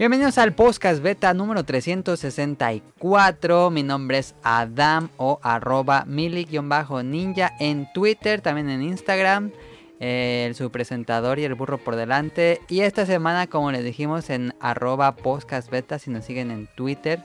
[0.00, 3.70] Bienvenidos al podcast beta número 364.
[3.70, 9.52] Mi nombre es Adam o arroba mili-ninja en Twitter, también en Instagram.
[10.00, 12.62] eh, su presentador y el burro por delante.
[12.70, 17.22] Y esta semana, como les dijimos, en arroba podcast beta, si nos siguen en Twitter,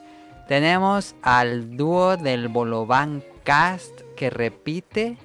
[0.50, 5.16] tenemos al dúo del Bolovan Cast que repite.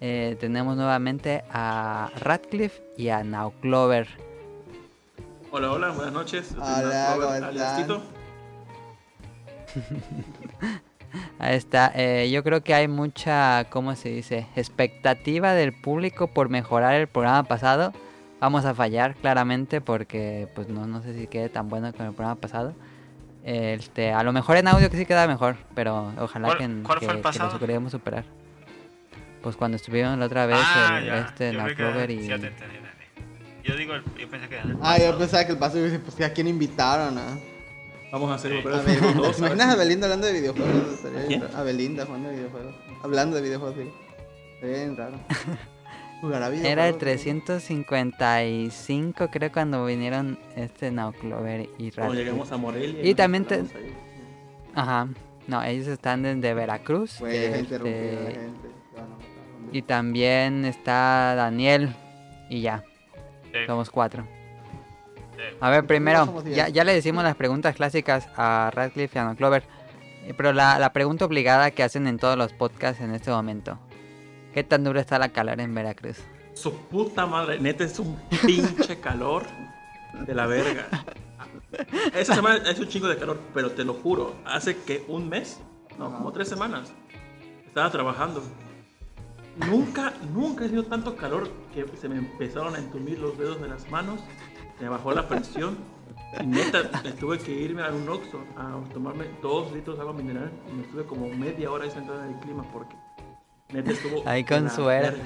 [0.00, 4.27] Eh, tenemos nuevamente a Radcliffe y a Now Clover.
[5.50, 6.50] Hola, hola, buenas noches.
[6.54, 7.82] Yo soy Hola, Mark ¿cómo Robert, alias están?
[7.86, 8.02] Tito.
[11.38, 11.92] Ahí está.
[11.94, 14.46] Eh, yo creo que hay mucha, ¿cómo se dice?
[14.56, 17.92] Expectativa del público por mejorar el programa pasado.
[18.40, 22.14] Vamos a fallar claramente porque pues no, no sé si quede tan bueno como el
[22.14, 22.74] programa pasado.
[23.42, 26.66] Este, a lo mejor en audio que sí queda mejor, pero ojalá ¿Cuál- que,
[27.00, 28.24] que, que lo queremos superar.
[29.42, 31.18] Pues cuando estuvieron la otra vez ah, el, ya.
[31.20, 31.74] este, la sí,
[33.68, 35.18] Yo digo, el- yo pensé que era el Ah, yo pasado.
[35.18, 37.18] pensaba que el paso dice, pues ¿a quién invitaron?
[37.18, 37.38] ah?
[38.10, 38.58] Vamos a hacer Sí.
[38.58, 39.30] otra A Belinda.
[39.32, 40.92] ¿Te imaginas a Belinda hablando de videojuegos?
[40.94, 41.40] Estaría bien ¿Quién?
[41.42, 41.56] raro.
[41.58, 42.74] A Belinda jugando de videojuegos.
[43.02, 43.90] Hablando de videojuegos, sí.
[44.54, 45.18] Estaría bien raro.
[46.22, 46.72] Jugará videojuegos.
[46.72, 46.98] Era el ¿no?
[46.98, 52.24] 355 creo cuando vinieron este Now Clover y Cuando Radcliffe.
[52.24, 53.04] llegamos a Morelia.
[53.06, 53.64] Y también te-.
[54.74, 55.08] Ajá.
[55.46, 57.18] No, ellos están desde Veracruz.
[57.20, 58.32] Güey, este, la gente.
[58.94, 59.18] Ya, no, no, no.
[59.72, 61.94] Y también está Daniel.
[62.50, 62.82] Y ya,
[63.60, 64.24] Sí, somos cuatro.
[65.36, 65.42] sí.
[65.60, 69.36] A ver, primero, ya, ya le decimos las preguntas clásicas a Radcliffe y a No
[69.36, 69.64] Clover.
[70.26, 73.78] eh, Pero la, la pregunta obligada que hacen en todos los podcasts en este momento.
[74.54, 76.18] ¿Qué tan duro está la calor en Veracruz?
[76.54, 79.44] Su puta madre, neta es un pinche calor
[80.26, 80.86] de la verga.
[82.14, 85.60] Esta semana es un chingo de calor, pero te lo juro, hace que un mes,
[85.98, 86.92] no, como tres semanas,
[87.66, 88.42] estaba trabajando.
[89.66, 93.68] Nunca, nunca he sido tanto calor que se me empezaron a entumir los dedos de
[93.68, 94.20] las manos,
[94.80, 95.76] me bajó la presión.
[96.40, 100.50] Y neta, tuve que irme a un Oxxo a tomarme dos litros de agua mineral
[100.70, 102.94] y me estuve como media hora ahí sentado en el clima porque
[103.70, 104.22] neta estuvo.
[104.26, 105.16] Ahí con verga.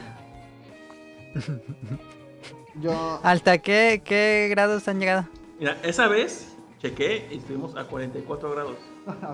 [2.77, 3.21] Yo.
[3.23, 5.29] ¿Hasta qué, qué grados han llegado?
[5.59, 8.77] Mira, esa vez chequé y estuvimos a 44 grados.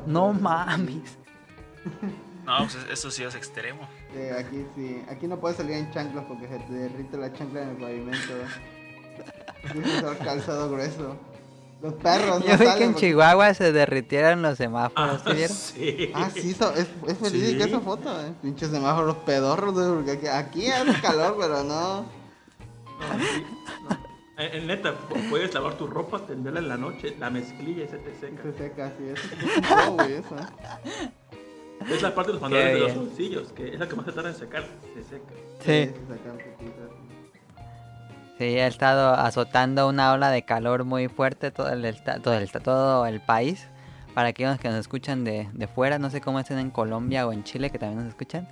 [0.06, 1.18] No mames.
[2.44, 3.88] No, pues eso sí es extremo.
[4.14, 5.02] Eh, aquí sí.
[5.10, 8.32] Aquí no puedes salir en chanclas porque se te derrite la chancla en el pavimento.
[9.72, 11.16] Tienes que usar calzado grueso.
[11.80, 15.56] Los perros Yo no vi que en porque- Chihuahua se derritieron los semáforos, ¿sí vieron?
[15.56, 16.12] sí.
[16.14, 17.70] Ah, sí, so- es, es verídica Sí.
[17.70, 18.32] esa foto, eh.
[18.42, 22.00] Pinches semáforos pedorros, güey, porque aquí, aquí hace calor, pero no.
[22.00, 22.04] No,
[23.20, 23.44] sí,
[23.88, 24.08] no.
[24.42, 27.88] En, en neta, pu- puedes lavar tu ropa, tenderla en la noche, la mezclilla y
[27.88, 28.42] se te seca.
[28.42, 30.36] Se seca así, eso es un güey, eso.
[31.86, 34.12] Es la parte de los pantalones de los bolsillos, que es la que más se
[34.12, 35.32] tarda en secar, se seca.
[35.64, 35.94] Sí.
[38.38, 43.06] Sí, ha estado azotando una ola de calor muy fuerte todo el, todo el, todo
[43.06, 43.66] el país.
[44.14, 47.32] Para aquellos que nos escuchan de, de fuera, no sé cómo estén en Colombia o
[47.32, 48.48] en Chile, que también nos escuchan.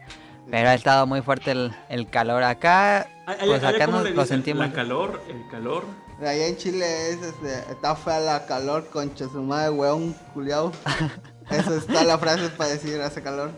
[0.50, 3.08] Pero ha estado muy fuerte el, el calor acá.
[3.26, 4.66] Pues ay, acá ¿cómo nos le lo sentimos.
[4.66, 5.84] La calor, el calor.
[6.20, 10.72] Allá en Chile es, este, está fea la calor, concha su madre, weón, culiao.
[11.51, 13.51] Eso está la frase para decir hace calor.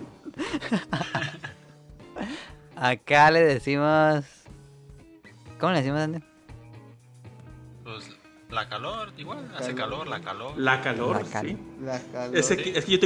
[2.76, 4.24] Acá le decimos.
[5.58, 6.22] ¿Cómo le decimos, Andy?
[7.84, 8.10] Pues
[8.50, 10.04] la calor, igual, hace Calor.
[10.04, 10.52] calor, la calor.
[10.58, 11.58] La calor, La cal- sí.
[11.82, 12.36] La calor.
[12.36, 13.00] Es que, es que yo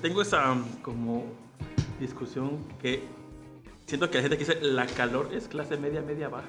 [0.00, 1.24] tengo, esa um, como
[1.98, 3.02] discusión que
[3.86, 6.46] siento que la gente que dice la calor es clase media, media baja.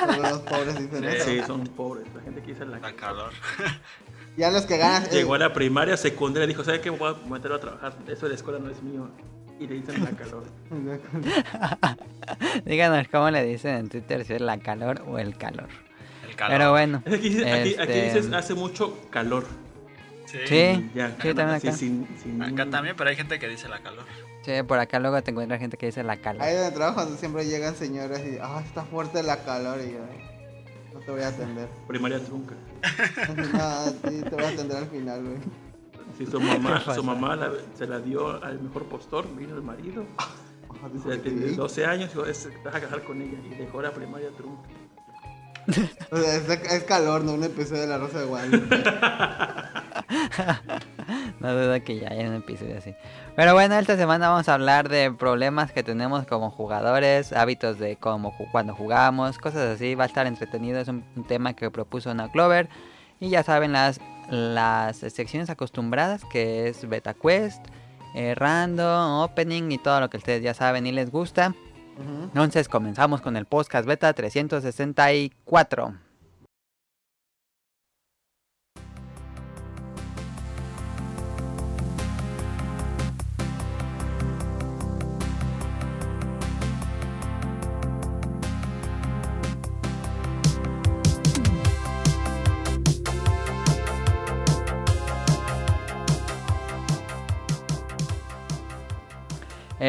[0.00, 1.06] Solo los pobres dicen Sí.
[1.16, 1.24] eso.
[1.30, 2.06] Sí, son pobres.
[2.14, 3.32] La gente que dice la La calor.
[4.36, 5.04] Ya los que ganan.
[5.04, 6.90] eh, Llegó a la primaria, secundaria, dijo, ¿sabes qué?
[6.90, 7.94] Me voy a meterlo a trabajar.
[8.08, 9.08] Eso de la escuela no es mío.
[9.60, 10.44] Y le dicen la calor.
[12.64, 15.68] Díganos cómo le dicen en Twitter si es la calor o el calor.
[16.28, 16.58] El calor.
[16.58, 17.02] Pero bueno.
[17.06, 19.46] Aquí, aquí, aquí Este- dices hace mucho calor.
[20.26, 20.38] Sí.
[20.46, 20.90] Sí.
[20.94, 21.76] Ya, sí, también así, acá.
[21.76, 24.04] sin- sin Acá también, pero hay gente que dice la calor.
[24.42, 26.42] Sí, por acá luego te encuentras gente que dice la calor.
[26.42, 30.00] Ahí donde trabajo siempre llegan señoras y, ah, está fuerte la calor y yo,
[30.92, 31.68] no te voy a atender.
[31.86, 32.54] Primaria trunca.
[33.52, 35.38] No, sí, te voy a atender al final, güey.
[36.18, 40.04] Si su mamá, su mamá la- se la dio al mejor postor, vino el marido.
[40.18, 40.28] Ah,
[40.92, 41.54] dice Se la tiene sí.
[41.56, 43.38] 12 años, dijo, "Es- te vas a casar con ella.
[43.50, 44.62] Y dejó la primaria trunca.
[46.10, 48.84] O sea, es, calor, no un episodio de La Rosa de Guadalupe.
[51.40, 52.42] No dudo que ya haya un
[52.78, 52.94] así.
[53.36, 57.96] Pero bueno, esta semana vamos a hablar de problemas que tenemos como jugadores, hábitos de
[57.96, 59.94] cómo cuando jugamos, cosas así.
[59.94, 62.68] Va a estar entretenido, es un, tema que propuso Ana Clover.
[63.20, 64.00] Y ya saben las,
[64.30, 67.64] las secciones acostumbradas que es Beta Quest,
[68.14, 71.54] eh, Random, Opening y todo lo que ustedes ya saben y les gusta.
[71.98, 75.94] Entonces comenzamos con el podcast Beta 364.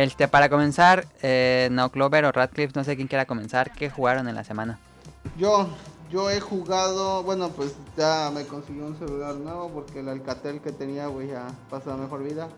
[0.06, 3.72] Este, para comenzar, eh, no Clover o Radcliffe, no sé quién quiera comenzar.
[3.72, 4.78] ¿Qué jugaron en la semana?
[5.36, 5.68] Yo,
[6.12, 10.72] yo he jugado, bueno, pues ya me conseguí un celular nuevo porque el Alcatel que
[10.72, 12.50] tenía, güey, ya pasó a mejor vida.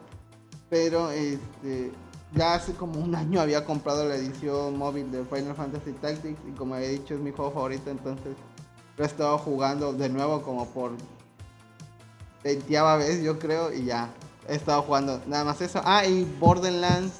[0.69, 1.93] Pero, este,
[2.35, 6.51] ya hace como un año había comprado la edición móvil de Final Fantasy Tactics y
[6.51, 8.35] como he dicho es mi juego favorito, entonces
[8.97, 10.91] lo he estado jugando de nuevo como por
[12.43, 14.09] 20 vez, yo creo, y ya
[14.49, 15.81] he estado jugando nada más eso.
[15.85, 17.13] Ah, y Borderlands,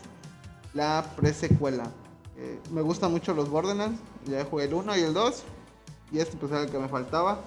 [0.78, 1.92] la pre-secuela.
[2.38, 5.44] Eh, me gustan mucho los Borderlands, ya jugué el 1 y el 2,
[6.12, 7.40] y este pues era el que me faltaba.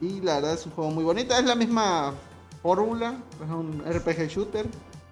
[0.00, 2.12] Y la verdad es un juego muy bonito, es la misma
[2.62, 4.66] fórmula, es un RPG shooter.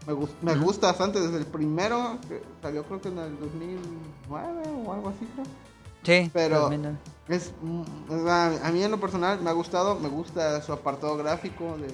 [0.07, 0.15] Me,
[0.55, 5.09] me gusta bastante desde el primero, que salió creo que en el 2009 o algo
[5.09, 5.47] así, creo.
[6.05, 6.97] Sí, Pero- 2009.
[7.29, 7.83] Es, mm,
[8.25, 11.89] sea, a mí en lo personal me ha gustado, me gusta su apartado gráfico de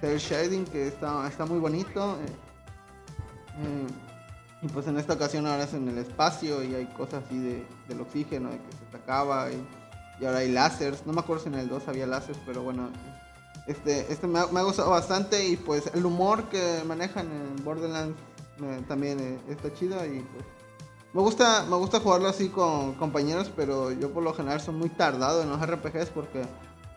[0.00, 2.16] cel shading que está, está muy bonito.
[2.16, 2.26] eh,
[3.62, 3.86] eh,
[4.62, 7.66] y pues en esta ocasión ahora es en el espacio y hay cosas así de,
[7.88, 9.60] del oxígeno, de que se te acaba y,
[10.20, 11.04] y ahora hay láseres.
[11.04, 12.88] No me acuerdo si en el 2 había láseres, pero bueno,
[13.66, 17.64] este, este me, ha, me ha gustado bastante y pues el humor que manejan en
[17.64, 18.16] Borderlands
[18.62, 20.44] eh, también eh, está chido y pues
[21.12, 24.88] me gusta, me gusta jugarlo así con compañeros, pero yo por lo general soy muy
[24.90, 26.42] tardado en los RPGs porque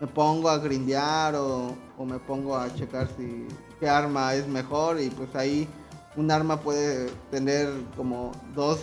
[0.00, 3.48] me pongo a grindear o, o me pongo a checar si
[3.80, 5.68] qué arma es mejor y pues ahí
[6.16, 8.80] un arma puede tener como dos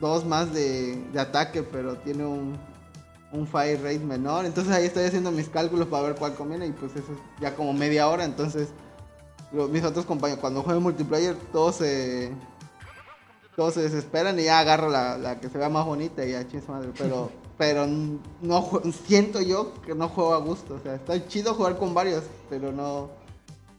[0.00, 2.58] dos más de, de ataque, pero tiene un,
[3.32, 4.44] un fire rate menor.
[4.44, 7.54] Entonces ahí estoy haciendo mis cálculos para ver cuál conviene y pues eso es ya
[7.54, 8.24] como media hora.
[8.24, 8.68] Entonces
[9.70, 12.32] mis otros compañeros, cuando juego multiplayer, todos se,
[13.56, 16.46] todos se desesperan y ya agarro la, la que se vea más bonita y ya
[16.48, 16.90] chis madre.
[16.98, 20.74] Pero, pero no siento yo que no juego a gusto.
[20.74, 23.10] O sea, está chido jugar con varios, pero no.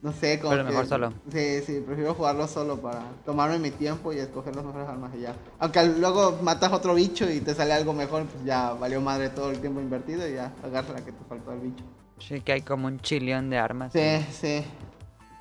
[0.06, 1.12] No sé, como Pero que- mejor solo.
[1.32, 5.22] Sí, sí, prefiero jugarlo solo para tomarme mi tiempo y escoger las mejores armas y
[5.22, 5.34] ya.
[5.58, 9.50] Aunque luego matas otro bicho y te sale algo mejor, pues ya valió madre todo
[9.50, 11.82] el tiempo invertido y ya agarra la que te faltó al bicho.
[12.20, 13.92] Sí, que hay como un chillón de armas.
[13.92, 14.64] Sí, sí.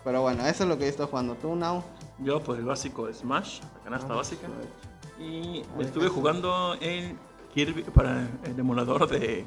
[0.04, 1.36] Pero bueno, eso es lo que yo estoy jugando.
[1.36, 1.84] ¿Tú, Now?
[2.18, 4.48] Yo, pues el básico de Smash, la canasta Ah, básica.
[4.48, 5.30] pues.
[5.30, 7.20] Y estuve ¿qué jugando en
[7.54, 9.46] Kirby para el emulador de,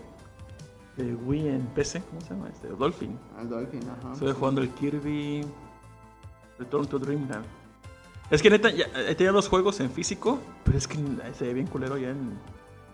[0.98, 2.02] de Wii en PC.
[2.02, 2.48] ¿Cómo se llama?
[2.48, 3.18] Este, Dolphin.
[3.38, 4.12] Al Dolphin, ajá.
[4.12, 5.44] Estuve jugando el Kirby
[6.58, 7.44] Return to Dreamland.
[8.30, 10.98] Es que neta, ya, eh, tenía los juegos en físico, pero es que
[11.38, 12.38] se ve bien culero ya en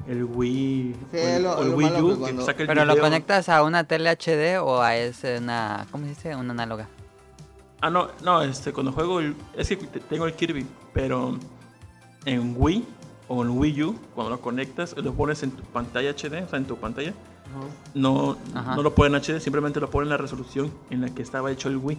[0.06, 2.62] el Wii Sí, o el, lo- o el lo Wii U que que cuando- saca
[2.62, 6.36] el Pero lo conectas a una tele HD o a ese una, ¿cómo se dice?
[6.36, 6.88] Una análoga.
[7.80, 11.36] Ah, no, no, este, cuando juego el, es que te- tengo el Kirby, pero
[12.26, 12.84] en Wii
[13.28, 16.58] o en Wii U, cuando lo conectas, lo pones en tu pantalla HD, o sea,
[16.58, 17.12] en tu pantalla.
[17.94, 18.76] No, Ajá.
[18.76, 21.50] no lo ponen en HD, simplemente lo ponen en la resolución en la que estaba
[21.50, 21.98] hecho el Wii.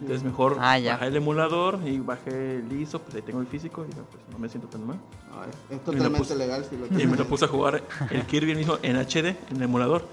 [0.00, 3.84] Entonces mejor Ah, bajé el emulador y bajé el ISO, pues ahí tengo el físico
[3.88, 4.96] y pues no me siento tan mal.
[5.30, 8.22] No, es, es totalmente puse- legal si lo Y me lo puse a jugar el
[8.26, 10.04] Kirby mismo en HD, en el emulador.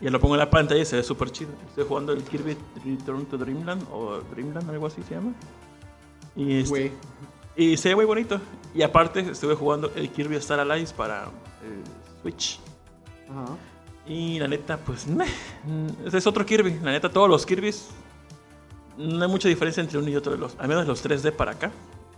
[0.00, 1.50] Y lo pongo en la pantalla y se ve súper chido.
[1.68, 5.32] Estoy jugando el Kirby Return to Dreamland o Dreamland, algo así se llama.
[6.34, 6.92] Y, este-
[7.56, 8.40] y se ve muy bonito.
[8.74, 11.24] Y aparte estuve jugando el Kirby Star Allies para
[11.62, 11.82] el
[12.22, 12.58] Switch.
[13.30, 13.46] Ajá.
[14.06, 15.26] Y la neta, pues, meh,
[15.64, 16.78] mm, ese es otro Kirby.
[16.82, 17.88] La neta, todos los Kirby's,
[18.96, 20.54] no hay mucha diferencia entre uno y otro de los.
[20.58, 21.72] Al menos los 3D para acá.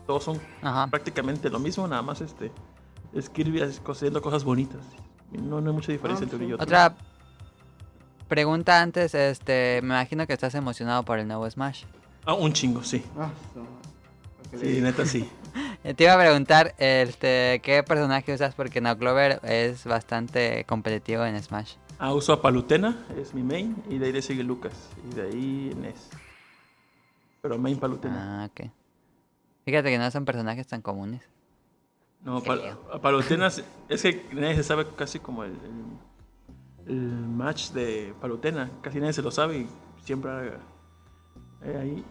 [0.06, 0.86] Todos son Ajá.
[0.86, 2.50] prácticamente lo mismo, nada más este.
[3.14, 4.80] Es Kirby haciendo cosas bonitas.
[5.32, 6.50] No, no hay mucha diferencia Ah, entre uno sí.
[6.50, 6.64] y otro.
[6.64, 6.96] Otra
[8.28, 11.84] pregunta antes, este, me imagino que estás emocionado por el nuevo Smash.
[12.26, 13.02] Ah, un chingo, sí.
[13.18, 13.30] Ah,
[14.52, 15.28] le Sí, neta, sí.
[15.96, 18.54] Te iba a preguntar, este, ¿qué personaje usas?
[18.54, 21.74] Porque No Clover es bastante competitivo en Smash.
[21.98, 23.76] Ah, uso a Palutena, es mi main.
[23.88, 24.72] Y de ahí le sigue Lucas.
[25.10, 26.10] Y de ahí Ness.
[27.42, 28.42] Pero main Palutena.
[28.42, 28.70] Ah, ok.
[29.64, 31.22] Fíjate que no son personajes tan comunes.
[32.22, 37.00] No, Pal- a Palutena es es que nadie se sabe casi como el, el, el
[37.02, 38.70] match de Palutena.
[38.82, 39.68] Casi nadie se lo sabe y
[40.04, 40.30] siempre
[41.62, 42.04] eh, ahí.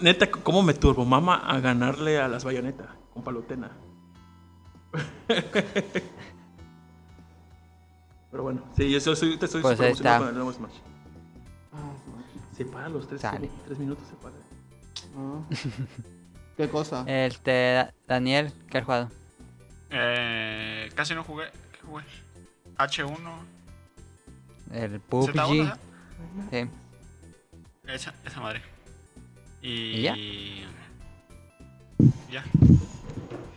[0.00, 3.70] Neta, ¿cómo me turbo mama a ganarle a las bayonetas con Palutena?
[8.30, 10.72] Pero bueno, sí, yo soy, te estoy Pues súper ahí emocionado con el nuevo Smash.
[11.72, 11.92] Ah.
[12.56, 13.50] Se para los tres, Sale.
[13.66, 14.34] tres minutos, se para.
[15.16, 15.40] Ah.
[16.56, 17.04] ¿Qué cosa?
[17.06, 19.10] Este, Da- Daniel, ¿qué has jugado?
[19.90, 21.46] Eh, casi no jugué.
[21.72, 22.04] ¿Qué jugué?
[22.76, 23.18] H1.
[24.72, 25.72] El Z1, PUBG.
[26.50, 26.68] Sí.
[27.86, 28.62] Esa, esa madre.
[29.66, 30.16] Y, ¿Y ya?
[32.30, 32.44] Ya.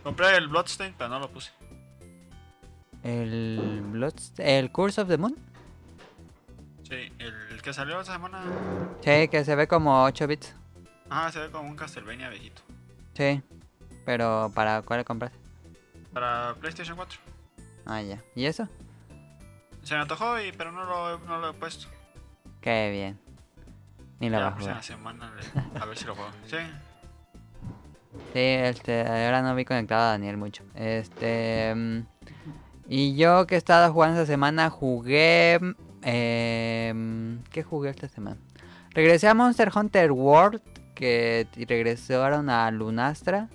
[0.02, 1.52] Compré el Bloodstain, pero no lo puse.
[3.04, 5.36] El Bloods- el Curse of the Moon.
[6.82, 8.42] Sí, el que salió esta semana.
[9.02, 10.52] Sí, que se ve como 8 bits.
[11.08, 12.62] Ah, se ve como un Castlevania viejito.
[13.14, 13.40] Sí.
[14.04, 15.30] Pero ¿para cuál compras?
[16.12, 17.20] Para PlayStation 4.
[17.86, 18.18] Ah, ya.
[18.34, 18.68] ¿Y eso?
[19.84, 21.86] Se me antojó, y, pero no lo, no lo he puesto.
[22.60, 23.20] Qué bien.
[24.20, 24.84] Ni lo Ya va la a próxima jugar.
[24.84, 25.32] semana
[25.80, 26.30] a ver si lo juego.
[26.46, 26.56] Sí.
[28.32, 30.62] Sí, este, ahora no vi conectado a Daniel mucho.
[30.74, 31.72] Este.
[31.74, 32.00] mm,
[32.88, 35.58] Y yo que he estado jugando esta semana, jugué.
[36.02, 38.36] eh, ¿Qué jugué esta semana?
[38.92, 40.60] Regresé a Monster Hunter World,
[40.94, 43.48] que regresaron a Lunastra.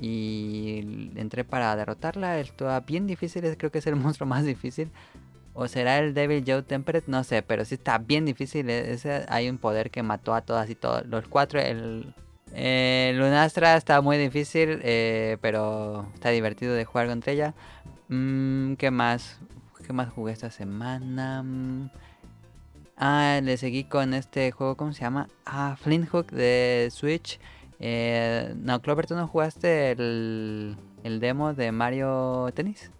[0.00, 0.80] Y
[1.16, 2.38] entré para derrotarla.
[2.40, 4.90] Estaba bien difícil, creo que es el monstruo más difícil.
[5.54, 8.68] O será el Devil Joe Temperate, no sé, pero sí está bien difícil.
[8.68, 11.06] e- Ese, hay un poder que mató a todas y todos.
[11.06, 12.12] Los cuatro, el,
[12.52, 17.54] eh, Lunastra está muy difícil, eh, pero está divertido de jugar contra ella.
[18.08, 19.38] Mm, ¿Qué más?
[19.86, 21.42] ¿Qué más jugué esta semana?
[21.42, 21.88] Mm,
[22.96, 25.28] Ah, le seguí con este juego, ¿cómo se llama?
[25.44, 27.40] Ah, Flint Hook de Switch.
[27.80, 32.90] Eh, no, Clover, ¿tú no jugaste el, el demo de Mario Tennis?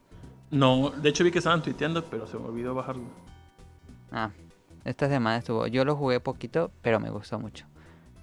[0.54, 3.04] No, de hecho vi que estaban tuiteando, pero se me olvidó bajarlo.
[4.12, 4.30] Ah,
[4.84, 5.66] esta semana estuvo.
[5.66, 7.66] Yo lo jugué poquito, pero me gustó mucho.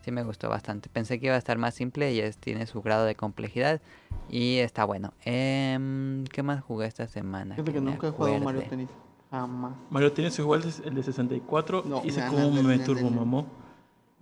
[0.04, 0.90] Sí, me gustó bastante.
[0.90, 3.82] Pensé que iba a estar más simple y es, tiene su grado de complejidad.
[4.30, 5.14] Y está bueno.
[5.26, 7.56] Em, ¿Qué más jugué esta semana?
[7.56, 8.40] Fíjate que me nunca he jugado?
[8.40, 8.90] Mario Tennis.
[9.30, 9.74] Jamás.
[9.90, 12.32] Mario tiene su igual el de 64 No, y na,
[12.64, 13.46] me na, turbomamó.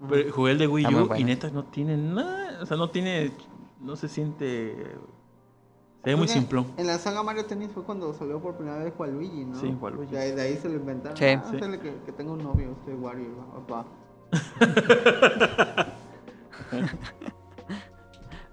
[0.07, 3.31] Pero jugué el de Wii U y neta no tiene nada, o sea, no tiene,
[3.81, 4.95] no se siente,
[6.03, 6.65] se ve muy simplón.
[6.77, 9.59] En la saga Mario Tennis fue cuando salió por primera vez Waluigi, ¿no?
[9.59, 10.11] Sí, Waluigi.
[10.13, 11.17] De ahí, de ahí se lo inventaron.
[11.17, 11.25] Sí.
[11.25, 11.57] Ah, Sí.
[11.59, 13.29] que, que tengo un novio, usted Wario,
[13.67, 13.85] papá.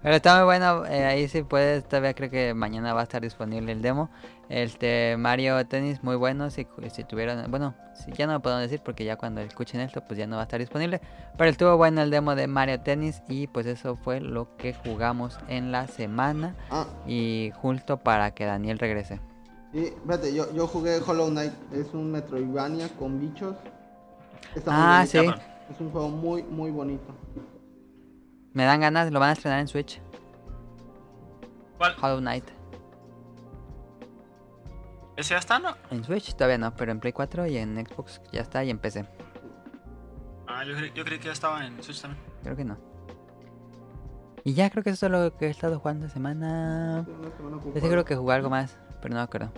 [0.03, 0.85] Pero está muy bueno.
[0.85, 1.83] eh, ahí sí puedes.
[1.87, 4.09] Todavía creo que mañana va a estar disponible el demo.
[4.47, 6.49] Este Mario Tennis, muy bueno.
[6.49, 7.49] Si, si tuvieron.
[7.51, 10.35] Bueno, si ya no lo podemos decir porque ya cuando escuchen esto, pues ya no
[10.37, 11.01] va a estar disponible.
[11.37, 13.21] Pero estuvo bueno el demo de Mario Tennis.
[13.27, 16.55] Y pues eso fue lo que jugamos en la semana.
[16.69, 19.19] Ah, Y justo para que Daniel regrese.
[19.73, 21.53] y fíjate, yo, yo jugué Hollow Knight.
[21.73, 23.55] Es un Metroidvania con bichos.
[24.55, 25.17] Está Ah, sí.
[25.17, 27.13] Es un juego muy, muy bonito.
[28.57, 30.01] Me dan ganas, lo van a estrenar en Switch.
[31.77, 31.93] ¿Cuál?
[32.01, 32.43] Hollow Knight.
[35.15, 35.75] ¿Ese ya está, no?
[35.91, 38.79] En Switch todavía no, pero en Play 4 y en Xbox ya está y en
[38.79, 39.05] PC.
[40.47, 42.23] Ah, yo, cre- yo creí que ya estaba en Switch también.
[42.41, 42.77] Creo que no.
[44.43, 47.05] Y ya creo que eso es lo que he estado jugando esta semana.
[47.75, 49.51] Yo creo que jugué algo más, pero no me acuerdo.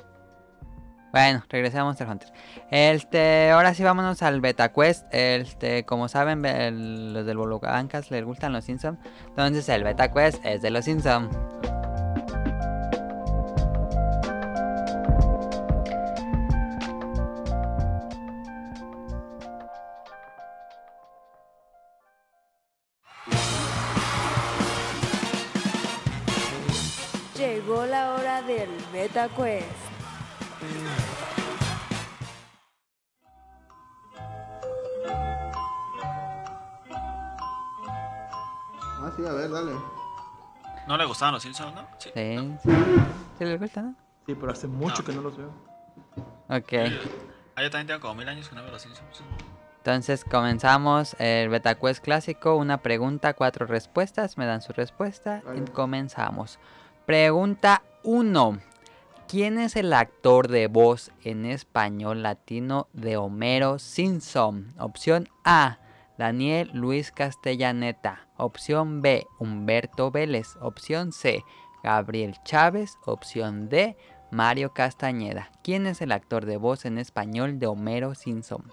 [1.12, 2.32] Bueno, regresé a Monster Hunter.
[2.70, 5.08] Este, ahora sí vámonos al Beta Quest.
[5.12, 6.44] Este, como saben,
[7.14, 9.00] los del Bolocabancas les gustan los Simpsons.
[9.28, 11.36] Entonces el Beta Quest es de los Simpsons.
[27.36, 29.89] Llegó la hora del Beta Quest.
[39.02, 39.72] Ah, sí, a ver, dale.
[40.88, 41.88] No le gustaban los Simpsons, ¿no?
[41.98, 42.10] Sí.
[42.14, 42.70] Sí, sí.
[43.38, 43.96] ¿Sí les gusta, no?
[44.26, 45.06] Sí, pero hace mucho No.
[45.06, 45.52] que no los veo.
[46.50, 46.74] Ok.
[47.56, 49.24] Ah, yo también tengo como mil años que no veo los Simpsons.
[49.78, 52.56] Entonces comenzamos el Beta Quest clásico.
[52.56, 54.38] Una pregunta, cuatro respuestas.
[54.38, 56.60] Me dan su respuesta y comenzamos.
[57.06, 58.60] Pregunta 1.
[59.30, 64.74] ¿Quién es el actor de voz en español latino de Homero Simpson?
[64.80, 65.78] Opción A.
[66.18, 68.28] Daniel Luis Castellaneta.
[68.38, 69.28] Opción B.
[69.38, 70.56] Humberto Vélez.
[70.62, 71.44] Opción C.
[71.84, 72.98] Gabriel Chávez.
[73.06, 73.96] Opción D.
[74.32, 75.52] Mario Castañeda.
[75.64, 78.64] ¿Quién es el actor de voz en español de Homero Simpson?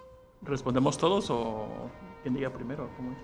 [0.41, 1.69] ¿Respondemos todos o
[2.23, 2.89] quien diga primero?
[2.97, 3.19] ¿Cómo es?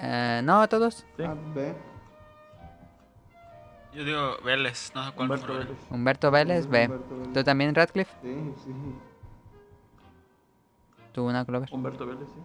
[0.00, 1.04] Eh, no, todos.
[1.14, 1.24] Sí.
[1.24, 1.74] A, B.
[3.94, 5.76] Yo digo Vélez, no sé cuál Humberto Vélez.
[5.90, 6.84] Humberto Vélez, B.
[6.86, 7.32] Humberto Vélez.
[7.32, 8.12] ¿Tú también, Radcliffe?
[8.22, 8.72] Sí, sí.
[11.12, 11.68] ¿Tú una Clover?
[11.72, 12.40] Humberto Vélez, sí.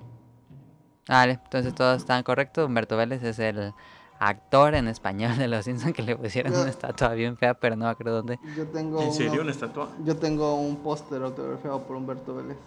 [1.07, 2.67] Vale, entonces todos están correctos.
[2.67, 3.73] Humberto Vélez es el
[4.19, 7.85] actor en español de Los Simpsons que le pusieron una estatua bien fea, pero no
[7.85, 8.39] me acuerdo dónde.
[8.55, 9.89] Yo tengo ¿En serio uno- una estatua?
[10.03, 12.57] Yo tengo un póster autografiado por Humberto Vélez.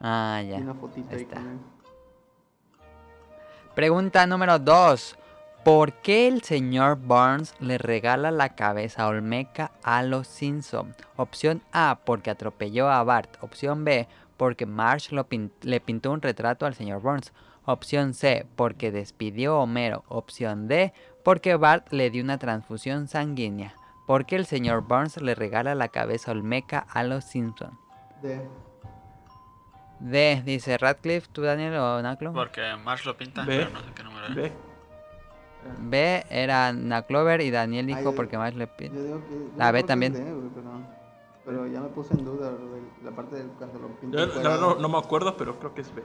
[0.00, 0.56] Ah, Y ya.
[0.58, 1.36] una fotito ahí está.
[1.36, 1.58] con él.
[3.74, 5.16] Pregunta número 2.
[5.64, 10.94] ¿Por qué el señor Burns le regala la cabeza olmeca a los Simpson?
[11.16, 13.36] Opción A, porque atropelló a Bart.
[13.40, 14.06] Opción B,
[14.36, 17.32] porque lo pin- le pintó un retrato al señor Burns.
[17.64, 20.04] Opción C, porque despidió a Homero.
[20.08, 20.92] Opción D,
[21.22, 23.74] porque Bart le dio una transfusión sanguínea.
[24.06, 27.78] ¿Por qué el señor Burns le regala la cabeza olmeca a los Simpson?
[28.20, 28.46] D.
[30.00, 32.34] D, dice Radcliffe, tú Daniel o Naclo.
[32.34, 34.52] Porque Marsh lo pinta, pero no sé qué número es.
[35.78, 39.04] B era Ana Clover y Daniel dijo Ay, porque más le Yo pide.
[39.04, 39.34] digo que.
[39.34, 40.12] yo La B también.
[40.12, 40.20] D,
[40.54, 40.70] pero,
[41.44, 42.58] pero ya me puse en duda de
[43.02, 44.16] la parte del cuando lo pinté.
[44.18, 46.02] Yo, verdad no, no me acuerdo, pero creo que es B.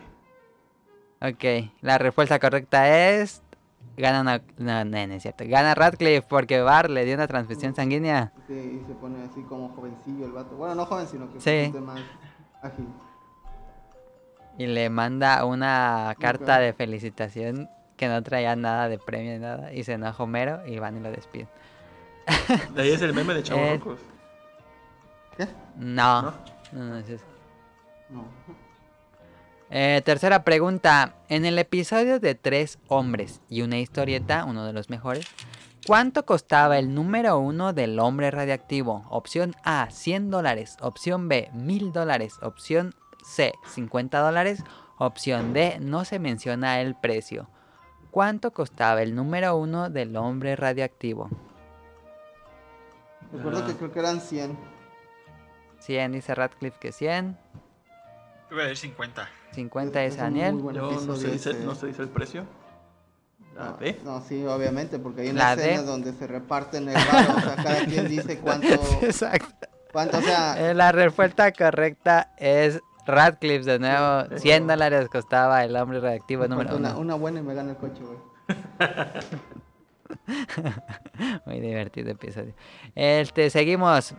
[1.22, 3.42] Ok, la respuesta correcta es.
[3.98, 4.42] Gana una...
[4.58, 5.44] No, no, no es cierto.
[5.46, 8.32] Gana Radcliffe porque Bar le dio una transfusión sanguínea.
[8.48, 10.56] Sí, y se pone así como jovencillo el vato.
[10.56, 11.78] Bueno, no joven, sino que Sí.
[11.80, 12.04] más
[12.62, 12.88] ágil.
[14.58, 16.62] Y le manda una carta Ok.
[16.62, 19.74] de felicitación que no traía nada de premio ni nada.
[19.74, 21.50] Y se enoja Homero y van y lo despiden.
[22.74, 24.00] De ahí es el meme de Chavos Eh, Rocos.
[25.36, 25.48] ¿Qué?
[25.75, 26.34] No, ¿No?
[26.72, 27.25] no, no es eso.
[28.10, 28.24] No.
[29.70, 31.15] Eh, tercera pregunta.
[31.27, 35.27] En el episodio de Tres Hombres y una historieta, uno de los mejores,
[35.86, 39.06] ¿cuánto costaba el número uno del hombre radiactivo?
[39.10, 40.77] Opción A, 100 dólares.
[40.79, 42.36] Opción B, 1000 dólares.
[42.41, 44.63] Opción C, 50 dólares.
[44.98, 47.50] Opción D, no se menciona el precio.
[48.12, 51.30] ¿Cuánto costaba el número uno del hombre radiactivo?
[53.32, 53.68] Recuerdo Ah.
[53.68, 54.58] que creo que eran 100.
[55.80, 57.38] 100 dice Radcliffe que 100.
[58.50, 59.30] Yo voy a decir 50.
[59.51, 60.58] 50 es Daniel.
[60.74, 61.63] Yo no se, dice, ese.
[61.63, 62.46] no se dice el precio.
[63.56, 64.00] La No, B.
[64.04, 65.63] no, sí, obviamente, porque hay una D.
[65.63, 68.68] escena donde se reparten el varo, o sea, cada quien dice cuánto,
[69.01, 69.68] Exacto.
[69.92, 74.38] cuánto, o sea, Eh, La respuesta correcta es Radcliffe de nuevo.
[74.38, 77.00] 100 dólares costaba el hombre reactivo número una, uno.
[77.00, 78.18] una buena y me gana el coche, güey.
[81.46, 82.54] Muy divertido episodio.
[82.95, 84.15] Este, seguimos.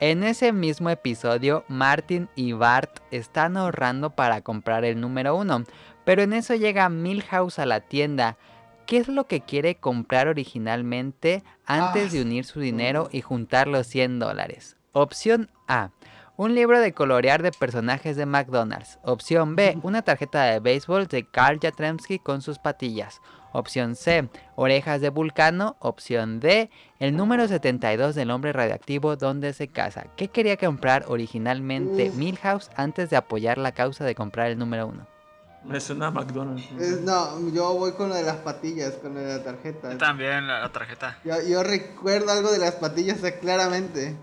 [0.00, 5.62] En ese mismo episodio, Martin y Bart están ahorrando para comprar el número uno.
[6.04, 8.36] Pero en eso llega Milhouse a la tienda.
[8.86, 13.68] ¿Qué es lo que quiere comprar originalmente antes Ah, de unir su dinero y juntar
[13.68, 14.76] los 100 dólares?
[14.92, 15.90] Opción A.
[16.36, 18.98] Un libro de colorear de personajes de McDonald's.
[19.02, 19.78] Opción B.
[19.82, 23.20] Una tarjeta de béisbol de Carl Jatremski con sus patillas.
[23.52, 24.28] Opción C.
[24.56, 25.76] Orejas de Vulcano.
[25.78, 26.70] Opción D.
[26.98, 30.06] El número 72 del hombre radiactivo donde se casa.
[30.16, 32.10] ¿Qué quería comprar originalmente.
[32.16, 35.06] Milhouse antes de apoyar la causa de comprar el número 1?
[35.66, 36.68] Me suena a McDonald's.
[36.80, 39.92] Es- no, yo voy con lo de las patillas, con lo de la tarjeta.
[39.92, 41.16] Yo también, la, la tarjeta.
[41.24, 44.16] Yo, yo recuerdo algo de las patillas claramente.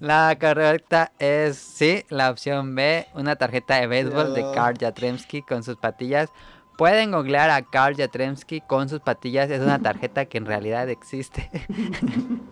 [0.00, 4.50] La correcta es sí, la opción B, una tarjeta de béisbol de.
[4.52, 6.30] Karl Jatremski con sus patillas.
[6.76, 11.48] Pueden googlear a Karl Jatremski con sus patillas, es una tarjeta que en realidad existe.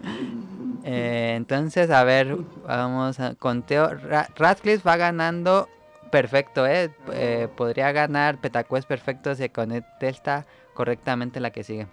[0.82, 3.88] Eh, entonces, a ver, vamos a conteo.
[3.94, 5.68] Ra- Radcliffe va ganando
[6.10, 6.90] perfecto, ¿eh?
[7.12, 11.86] Eh, podría ganar Petacuest perfecto si contesta correctamente la que sigue.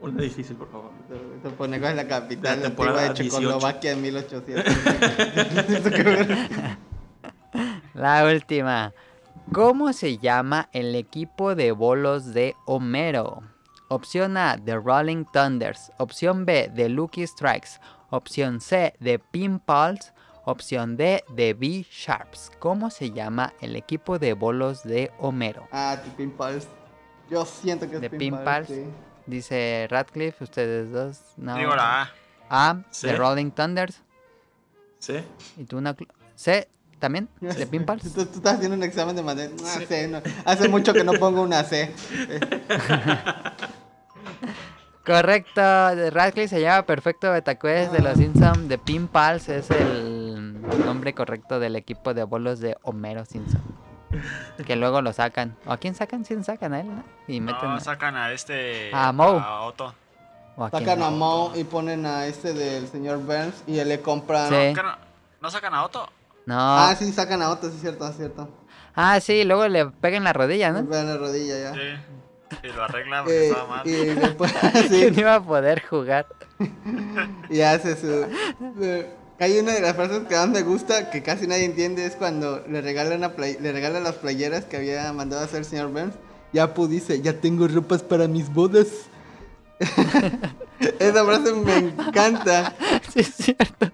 [0.00, 0.90] Una difícil, por favor.
[1.42, 3.40] Te pone cuál es la capital De la antigua de temporada 18.
[3.40, 4.64] Checoslovaquia en 1800.
[7.94, 8.92] La última.
[9.52, 13.42] ¿Cómo se llama el equipo de bolos de Homero?
[13.88, 15.92] Opción A, The Rolling Thunders.
[15.98, 17.70] Opción B, The Lucky Strikes.
[18.10, 20.12] Opción C, The Pinballs.
[20.44, 22.52] Opción D, The B-Sharps.
[22.58, 25.66] ¿Cómo se llama el equipo de bolos de Homero?
[25.72, 26.68] ah, tu Pinpals.
[27.30, 28.68] Yo siento que es ¿De Pinpals.
[28.68, 28.70] Pinpals?
[28.84, 28.84] sí.
[29.26, 31.20] Dice Radcliffe, ustedes dos.
[31.36, 31.56] No.
[31.56, 32.10] Digo la A.
[32.48, 33.08] A, ¿C?
[33.08, 34.02] The Rolling Thunders.
[34.98, 35.14] ¿Sí?
[35.56, 35.96] ¿Y tú una
[36.34, 37.28] C también?
[37.40, 38.02] ¿De Pinballs?
[38.14, 39.52] Tú, tú estás haciendo un examen de madera.
[39.64, 40.22] Ah, C, no.
[40.44, 41.92] Hace mucho que no pongo una C.
[45.04, 48.68] Correcto, de Radcliffe se llama Perfecto Betacuest de los Simpsons.
[48.68, 53.62] De Pinpals es el nombre correcto del equipo de bolos de Homero Simpson.
[54.66, 55.56] Que luego lo sacan.
[55.66, 56.24] ¿O a quién sacan?
[56.24, 56.86] ¿Quién sacan a él?
[56.88, 57.02] ¿no?
[57.28, 58.90] Y meten No, a- sacan a este.
[58.94, 59.38] A Moe.
[59.40, 59.94] A Otto.
[60.56, 61.10] ¿o a Sacan a?
[61.10, 64.48] Moe y ponen a este del señor Burns y le compran.
[64.48, 64.54] Sí.
[64.74, 64.96] ¿Qué no,
[65.40, 66.08] ¿No sacan a Otto?
[66.46, 66.54] No.
[66.58, 68.48] Ah, sí, sacan a Otto, sí, es cierto, es cierto.
[68.94, 70.88] Ah, sí, luego le pegan la rodilla, Le ¿no?
[70.88, 71.74] pegan la rodilla ya.
[71.74, 72.58] Sí.
[72.62, 73.86] Y lo arregla porque Eh, estaba mal.
[73.86, 74.54] y después,
[74.88, 76.26] sí, no iba a poder jugar.
[77.50, 78.26] y hace su.
[79.38, 82.64] Hay una de las frases que más me gusta, que casi nadie entiende, es cuando
[82.68, 85.88] le regalan, a play- le regalan las playeras que había mandado a hacer el señor
[85.88, 86.14] Burns.
[86.52, 88.86] Y Apu dice, ya tengo ropas para mis bodas.
[90.98, 92.74] Esa frase me encanta.
[93.12, 93.90] Sí, es cierto.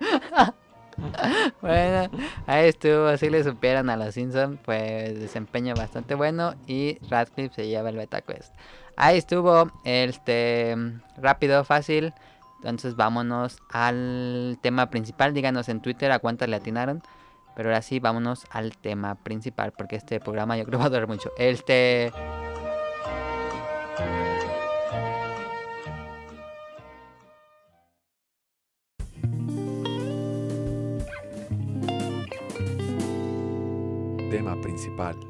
[1.60, 2.10] bueno,
[2.46, 3.16] ahí estuvo.
[3.16, 6.54] Si le supieran a los Simpsons, pues desempeño bastante bueno.
[6.66, 8.52] Y Radcliffe se lleva el beta quest.
[8.96, 10.76] Ahí estuvo, este
[11.16, 12.12] rápido, fácil.
[12.58, 15.32] Entonces vámonos al tema principal.
[15.32, 17.02] Díganos en Twitter a cuántas le atinaron.
[17.56, 19.72] Pero ahora sí, vámonos al tema principal.
[19.72, 21.30] Porque este programa yo creo va a durar mucho.
[21.38, 22.12] Este.
[34.30, 35.27] Tema principal.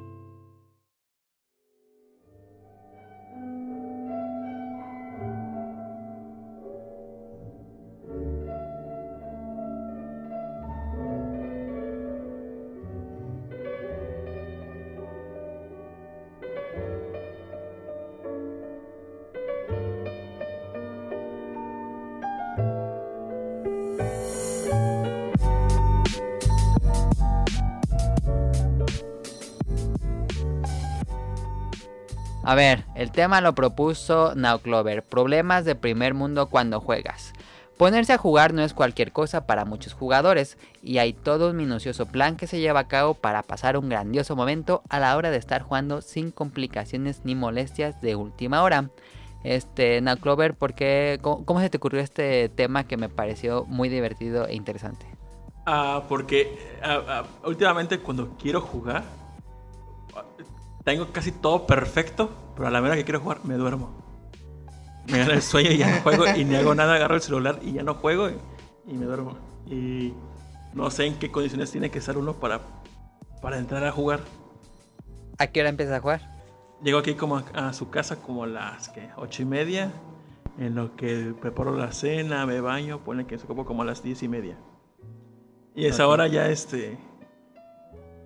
[32.48, 35.02] A ver, el tema lo propuso Now Clover.
[35.02, 37.34] Problemas de primer mundo cuando juegas.
[37.76, 42.06] Ponerse a jugar no es cualquier cosa para muchos jugadores y hay todo un minucioso
[42.06, 45.36] plan que se lleva a cabo para pasar un grandioso momento a la hora de
[45.36, 48.88] estar jugando sin complicaciones ni molestias de última hora.
[49.44, 53.90] Este, Now Clover, ¿por qué, cómo, se te ocurrió este tema que me pareció muy
[53.90, 55.04] divertido e interesante?
[55.66, 59.04] Ah, porque ah, ah, últimamente cuando quiero jugar,
[60.88, 63.90] tengo casi todo perfecto, pero a la hora que quiero jugar me duermo.
[65.06, 67.58] Me gana el sueño y ya no juego y ni hago nada, agarro el celular
[67.60, 68.36] y ya no juego y,
[68.86, 69.36] y me duermo.
[69.66, 70.14] Y
[70.72, 72.62] no sé en qué condiciones tiene que estar uno para,
[73.42, 74.20] para entrar a jugar.
[75.36, 76.22] ¿A qué hora empiezas a jugar?
[76.82, 79.10] Llego aquí como a, a su casa como a las ¿qué?
[79.18, 79.92] ocho y media,
[80.58, 84.02] en lo que preparo la cena, me baño, pone que se ocupo como a las
[84.02, 84.56] diez y media.
[85.74, 86.96] Y a esa hora ya este,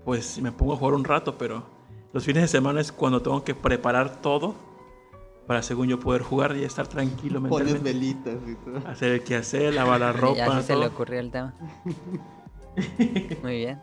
[0.05, 1.82] pues me pongo a jugar un rato, pero
[2.12, 4.55] los fines de semana es cuando tengo que preparar todo
[5.46, 7.92] para según yo poder jugar y estar tranquilo Pones mentalmente.
[7.92, 8.88] velitas y todo.
[8.88, 11.55] Hacer el quehacer, lavar la Y ropa, así se le ocurrió el tema.
[13.42, 13.81] Muy bien.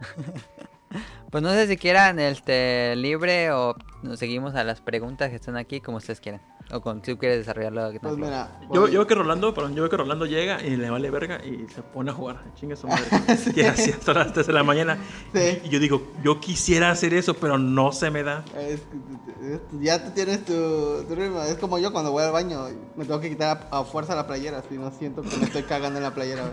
[1.30, 5.56] pues no sé si quieran este libre o nos seguimos a las preguntas que están
[5.56, 6.40] aquí como ustedes quieran.
[6.72, 7.92] O con si tú quieres desarrollarlo.
[8.00, 10.76] Pues mira, Yo, voy- yo veo que Rolando, perdón, yo veo que Rolando llega y
[10.76, 12.40] le vale verga y se pone a jugar.
[12.56, 13.04] Chinga su madre.
[13.54, 14.98] Que así hasta las 3 de la mañana.
[15.32, 15.60] Sí.
[15.64, 18.44] Y yo digo, yo quisiera hacer eso, pero no se me da.
[18.58, 21.40] Es que, es- ya tú tienes tu, tu ritmo.
[21.42, 24.26] Es como yo cuando voy al baño, me tengo que quitar a, a fuerza la
[24.26, 26.50] playera, si no siento que me estoy cagando en la playera.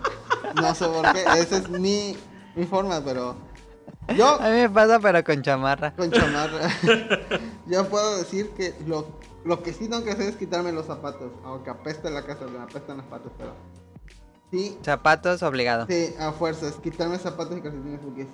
[0.54, 2.16] No sé por qué, esa es mi,
[2.54, 3.34] mi forma, pero
[4.16, 5.92] yo A mí me pasa pero con chamarra.
[5.96, 6.68] con chamarra,
[7.66, 9.08] yo puedo decir que lo,
[9.44, 12.58] lo que sí tengo que hacer es quitarme los zapatos, aunque apesta la casa, me
[12.58, 13.52] apestan los zapatos, pero
[14.50, 15.86] sí, Zapatos obligado.
[15.86, 18.26] Sí, a fuerzas, quitarme zapatos y calcetines porque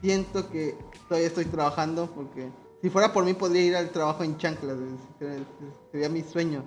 [0.00, 0.76] siento que
[1.08, 4.76] todavía estoy trabajando porque si fuera por mí podría ir al trabajo en chanclas,
[5.90, 6.64] sería, mi sueño.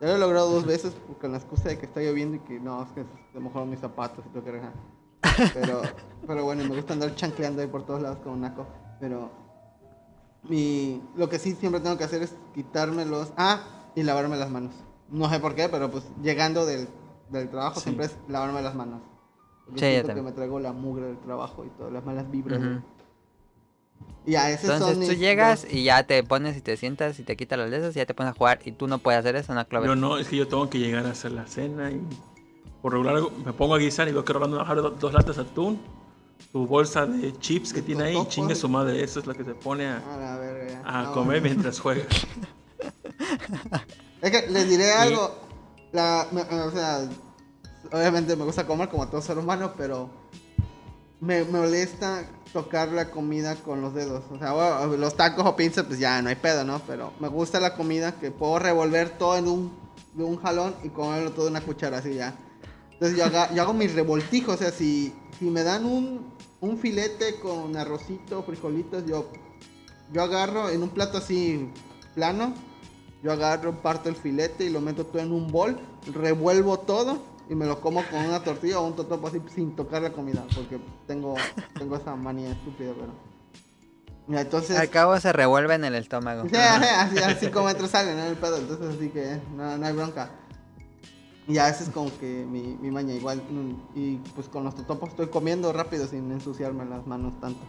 [0.00, 2.58] Ya lo he logrado dos veces con la excusa de que está lloviendo y que
[2.58, 4.60] no, es que se mojaron mis zapatos y tengo que.
[5.54, 5.80] Pero,
[6.26, 8.66] pero bueno, me gusta andar chancleando ahí por todos lados con un naco.
[9.00, 9.30] Pero
[10.48, 13.32] mi, lo que sí siempre tengo que hacer es quitármelos.
[13.36, 13.60] Ah,
[13.94, 14.72] y lavarme las manos.
[15.08, 16.88] No sé por qué, pero pues llegando del,
[17.30, 17.84] del trabajo Sí.
[17.84, 19.00] siempre es lavarme las manos.
[19.66, 22.58] Porque Sí, siento que me traigo la mugre del trabajo y todas las malas vibras.
[22.60, 22.80] Ujú.
[24.26, 27.18] Y ya, esos Entonces son tú llegas dos- y ya te pones y te sientas
[27.18, 29.20] y te quitas las lesas y ya te pones a jugar y tú no puedes
[29.20, 29.88] hacer eso, ¿no, Clover?
[29.90, 32.00] Yo no, es que yo tengo que llegar a hacer la cena y
[32.82, 35.42] por regular me pongo a guisar y veo que Rolando abre do- dos latas de
[35.42, 35.78] atún,
[36.52, 39.02] su bolsa de chips que tiene ahí chingue su madre.
[39.02, 41.54] Eso es lo que se pone a, A la verga, a No, comer bueno.
[41.54, 42.04] mientras juega.
[44.22, 45.34] Es que les diré algo.
[45.92, 47.08] La, me- o sea,
[47.92, 50.10] obviamente me gusta comer como todo ser humano, pero
[51.20, 54.24] me, me molesta tocar la comida con los dedos.
[54.30, 56.80] O sea, bueno, los tacos o pinzas, pues ya no hay pedo, ¿no?
[56.86, 59.72] Pero me gusta la comida que puedo revolver todo en un,
[60.14, 62.34] de un jalón y comerlo todo en una cuchara, así ya.
[62.92, 66.78] Entonces yo, haga- yo hago mis revoltijos, o sea, si, si me dan un, un
[66.78, 69.30] filete con arrocito, frijolitos, yo,
[70.12, 71.68] yo agarro en un plato así
[72.14, 72.54] plano,
[73.22, 75.78] yo agarro, parto el filete y lo meto todo en un bol,
[76.12, 80.02] revuelvo todo y me lo como con una tortilla o un totopo así sin tocar
[80.02, 81.34] la comida, porque tengo,
[81.78, 83.34] tengo esa manía estúpida, pero...
[84.26, 84.78] Mira, entonces...
[84.78, 86.48] Al cabo se revuelve en el estómago.
[86.48, 88.24] Sí, así, así como entro sale, ¿no?
[88.24, 90.30] El pedo, entonces así que no, no hay bronca.
[91.46, 93.42] Y a veces como que mi, mi maña igual.
[93.50, 97.60] mm, Y pues con los totopos estoy comiendo rápido sin ensuciarme las manos tanto.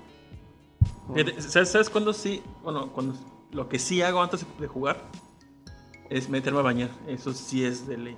[1.39, 2.41] ¿Sabes, sabes cuándo sí?
[2.63, 3.15] Bueno, cuando
[3.51, 4.97] lo que sí hago antes de jugar
[6.09, 6.89] es meterme a bañar.
[7.07, 8.17] Eso sí es de ley.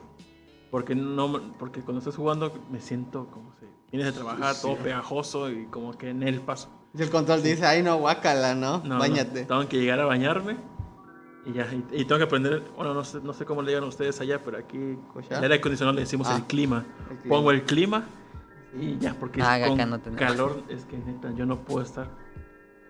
[0.71, 5.49] Porque no porque cuando estás jugando me siento como si vienes de trabajar todo pegajoso
[5.49, 6.69] y como que en el paso.
[6.93, 8.79] Y el control dice, ay no, guácala, ¿no?
[8.79, 9.45] No, no, Báñate.
[9.45, 10.57] tengo que llegar a bañarme
[11.47, 13.83] y ya y, y tengo que aprender, bueno, no sé, no sé cómo le digan
[13.85, 16.85] ustedes allá, pero aquí el aire acondicionado le decimos Ah, el clima.
[17.09, 17.35] el clima.
[17.35, 18.03] Pongo el clima
[18.79, 22.07] y ya porque Ah, acá con no calor es que neta yo no puedo estar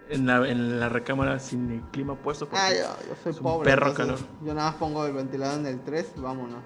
[0.10, 3.38] en la, en la recámara sin el clima puesto porque Ah, yo, yo soy es
[3.38, 3.70] un pobre.
[3.70, 4.46] perro entonces calor.
[4.46, 6.63] Yo nada más pongo el ventilador en el 3 y vámonos.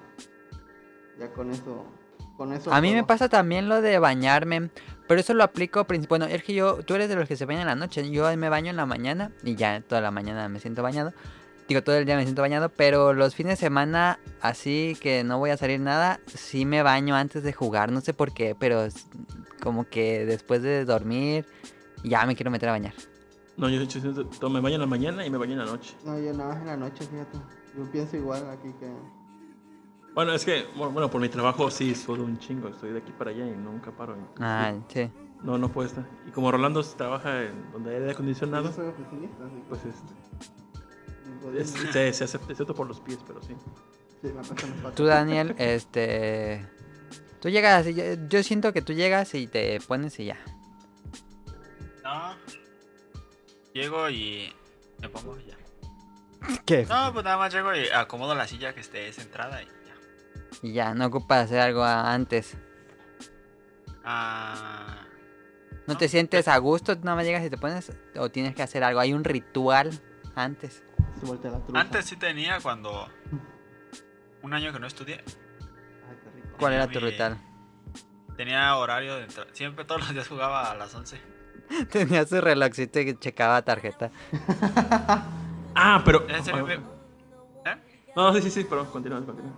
[1.18, 1.84] Ya con eso.
[2.36, 4.70] Con eso A mí me pasa también lo de bañarme,
[5.06, 7.62] pero eso lo aplico bueno, es que yo, tú eres de los que se bañan
[7.62, 10.58] en la noche, yo me baño en la mañana y ya toda la mañana me
[10.58, 11.12] siento bañado.
[11.72, 15.38] Digo, todo el día me siento bañado, pero los fines de semana, así que no
[15.38, 18.86] voy a salir nada, sí me baño antes de jugar, no sé por qué, pero
[19.62, 21.46] como que después de dormir
[22.04, 22.92] ya me quiero meter a bañar.
[23.56, 25.94] No, yo, yo siento- me baño en la mañana y me baño en la noche.
[26.04, 27.38] No, yo nada más en la noche, fíjate.
[27.74, 28.92] Yo pienso igual aquí que.
[30.14, 33.30] Bueno, es que, bueno, por mi trabajo sí sudo un chingo, estoy de aquí para
[33.30, 34.14] allá y nunca paro.
[34.38, 35.10] Ah, sí.
[35.42, 36.04] No, no puedo estar.
[36.28, 39.84] Y como Rolando trabaja en donde hay aire acondicionado, Yo soy oficinista, así que- pues
[39.86, 40.12] este,
[41.64, 43.54] Sí, se, se acepta, excepto por los pies, pero sí.
[44.22, 44.90] Me.
[44.92, 46.68] Tú, Daniel, este.
[47.40, 50.38] Tú llegas y yo, yo siento que tú llegas y te pones y ya.
[52.04, 52.36] No.
[53.74, 54.52] Llego y
[55.00, 55.56] me pongo y ya.
[56.64, 56.86] ¿Qué?
[56.86, 59.72] No, pues nada más llego y acomodo la silla que esté centrada y ya.
[60.62, 62.56] Y ya, no ocupas hacer algo antes.
[64.04, 65.06] Ah,
[65.86, 66.94] ¿No No, te sientes a gusto?
[66.96, 67.92] Nada más llegas y te pones.
[68.16, 69.00] O tienes que hacer algo.
[69.00, 69.90] Hay un ritual
[70.36, 70.84] antes.
[71.22, 73.08] Se la antes sí tenía cuando.
[74.42, 75.22] Un año que no estudié.
[75.24, 76.56] Ay, qué rico.
[76.58, 77.38] ¿Cuál era tu ritual?
[78.36, 79.48] Tenía horario de entrada.
[79.52, 81.20] Siempre todos los días jugaba a las 11.
[81.90, 84.10] Tenía su relojcito y checaba tarjeta.
[85.74, 86.28] Ah, pero.
[86.28, 87.76] En serio, me- ¿Eh?
[88.14, 89.52] No, sí, sí, sí, pero continúa, continúa.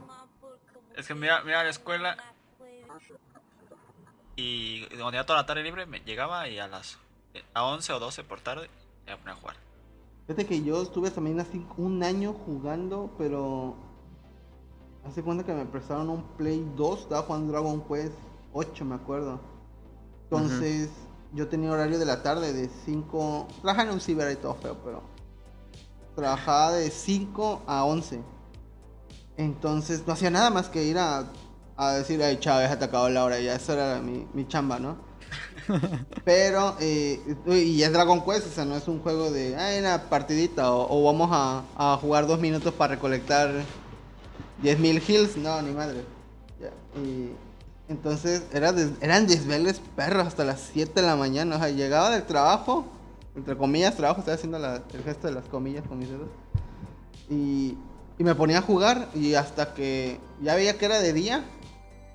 [0.97, 2.17] Es que me iba, me iba a la escuela
[4.37, 6.99] y cuando tenía toda la tarde libre me llegaba y a las
[7.53, 8.71] a 11 o 12 por tarde
[9.07, 9.57] me ponía a jugar.
[10.27, 13.75] Fíjate que yo estuve también así un año jugando, pero
[15.07, 18.15] hace cuenta que me prestaron un Play 2, estaba jugando Dragon Quest
[18.55, 19.39] 8, me acuerdo.
[20.25, 20.89] Entonces,
[21.35, 24.77] yo tenía horario de la tarde de 5, trabajaba en un ciber y todo feo,
[24.83, 25.03] pero
[26.17, 28.23] trabajaba de 5 a 11.
[29.37, 31.31] Entonces, no hacía nada más que ir a,
[31.77, 34.97] a decir, ay, te acabó la hora, ya esa era mi, mi chamba, ¿no?
[36.25, 40.03] Pero, eh, y es Dragon Quest, o sea, no es un juego de, ay, una
[40.11, 43.51] partidita, o, o vamos a, a jugar dos minutos para recolectar
[44.63, 46.05] 10.000 hills, no, ni madre.
[47.89, 52.11] Entonces era des- eran desveles perros hasta las 7 de la mañana, o sea, llegaba
[52.11, 52.87] del trabajo,
[53.37, 56.29] entre comillas, trabajo, estoy haciendo el gesto de las comillas con mis dedos,
[57.29, 57.77] y,
[58.19, 61.45] y me ponía a jugar, y hasta que ya veía que era de día,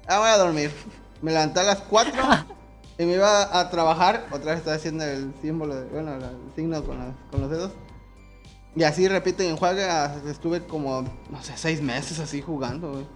[0.08, 0.72] ah, voy a dormir.
[1.22, 2.14] Me levanté a las 4
[3.00, 4.28] y me iba a trabajar.
[4.32, 6.22] Otra vez estaba haciendo el símbolo, de, bueno, el
[6.56, 7.72] signo con, la- con los dedos.
[8.76, 9.80] Y así repite en juego.
[10.30, 13.08] Estuve como, no sé, seis meses así jugando, güey.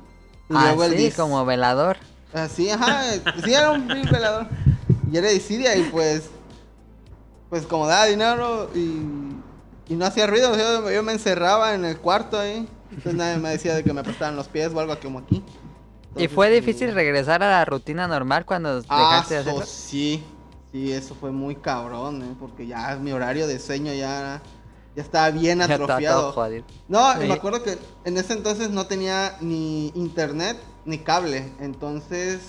[0.49, 1.97] Y luego el Ah, como velador.
[2.33, 3.03] Así, ajá.
[3.45, 4.47] Sí, era un velador.
[5.11, 6.29] Y era Dissidia y pues.
[7.49, 9.01] Pues como daba dinero y.
[9.91, 10.57] Y no hacía ruido.
[10.57, 12.67] Yo, yo me encerraba en el cuarto ahí.
[12.89, 15.43] Entonces nadie me decía de que me prestaban los pies o algo como aquí.
[16.15, 19.65] ¿Y fue difícil regresar a la rutina normal cuando Ah, dejaste de so- hacerlo?
[19.65, 20.23] sí.
[20.71, 22.35] Sí, eso fue muy cabrón, ¿eh?
[22.39, 24.41] Porque ya mi horario de sueño ya,
[24.95, 26.33] ya estaba bien atrofiado.
[26.87, 27.27] No, Sí.
[27.27, 31.51] me acuerdo que en ese entonces no tenía ni internet ni cable.
[31.59, 32.39] Entonces,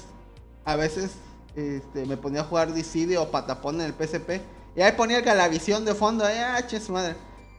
[0.64, 1.12] a veces
[1.54, 4.40] este, me ponía a jugar Dissidia o Patapón en el PSP.
[4.74, 6.24] Y ahí ponía el Galavisión de fondo.
[6.26, 7.16] Ah, che, su madre.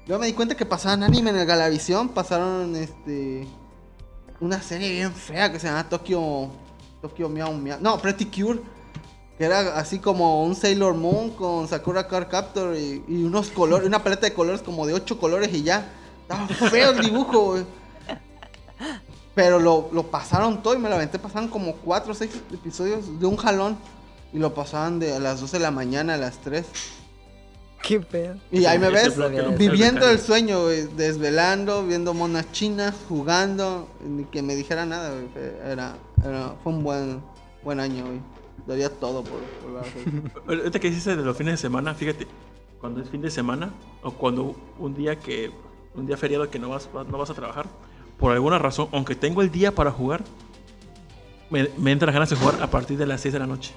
[0.08, 2.10] Yo me di cuenta que pasaban anime en el Galavisión.
[2.10, 3.48] Pasaron este
[4.40, 6.50] una serie bien fea que se llama Tokyo.
[7.02, 7.78] Tokyo Meow Meow.
[7.82, 8.60] No, Pretty Cure.
[9.38, 14.02] Que era así como un Sailor Moon con Sakura Card Captor y, unos colores, una
[14.02, 15.92] paleta de colores como de ocho colores y ya.
[16.22, 17.58] Estaba feo el dibujo.
[19.36, 21.20] Pero lo, lo pasaron todo y me lo aventé.
[21.20, 23.78] Pasaron como cuatro o seis episodios de un jalón.
[24.32, 26.66] Y lo pasaban de a las 12 de la mañana a las 3.
[27.82, 28.36] ¿Qué pedo?
[28.52, 29.16] Y ahí me ves
[29.58, 35.28] viviendo el sueño, güey, desvelando, viendo monas chinas, jugando, ni que me dijera nada, güey.
[35.34, 37.22] Fue- Era, era- fue un buen,
[37.64, 38.20] buen año, güey.
[38.66, 40.04] Daría todo por, por hacer.
[40.48, 42.26] Ahorita que dices de los fines de semana, fíjate,
[42.80, 45.52] cuando es fin de semana o cuando un día que
[45.94, 47.68] un día feriado que no vas no vas a trabajar,
[48.18, 50.24] por alguna razón, aunque tengo el día para jugar,
[51.52, 53.74] me, me entran ganas de jugar a partir de las 6 de la noche.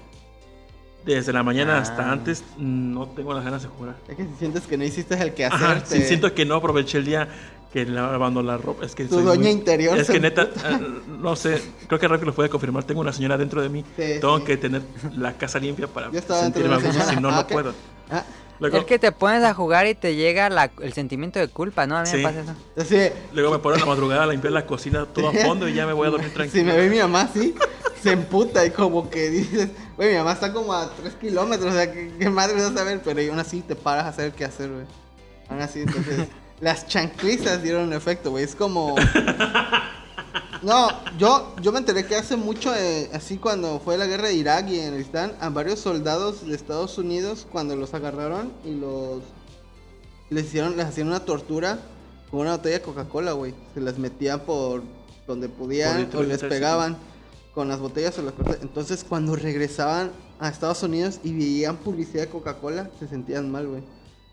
[1.17, 1.81] Desde la mañana Ah.
[1.81, 3.95] hasta antes no tengo las ganas de jugar.
[4.09, 6.57] Es que si sientes que no hiciste el que hacer, Ajá, sí, siento que no
[6.57, 7.29] aproveché el día
[7.73, 8.85] que lavando la ropa.
[8.85, 10.79] Es que Tu soy doña muy- interior Es que neta, eh,
[11.21, 12.85] no sé, creo que Rafi lo puede confirmar.
[12.85, 13.85] Tengo una señora dentro de mí.
[13.97, 14.45] Sí, tengo sí.
[14.45, 14.83] que tener
[15.17, 17.53] la casa limpia para sentirme a gusto, si no, Ah, no ok.
[17.53, 17.75] puedo.
[18.11, 18.25] Ah,
[18.61, 21.87] Luego, Es que te pones a jugar y te llega la- el sentimiento de culpa,
[21.87, 21.97] ¿no?
[21.97, 22.17] A mí Sí.
[22.17, 22.55] me pasa eso.
[22.77, 25.75] así luego me pongo en la madrugada a limpiar la cocina todo a fondo y
[25.75, 26.65] ya me voy a dormir Si tranquilo.
[26.65, 27.55] me ve mi mamá así,
[28.03, 31.75] se emputa y como que dices, güey, mi mamá está como a 3 kilómetros, o
[31.75, 33.01] sea, ¿qué, qué madre vas a ver?
[33.03, 34.87] Pero aún así te paras a hacer qué hacer, güey.
[35.49, 36.29] Aún así, entonces,
[36.61, 38.45] las chanclizas dieron efecto, güey.
[38.45, 38.97] Es como...
[40.61, 44.35] No, yo, yo me enteré que hace mucho, eh, así cuando fue la guerra de
[44.35, 49.23] Irak y en Afganistán, a varios soldados de Estados Unidos, cuando los agarraron y los...
[50.31, 51.79] Les hicieron, les hacían una tortura
[52.31, 53.55] con una botella de Coca-Cola, güey.
[53.73, 54.83] Se las metían por
[55.29, 56.99] donde podían o les pegaban
[57.59, 58.59] con las botellas o las cosas.
[58.63, 63.83] Entonces, cuando regresaban a Estados Unidos y veían publicidad de Coca-Cola, se sentían mal, güey.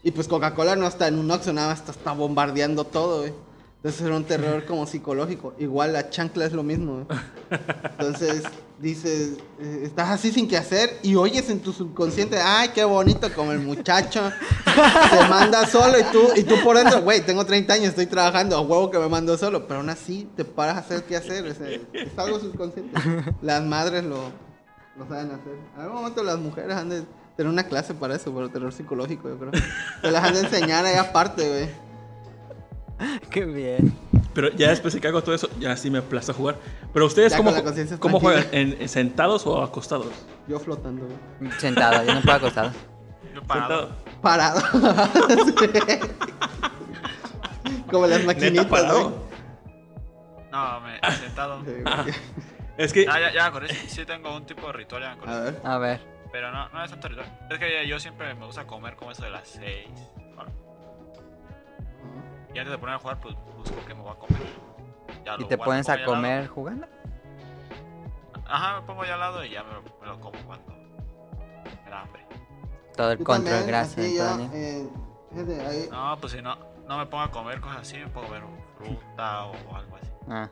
[0.04, 3.34] Y pues Coca-Cola no está en un Oxxo, nada más está, está bombardeando todo, güey.
[3.86, 5.54] Entonces era un terror como psicológico.
[5.60, 7.06] Igual la chancla es lo mismo.
[8.00, 8.42] Entonces
[8.80, 13.32] dices, eh, estás así sin qué hacer y oyes en tu subconsciente, ay, qué bonito,
[13.36, 14.32] como el muchacho
[14.66, 18.58] se manda solo y tú, y tú por dentro, güey, tengo 30 años, estoy trabajando,
[18.58, 21.46] a huevo que me mando solo, pero aún así te paras a hacer qué hacer.
[21.46, 23.00] Es, algo subconsciente.
[23.44, 24.32] Las madres lo,
[24.98, 25.60] lo saben hacer.
[25.76, 27.04] En algún momento las mujeres han de
[27.38, 29.52] tener una clase para eso, por terror psicológico, yo creo.
[30.02, 31.85] Se las han de enseñar ahí aparte, güey.
[33.30, 33.94] Qué bien.
[34.34, 36.58] Pero ya después de que hago todo eso, ya sí me aplaza jugar.
[36.94, 38.46] Pero ustedes, Ya ¿cómo, con ¿cómo juegan?
[38.52, 40.08] ¿En, en sentados o acostados?
[40.48, 41.08] Yo flotando.
[41.58, 42.72] Sentado, yo no puedo acostado.
[43.34, 43.90] Yo parado.
[44.22, 44.62] Sentado.
[44.62, 44.62] Parado.
[47.92, 49.26] Como las maquinitas, ¿Neta parado?
[50.52, 51.64] No, me sentado.
[52.78, 53.06] Es que...
[53.10, 53.74] Ah, ya, ya me acordé.
[53.74, 55.34] Sí tengo un tipo de ritual, ya me acordé.
[55.34, 55.62] A ver.
[55.64, 56.02] A ver.
[56.32, 57.40] Pero no, no es tanto ritual.
[57.50, 59.88] Es que yo siempre me gusta comer como eso de las 6.
[62.56, 64.42] Y antes de poner a jugar, pues busco qué me voy a comer.
[65.26, 66.88] Ya ¿Y lo te guardo, pones a comer jugando?
[68.48, 72.02] Ajá, me pongo ya al lado y ya me, me lo como cuando me da
[72.02, 72.26] hambre.
[72.96, 74.06] Todo el Yo control también, gracias,
[74.54, 74.88] eh,
[75.68, 76.56] ahí- No, pues si no,
[76.88, 78.44] no me pongo a comer cosas así, me pongo a ver
[78.78, 80.12] fruta o algo así.
[80.30, 80.50] Ah.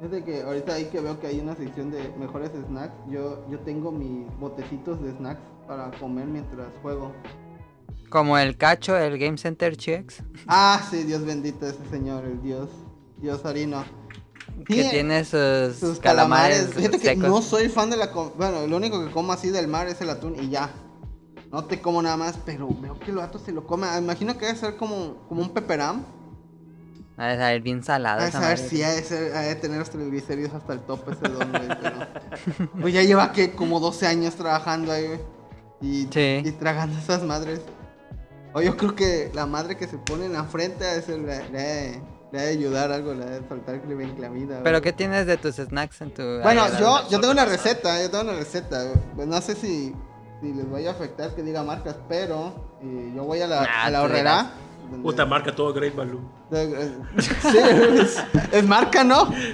[0.00, 3.60] Fíjate que ahorita ahí que veo que hay una sección de mejores snacks, yo, yo
[3.60, 7.14] tengo mis botecitos de snacks para comer mientras juego.
[8.16, 12.70] Como el cacho, el Game Center Chicks, Ah, sí, Dios bendito ese señor, el Dios,
[13.18, 13.84] Dios harino.
[14.66, 16.74] que Sí, tiene sus, sus calamares, calamares.
[16.74, 18.06] Fíjate que no soy fan de la...
[18.06, 20.70] Bueno, lo único que como así del mar es el atún y ya.
[21.52, 23.86] No te como nada más, pero veo que el vato se lo come.
[23.86, 26.02] Ah, Imagino que debe ser como, como un peperam.
[27.18, 28.56] De saber bien salado A madre.
[28.56, 31.68] si ha de, ser- ha de tener los triglicéridos hasta el tope ese don, güey,
[31.82, 32.70] pero...
[32.80, 35.20] Pues ya lleva que como 12 años trabajando ahí, güey.
[35.82, 36.40] Y, Sí.
[36.44, 37.60] y tragando esas madres.
[38.54, 41.48] O yo creo que la madre que se pone en la frente a veces le,
[41.50, 44.60] le, ha de- le ha de ayudar algo, le ha de faltar clavida.
[44.64, 46.22] ¿Pero qué tienes de tus snacks en tu...
[46.42, 48.92] Bueno, yo, yo tengo una receta, yo tengo una receta.
[49.14, 49.94] Pues no sé si,
[50.40, 53.84] si les vaya a afectar que diga marcas, pero eh, yo voy a la, Nah,
[53.84, 54.50] a la horrera.
[54.90, 56.20] donde- Puta marca todo Great Value.
[56.50, 59.30] de- sí, es, es marca, ¿no?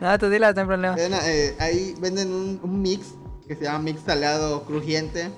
[0.00, 0.94] No, tú dile, no hay problema.
[0.94, 3.14] Ven, eh, ahí venden un, un mix
[3.46, 5.30] que se llama mix salado crujiente.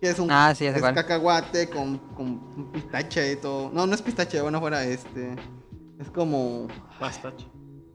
[0.00, 0.94] Que es un Ah, sí, es cuál.
[0.94, 3.70] cacahuate con, con pistache y todo.
[3.72, 5.36] No, no es pistache, bueno, fuera este.
[5.98, 7.46] Es como Pastache.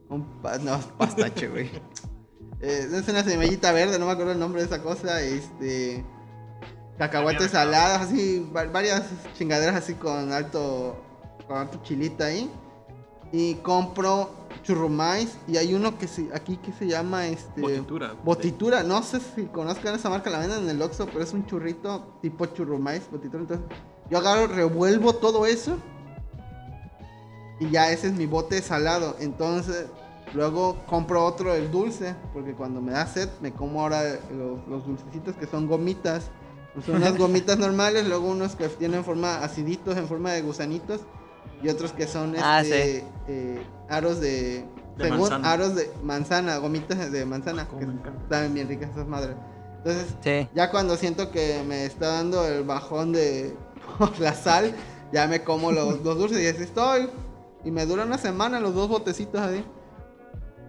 [0.09, 1.69] un pa- no, es pastache, güey.
[2.61, 5.21] Eh, es una semillita verde, no me acuerdo el nombre de esa cosa.
[5.21, 6.05] Este.
[6.97, 7.53] Cacahuates Mierda.
[7.65, 9.03] salados, así, va- varias
[9.37, 10.95] chingaderas así con alto.
[11.47, 12.49] Con alto chilita ahí.
[13.33, 15.37] Y compro churrumais.
[15.47, 17.61] Y hay uno que se, aquí que se llama este.
[17.61, 18.15] Botitura.
[18.23, 21.45] Botitura, no sé si conozcan esa marca, la venden en el Oxxo, pero es un
[21.45, 23.41] churrito tipo churrumais, botitura.
[23.41, 23.65] Entonces,
[24.09, 25.77] yo agarro, revuelvo todo eso
[27.59, 29.15] y ya ese es mi bote salado.
[29.19, 29.87] Entonces,
[30.33, 34.85] luego compro otro, el dulce, porque cuando me da sed, me como ahora los, los
[34.85, 36.29] dulcecitos que son gomitas.
[36.85, 41.01] Son unas gomitas normales, luego unos que tienen forma aciditos, en forma de gusanitos,
[41.63, 44.65] y otros que son Ah, este, eh, aros de,
[44.97, 45.51] De según manzana.
[45.51, 49.35] aros de manzana, gomitas de manzana, Como que están bien ricas esas madres.
[49.77, 50.47] Entonces, Sí.
[50.55, 53.55] ya cuando siento que me está dando el bajón de
[53.97, 54.73] por la sal,
[55.11, 57.09] ya me como los, los dulces y así estoy.
[57.63, 59.63] Y me dura una semana los dos botecitos así.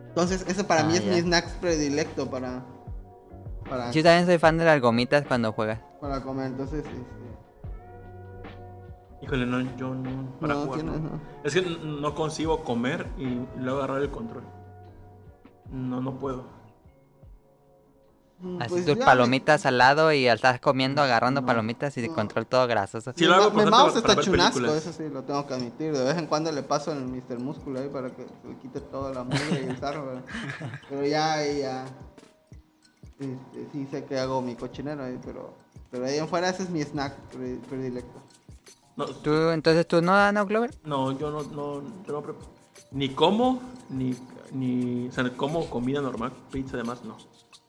[0.09, 1.13] Entonces, eso para mí Ah, es ya.
[1.13, 2.65] mi snacks predilecto para,
[3.69, 5.79] para, Yo también soy fan de las gomitas cuando juegas.
[6.01, 6.47] para comer.
[6.47, 6.97] Entonces, este,
[9.23, 10.39] Híjole, no, yo no.
[10.41, 10.81] Para no, jugar.
[10.81, 11.11] tienes, no.
[11.11, 11.21] no.
[11.43, 14.45] Es que no consigo comer y luego agarrar el control.
[15.71, 16.45] No, no puedo.
[18.39, 22.03] Mm, Así pues tus ya me- palomitas al lado y estás comiendo, agarrando palomitas y
[22.03, 23.13] de control todo grasoso.
[23.17, 25.97] Sí, lo mi mouse para está chunasco, eso sí, lo tengo que admitir.
[25.97, 27.39] De vez en cuando le paso el Mr.
[27.39, 30.05] Músculo ahí para que se le quite toda la mugre y el sarro.
[30.07, 30.23] pero-
[30.91, 31.87] Pero ya, ahí ya.
[33.19, 35.55] este, sí sé que hago mi cochinero ahí, pero,
[35.91, 38.21] pero ahí en fuera ese es mi snack pre- predilecto.
[38.97, 40.71] No, ¿Tú, entonces tú no, no, Clover?
[40.85, 42.25] no yo no, no, yo no
[42.93, 44.17] Ni como, ni,
[44.53, 45.09] ni.
[45.09, 47.17] O sea, como comida normal, pizza además, no.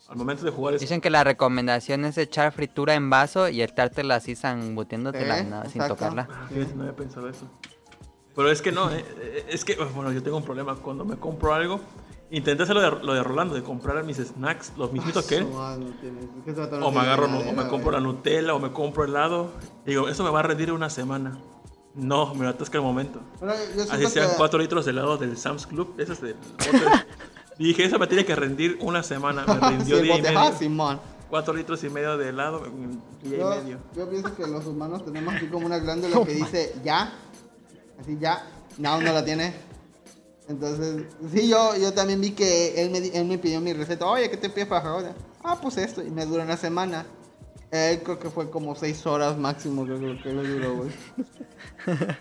[0.08, 0.82] Al momento de jugar es.
[0.82, 5.66] Dicen que la recomendación es echar fritura en vaso y estártela así zambutiéndotela Eh, no,
[5.70, 6.30] sin tocarla.
[6.32, 7.46] Ah, fíjate, no había pensado eso.
[8.34, 10.76] Pero es que no, eh, eh, es que, bueno, yo tengo un problema.
[10.76, 11.82] Cuando me compro algo,
[12.32, 15.48] intenté hacer lo de, lo de Rolando, de comprar mis snacks, los mismitos que él.
[16.46, 18.00] Es ese no O me agarro, o me compro la.
[18.00, 19.52] Nutella, o me compro helado.
[19.86, 21.38] Digo, eso me va a rendir una semana.
[21.96, 23.20] No, me lo atasca el momento.
[23.92, 26.36] Así sean que- 4 litros de helado del Sam's Club, del bote.
[27.60, 29.44] Y dije, eso me tiene que rendir una semana.
[29.48, 30.40] Me rindió el día y bote, medio.
[30.40, 31.00] ah, Simón.
[31.30, 33.78] 4 litros y medio de helado en día Yo, y medio.
[33.96, 37.12] yo pienso que los humanos tenemos así como una glándula que dice ya.
[38.00, 38.46] Así ya,
[38.78, 39.56] no, no la tiene.
[40.48, 44.06] Entonces, sí, yo, yo también vi que él me, di- él me pidió mi receta.
[44.06, 45.14] Oye, ¿qué te pides para ahora?
[45.44, 46.02] Ah, pues esto.
[46.02, 47.06] Y me duró una semana.
[47.72, 50.92] Él creo que fue como seis horas máximo que que le duró, güey.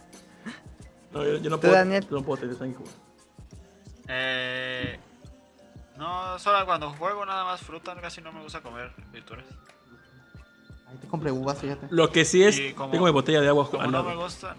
[1.13, 2.05] No, yo, yo no ¿Tú, puedo, Daniel?
[2.11, 2.79] yo no puedo tener sangre.
[4.09, 4.99] Eh,
[5.97, 9.47] no, solo cuando juego nada más fruta, casi no me gusta comer frituras.
[10.89, 11.87] Ahí te compré uvas, fíjate.
[11.91, 14.57] Lo que sí es, como- tengo mi botella de agua Como al no me gusta.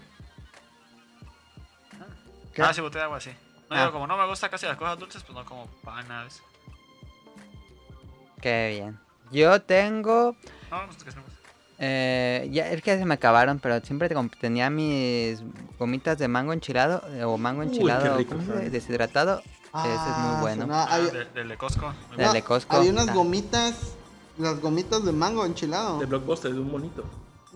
[2.52, 2.62] ¿Qué?
[2.62, 3.30] Ah, sí, botella de agua, sí.
[3.70, 3.92] No, Ah.
[3.92, 6.42] como no me gusta casi las cosas dulces, pues no como panas.
[8.40, 8.98] Qué bien.
[9.30, 10.34] Yo tengo...
[10.70, 10.92] No, no.
[11.80, 14.08] Eh, ya es que se me acabaron, pero siempre
[14.40, 15.40] tenía mis
[15.78, 18.70] gomitas de mango enchilado eh, o mango Uy, enchilado sabe.
[18.70, 19.40] deshidratado.
[19.40, 20.66] Ese es muy Ah, bueno.
[20.66, 21.56] no, Ah, de- del de
[22.16, 22.76] no, de Costco.
[22.76, 23.12] había unas Ah.
[23.14, 23.74] gomitas,
[24.38, 25.98] las gomitas de mango enchilado.
[26.00, 27.04] De Blockbuster, de un monito.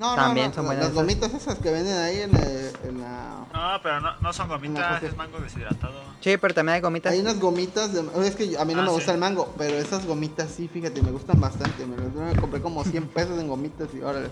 [0.02, 3.00] No, También no, son no, buenas las gomitas esas que venden ahí en, eh, en
[3.00, 3.46] la...
[3.52, 5.94] No, pero no, no son gomitas, es mango deshidratado.
[6.20, 7.12] Sí, pero también hay gomitas.
[7.12, 8.02] Hay unas gomitas de...
[8.26, 8.94] Es que yo- a mí no Ah, me sí.
[8.96, 11.86] gusta el mango, pero esas gomitas sí, fíjate, me gustan bastante.
[11.86, 14.22] Me, me compré como 100 pesos en gomitas y ahora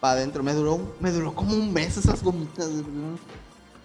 [0.00, 0.42] para adentro.
[0.42, 2.68] Me duró, me duró como un mes esas gomitas.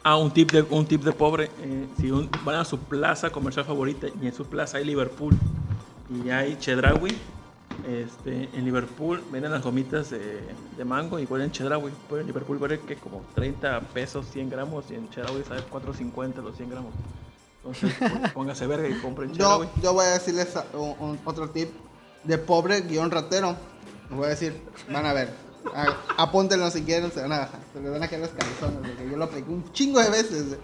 [0.03, 1.51] Ah, un tip de, un tip de pobre.
[1.59, 5.37] eh, si un- van a su plaza comercial favorita y en su plaza hay Liverpool
[6.25, 7.15] y hay Chedraui,
[7.87, 10.41] este, en Liverpool venden las gomitas de,
[10.77, 11.91] de mango igual en Chedraui.
[12.09, 16.35] Pero en Liverpool vale que como 30 pesos 100 gramos y en Chedraui sale 4.50
[16.43, 16.93] los 100 gramos.
[17.63, 19.67] Entonces pó- póngase verga y compren Chedraui.
[19.81, 21.69] yo voy a decirles a- un- un- otro tip
[22.23, 23.55] de pobre guion ratero.
[24.09, 24.61] Les voy a decir,
[24.91, 25.33] van a ver.
[25.73, 28.79] A- Apúntenlo si quieren, se van a, se les van a caer los calzones.
[28.91, 30.57] Porque yo lo apliqué un chingo de veces.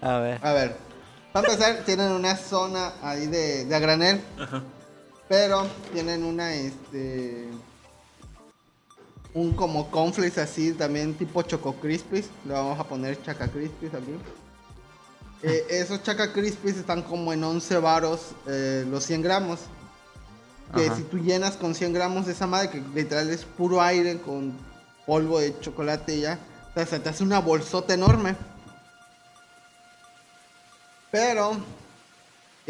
[0.00, 0.38] A ver.
[0.42, 0.76] A ver,
[1.32, 4.20] para empezar, tienen una zona ahí de, de a granel.
[4.38, 4.62] Ajá.
[5.30, 7.46] Pero tienen una, este.
[9.32, 12.26] Un como conflicts así, también tipo Choco Crispies.
[12.44, 14.12] Le vamos a poner Chaca Crispies aquí.
[15.42, 19.60] Eh, esos Chaca Crispies están como en 11 varos eh, los 100 gramos.
[20.74, 20.96] Que Ajá.
[20.96, 24.52] si tú llenas con 100 gramos de esa madre, que literal es puro aire con
[25.06, 26.38] polvo de chocolate y ya.
[26.72, 28.36] O sea, se te hace una bolsota enorme.
[31.10, 31.56] Pero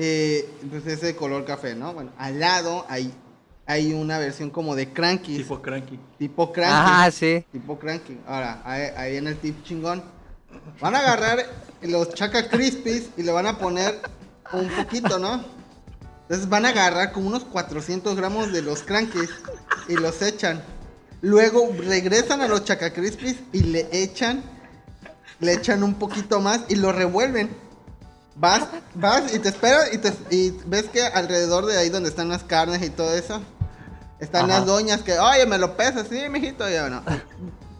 [0.02, 1.92] eh, pues es de color café, ¿no?
[1.92, 3.12] Bueno, al lado hay,
[3.66, 5.36] hay una versión como de Cranky.
[5.36, 5.98] Tipo, Tipo cranky.
[6.18, 6.70] Cranky.
[6.72, 7.44] Ah, sí.
[7.52, 8.18] Tipo Cranky.
[8.26, 10.02] Ahora, ahí, ahí en el tip chingón.
[10.80, 11.44] Van a agarrar
[11.82, 14.00] los Chaca Crispies y le van a poner
[14.54, 15.44] un poquito, ¿no?
[16.22, 19.28] Entonces van a agarrar como unos 400 gramos de los Crankies
[19.86, 20.62] y los echan.
[21.20, 24.42] Luego regresan a los Chaca Crispies y le echan,
[25.40, 27.50] le echan un poquito más y lo revuelven.
[28.40, 32.30] Vas, vas y te esperas y, te, y ves que alrededor de ahí donde están
[32.30, 33.42] las carnes y todo eso,
[34.18, 34.60] están Ajá.
[34.60, 37.02] las doñas que, oye, me lo pesas, sí, mijito, ya no.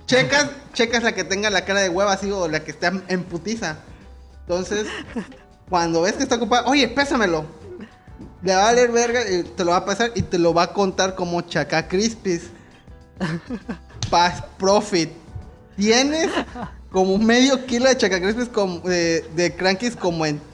[0.05, 3.25] Checas, checas la que tenga la cara de hueva así o la que esté en
[3.25, 3.79] putiza.
[4.43, 4.87] Entonces,
[5.71, 7.47] cuando ves que está ocupada, oye, pésamelo.
[8.43, 10.65] Le va a valer verga y te lo va a pasar y te lo va
[10.65, 12.51] a contar como Chaca Crispies.
[14.11, 15.11] Paz Profit.
[15.77, 16.29] Tienes
[16.91, 20.50] como medio kilo de Chaca Crispies como, de, de Crankies como en.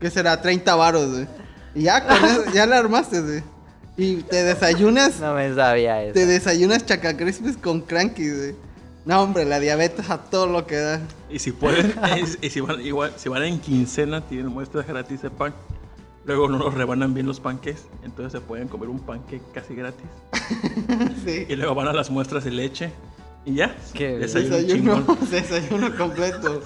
[0.00, 0.40] ¿Qué será?
[0.40, 1.26] 30 varos, güey.
[1.74, 3.42] Y ya con eso, ya la armaste, güey.
[3.98, 6.12] Y te desayunas No me sabía eso.
[6.12, 8.54] te desayunas Chaca Crispies con Crankies, güey.
[9.06, 11.00] No, hombre, la diabetes a todo lo que da.
[11.30, 11.94] Y si pueden,
[12.42, 15.54] y, y si van, igual, si van en quincena, tienen muestras gratis de pan.
[16.24, 20.06] Luego no los rebanan bien los panques, entonces se pueden comer un panque casi gratis.
[21.24, 21.46] Sí.
[21.48, 22.90] Y luego van a las muestras de leche.
[23.44, 23.74] Y ya.
[23.94, 26.62] Qué desayuno Desayuno, desayuno completo.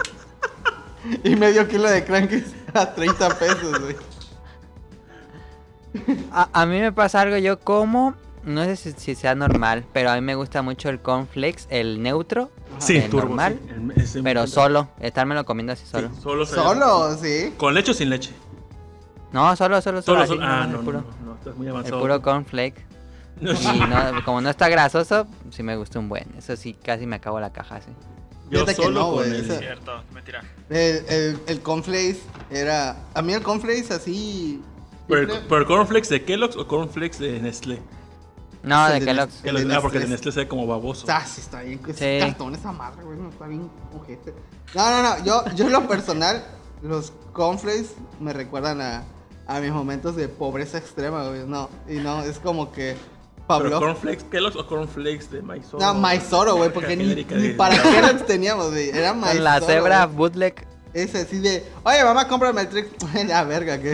[1.25, 3.97] Y medio kilo de Crankies a 30 pesos, güey.
[6.31, 10.11] A, a mí me pasa algo, yo como, no sé si, si sea normal, pero
[10.11, 13.29] a mí me gusta mucho el cornflakes, el neutro, Sí, el turbo.
[13.29, 13.71] normal, sí.
[13.75, 14.55] El- ese pero encanta.
[14.61, 16.11] solo, estármelo comiendo así Sí, solo.
[16.23, 16.47] solo.
[16.47, 17.53] Solo, sí.
[17.57, 18.33] ¿Con leche o sin leche?
[19.33, 20.47] No, solo, solo, solo, Solo, así, solo.
[20.47, 22.01] Ah, el no, no, puro, no, no, estás muy el avanzado.
[22.01, 22.87] puro cornflake.
[23.41, 26.27] No, Y no, como no está grasoso, sí me gusta un buen.
[26.37, 27.91] Eso sí, casi me acabo la caja así.
[28.51, 30.43] Yo Fíjate que solo no, güey, Cierto, mentira.
[30.69, 32.21] El, el, el cornflakes
[32.51, 32.97] era...
[33.15, 34.61] A mí el cornflakes así...
[35.09, 37.81] ¿Pero, el- pero cornflakes de Kellogg's o cornflakes de Nestlé?
[38.63, 39.41] No, de de Kellogg's.
[39.45, 40.33] El Kellogg's- de ah, porque de Nestlé.
[40.33, 41.07] Se ve como baboso.
[41.09, 41.81] Ah, sí, está bien.
[41.89, 42.19] es Sí.
[42.21, 43.19] cartón esa madre, güey.
[43.19, 44.35] No está bien ojete.
[44.75, 45.25] No, no, no.
[45.25, 46.45] Yo, yo en lo personal,
[46.83, 47.91] los cornflakes
[48.21, 49.05] me recuerdan a,
[49.47, 51.45] a mis momentos de pobreza extrema, güey.
[51.47, 52.97] No, y no, es como que
[53.59, 53.81] ¿Pero Pablo.
[53.81, 55.85] cornflakes Kellogg's o cornflakes de maizoro?
[55.85, 58.91] No, maizoro, güey, porque ni, ni para qué los teníamos, güey.
[58.91, 59.45] Era maizoro.
[59.45, 60.17] La cebra güey.
[60.17, 60.67] bootleg.
[60.93, 62.89] Es así de, oye, mamá, cómprame el trick.
[63.29, 63.93] La verga, que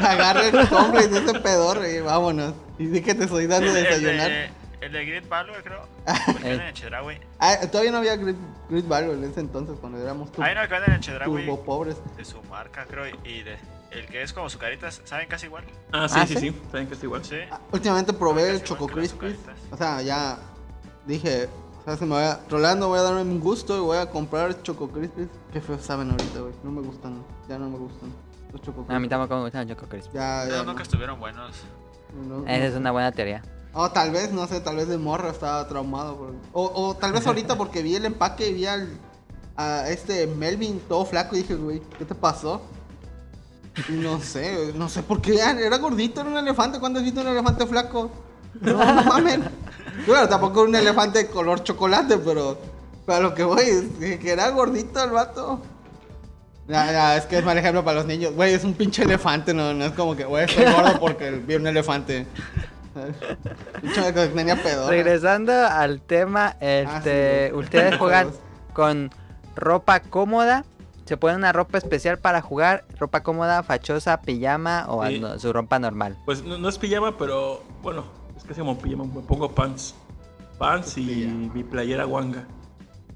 [0.00, 2.54] agarre el cornflakes de ese pedor y vámonos.
[2.78, 4.28] Y di que te estoy dando El, de el desayunar.
[4.30, 4.50] de,
[4.80, 5.86] el de Grid Valor, creo.
[6.06, 6.34] Ah.
[6.44, 6.72] El Eh.
[6.72, 7.20] en.
[7.38, 8.34] Ah, todavía no había Grid,
[8.68, 11.96] Grid Valor en ese entonces, cuando éramos tu- Hay uno que en Chedraui turbo pobres.
[12.16, 13.06] de su marca, creo.
[13.24, 13.56] Y de,
[13.94, 15.28] el que es como su carita, ¿saben?
[15.28, 15.64] Casi igual.
[15.92, 16.40] Ah, sí, Ah, sí, ¿sí?
[16.50, 16.62] sí.
[16.70, 17.24] Saben es igual.
[17.24, 17.36] Sí.
[17.50, 19.56] Ah, Últimamente probé el Casi Choco azucaritas.
[19.70, 20.38] O sea, ya
[21.06, 21.48] dije,
[21.80, 24.62] o sea, se me vaya, Rolando, voy a darme un gusto y voy a comprar
[24.62, 25.28] Choco Crispies.
[25.52, 26.52] Qué feo saben ahorita, güey.
[26.62, 28.12] No me gustan, ya no me gustan
[28.52, 30.14] los Choco A mí tampoco me gustan los Choco Crispy.
[30.14, 30.56] Ya, ya.
[30.58, 30.64] No.
[30.64, 31.56] nunca estuvieron buenos.
[32.28, 32.46] No, no.
[32.48, 33.42] Esa es una buena teoría.
[33.74, 36.16] O tal vez, no sé, tal vez de morro estaba traumado.
[36.16, 38.88] por- O, o tal vez ahorita porque vi el empaque y vi al,
[39.56, 42.60] a este Melvin todo flaco y dije, güey, ¿qué te pasó?
[43.88, 46.78] No sé, no sé por qué era era gordito, era un elefante.
[46.78, 48.10] ¿Cuándo has visto un elefante flaco?
[48.60, 49.40] No, no mames.
[50.06, 52.58] Bueno, tampoco un elefante de color chocolate, pero
[53.06, 53.62] para lo que voy,
[54.00, 55.60] es que era gordito el vato.
[56.68, 58.34] Es que es mal ejemplo para los niños.
[58.34, 61.56] Güey, es un pinche elefante, no, no es como que, güey, estoy gordo porque vi
[61.56, 62.26] un elefante.
[64.34, 64.88] Tenía pedo.
[64.88, 68.30] Regresando al tema, este, Ah, sí, ustedes juegan
[68.72, 69.10] con
[69.56, 70.64] ropa cómoda.
[71.04, 75.18] Se ponen una ropa especial para jugar, ropa cómoda, fachosa, pijama o Sí.
[75.20, 76.16] no- su ropa normal.
[76.24, 78.04] Pues no, no es pijama, pero bueno,
[78.36, 79.04] es casi como pijama.
[79.04, 79.94] Me pongo pants.
[80.58, 81.52] Pants y Pijama.
[81.54, 82.44] mi playera guanga.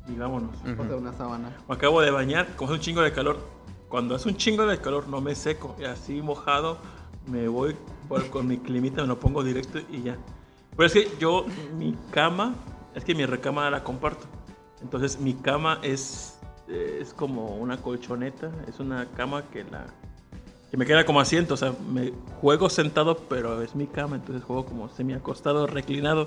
[0.08, 0.50] Y vámonos.
[0.78, 1.50] O sea, una sábana.
[1.68, 3.38] Me acabo de bañar, como es un chingo de calor.
[3.88, 5.76] Cuando es un chingo de calor no me seco.
[5.78, 6.78] Y así mojado
[7.26, 7.76] me voy
[8.08, 10.16] por- con mi climita, me lo pongo directo y ya.
[10.76, 12.54] Pero es que yo, mi cama,
[12.94, 14.26] es que mi recámara la comparto.
[14.82, 18.50] Entonces mi cama es, es como una colchoneta.
[18.68, 19.86] Es una cama que la...
[20.70, 24.42] Que me queda como asiento, o sea, me juego sentado, pero es mi cama, entonces
[24.44, 26.26] juego como semi acostado, reclinado.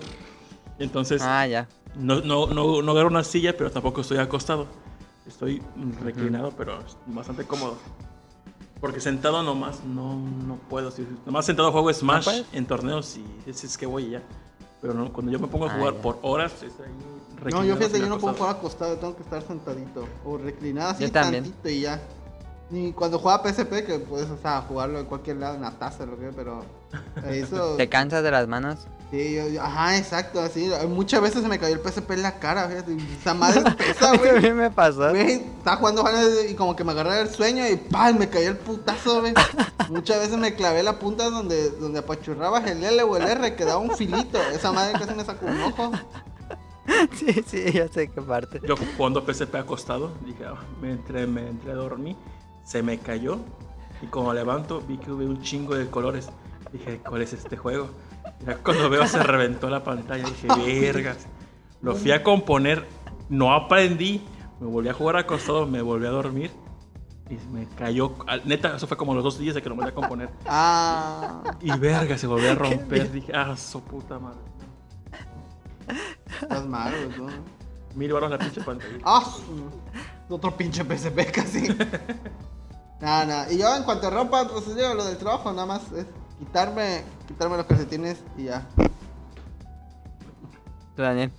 [0.79, 1.67] Entonces, Ah, ya.
[1.95, 4.65] no, no, no, no agarro una silla, pero tampoco estoy acostado.
[5.27, 5.61] Estoy
[6.01, 7.77] reclinado, pero es bastante cómodo.
[8.79, 10.89] Porque sentado nomás no, no puedo.
[10.89, 12.45] Si, nomás sentado juego Smash puedes?
[12.53, 14.23] en torneos y ese es que voy ya.
[14.81, 16.01] Pero no, cuando yo me pongo a Ah, jugar ya.
[16.01, 16.89] por horas, es ahí
[17.51, 20.05] No, yo fíjate, yo no puedo jugar acostado, tengo que estar sentadito.
[20.25, 21.43] O reclinado así Yo también.
[21.43, 22.01] tantito y ya.
[22.71, 26.05] Ni cuando jugaba PSP, que puedes, o sea, jugarlo en cualquier lado, en la taza,
[26.05, 26.63] lo que, pero.
[27.27, 27.73] Eso.
[27.77, 28.79] ¿Te cansas de las manos?
[29.09, 30.69] Sí, yo, yo- ajá, exacto, así.
[30.87, 32.95] Muchas veces se me cayó el PSP en la cara, fíjate.
[33.19, 34.39] Esa madre pesa, A güey.
[34.41, 35.09] mí me pasó.
[35.09, 36.03] Güey, estaba jugando
[36.47, 38.19] y como que me agarré el sueño y ¡pam!
[38.19, 39.33] me cayó el putazo, güey.
[39.89, 43.79] Muchas veces me clavé la punta donde, donde apachurrabas el L o el R, quedaba
[43.79, 44.37] un filito.
[44.53, 45.91] Esa madre casi me sacó un ojo.
[47.13, 48.61] Sí, sí, ya sé qué parte.
[48.67, 52.15] Yo jugando PSP acostado, dije, ah, me entré, me entré a dormir,
[52.63, 53.39] se me cayó.
[54.01, 56.29] Y cuando levanto, vi que hubo un chingo de colores.
[56.71, 57.89] Dije, ¿cuál es este juego?
[58.41, 60.23] Y ya cuando veo, se reventó la pantalla.
[60.23, 60.47] Dije,
[60.81, 61.27] vergas.
[61.81, 62.85] Lo fui a componer,
[63.29, 64.21] no aprendí.
[64.59, 66.51] Me volví a jugar acostado, me volví a dormir.
[67.29, 68.13] Y me cayó.
[68.45, 70.29] Neta, eso fue como los dos días de que lo volví a componer.
[70.47, 71.43] Ah.
[71.61, 73.11] Y verga, se volvió a romper.
[73.11, 74.39] Dije, ah, su puta madre.
[76.41, 77.31] Estás mal, güey.
[77.31, 77.59] ¿no?
[77.95, 78.97] Mil baros la pinche pantalla.
[79.03, 79.23] Ah,
[80.29, 81.67] otro pinche PSP casi.
[83.01, 83.51] Nada, nada.
[83.51, 86.05] Y yo en cuanto a ropa, pues yo lo del trabajo, nada más es
[86.37, 88.67] quitarme, quitarme los calcetines y ya.
[90.95, 91.31] Tú, Daniel.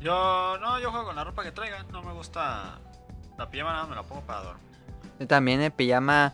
[0.00, 1.86] Yo, no, yo juego con la ropa que traigan.
[1.92, 2.78] No me gusta.
[3.38, 4.62] La pijama nada más me la pongo para dormir.
[5.18, 6.32] Yo también el pijama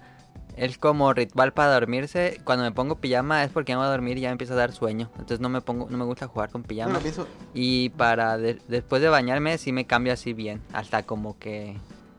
[0.58, 2.40] es como ritual para dormirse.
[2.44, 4.56] Cuando me pongo pijama es porque me voy a dormir y ya me empieza a
[4.56, 5.08] dar sueño.
[5.14, 6.98] Entonces no me pongo, no me gusta jugar con Yo pijama.
[6.98, 7.26] pienso.
[7.54, 10.60] Y para de- después de bañarme sí me cambio así bien.
[10.72, 11.76] Hasta como que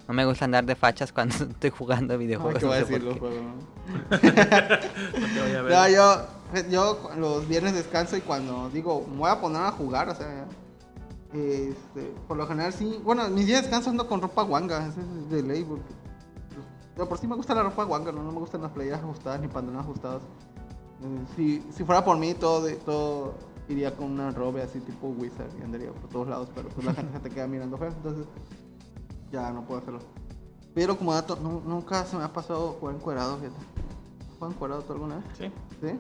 [0.08, 2.60] no me gusta andar de fachas cuando estoy jugando Ay, videojuegos.
[2.60, 3.20] ¿qué voy a no sé por decir los qué.
[3.20, 4.10] juegos, no?
[4.10, 5.72] No te voy a ver.
[5.72, 10.10] No, yo, yo los viernes descanso y cuando digo, me voy a poner a jugar,
[10.10, 10.46] o sea,
[11.34, 13.00] este, por lo general sí.
[13.04, 15.99] Bueno, mis días de descanso ando con ropa guanga, es de ley, porque pues,
[17.08, 19.48] por sí me gusta la ropa guanga, no, no me gustan las playeras ajustadas ni
[19.48, 20.24] pantalones ajustados.
[21.02, 23.34] Eh, si, si fuera por mí, todo, todo
[23.70, 26.94] iría con una robe así tipo Wizard y andaría por todos lados, pero pues la
[26.94, 28.26] gente se te queda mirando feo, entonces
[29.32, 30.00] ya no puedo hacerlo.
[30.74, 33.56] Pero como dato, nu- nunca se me ha pasado jugar encuerado, fíjate.
[33.58, 35.26] ¿Has jugado encuerado tú alguna vez?
[35.38, 35.52] Sí.
[35.82, 35.92] ¿Sí?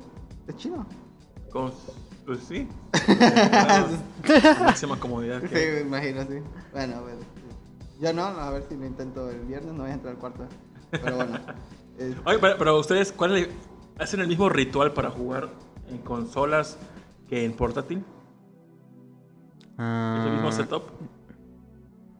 [0.47, 0.85] Es chido.
[1.51, 1.71] Con-
[2.25, 2.67] pues sí.
[4.59, 5.41] Máxima comodidad.
[5.41, 6.41] Sí, que- me imagino, sí.
[6.71, 7.15] Bueno, a ver.
[7.99, 10.43] Yo no, a ver si lo intento el viernes, no voy a entrar al cuarto.
[10.91, 11.39] Pero bueno.
[11.97, 13.49] eh, Oye, pero, pero ustedes, ¿cuál es
[13.97, 15.49] hacen el mismo ritual para jugar
[15.89, 16.77] en consolas
[17.27, 18.03] que en portátil?
[19.77, 20.83] ¿Es el mismo Ah, setup?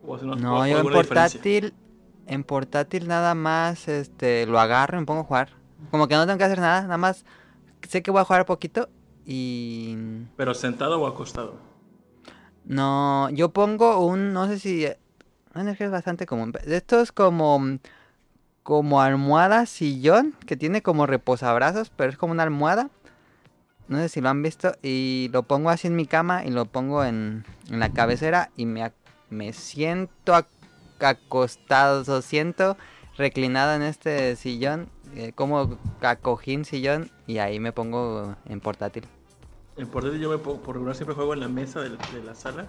[0.06, 1.40] ¿O hacen una- No, yo en diferencia?
[1.40, 1.74] portátil,
[2.26, 5.50] en portátil nada más este lo agarro y me pongo a jugar.
[5.92, 7.26] Como que no tengo que hacer nada, nada más
[7.88, 8.90] sé que voy a jugar poquito
[9.26, 9.96] y
[10.36, 11.56] ¿Pero sentado o acostado?
[12.64, 14.86] no, yo pongo un, no sé si,
[15.54, 16.52] bueno, es que es bastante común.
[16.52, 17.62] De estos como,
[18.64, 22.90] como almohada sillón, que tiene como reposabrazos, pero es como una almohada.
[23.88, 26.66] no sé si lo han visto, y lo pongo así en mi cama y lo
[26.66, 28.92] pongo en, en la cabecera y me,
[29.32, 30.46] me siento ac-
[31.00, 32.78] acostado, o siento
[33.18, 39.06] reclinado en este sillón, eh, como acojín sillón, y ahí me pongo en portátil.
[39.76, 42.36] En portátil yo me pongo, por regular siempre juego en la mesa de, de la
[42.36, 42.68] sala.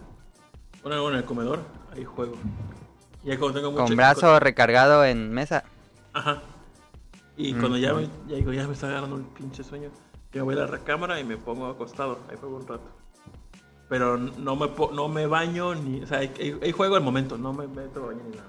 [0.83, 1.61] Bueno, en el comedor,
[1.95, 2.37] ahí juego.
[3.25, 3.85] Y cuando tengo mucho...
[3.85, 5.65] Con brazo recargado en mesa.
[6.13, 6.43] Ajá.
[7.37, 9.91] Y cuando ya, me, ya digo, ya me está agarrando un pinche sueño,
[10.33, 12.19] yo voy a la recámara y me pongo acostado.
[12.29, 12.85] Ahí juego un rato.
[13.89, 16.03] Pero no me, no me baño ni.
[16.03, 18.49] O sea, ahí, juego al momento, no me meto a bañar ni nada.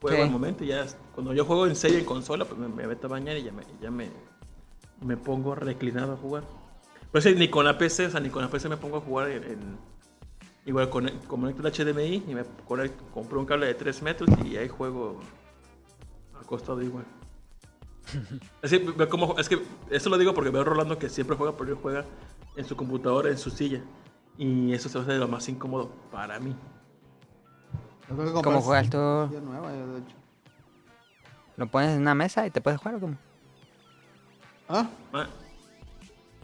[0.00, 0.86] Juego al momento y ya.
[1.14, 3.52] Cuando yo juego en serie en consola, pues me, me meto a bañar y ya
[3.52, 4.10] me, ya me,
[5.00, 6.44] me pongo reclinado a jugar.
[7.10, 9.00] Pero sí, ni con la PC, o sea, ni con la PC me pongo a
[9.00, 9.44] jugar en.
[9.44, 9.78] en-
[10.66, 14.56] igual con, conecto el HDMI y me conecto, compro un cable de 3 metros y
[14.58, 15.18] ahí juego
[16.40, 17.04] acostado igual.
[18.62, 21.36] Es que, veo cómo- es que eso lo digo porque veo a Rolando que siempre
[21.36, 22.04] juega, pero él juega
[22.56, 23.82] en su computadora, en su silla.
[24.36, 26.54] Y eso se va a hacer lo más incómodo para mí.
[28.42, 28.96] ¿Cómo juegas tú?
[29.28, 30.16] silla nueva, yo, de hecho.
[31.56, 33.16] ¿Lo pones en una mesa y te puedes jugar o cómo?
[34.68, 34.88] ¿Ah?
[35.12, 35.28] Ma-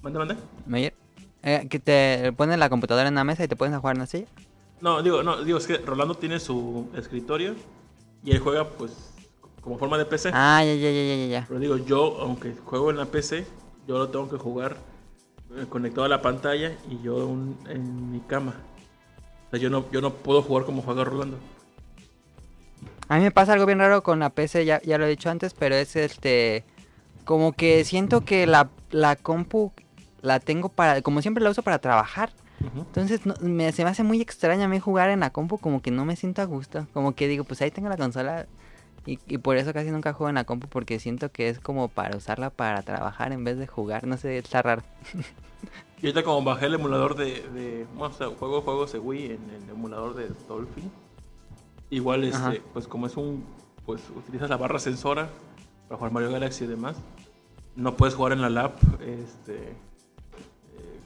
[0.03, 0.37] ¿Mande, mande?
[0.67, 0.95] Meyer?
[1.43, 4.07] Eh, que te pones la computadora en una mesa y te puedes jugar en una
[4.07, 4.27] silla.
[4.81, 7.55] No, digo, no, digo, es que Rolando tiene su escritorio
[8.25, 9.14] y él juega, pues,
[9.65, 10.31] como forma de PC.
[10.33, 11.45] Ah, ya, ya, ya, ya, ya.
[11.49, 13.47] Pero digo, yo, aunque juego en la PC,
[13.89, 14.77] yo lo tengo que jugar
[15.57, 18.55] eh, conectado a la pantalla y yo un- en mi cama.
[19.47, 21.39] O sea, yo no, yo no puedo jugar como juega Rolando.
[23.09, 25.31] A mí me pasa algo bien raro con la PC, ya, ya lo he dicho
[25.31, 26.65] antes, pero es este...
[27.25, 29.73] Como que siento que la, la compu
[30.21, 31.01] la tengo para...
[31.01, 32.31] Como siempre la uso para trabajar.
[32.63, 35.81] Entonces no- me, se me hace muy extraño a mí jugar en la compu, como
[35.81, 36.87] que no me siento a gusto.
[36.93, 38.47] Como que digo, pues ahí tengo la consola
[39.07, 41.89] y, y por eso casi nunca juego en la compu, porque siento que es como
[41.89, 44.07] para usarla para trabajar en vez de jugar.
[44.07, 44.83] No sé, está raro.
[46.03, 49.25] Y ahorita como bajé el emulador de, de bueno, o sea, juego juegos de Wii
[49.27, 50.91] en el emulador de Dolphin.
[51.89, 52.53] Igual Ajá.
[52.53, 53.43] este, pues como es un
[53.87, 55.31] pues utilizas la barra sensora
[55.89, 56.97] para jugar Mario Galaxy y demás.
[57.75, 59.75] No puedes jugar en la lap este eh,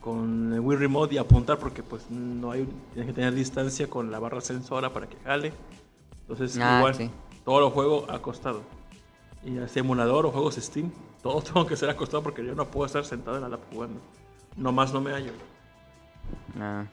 [0.00, 4.10] con el Wii Remote y apuntar porque pues no hay tienes que tener distancia con
[4.10, 5.52] la barra sensora para que jale.
[6.22, 7.08] Entonces Ah, igual sí.
[7.48, 8.60] Todo lo juego acostado.
[9.42, 10.92] Y ya sea emulador o juegos Steam,
[11.22, 14.02] todo tengo que ser acostado porque yo no puedo estar sentado en la lap jugando.
[14.54, 15.32] Nomás no me hallo.
[16.60, 16.84] Ah.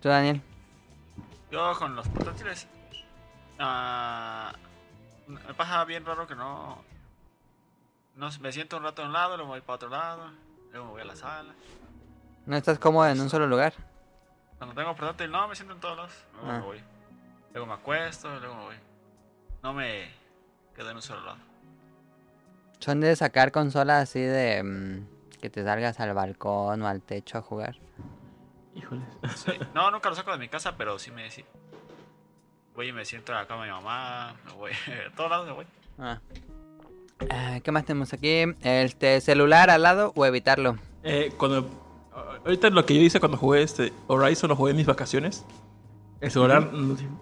[0.00, 0.40] ¿Tú, Daniel?
[1.50, 2.66] Yo con los portátiles.
[3.58, 4.54] ah,
[5.26, 6.78] me pasa bien raro que no.
[8.16, 10.30] No me siento un rato a un lado, luego me voy para otro lado,
[10.72, 11.52] luego me voy a la sala.
[12.46, 13.74] ¿No estás cómodo en un solo lugar?
[14.56, 16.12] Cuando tengo portátil, no, me siento en todos lados.
[16.32, 16.58] Luego Ah.
[16.60, 16.93] me voy.
[17.54, 18.74] Luego me acuesto, luego me voy.
[19.62, 20.10] No me
[20.74, 21.38] quedo en un solo lado.
[22.80, 24.62] Son de sacar consolas así de...
[24.62, 27.76] mm, que te salgas al balcón o al techo a jugar.
[28.74, 29.04] Híjoles.
[29.36, 29.52] Sí.
[29.72, 31.44] No, nunca lo saco de mi casa, pero sí me sí.
[32.74, 34.72] Voy y me siento en la cama de mi mamá, me voy.
[35.12, 35.66] A todos lados me voy.
[35.98, 36.20] Ah.
[37.30, 38.44] Ah, ¿Qué más tenemos aquí?
[38.62, 40.76] Este, celular al lado o evitarlo.
[41.04, 41.70] Eh, cuando,
[42.44, 45.44] ahorita lo que yo hice cuando jugué este Horizon, lo jugué en mis vacaciones.
[46.20, 46.70] El celular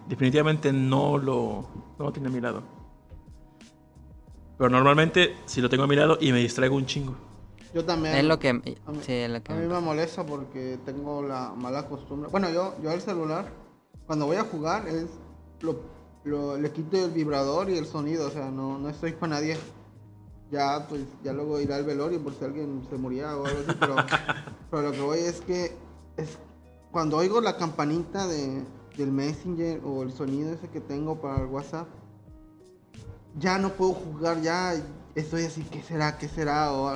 [0.09, 1.67] definitivamente no lo,
[1.99, 2.63] no lo tiene a mi lado.
[4.59, 7.15] Pero normalmente si lo tengo a mi lado y me distraigo un chingo.
[7.75, 8.15] Yo también.
[8.15, 8.51] Es lo que...
[8.51, 8.63] A mí,
[9.01, 9.53] Sí, es lo que...
[9.53, 12.31] a mí me molesta porque tengo la mala costumbre.
[12.31, 13.51] Bueno, yo, yo al celular,
[14.07, 15.07] cuando voy a jugar, es
[15.63, 15.81] lo,
[16.25, 18.29] lo- le quito el vibrador y el sonido.
[18.29, 19.57] O sea, no, no estoy con nadie.
[20.51, 23.77] Ya, pues, ya luego iré al velorio por si alguien se moría o algo así.
[23.81, 23.97] Pero,
[24.71, 25.75] pero lo que voy es que
[26.19, 26.39] es
[26.93, 28.63] cuando oigo la campanita de,
[28.97, 31.89] del Messenger o el sonido ese que tengo para el WhatsApp,
[33.39, 34.75] ya no puedo jugar, ya
[35.15, 36.19] estoy así, ¿qué será?
[36.19, 36.73] ¿Qué será?
[36.73, 36.93] O,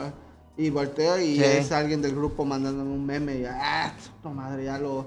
[0.57, 1.42] y volteo y Sí.
[1.42, 5.07] es alguien del grupo mandándome un meme y ah, tu madre, ya lo,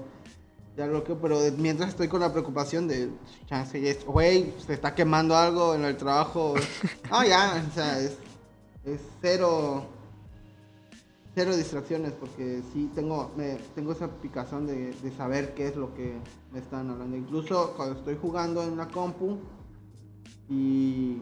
[0.76, 3.10] ya lo que, pero mientras estoy con la preocupación de,
[3.46, 6.54] chance, es, güey, se está quemando algo en el trabajo.
[7.10, 8.16] No, ya, o sea, es,
[8.84, 9.84] es cero,
[11.34, 15.94] cero distracciones porque sí tengo, me, tengo esa picazón de, de saber qué es lo
[15.94, 16.14] que
[16.52, 17.16] me están hablando.
[17.16, 19.38] Incluso cuando estoy jugando en la compu
[20.48, 21.18] y,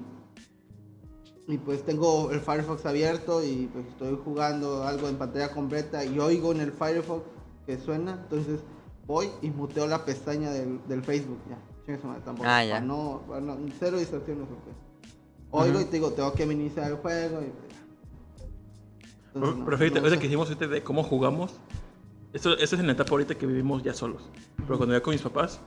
[1.47, 6.19] y pues tengo el Firefox abierto y pues estoy jugando algo en pantalla completa y
[6.19, 7.23] oigo en el Firefox
[7.67, 8.61] que suena, entonces
[9.07, 11.59] voy y muteo la pestaña del, del Facebook ya.
[12.23, 12.75] Tampoco, Ah, ya.
[12.75, 14.47] para no, para no- cero distracciones
[15.51, 17.68] oigo y te digo, tengo que iniciar el juego y pues,
[19.47, 21.53] entonces, no ahorita que hicimos ahorita de cómo jugamos,
[22.33, 24.23] esto, esto es en la etapa ahorita que vivimos ya solos.
[24.57, 25.61] Pero cuando iba con mis papás,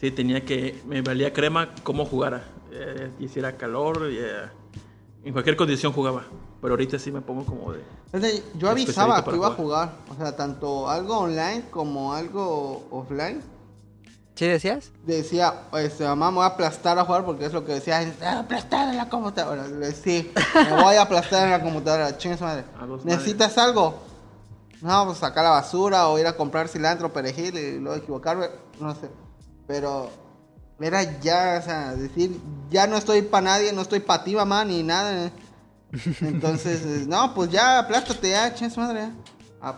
[0.00, 2.44] sí tenía que, me valía crema cómo jugara.
[2.70, 4.48] Eh, hiciera calor, eh,
[5.24, 6.24] en cualquier condición jugaba.
[6.60, 7.82] Pero ahorita sí me pongo como de.
[8.56, 9.90] Yo avisaba que iba a jugar.
[9.90, 9.92] jugar.
[10.10, 13.42] O sea, tanto algo online como algo offline.
[14.38, 14.92] ¿Sí decías?
[15.04, 18.14] Decía, este, mamá, me voy a aplastar a jugar porque es lo que decía.
[18.22, 19.66] "Ah, Aplastar en la computadora.
[19.66, 22.16] Le- Sí, me voy a aplastar en la computadora.
[22.16, 22.64] Chingue madre.
[23.02, 23.98] ¿Necesitas algo?
[24.80, 28.46] No, pues sacar la basura o ir a comprar cilantro, perejil y luego equivocarme.
[28.78, 29.10] No sé.
[29.66, 30.08] Pero
[30.78, 34.64] era ya, o sea, decir, ya no estoy para nadie, no estoy para ti, mamá,
[34.64, 35.32] ni nada.
[36.20, 39.00] Entonces, no, pues ya, aplástate, ya, chingue madre.
[39.00, 39.12] ya.
[39.60, 39.74] Ah,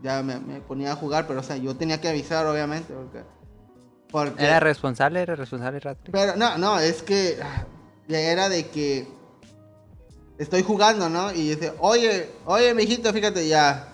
[0.00, 3.24] ya me, me ponía a jugar, pero o sea, yo tenía que avisar, obviamente, porque...
[4.14, 5.20] porque ¿Era responsable?
[5.22, 6.12] ¿Era responsable, Ratri?
[6.12, 7.36] pero no, no, es que
[8.06, 9.08] ya era de que
[10.38, 11.32] estoy jugando, ¿no?
[11.32, 13.88] Y dice, oye, oye, mijito, fíjate, ya.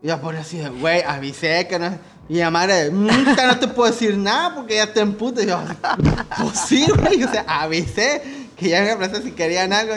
[0.00, 1.98] Ya pone así de, güey, avisé que no.
[2.28, 5.42] Y la madre, "Mm, ya no te puedo decir nada porque ya te emputa.
[5.42, 5.58] Y yo,
[6.38, 8.22] pues sí, güey, o sea, avisé
[8.56, 9.94] que ya me aplastaste si querían algo.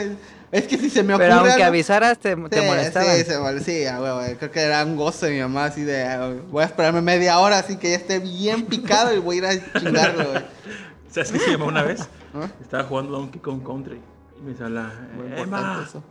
[0.50, 1.26] Es que si se me ocurre.
[1.28, 3.16] Pero aunque algo- avisaras, te, te Sí, molestaban.
[3.16, 6.32] Sí, se mol- sí, creo que era un gozo de mi mamá, así de, ah,
[6.50, 9.62] voy a esperarme media hora, así que ya esté bien picado y voy a ir
[9.74, 10.42] a chingarlo, güey.
[11.10, 12.08] ¿Sabes qué se llamó una vez?
[12.34, 12.48] ¿Ah?
[12.62, 14.00] Estaba jugando Donkey Kong Country.
[14.38, 14.80] Y me sale,
[15.36, 15.84] Emma.
[15.86, 16.02] eso.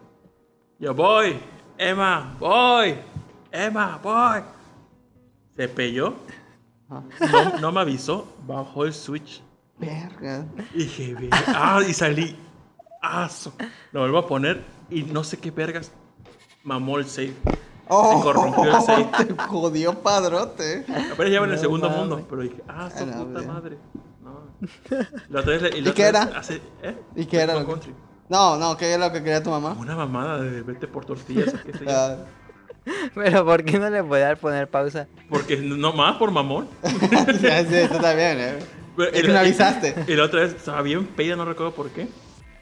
[0.79, 1.39] Yo voy,
[1.77, 2.95] Emma, voy,
[3.51, 4.41] Emma, voy.
[5.55, 6.13] Se pelló,
[6.89, 7.01] Ah.
[7.31, 9.41] no, no me avisó, bajó el switch.
[9.79, 10.45] Verga.
[10.73, 11.15] Y dije,
[11.47, 12.35] ah, y salí.
[13.29, 13.53] Su-
[13.91, 15.91] Lo vuelvo a poner y no sé qué vergas.
[16.63, 17.33] Mamó el save.
[17.87, 19.09] Oh, Se corrompió el save.
[19.27, 20.83] Te jodió padrote.
[21.13, 23.77] Apenas lleva en el segundo mundo, pero dije, ah, su A puta madre.
[24.21, 24.41] No.
[25.29, 26.21] La otra vez, y la ¿Y otra qué vez era?
[26.39, 26.97] hace- ¿eh?
[27.15, 27.93] ¿Y qué era lo que- Country.
[28.29, 29.73] No, no, ¿qué es lo que quería tu mamá?
[29.79, 31.91] Una mamada de vete por tortillas qué sé yo.
[31.91, 32.17] Ah,
[33.15, 35.07] Pero ¿por qué no le podía poner pausa?
[35.29, 36.67] Porque no más por mamón.
[36.83, 36.91] sí,
[37.69, 38.59] sí, tú también, eh.
[39.13, 39.95] El- avisaste.
[40.07, 42.07] Y la otra vez estaba bien peida, no recuerdo por qué.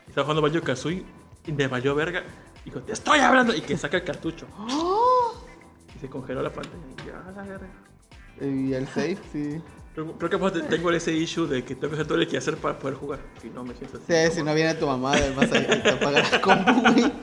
[0.07, 1.03] Estaba jugando Banjo Kazooie
[1.45, 2.23] y me valió verga.
[2.63, 3.53] Y dijo, te estoy hablando.
[3.55, 4.47] Y que saca el cartucho.
[5.95, 6.75] Y se congeló la pantalla.
[7.03, 7.67] Y yo, "Ah, la verga.
[8.41, 9.61] Y el safe, sí.
[9.93, 12.37] Creo, creo que pues, tengo ese issue de que tengo que hacer todo el que
[12.37, 13.19] hacer para poder jugar.
[13.41, 14.05] Si no, me siento así.
[14.29, 17.13] Sí, si no viene tu mamá, además ahí te apaga la compu, güey.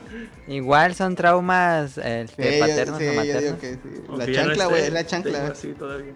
[0.47, 3.43] Igual son traumas eh, Sí, de yo, paternos sí, o yo maternos.
[3.43, 4.01] digo que sí.
[4.07, 5.53] La Aunque chancla, güey, es la chancla.
[5.77, 6.13] todavía.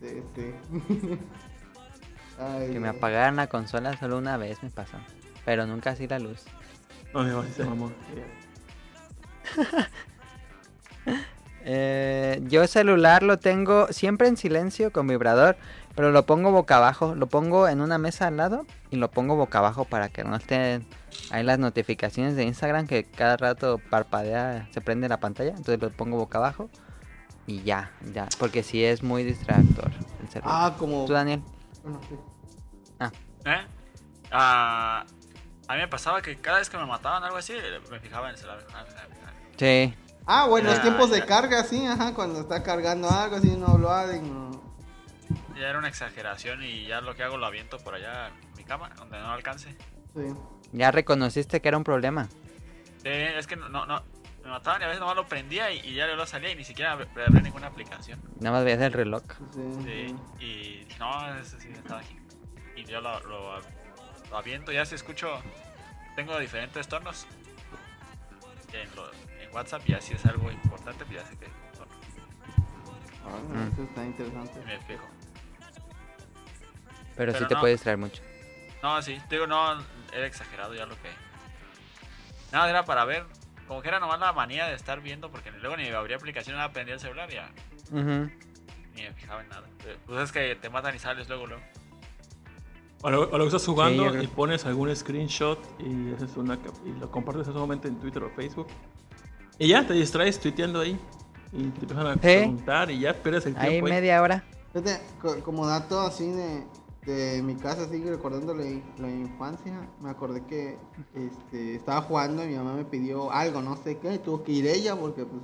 [0.00, 1.18] Sí, sí.
[2.38, 4.96] Ay, Que me apagaran la consola solo una vez me pasó.
[5.48, 6.44] Pero nunca así la luz.
[7.14, 7.90] No, mi mamá sí se mamó.
[11.70, 15.56] Eh, yo celular lo tengo siempre en silencio con vibrador,
[15.94, 17.14] pero lo pongo boca abajo.
[17.14, 20.36] Lo pongo en una mesa al lado y lo pongo boca abajo para que no
[20.36, 20.86] estén
[21.30, 25.50] ahí las notificaciones de Instagram que cada rato parpadea, se prende la pantalla.
[25.50, 26.70] Entonces lo pongo boca abajo
[27.46, 28.28] y ya, ya.
[28.38, 29.90] Porque sí es muy distractor
[30.22, 30.54] el celular.
[30.54, 31.06] Ah, como.
[31.06, 31.42] ¿Tú, Daniel?
[32.08, 32.14] Sí.
[33.46, 33.66] ¿Eh?
[34.30, 35.04] Ah,
[35.68, 37.54] a mí me pasaba que cada vez que me mataban algo así,
[37.90, 38.66] me fijaba en el celular.
[38.74, 39.30] Ah, ah, ah.
[39.56, 39.94] Sí.
[40.26, 41.26] Ah, bueno, los Ah, tiempos de ya.
[41.26, 44.48] carga, sí, ajá, cuando está cargando algo, así no lo hagan, no.
[45.56, 48.64] Ya era una exageración y ya lo que hago lo aviento por allá en mi
[48.64, 49.70] cama, donde no alcance.
[50.14, 50.22] Sí.
[50.72, 52.28] Ya reconociste que era un problema.
[53.02, 54.02] Sí, es que no, no,
[54.44, 56.64] me mataban y a veces nomás lo prendía y, y ya luego salía y ni
[56.64, 58.20] siquiera abrí abrí ninguna aplicación.
[58.40, 59.22] Nada más veías el reloj.
[59.52, 59.60] Sí.
[59.84, 62.16] Sí, y dije, no, eso sí está aquí.
[62.76, 63.60] Y yo lo, lo,
[64.30, 65.40] lo aviento, ya si escucho,
[66.16, 67.26] tengo diferentes tonos
[68.72, 71.90] en, lo- en WhatsApp y así es algo importante, pues ya sé que tono,
[73.24, 73.72] Ah, Mm.
[73.72, 74.60] Eso está interesante.
[74.60, 75.08] y me fijo.
[77.16, 77.60] Pero, sí Pero te no.
[77.60, 78.22] puede distraer mucho.
[78.82, 81.10] No, sí, digo, no, era exagerado ya lo que...
[82.52, 83.26] Nada, era para ver,
[83.66, 86.72] como que era nomás la manía de estar viendo, porque luego ni abría aplicación, nada,
[86.72, 87.50] prendía el celular ya
[88.94, 89.66] ni me fijaba en nada.
[90.06, 91.62] Pues es que te matan y sales luego, luego.
[93.02, 97.10] O luego, o luego estás jugando y pones algún screenshot y haces una y lo
[97.10, 98.66] compartes en ese momento en Twitter o Facebook.
[99.58, 100.98] Y ya te distraes tuiteando ahí.
[101.52, 103.86] Y te empiezan a preguntar y ya pierdes el Ahí tiempo.
[103.86, 103.92] ahí.
[103.92, 104.44] media hora.
[104.72, 106.64] Fíjate, co- como dato así de,
[107.06, 108.64] de mi casa, así recordando la,
[108.98, 110.76] la infancia, me acordé que
[111.14, 114.52] este, estaba jugando y mi mamá me pidió algo, no sé qué, y tuvo que
[114.52, 115.40] ir ella porque pues...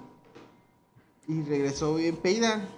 [1.27, 2.69] Y regresó bien peida.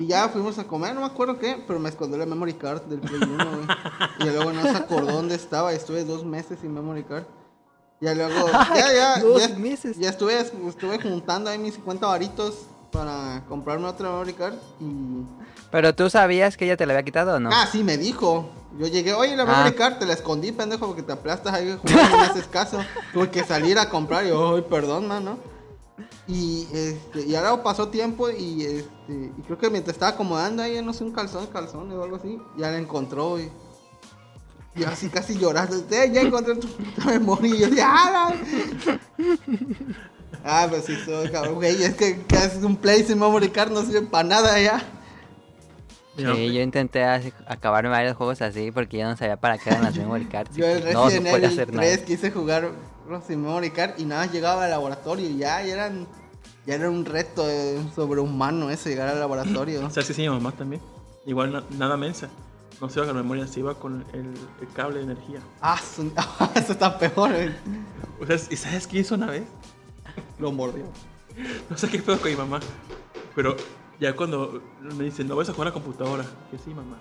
[0.00, 2.80] Y ya fuimos a comer, no me acuerdo qué, pero me escondió la memory card
[2.84, 3.66] del Play 1, güey.
[4.20, 7.24] Y luego no se acordó dónde estaba, estuve dos meses sin memory card.
[8.00, 9.98] Ya luego, ya, ya, Dos ya, meses.
[9.98, 15.22] ya estuve, estuve juntando ahí mis 50 varitos para comprarme otra memory card y...
[15.70, 17.50] Pero tú sabías que ella te la había quitado o no?
[17.52, 18.48] Ah, sí, me dijo.
[18.78, 19.46] Yo llegué, oye, la Ah.
[19.58, 22.78] memory card, te la escondí, pendejo, porque te aplastas ahí jugando y no haces caso.
[23.12, 25.36] Tuve que salir a comprar y yo, ay, perdón, mano.
[26.26, 30.82] Y, este, y ahora pasó tiempo y, este, y creo que mientras estaba acomodando ahí,
[30.82, 33.50] no sé, un calzón, calzón o algo así, ya la encontró y...
[34.76, 35.76] Y así casi llorando.
[35.90, 37.54] "Eh, ya encontré tu puta memoria.
[37.54, 38.32] Y yo decía, ¡ah!
[38.38, 38.98] la-".
[40.44, 41.82] Ah, pues sí, soy cabrón, güey.
[41.82, 44.78] Es que, que es un play sin memory card no sirve para nada ya.
[46.16, 49.70] Sí, Yo- yo intenté así- acabar varios juegos así porque yo no sabía para qué
[49.70, 50.56] eran las memory cards.
[50.56, 52.04] Yo el no se Resident puede Evil hacer 3 nada.
[52.06, 52.70] quise jugar
[53.26, 56.06] sin memory card y nada más llegaba al laboratorio y ya, ya eran.
[56.66, 59.80] Ya era un reto eh, sobrehumano eso, llegar al laboratorio.
[59.90, 60.80] ¿Sabes qué sí, mi mamá también?
[61.26, 62.28] Igual na- nada mensa.
[62.80, 65.40] No se iba con la memoria, se iba con el, el cable de energía.
[65.60, 66.12] Ah, su-
[66.54, 67.56] eso está peor, eh.
[68.20, 69.44] O sea, ¿y sabes qué hizo una vez?
[70.38, 70.84] Lo mordió.
[71.70, 72.60] No sé qué pedo con mi mamá.
[73.34, 73.56] Pero
[73.98, 74.62] ya cuando
[74.96, 76.24] me dicen, no vas a jugar a la computadora.
[76.50, 76.98] Que sí, mamá.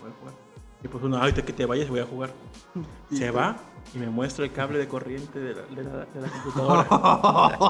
[0.00, 0.34] Voy a jugar.
[0.82, 2.32] Y pues uno, ahorita que te vayas voy a jugar.
[3.10, 3.56] Se va
[3.96, 6.86] y me muestra el cable de corriente de la, de la, de la computadora.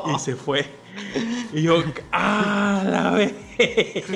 [0.17, 0.67] y se fue.
[1.53, 3.33] Y yo, ¡ah, la vez!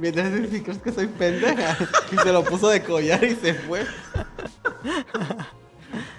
[0.00, 1.76] Mientras si crees que soy pendeja.
[2.10, 3.86] Y se lo puso de collar y se fue.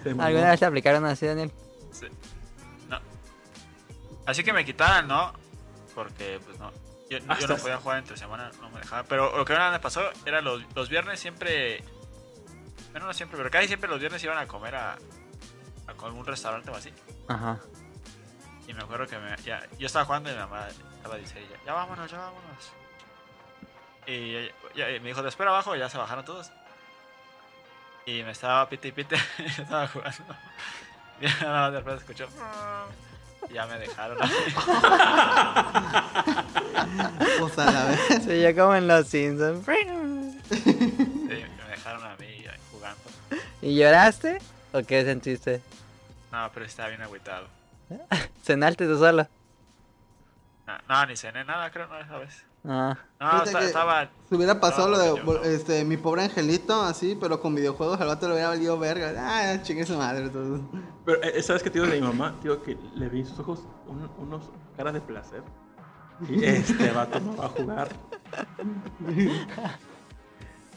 [0.03, 0.09] Se.
[0.09, 1.51] ¿Alguna vez te aplicaron así, Daniel?
[1.91, 2.05] Sí.
[2.87, 2.97] No.
[4.25, 5.33] Así que me quitaran, ¿no?
[5.93, 6.71] Porque, pues no.
[7.09, 9.03] Yo, no podía jugar entre semana, no me dejaba.
[9.03, 11.83] Pero lo que me pasó era los, los viernes siempre.
[12.91, 14.97] Bueno, no siempre, pero casi siempre los viernes iban a comer a, a
[16.05, 16.91] algún restaurante o así.
[17.27, 17.59] Ajá.
[18.67, 20.67] Y me acuerdo que me, ya, yo estaba jugando y mi mamá
[20.97, 22.71] estaba diciendo, ya, ya vámonos, ya vámonos.
[24.07, 26.51] Y ya- ya- y me dijo, te espero abajo, y ya se bajaron todos.
[28.05, 29.15] Y me estaba pite y pite,
[29.45, 30.17] estaba jugando.
[31.21, 32.29] Y nada más de repente escuchó.
[33.49, 34.17] Y ya me dejaron.
[37.39, 38.23] Pues a la vez.
[38.25, 39.65] Sí, yo como en los Simpsons.
[39.65, 42.38] Sí, me dejaron a mí.
[43.61, 44.39] ¿Y lloraste?
[44.73, 45.61] ¿O qué sentiste?
[46.31, 47.47] No, pero estaba bien agüitado.
[48.43, 49.27] ¿Cenaste tú solo?
[50.67, 52.45] No, no, ni cené nada, creo, no, esa vez.
[52.67, 52.97] Ah.
[53.19, 54.09] No, estaba.
[54.27, 57.99] Se hubiera pasado No, lo de yo este, mi pobre angelito, así, pero con videojuegos
[58.01, 59.13] al vato le hubiera valido verga.
[59.17, 60.25] Ah, chingue su madre.
[60.25, 60.65] Entonces.
[61.05, 62.35] Pero, eh, ¿sabes qué te digo de mi mamá?
[62.43, 65.41] Digo que le vi en sus ojos un- unos caras de placer.
[66.27, 67.89] Y este vato no va a jugar.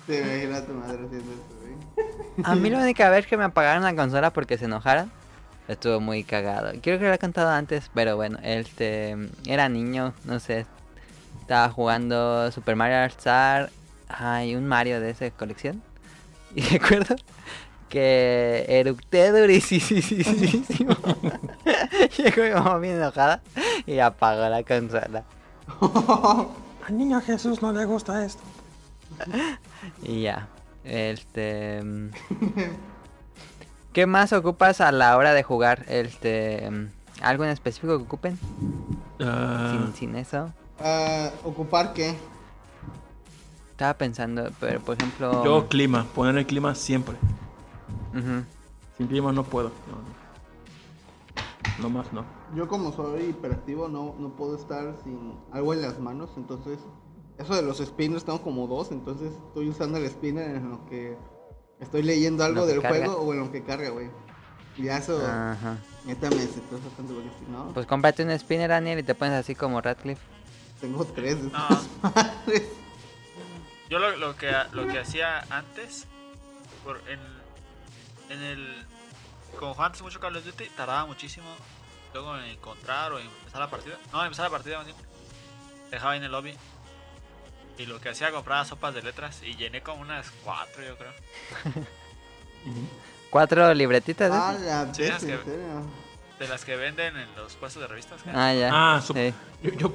[0.06, 2.01] Sí, imagina a tu madre haciendo eso, güey.
[2.44, 5.10] A mí la única vez que me apagaron la consola porque se enojaron
[5.68, 6.72] estuvo muy cagado.
[6.80, 9.16] Creo que lo he contado antes, pero bueno, este
[9.46, 10.66] era niño, no sé.
[11.40, 13.70] Estaba jugando Super Mario All Star,
[14.08, 15.82] hay un Mario de esa colección.
[16.54, 17.16] Y recuerdo
[17.88, 20.94] que eructé durísimo.
[22.18, 23.40] Llegó mi mamá bien enojada
[23.86, 25.24] y apagó la consola.
[26.86, 28.42] Al niño Jesús no le gusta esto.
[30.02, 30.46] Y ya.
[30.84, 31.82] Este.
[31.82, 32.10] mm,
[33.92, 35.84] ¿Qué más ocupas a la hora de jugar?
[35.88, 36.70] Este.
[36.70, 36.86] mm,
[37.22, 38.38] ¿Algo en específico que ocupen?
[39.20, 40.52] Ah, Sin, sin eso.
[40.80, 42.14] Ah, ¿Ocupar qué?
[43.70, 45.44] Estaba pensando, pero por ejemplo.
[45.44, 47.16] yo clima, poner el clima siempre.
[48.98, 49.70] Sin clima no puedo.
[49.88, 50.22] No, no.
[51.82, 52.24] No más no.
[52.54, 56.78] Yo como soy hiperactivo no, no puedo estar sin algo en las manos, entonces
[57.42, 61.16] eso de los spinners tengo como dos, entonces estoy usando el spinner en lo que
[61.80, 63.06] estoy leyendo algo del carga.
[63.06, 64.10] juego o en lo que carga, güey.
[64.76, 65.76] Y ya eso, Ajá.
[66.04, 69.54] neta me siento bastante si no, Pues cómprate un spinner, Daniel, y te pones así
[69.54, 70.22] como Radcliffe.
[70.80, 71.68] tengo tres de No.
[73.90, 76.06] Yo lo, lo que, lo que hacía antes,
[76.84, 77.20] por, en,
[78.30, 78.86] en el.
[79.58, 81.46] Como jugaba antes mucho Call of Duty, tardaba muchísimo
[82.14, 83.98] luego en encontrar o en empezar la partida.
[84.12, 84.96] No, en empezar la partida más bien.
[85.90, 86.54] Dejaba ahí en el lobby.
[87.78, 91.12] Y lo que hacía, compraba sopas de letras y llené como unas cuatro, yo creo.
[93.30, 94.30] Cuatro libretitas.
[94.32, 95.38] Ah, la Sí, en que-.
[96.38, 98.20] De las que venden en los puestos de revistas.
[98.32, 98.68] Ah, ya.
[98.72, 99.34] Ah, sup- Sí.
[99.62, 99.92] yo, yo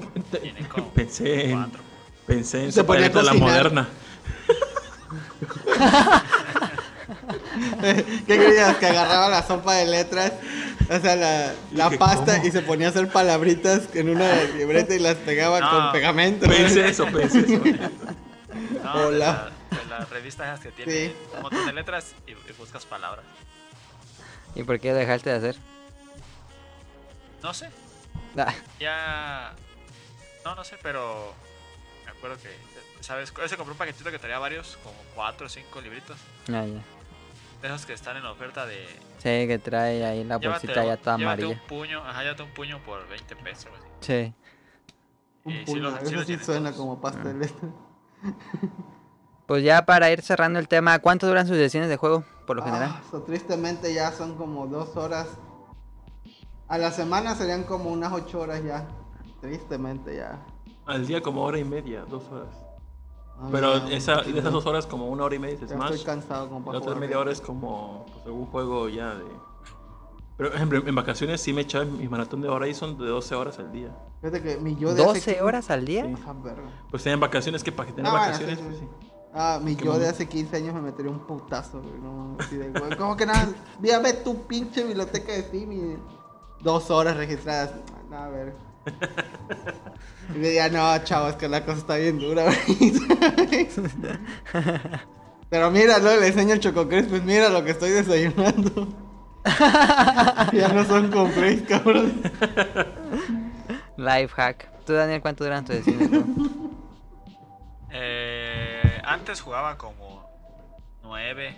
[0.68, 1.80] como pensé en cuatro.
[2.26, 3.88] pensé en Se ponía la moderna.
[8.26, 8.76] ¿Qué creías?
[8.76, 10.32] Que agarraba la sopa de letras,
[10.90, 12.46] o sea, la, la Dije, pasta ¿cómo?
[12.46, 15.70] y se ponía a hacer palabritas en una libreta y las pegaba No.
[15.70, 16.46] con pegamento.
[16.46, 17.60] Pensé eso, pensé eso.
[18.82, 19.50] No, Hola.
[19.70, 21.16] De, la- de las revistas que tienen Sí.
[21.36, 23.24] un montón de letras y, y buscas palabras.
[24.54, 25.56] ¿Y por qué dejaste de hacer?
[27.42, 27.70] No sé,
[28.36, 29.52] Ah, ya.
[30.44, 31.34] No, no sé, pero.
[32.04, 32.48] Me acuerdo que.
[33.00, 33.32] ¿Sabes?
[33.46, 36.16] Se compró un paquetito que traía varios, como 4 o 5 libritos.
[36.48, 36.82] ah, ya.
[37.62, 38.86] De esos que están en la oferta de.
[39.18, 41.48] Sí, que trae ahí la bolsita ya toda amarilla.
[41.48, 43.70] un puño, ajá, llévate un puño por 20 pesos.
[44.00, 44.32] Sí.
[45.44, 46.96] Un Y sí puño, los- sí eso los sí llené suena todos.
[47.00, 47.54] como letras.
[49.46, 52.62] Pues ya para ir cerrando el tema, ¿cuánto duran sus sesiones de juego, por lo
[52.62, 52.90] general?
[52.94, 55.26] Ah, so, tristemente ya son como dos horas.
[56.68, 58.86] A la semana serían como unas ocho horas ya.
[59.40, 60.38] Tristemente ya.
[60.84, 62.54] Al día como hora y media, dos horas.
[63.40, 65.92] No, Pero ya, esa, de esas dos horas, como una hora y media es Smash.
[65.92, 67.00] estoy cansado como La para otra jugar.
[67.00, 69.24] media hora es como pues, algún juego ya de.
[70.36, 73.58] Pero, por ejemplo, en vacaciones sí me echaba mi maratón de Horizon de 12 horas
[73.58, 73.96] al día.
[74.20, 76.04] Fíjate que mi yo de hace 12 horas al día.
[76.04, 76.14] Sí.
[76.26, 76.34] Ah.
[76.90, 79.06] Pues en vacaciones que para que tener Ah, vacaciones, sí, sí, pues.
[79.34, 81.98] Ah, mi yo de hace 15 años me metería un putazo, güey.
[82.00, 83.48] No, así de, güey, ¿Cómo que nada?
[83.80, 85.96] Dígame tu pinche biblioteca de Steam y
[86.62, 87.72] dos horas registradas.
[88.08, 88.67] Nada, a ver.
[90.34, 92.44] Y le diría, no, chavo, es que la cosa está bien dura.
[95.48, 98.88] Pero mira, luego le enseño el chococris, pues mira lo que estoy desayunando.
[100.52, 102.20] ya no son complex, cabrón.
[103.96, 104.68] Life hack.
[104.84, 106.10] ¿Tú, Daniel, cuánto duran tus sesiones?
[106.10, 106.70] de juego?
[107.90, 110.28] Eh, antes jugaba como
[111.02, 111.56] nueve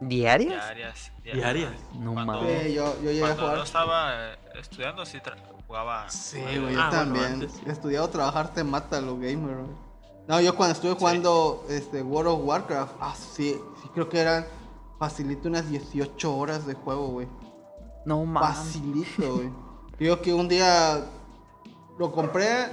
[0.00, 0.64] ¿Diarias?
[0.66, 1.12] diarias.
[1.22, 1.72] Diarias.
[1.98, 2.62] No Cuando- mames.
[2.64, 3.64] Sí, yo, yo llegué a Cuando no jugar.
[3.66, 5.18] estaba eh, estudiando, sí
[5.66, 6.08] jugaba.
[6.08, 7.50] Sí, güey, yo Ah, bueno, también.
[7.50, 7.62] sí.
[7.66, 9.86] Estudiar o trabajar te mata lo gamer, güey.
[10.28, 14.44] No, yo cuando estuve jugando este, World of Warcraft, ah, sí, sí creo que eran
[14.98, 17.28] facilito unas 18 horas de juego, güey.
[18.04, 18.56] No mames.
[18.58, 19.50] Facilito, güey.
[19.98, 21.04] Digo que un día
[21.98, 22.68] lo compré,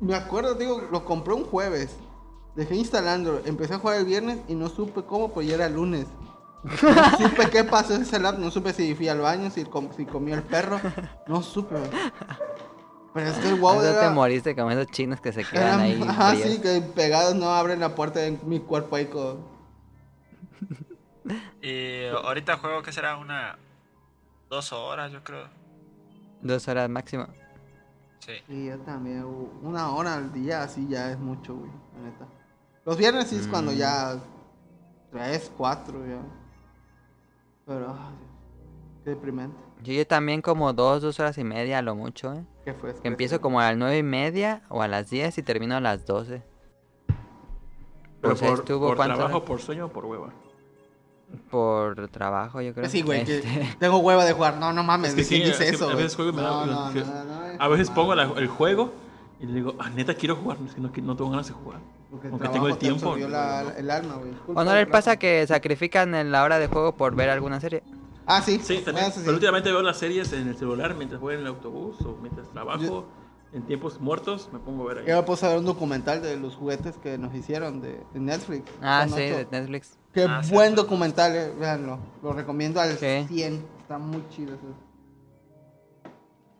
[0.00, 1.96] me acuerdo, digo, lo compré un jueves.
[2.56, 6.06] Dejé instalando, empecé a jugar el viernes y no supe cómo, pues ya era lunes.
[6.64, 9.90] No supe qué pasó en ese lap, no supe si fui al baño, si, com-
[9.96, 10.80] si comió el perro.
[11.28, 11.76] No supe.
[13.14, 16.02] Pero es que el WoW te era, moriste como esos chinos que se quedan ahí.
[16.02, 16.48] ajá, fríos.
[16.50, 19.38] sí, que pegados no abren la puerta de mi cuerpo ahí con...
[21.62, 23.58] Y ahorita juego que será una.
[24.48, 25.48] Dos horas, yo creo.
[26.40, 27.26] Dos horas máximo.
[28.20, 28.32] Sí.
[28.46, 29.24] Sí, yo también.
[29.62, 31.70] Una hora al día, así ya es mucho, güey.
[31.96, 32.26] La neta.
[32.86, 33.76] Los viernes sí es cuando Mm.
[33.76, 34.18] ya.
[35.10, 36.20] Tres, cuatro, ya.
[37.66, 37.88] Pero.
[37.90, 38.14] ay,
[39.04, 39.56] qué deprimente.
[39.82, 42.44] Yo, yo también como dos, dos horas y media a lo mucho, ¿eh?
[42.64, 42.94] ¿Qué fue?
[42.94, 45.80] Que empiezo como a las nueve y media o a las 10 y termino a
[45.80, 46.42] las 12.
[48.20, 49.48] Pero O sea, por, estuvo por cuántas trabajo, horas?
[49.48, 50.30] por sueño o por hueva.
[51.50, 52.88] Por trabajo, yo creo.
[52.88, 54.56] Sí, güey, que Este, tengo hueva de jugar.
[54.58, 55.90] No, no mames, Es que ¿de quién sí, dice es que eso?
[55.90, 57.94] a veces juego y me da- no, me- no, que- no, no, A veces no,
[57.94, 58.92] pongo la- el juego
[59.40, 61.80] y le digo, ah, neta quiero jugar, es que no, no tengo ganas de jugar.
[62.16, 63.16] Porque el Aunque trabajo tengo el te tiempo.
[63.30, 64.32] la- el alma, güey.
[64.54, 67.82] ¿O no les pasa que sacrifican en la hora de juego por ver alguna serie?
[68.26, 68.58] Ah, sí.
[68.62, 69.12] Sí, también.
[69.12, 69.20] Sí.
[69.20, 72.48] Pero últimamente veo las series en el celular mientras voy en el autobús o mientras
[72.50, 72.82] trabajo.
[72.82, 73.08] Yo-
[73.52, 75.06] En tiempos muertos me pongo a ver ahí.
[75.06, 78.20] Yo me puse a ver un documental de los juguetes que nos hicieron de, de
[78.20, 78.70] Netflix.
[78.82, 79.36] Ah, sí, ocho.
[79.38, 79.96] de Netflix.
[80.12, 80.76] Qué Ah, buen sí.
[80.76, 81.98] documental, eh, véanlo.
[82.22, 83.24] Lo recomiendo al Sí.
[83.28, 83.64] 100.
[83.80, 84.64] Está muy chido eso.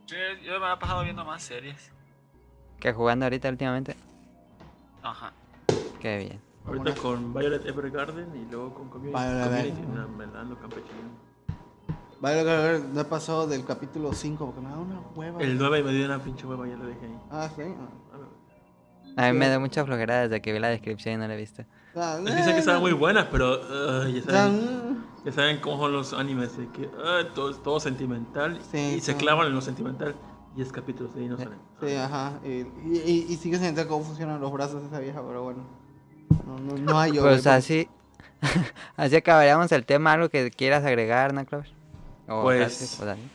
[0.06, 1.90] Yo me he pasado viendo más series.
[2.78, 3.96] Que jugando ahorita últimamente.
[5.02, 5.32] Ajá.
[6.00, 6.40] Qué bien.
[6.66, 9.16] Ahorita con Violet Evergarden y luego con Community.
[9.18, 9.94] Violet Community, Evergarden.
[9.94, 11.26] no, me la ando campechino.
[12.22, 15.40] A ver, no he pasado del capítulo 5 porque me da una hueva.
[15.40, 17.18] El 9 me dio una pinche hueva, ya lo dejé ahí.
[17.30, 17.62] Ah, sí.
[17.62, 18.26] A ver.
[19.18, 21.36] A mí me da mucha flojera desde que vi la descripción y no la he
[21.36, 21.64] visto.
[21.94, 26.12] Ah, Dicen que estaban muy buenas, pero uh, ya, saben, ya saben cómo son los
[26.12, 29.18] animes, de que ah, todo es todo sentimental Sí, y se sí.
[29.18, 30.14] clavan en lo sentimental.
[30.56, 31.58] 10 capítulos de ahí no salen.
[31.80, 32.40] Sí, ajá.
[32.44, 35.42] Y, y, y, y sigue sin entender cómo funcionan los brazos de esa vieja, pero
[35.44, 35.62] bueno.
[36.46, 37.12] No, no, no hay.
[37.12, 37.88] Pues güey, así.
[38.96, 40.12] así acabaríamos el tema.
[40.12, 41.70] ¿Algo que quieras agregar, ¿no, Clover?
[42.28, 43.30] O Pues- o Dani.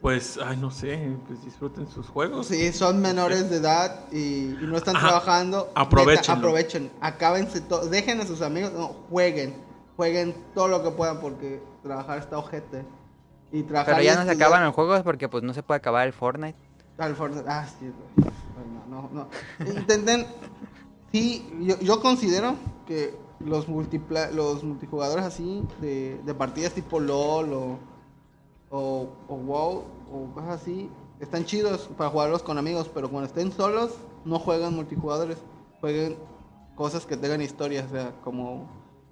[0.00, 2.48] Pues, ay, no sé, pues disfruten sus juegos.
[2.48, 5.06] Sí, son menores de edad y, y no están Ajá.
[5.06, 5.70] trabajando.
[5.76, 6.20] Aprovechenlo.
[6.20, 6.90] Neta, aprovechen.
[7.00, 7.86] Acábense todo.
[7.88, 8.72] Dejen a sus amigos.
[8.72, 9.54] No, jueguen.
[9.96, 12.84] Jueguen todo lo que puedan porque trabajar está ojete.
[13.52, 15.78] Y trabajar Pero y ya no se acaban los juegos porque pues no se puede
[15.78, 16.58] acabar el Fortnite.
[16.98, 17.46] Al Fortnite.
[17.48, 17.92] Ah, sí,
[18.88, 19.28] no, no.
[19.64, 20.26] Intenten.
[21.12, 22.56] Sí, yo, yo considero
[22.86, 27.78] que los, multipla los multijugadores así, de, de partidas tipo LOL o,
[28.70, 30.88] o, o WoW o cosas así,
[31.20, 33.92] están chidos para jugarlos con amigos, pero cuando estén solos,
[34.24, 35.38] no jueguen multijugadores.
[35.80, 36.16] Jueguen
[36.74, 38.68] cosas que tengan historia, o sea, como,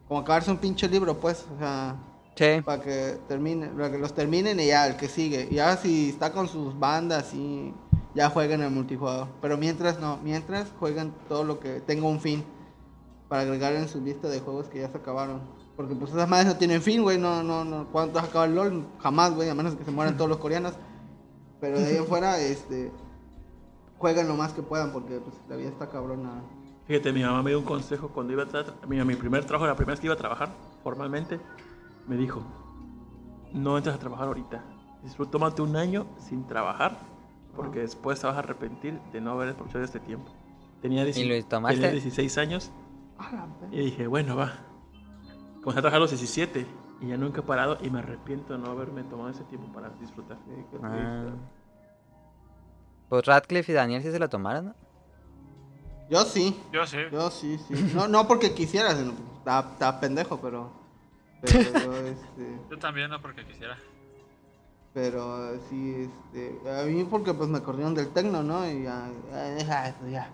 [0.08, 1.96] como acabarse un pinche libro, pues, o sea,
[2.36, 2.62] Sí.
[2.64, 5.48] para que termine, para que los terminen y ya el que sigue.
[5.50, 7.74] Y ya si está con sus bandas y
[8.14, 9.28] ya jueguen el multijugador.
[9.42, 12.44] Pero mientras no, mientras jueguen todo lo que tenga un fin
[13.28, 15.42] para agregar en su lista de juegos que ya se acabaron.
[15.76, 18.48] Porque pues esas madres no tienen fin, güey, no, no, no, ¿cuánto vas a acabar
[18.48, 18.86] el LOL?
[19.00, 20.74] Jamás, güey, a menos que se mueran todos los coreanos.
[21.60, 22.90] Pero de ahí en fuera, este,
[23.98, 26.42] jueguen lo más que puedan porque pues la vida está cabrona.
[26.86, 29.66] Fíjate, mi mamá me dio un consejo cuando iba a tra- mi, mi primer trabajo,
[29.66, 30.50] la primera vez que iba a trabajar
[30.82, 31.38] formalmente,
[32.06, 32.42] me dijo,
[33.52, 34.64] no entres a trabajar ahorita.
[35.30, 36.98] Tómate un año sin trabajar,
[37.56, 40.30] porque después te vas a arrepentir de no haber aprovechado este tiempo.
[40.82, 42.70] Tenía, tenía 16 años
[43.18, 44.52] la y dije, bueno, va.
[45.62, 46.66] Comencé a trabajar a los 17
[47.02, 49.90] y ya nunca he parado y me arrepiento de no haberme tomado ese tiempo para
[50.00, 50.38] disfrutar.
[50.82, 51.26] Ah.
[53.08, 54.74] Pues Radcliffe y Daniel sí se lo tomaron, ¿no?
[56.08, 56.58] Yo sí.
[56.72, 56.98] Yo sí.
[57.12, 57.92] Yo sí, sí.
[57.94, 60.79] No, no porque quisiera, estaba pendejo, pero.
[61.42, 62.58] Pero yo, este.
[62.70, 63.76] Yo también, no porque quisiera.
[64.92, 66.70] Pero sí, este.
[66.70, 68.68] A mí porque pues me corrieron del tecno, ¿no?
[68.68, 69.08] Y ya.
[69.30, 70.30] ya, deja eso, ya.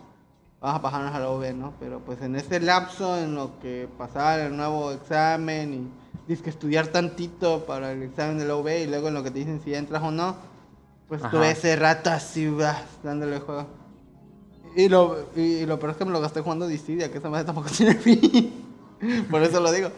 [0.61, 1.75] Vamos a pasarnos a la UV, ¿no?
[1.79, 6.51] Pero pues en ese lapso en lo que pasaba el nuevo examen y tienes que
[6.51, 9.61] estudiar tantito para el examen de la UV y luego en lo que te dicen
[9.63, 10.37] si entras o no,
[11.09, 11.31] pues Ajá.
[11.31, 13.67] tuve ese rato así, vas, dándole juego.
[14.75, 17.29] Y lo, y, y lo peor es que me lo gasté jugando Dissidia, que esa
[17.29, 18.65] madre tampoco tiene fin.
[19.31, 19.91] Por eso lo digo.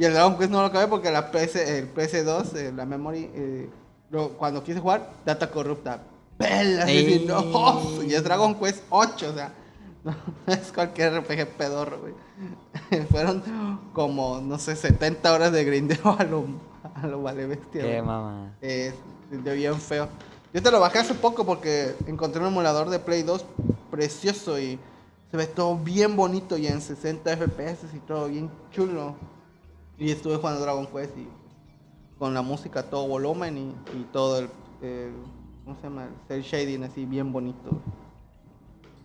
[0.00, 3.30] Y el Dragon Quest no lo acabé porque la PS, el PS2, eh, la memory,
[3.34, 3.70] eh,
[4.08, 6.02] lo- cuando quise jugar, data corrupta.
[6.38, 9.52] Pelas, y no, y es Dragon Quest 8, o sea,
[10.04, 10.14] no
[10.46, 12.14] es cualquier RPG pedorro, güey.
[13.10, 13.42] Fueron
[13.92, 16.46] como, no sé, 70 horas de grindeo a lo,
[16.94, 17.82] a lo vale bestia.
[17.82, 18.54] Qué mamá.
[18.62, 18.94] Eh,
[19.30, 20.08] de bien feo.
[20.54, 23.44] Yo te lo bajé hace poco porque encontré un emulador de Play 2
[23.90, 24.78] precioso y
[25.30, 29.14] se ve todo bien bonito y en 60 FPS y todo bien chulo.
[30.00, 31.28] Y estuve jugando Dragon Quest y
[32.18, 34.48] con la música a todo volumen y, y todo el,
[34.82, 35.14] el-
[35.64, 36.08] ¿cómo se llama?
[36.28, 37.70] El shading así bien bonito.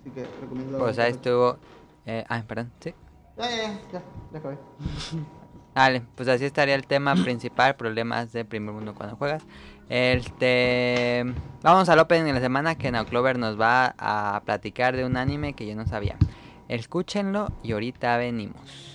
[0.01, 0.79] Así que recomiendo.
[0.79, 1.57] Pues ahí estuvo.
[2.05, 2.93] Eh, ah, perdón, sí.
[3.37, 4.57] Ya, ya, ya, ya, ya acabé.
[5.75, 9.43] Vale, pues así estaría el tema principal, problemas de primer mundo cuando juegas.
[9.89, 11.25] Este,
[11.61, 15.51] vamos al opening de la semana que Clover nos va a platicar de un anime
[15.51, 16.15] que yo no sabía.
[16.69, 18.94] Escúchenlo y ahorita venimos.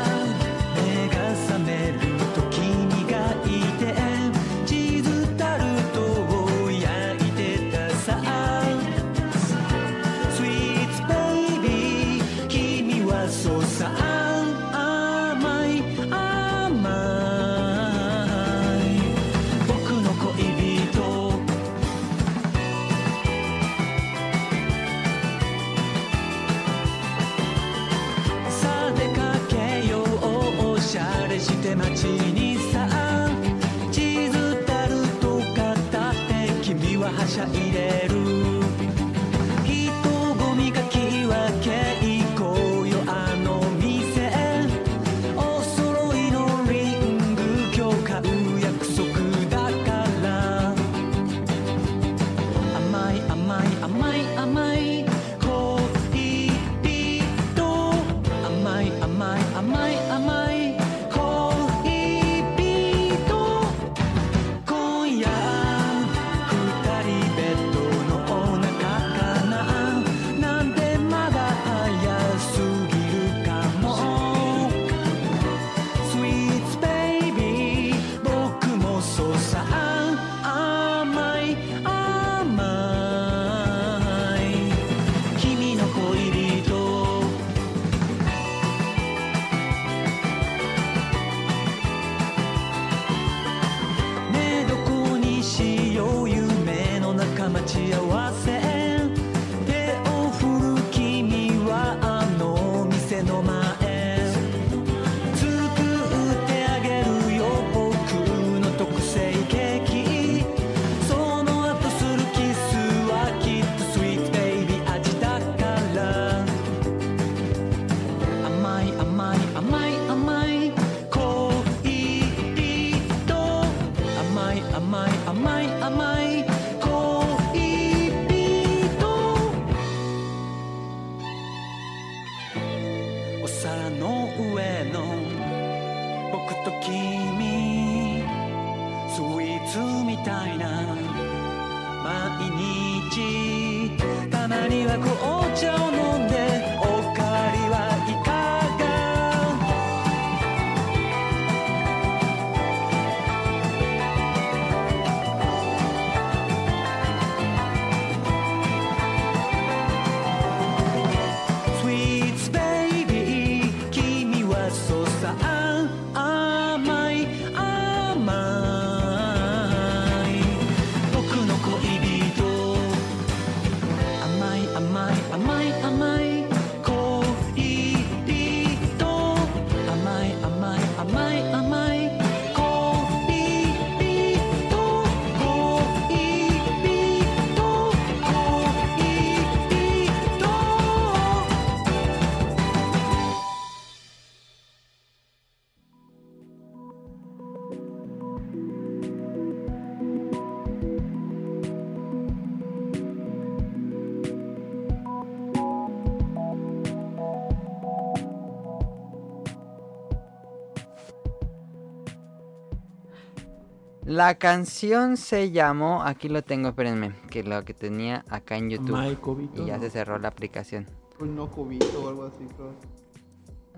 [214.21, 219.17] La canción se llamó, aquí lo tengo, espérenme, que lo que tenía acá en YouTube.
[219.19, 219.81] Cobito, y ya ¿no?
[219.81, 220.85] se cerró la aplicación.
[221.19, 222.75] Un no cubito o algo así, creo.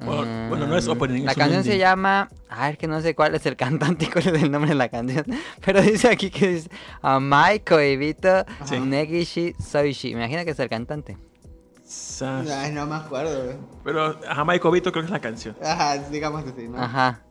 [0.06, 2.28] Bueno, bueno, no es Mm, opening, La es canción se llama.
[2.50, 4.76] A ver, que no sé cuál es el cantante y cuál es el nombre de
[4.76, 5.24] la canción.
[5.66, 6.70] Pero dice aquí que dice
[7.02, 8.82] Amai Koibito Sí.
[8.82, 10.14] Negishi Soishi.
[10.14, 11.18] Me imagino que es el cantante.
[12.22, 13.54] Ay, no me acuerdo.
[13.86, 14.20] Pero
[14.62, 15.56] Cobito creo que es la canción.
[15.64, 16.82] Ajá, digamos así, ¿no?
[16.82, 17.22] Ajá.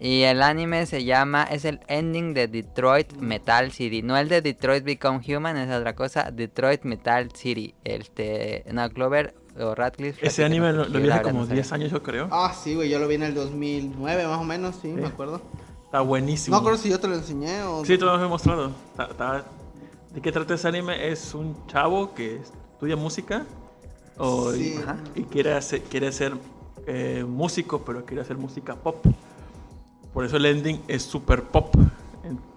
[0.00, 1.44] Y el anime se llama.
[1.44, 4.00] Es el ending de Detroit Metal City.
[4.02, 6.30] No el de Detroit Become Human, es otra cosa.
[6.32, 7.74] Detroit Metal City.
[7.84, 8.64] Este.
[8.72, 10.26] No, Clover o Radcliffe.
[10.26, 11.54] Ese anime no- lo, vi hace como no sabía.
[11.62, 12.28] 10 años, yo creo.
[12.30, 15.42] Ah, sí, güey, yo lo vi en el 2009 más o menos, sí, me acuerdo.
[15.84, 16.54] Está buenísimo.
[16.56, 17.84] No acuerdo si yo te lo enseñé o...
[17.84, 18.70] Sí, te lo he mostrado.
[18.92, 19.44] Está- está-
[20.14, 21.08] ¿De qué trata ese anime?
[21.10, 23.44] Es un chavo que estudia música
[24.16, 24.76] o, Sí.
[24.78, 26.32] y, ajá, y quiere, hacer, quiere ser
[26.86, 29.04] eh, músico, pero quiere hacer música pop.
[30.12, 31.74] Por eso el ending es super pop.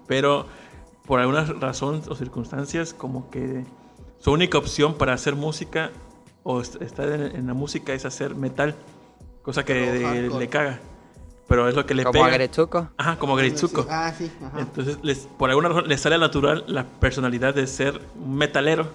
[0.07, 0.45] Pero
[1.05, 3.65] por alguna razón o circunstancias, como que
[4.19, 5.91] su única opción para hacer música
[6.43, 8.75] o est- estar en, la música es hacer metal,
[9.41, 10.79] cosa que de- le caga.
[11.47, 12.25] Pero es lo que le Como pega.
[12.27, 12.89] a Gretsuko.
[12.97, 13.85] Ajá, como Gritsuko.
[13.89, 14.61] Ah, sí, ajá.
[14.61, 18.87] Entonces, les, por alguna razón, le sale natural la personalidad de ser metalero.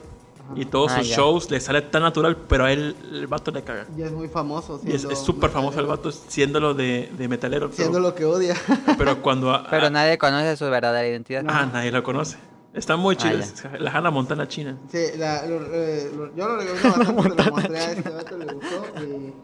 [0.57, 1.17] Y todos Ah, sus ya.
[1.17, 3.87] shows le sale tan natural, pero a él el vato le caga.
[3.97, 4.81] Y es muy famoso.
[4.85, 7.71] Y es súper famoso el vato siéndolo de, de metalero.
[7.73, 8.55] Siendo Pero, lo que odia.
[8.99, 9.53] pero cuando...
[9.53, 11.45] a- Pero a- nadie conoce su verdadera identidad.
[11.49, 12.37] ah, nadie lo conoce.
[12.75, 13.39] Está muy Ah, chido.
[13.39, 13.45] ya.
[13.45, 14.77] es la Hannah Montana china.
[14.91, 18.45] Sí, la, lo- eh, lo- yo lo recomiendo bastante, lo mostré a este vato, le
[18.53, 18.85] gustó.
[19.01, 19.35] y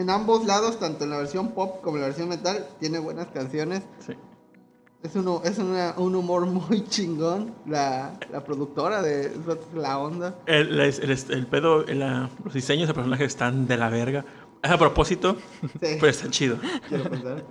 [0.00, 3.26] en ambos lados, tanto en la versión pop como en la versión metal, tiene buenas
[3.28, 3.82] canciones.
[4.06, 4.14] Sí.
[5.02, 7.54] Es, uno, es una- un humor muy chingón.
[7.66, 9.36] La, la productora de
[9.74, 10.34] la onda.
[10.46, 10.80] El, el,
[11.10, 11.98] el- el pedo, el-
[12.44, 14.24] los diseños de personajes están de la verga.
[14.62, 16.56] Es a propósito, Sí, pero está chido.
[16.88, 17.44] quiero pensar.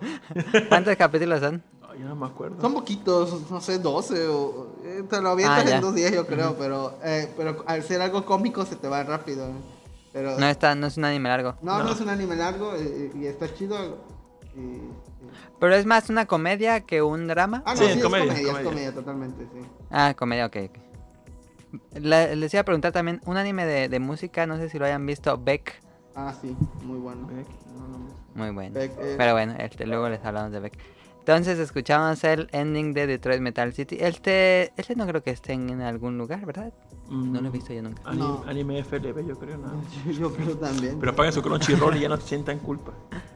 [0.69, 1.61] ¿Cuántos capítulos son?
[1.89, 2.61] Ay, ya no me acuerdo.
[2.61, 4.75] Son poquitos, no sé, 12 o...
[4.85, 8.01] eh, te lo avientas Ah, en dos días, yo creo, pero, eh, pero al ser
[8.01, 9.45] algo cómico se te va rápido.
[10.13, 11.55] Pero, No, está, no es un anime largo.
[11.61, 11.91] no, no, no.
[11.91, 13.75] es un anime largo eh, y está chido.
[14.55, 14.91] y- y-
[15.61, 17.61] Pero es más una comedia que un drama.
[17.67, 18.69] Ah, no, Sí, sí, es es comedia, comedia, es comedia.
[18.71, 19.59] comedia, totalmente, sí.
[19.91, 20.57] Ah, comedia, ok.
[20.65, 20.79] ok.
[22.01, 24.85] La- les iba a preguntar también, un anime de, de música, no sé si lo
[24.85, 25.79] hayan visto, Beck.
[26.15, 27.27] Ah, sí, muy bueno.
[27.27, 27.45] Beck,
[27.77, 28.05] no, no, no.
[28.33, 28.73] Muy bueno.
[28.73, 30.77] Beck, eh, Pero bueno, este, luego les hablamos de Beck.
[31.19, 33.97] Entonces escuchamos el ending de Detroit Metal City.
[34.01, 36.73] Este, este no creo que esté en algún lugar, ¿verdad?
[37.07, 38.01] No lo he visto yo nunca.
[38.03, 38.43] Ani- No.
[38.47, 39.79] Anime FLB, yo creo, ¿no?
[40.07, 40.97] yo, yo creo también.
[40.99, 42.93] Pero paguen su Crunchyroll y ya no sientan culpa.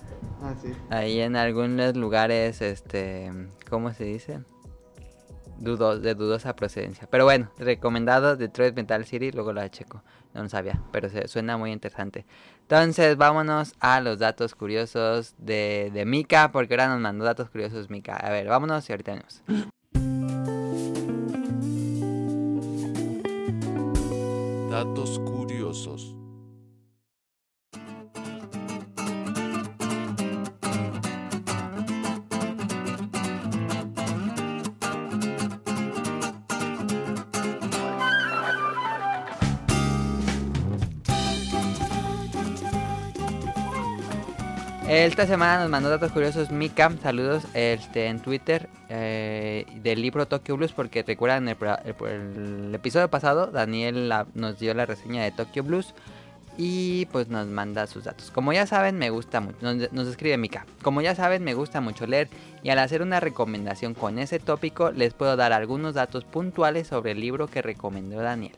[0.45, 0.71] Ah, sí.
[0.91, 3.31] Ahí en algunos lugares, este,
[3.67, 4.41] ¿cómo se dice?
[5.57, 7.07] Dudo, de dudosa procedencia.
[7.09, 10.03] Pero bueno, recomendado Detroit Metal City, luego lo checo.
[10.35, 12.27] No lo sabía, pero se, suena muy interesante.
[12.61, 17.89] Entonces, vámonos a los datos curiosos de, de Mika, porque ahora nos mandó datos curiosos
[17.89, 18.15] Mika.
[18.15, 19.41] A ver, vámonos y ahorita venimos.
[24.69, 25.44] Datos curiosos.
[44.97, 50.55] Esta semana nos mandó datos curiosos Mika, saludos este, en Twitter eh, del libro Tokyo
[50.55, 51.57] Blues, porque recuerdan el,
[52.07, 55.93] el- episodio pasado, Daniel nos dio la reseña de Tokyo Blues
[56.57, 58.31] y pues nos manda sus datos.
[58.31, 59.57] Como ya saben, me gusta mucho,
[59.91, 62.29] nos escribe Mika, como ya saben, me gusta mucho leer
[62.63, 67.11] y al hacer una recomendación con ese tópico, les puedo dar algunos datos puntuales sobre
[67.11, 68.55] el libro que recomendó Daniel.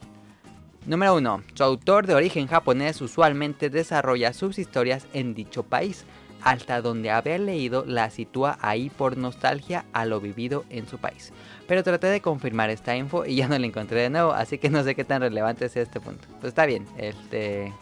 [0.85, 1.43] Número 1.
[1.55, 6.05] Su autor de origen japonés usualmente desarrolla sus historias en dicho país,
[6.47, 11.33] hasta donde haber leído la sitúa ahí por nostalgia a lo vivido en su país.
[11.67, 14.69] Pero traté de confirmar esta info y ya no la encontré de nuevo, así que
[14.69, 16.25] no sé qué tan relevante sea este punto.
[16.39, 17.73] Pues está bien, este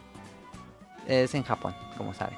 [1.08, 2.36] es en Japón, como saben.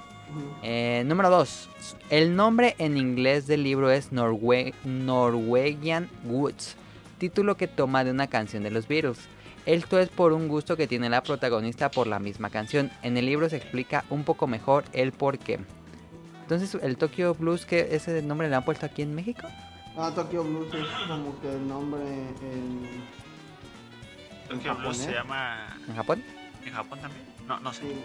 [0.63, 1.69] Eh, número 2.
[2.09, 6.75] El nombre en inglés del libro es Norwe- Norwegian Woods,
[7.19, 9.19] título que toma de una canción de los Beatles.
[9.65, 12.91] Esto es por un gusto que tiene la protagonista por la misma canción.
[13.01, 15.59] En el libro se explica un poco mejor el por qué.
[16.47, 19.45] Entonces, el Tokyo Blues, que ese nombre le han puesto aquí en México?
[19.97, 21.99] Ah, Tokyo Blues es como que el nombre
[22.41, 23.03] en...
[24.47, 26.23] Tokyo Blues se llama ¿En Japón?
[26.65, 27.25] en Japón también.
[27.45, 27.81] No, no sé.
[27.81, 27.95] Sí,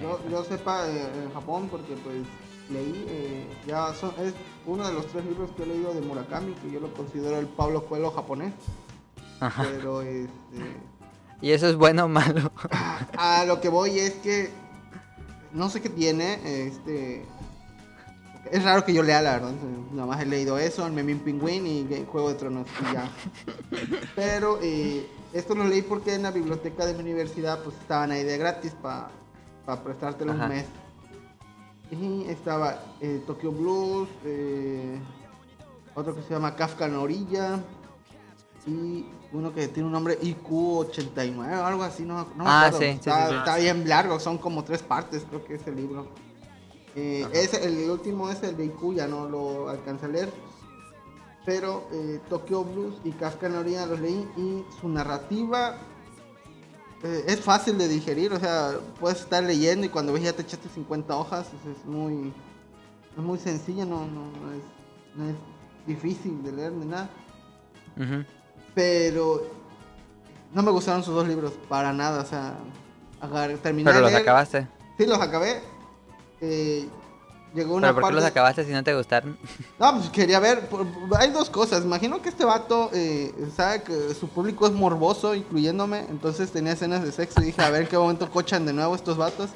[0.00, 2.22] yo, yo sepa eh, en Japón porque pues
[2.70, 4.32] leí, eh, ya son, es
[4.64, 7.48] uno de los tres libros que he leído de Murakami, que yo lo considero el
[7.48, 8.54] Pablo Coelho japonés,
[9.40, 9.66] Ajá.
[9.70, 10.30] pero este,
[11.42, 12.50] ¿Y eso es bueno o malo?
[13.18, 14.50] a lo que voy es que
[15.52, 17.26] no sé qué tiene este
[18.50, 19.52] Es raro que yo lea, la verdad.
[19.92, 23.10] Nada más he leído eso, el Memín Pingüín y Juego de Tronos y ya.
[24.16, 28.24] Pero eh, esto lo leí porque en la biblioteca de mi universidad pues estaban ahí
[28.24, 29.10] de gratis para
[29.84, 30.44] prestártelo Ajá.
[30.44, 30.64] un mes.
[31.92, 34.98] Y estaba eh, Tokyo Blues, eh,
[35.94, 37.60] otro que se llama Kafka en la orilla
[38.66, 42.78] y uno que tiene un nombre IQ89 o algo así, no, no me Ah, acuerdo.
[42.78, 43.38] sí, sí, está, sí, sí.
[43.38, 46.06] está bien largo, son como tres partes creo que es el libro.
[46.96, 50.32] Eh, ese, el último es el de IQ, ya no lo alcancé a leer.
[51.46, 55.78] Pero eh, Tokyo Blues y Kafka en la orilla los leí y su narrativa
[57.02, 60.42] eh, es fácil de digerir, o sea, puedes estar leyendo y cuando ves ya te
[60.42, 62.32] echaste 50 hojas, es, muy
[63.16, 64.62] es muy sencilla, no, no, no es,
[65.16, 65.36] no es
[65.86, 67.08] difícil de leer ni nada.
[68.74, 69.46] Pero
[70.52, 72.54] no me gustaron sus dos libros, para nada, o sea,
[73.62, 74.68] terminé Pero de los acabaste.
[74.98, 75.62] Sí, los acabé.
[76.40, 76.88] Eh,
[77.54, 78.16] llegó una ¿Pero por qué parte...
[78.16, 79.36] los acabaste si no te gustaron?
[79.78, 80.68] No, pues quería ver.
[81.18, 81.84] Hay dos cosas.
[81.84, 86.00] Imagino que este vato eh, sabe que su público es morboso, incluyéndome.
[86.10, 89.16] Entonces tenía escenas de sexo y dije, a ver qué momento cochan de nuevo estos
[89.16, 89.50] vatos.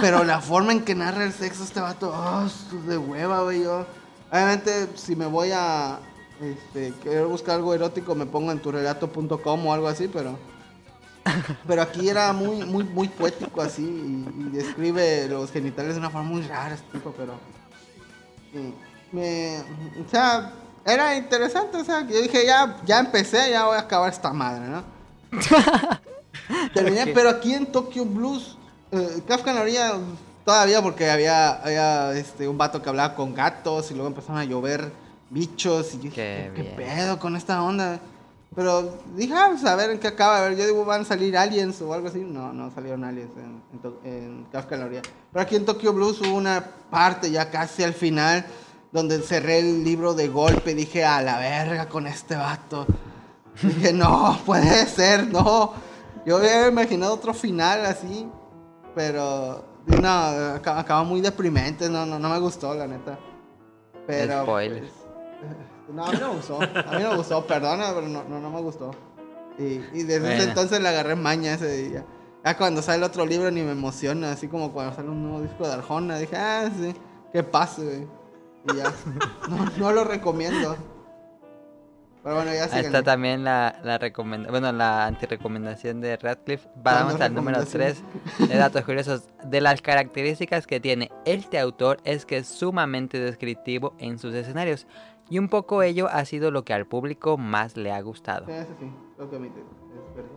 [0.00, 2.48] Pero la forma en que narra el sexo este vato, oh,
[2.86, 3.62] de hueva, güey.
[3.62, 3.86] Yo,
[4.30, 5.98] obviamente, si me voy a
[6.40, 10.38] este, querer buscar algo erótico, me pongo en turelato.com o algo así, pero.
[11.66, 16.10] Pero aquí era muy, muy, muy poético así y, y describe los genitales de una
[16.10, 17.34] forma muy rara este tipo, pero.
[19.12, 19.58] Me,
[20.04, 20.52] o sea,
[20.84, 24.66] era interesante, o sea, yo dije, ya, ya empecé, ya voy a acabar esta madre,
[24.68, 24.84] ¿no?
[26.74, 27.10] Terminé, Ok.
[27.14, 28.56] pero aquí en Tokyo Blues,
[28.92, 29.94] eh, Kafka la orilla
[30.44, 34.44] todavía porque había, había este, un vato que hablaba con gatos y luego empezaron a
[34.44, 34.90] llover
[35.30, 38.00] bichos y yo dije, Qué ¿qué, pedo con esta onda?
[38.54, 41.04] Pero dije, ah, pues a ver en qué acaba, a ver, yo digo, van a
[41.04, 42.20] salir aliens o algo así.
[42.20, 45.02] No, no salieron aliens en, en en Kafka en la orilla.
[45.32, 48.44] Pero aquí en Tokyo Blues hubo una parte ya casi al final
[48.90, 52.86] donde cerré el libro de golpe y dije, a la verga con este vato.
[53.62, 55.72] Dije, no, puede ser, no.
[56.24, 58.26] Yo había imaginado otro final así,
[58.94, 63.18] pero no, acaba, acaba muy deprimente, no, no, no me gustó, la neta.
[64.06, 64.80] Pero, Spoiler.
[64.80, 64.92] pues,
[65.92, 68.40] no, a mí no me gustó, a mí no me gustó, perdona, pero no, no,
[68.40, 68.90] no me gustó.
[69.58, 69.62] Y,
[69.92, 70.42] y desde ese Bueno.
[70.44, 72.04] entonces le agarré maña ese día.
[72.44, 75.66] Ya cuando sale otro libro ni me emociona, así como cuando sale un nuevo disco
[75.66, 76.94] de Arjona, dije, ah, sí,
[77.32, 78.06] que pase, güey.
[78.72, 78.92] Y ya,
[79.48, 80.76] no, no lo recomiendo.
[82.22, 86.68] Pero bueno, ya Ahí está también la, la recomenda bueno, la antirecomendación de Radcliffe.
[86.76, 88.48] Vamos no al número 3 recomendación.
[88.48, 89.28] de datos curiosos.
[89.44, 94.86] De las características que tiene este autor es que es sumamente descriptivo en sus escenarios.
[95.30, 98.46] Y un poco ello ha sido lo que al público más le ha gustado.
[98.46, 100.30] Sí, eso sí, lo que admite, es verdad.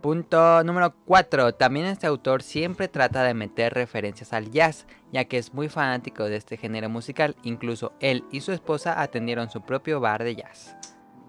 [0.00, 1.54] Punto número 4.
[1.54, 6.24] También este autor siempre trata de meter referencias al jazz, ya que es muy fanático
[6.24, 7.36] de este género musical.
[7.42, 10.74] Incluso él y su esposa atendieron su propio bar de jazz.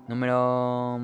[0.07, 0.99] Número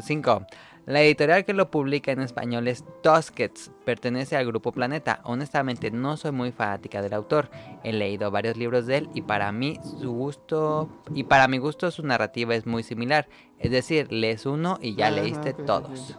[0.00, 0.46] 5.
[0.86, 5.20] La editorial que lo publica en español es Tusquets, pertenece al grupo Planeta.
[5.24, 7.50] Honestamente no soy muy fanática del autor.
[7.84, 11.90] He leído varios libros de él y para mí su gusto y para mi gusto
[11.90, 13.28] su narrativa es muy similar.
[13.58, 16.16] Es decir, lees uno y ya Ajá, leíste todos.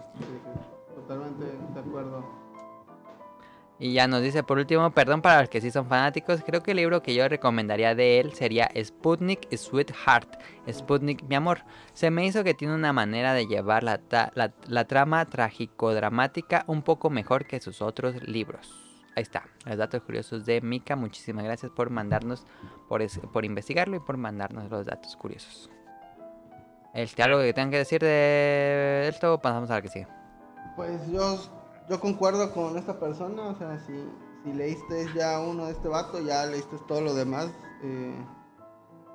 [0.94, 2.49] Totalmente de acuerdo.
[3.82, 6.72] Y ya nos dice por último, perdón para los que sí son fanáticos, creo que
[6.72, 11.60] el libro que yo recomendaría de él sería Sputnik Sweetheart, Sputnik mi amor.
[11.94, 14.02] Se me hizo que tiene una manera de llevar la,
[14.68, 18.70] la, trama trágico-dramática un poco mejor que sus otros libros.
[19.16, 22.46] Ahí está, los datos curiosos de Mika, muchísimas gracias por mandarnos,
[22.90, 23.02] por,
[23.32, 25.70] por investigarlo y por mandarnos los datos curiosos.
[26.94, 29.40] Este, ¿Algo que tengan que decir de esto?
[29.40, 30.08] Pasamos a la que sigue.
[30.76, 31.38] Pues yo,
[31.90, 33.94] yo concuerdo con esta persona, o sea, si,
[34.44, 37.50] si leíste ya uno de este vato, ya leíste todo lo demás.
[37.84, 38.14] eh,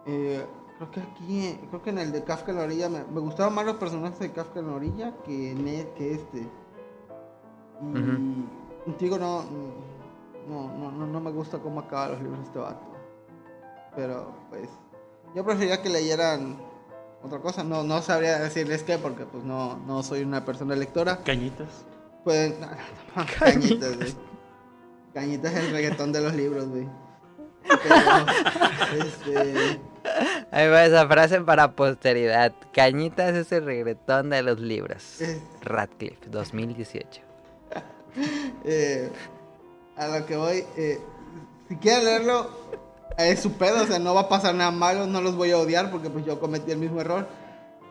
[0.06, 0.46] eh,
[0.76, 3.54] creo que aquí, creo que en el de Kafka en la orilla, me, me gustaban
[3.54, 6.40] más los personajes de Kafka en la orilla que, en e- que este.
[7.80, 8.84] Y Ujú.
[8.84, 9.44] contigo no,
[10.48, 12.86] no, no, no, no me gusta cómo acaba los libros de este vato.
[13.96, 14.68] Pero pues,
[15.34, 16.56] yo preferiría que leyeran
[17.22, 21.22] otra cosa, no, no sabría decirles qué, porque pues no, no soy una persona lectora.
[21.22, 21.86] Cañitas.
[22.24, 24.14] Pues, no, no, cañitas, güey.
[25.12, 26.88] Cañitas es el reggaetón de los libros, güey.
[27.62, 27.96] Pero,
[29.04, 29.80] este,
[30.50, 32.52] Ahí va esa frase para posteridad.
[32.72, 35.18] Cañitas es el reggaetón de los libros.
[35.62, 37.22] Radcliffe, 2018.
[38.64, 39.10] eh,
[39.96, 41.00] a lo que voy, eh,
[41.68, 42.50] si quieren leerlo,
[43.16, 45.58] es su pedo, o sea, no va a pasar nada malo, no los voy a
[45.58, 47.26] odiar porque pues yo cometí el mismo error.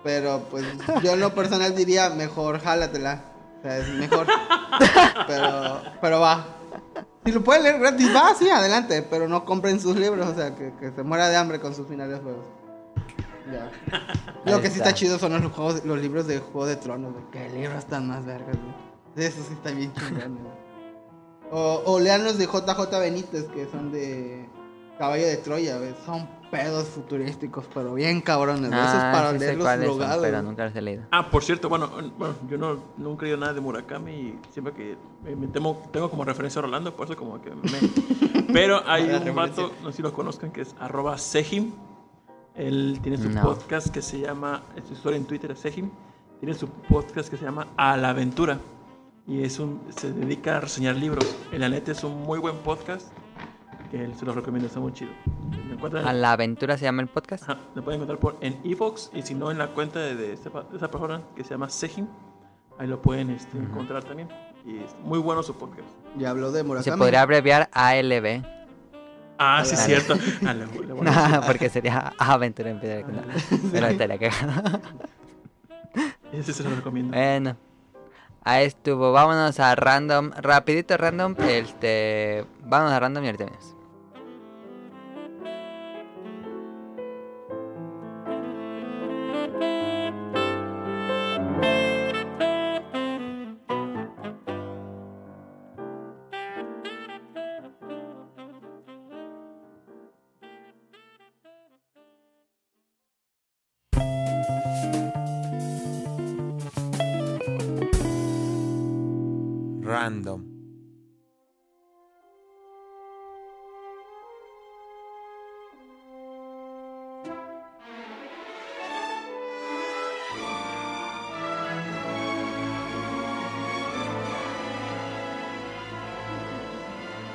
[0.03, 0.65] Pero pues
[1.01, 3.23] yo en lo personal diría, mejor jálatela.
[3.63, 4.27] O sea, es mejor.
[5.27, 6.45] Pero, pero va.
[7.23, 9.01] Si lo puede leer gratis, va, sí, adelante.
[9.09, 11.87] Pero no compren sus libros, o sea, que, que se muera de hambre con sus
[11.87, 12.43] finales juegos.
[13.49, 13.71] Ya.
[14.51, 14.89] Lo que sí está.
[14.89, 17.25] está chido son los, juegos, los libros de Juego de Tronos, güey.
[17.31, 19.27] Que libros están más vergas, güey.
[19.27, 20.53] Eso sí está bien chingón, güey.
[21.51, 24.49] O, o lean los de JJ Benítez, que son de
[25.03, 25.93] Caballo de Troya, güey.
[26.05, 28.79] Son pedos futurísticos, pero bien cabrones, güey.
[28.79, 29.45] Eso es Ah, para sí
[29.85, 30.21] drogados.
[30.21, 31.03] pero nunca los he leído.
[31.11, 34.73] Ah, por cierto, bueno, bueno yo no, nunca he leído nada de Murakami y siempre
[34.73, 38.43] que me, me temo, tengo como referencia a Rolando, por eso como que me...
[38.53, 41.71] Pero hay un vato, no sé si lo conozcan, que es arroba Sejim.
[42.55, 43.41] Él tiene su No.
[43.41, 45.89] podcast que se llama, su historia en Twitter es Sejim,
[46.39, 48.59] tiene su podcast que se llama A la Aventura.
[49.25, 51.25] Y es un, se dedica a reseñar libros.
[51.51, 53.07] En la neta es un muy buen podcast
[53.93, 55.11] que él se los recomiendo, está muy chido.
[55.71, 57.43] Encuentran- ¿A la aventura se llama el podcast?
[57.43, 60.33] Ajá, lo pueden encontrar por, en Evox y si no en la cuenta de, de
[60.33, 62.07] esta pa- de esa persona que se llama Sejim.
[62.79, 64.29] Ahí lo pueden este, encontrar también.
[64.65, 65.87] Y es muy bueno su podcast.
[66.17, 66.91] Ya habló de Murakami.
[66.91, 68.41] Se podría abreviar ALB.
[69.37, 69.83] Ah, sí, es Ah.
[69.83, 70.15] cierto.
[70.47, 71.39] Ah, le- le voy a decir.
[71.47, 73.07] porque sería aventura en piedra.
[73.07, 73.21] no.
[73.71, 74.79] Pero estaría cagado.
[76.33, 77.15] Ese se lo recomiendo.
[77.15, 77.55] Bueno.
[78.43, 79.11] Ahí estuvo.
[79.11, 80.31] Vámonos a random.
[80.35, 81.35] Rapidito random.
[81.47, 82.43] Este.
[82.63, 83.45] Vámonos a random y ahorita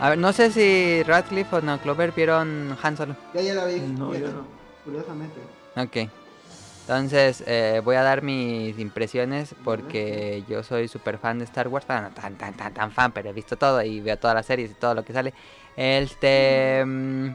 [0.09, 3.15] A ver, no sé si Radcliffe o no Clover vieron Han Solo.
[3.35, 3.79] Ya, ya la vi.
[3.81, 4.47] No, yo no.
[4.83, 5.39] Curiosamente.
[5.77, 6.11] Ok.
[6.81, 11.87] Entonces, eh, voy a dar mis impresiones porque yo soy súper fan de Star Wars.
[11.87, 14.47] Bueno, no tan, tan, tan, tan fan, pero he visto todo y veo todas las
[14.47, 15.35] series y todo lo que sale.
[15.77, 16.83] Este.
[16.87, 17.29] mm,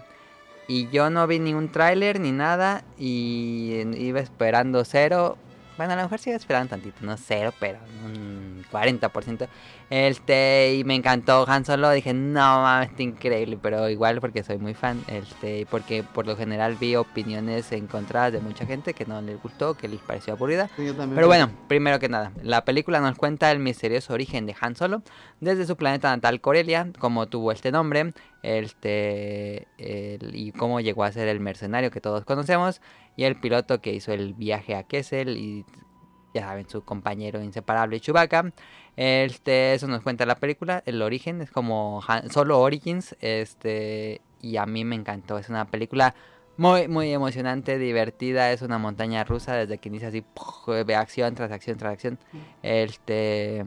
[0.68, 5.38] Y yo no vi ni un tráiler ni nada y iba esperando cero.
[5.78, 9.48] Bueno, a lo mejor sí iba esperando tantito, no cero, pero un 40%.
[9.90, 14.58] Este, y me encantó Han Solo, dije, no mames, está increíble, pero igual porque soy
[14.58, 19.22] muy fan, este, porque por lo general vi opiniones encontradas de mucha gente que no
[19.22, 20.70] les gustó, que les pareció aburrida.
[20.76, 20.92] Sí.
[21.14, 25.04] Pero bueno, primero que nada, la película nos cuenta el misterioso origen de Han Solo
[25.40, 31.12] desde su planeta natal Corelia, cómo tuvo este nombre, este, el- y cómo llegó a
[31.12, 32.82] ser el mercenario que todos conocemos,
[33.16, 35.66] y el piloto que hizo el viaje a Kessel y
[36.34, 38.52] ya saben, su compañero inseparable Chewbacca.
[38.96, 42.02] Este, eso nos cuenta la película, el origen, es como
[42.32, 46.16] solo Origins, este, y a mí me encantó, es una película
[46.58, 50.24] muy, muy emocionante, divertida, es una montaña rusa desde que inicia así,
[50.86, 52.20] de acción tras acción tras acción.
[52.62, 53.64] Este,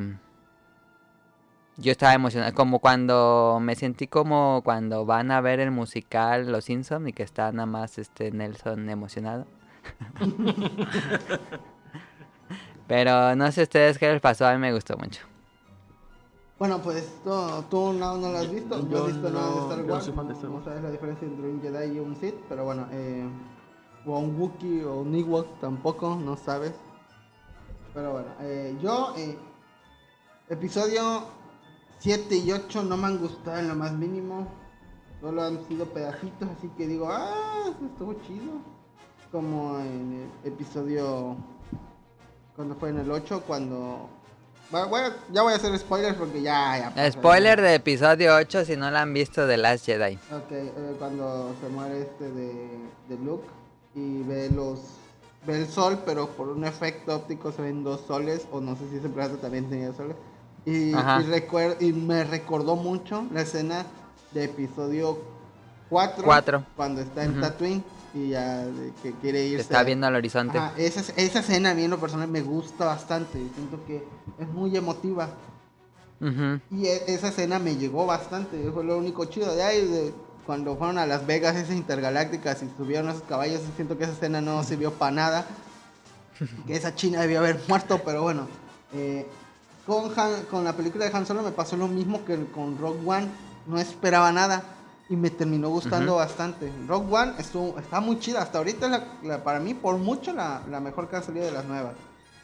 [1.76, 6.66] yo estaba emocionado, como cuando me sentí como cuando van a ver el musical Los
[6.66, 9.47] Simpson y que está nada más este Nelson emocionado.
[12.86, 15.22] Pero no sé ustedes qué les pasó, a mí me gustó mucho.
[16.58, 17.30] Bueno, pues tú,
[17.68, 18.88] tú no, no lo has visto.
[18.88, 20.08] Yo, he visto nada de no- Star no Wars.
[20.08, 20.22] no
[20.52, 20.64] Wars.
[20.64, 23.28] sabes la diferencia entre un Jedi y un Sith, pero bueno, eh,
[24.06, 26.72] o un Wookiee o un Ewok tampoco, no sabes.
[27.92, 29.36] Pero bueno, eh, yo, eh,
[30.48, 31.24] episodio
[31.98, 34.46] 7 y 8 no me han gustado en lo más mínimo.
[35.20, 38.52] Solo han sido pedacitos, así que digo, ah, esto estuvo chido.
[39.32, 41.36] Como en el episodio.
[42.57, 44.09] Cuando fue en el 8, cuando.
[44.70, 46.93] Bueno, ya voy a hacer spoilers porque ya.
[46.97, 47.12] ya.
[47.12, 50.15] Spoiler de episodio 8 si no la han visto de Last Jedi.
[50.33, 52.69] Ok, eh, cuando se muere este de,
[53.09, 53.47] de Luke
[53.95, 54.81] y ve los
[55.47, 58.89] ve el sol, pero por un efecto óptico se ven dos soles, o no sé
[58.91, 60.16] si ese planeta también tenía soles.
[60.65, 63.87] Y, y, recuer- y me recordó mucho la escena
[64.33, 65.19] de episodio
[65.89, 66.65] 4, Cuatro.
[66.74, 67.41] cuando está en Ujú.
[67.43, 67.85] Tatooine
[68.16, 69.62] y ya de que quiere irse.
[69.62, 70.56] está viendo al horizonte.
[70.59, 74.02] Ajá, esa, esa escena a mí en lo personal me gusta bastante, siento que
[74.38, 75.28] es muy emotiva.
[76.20, 76.60] Ujú.
[76.70, 80.14] Y e- esa escena me llegó bastante, fue lo único chido de ahí, de
[80.47, 84.40] cuando fueron a Las Vegas esas intergalácticas y subieron esos caballos, siento que esa escena
[84.40, 85.47] no sirvió para nada,
[86.66, 88.47] que esa china debió haber muerto, pero bueno,
[88.94, 89.26] eh,
[89.86, 93.01] con, Han- con la película de Han Solo me pasó lo mismo que con Rogue
[93.06, 93.28] One,
[93.66, 94.62] no esperaba nada
[95.09, 96.73] y me terminó gustando bastante.
[96.89, 100.33] Rogue One estuvo, está muy chida, hasta ahorita es la, la- para mí por mucho
[100.33, 101.95] la, la mejor que ha salido de las nuevas.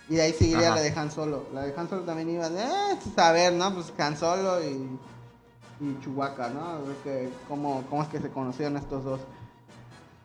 [0.08, 0.76] Y de ahí seguiría Ajá.
[0.76, 1.46] la de Han Solo.
[1.54, 3.72] La de Han Solo también iba de, eh, pues, a ver, ¿no?
[3.74, 4.88] Pues Han Solo y,
[5.84, 6.82] y Chewbacca, ¿no?
[6.86, 9.20] De que cómo, cómo es que se conocieron estos dos.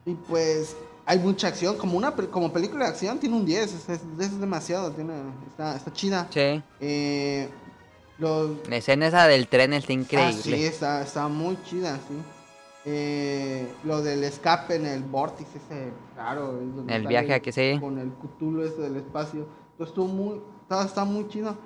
[0.04, 3.88] Y pues hay mucha acción, como una como película de acción tiene un 10, es,
[3.88, 5.14] es- es demasiado, tiene,
[5.48, 6.26] está, está chida.
[6.30, 6.62] Sí.
[6.80, 7.48] Eh,
[8.18, 10.42] los, La escena esa del tren está Ah, increíble.
[10.42, 12.14] sí, está, está muy chida, sí.
[12.84, 16.58] Eh, lo del escape en el vórtice ese raro.
[16.60, 17.76] es donde El viaje aquí, sí.
[17.80, 19.46] Con el Cthulhu ese del espacio.
[19.72, 21.56] Entonces estuvo muy, está, está muy chido.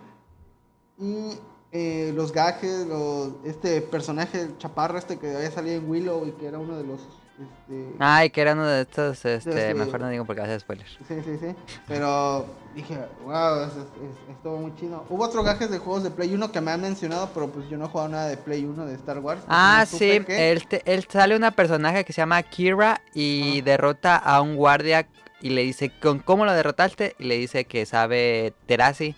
[0.99, 1.29] Y
[1.71, 6.33] eh, los gajes, los, este personaje, el chaparro este que había salido en Willow y
[6.33, 7.01] que era uno de los...
[7.43, 9.75] Este, Ay, que era uno de estos, este, Sí.
[9.75, 10.91] mejor no digo porque hace spoilers.
[11.09, 11.55] Sí, sí, sí.
[11.89, 15.05] Pero dije, wow, es- es- es- estuvo muy chido.
[15.09, 17.77] Hubo otros gajes de juegos de Play 1 que me han mencionado, pero pues yo
[17.79, 19.43] no he jugado nada de Play 1 de Star Wars.
[19.49, 24.17] Ah, No sí, él, te- él sale una personaje que se llama Kira y derrota
[24.17, 25.07] a un guardia
[25.41, 27.17] y le dice, ¿con cómo lo derrotaste?
[27.19, 29.15] Y le dice que sabe Terasi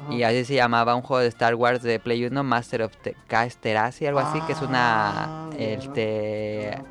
[0.00, 0.14] Ajá.
[0.14, 3.16] y así se llamaba un juego de Star Wars de Play 1, Master of Te
[3.26, 6.82] Kas Terasi, algo así, que es una, Ah, este,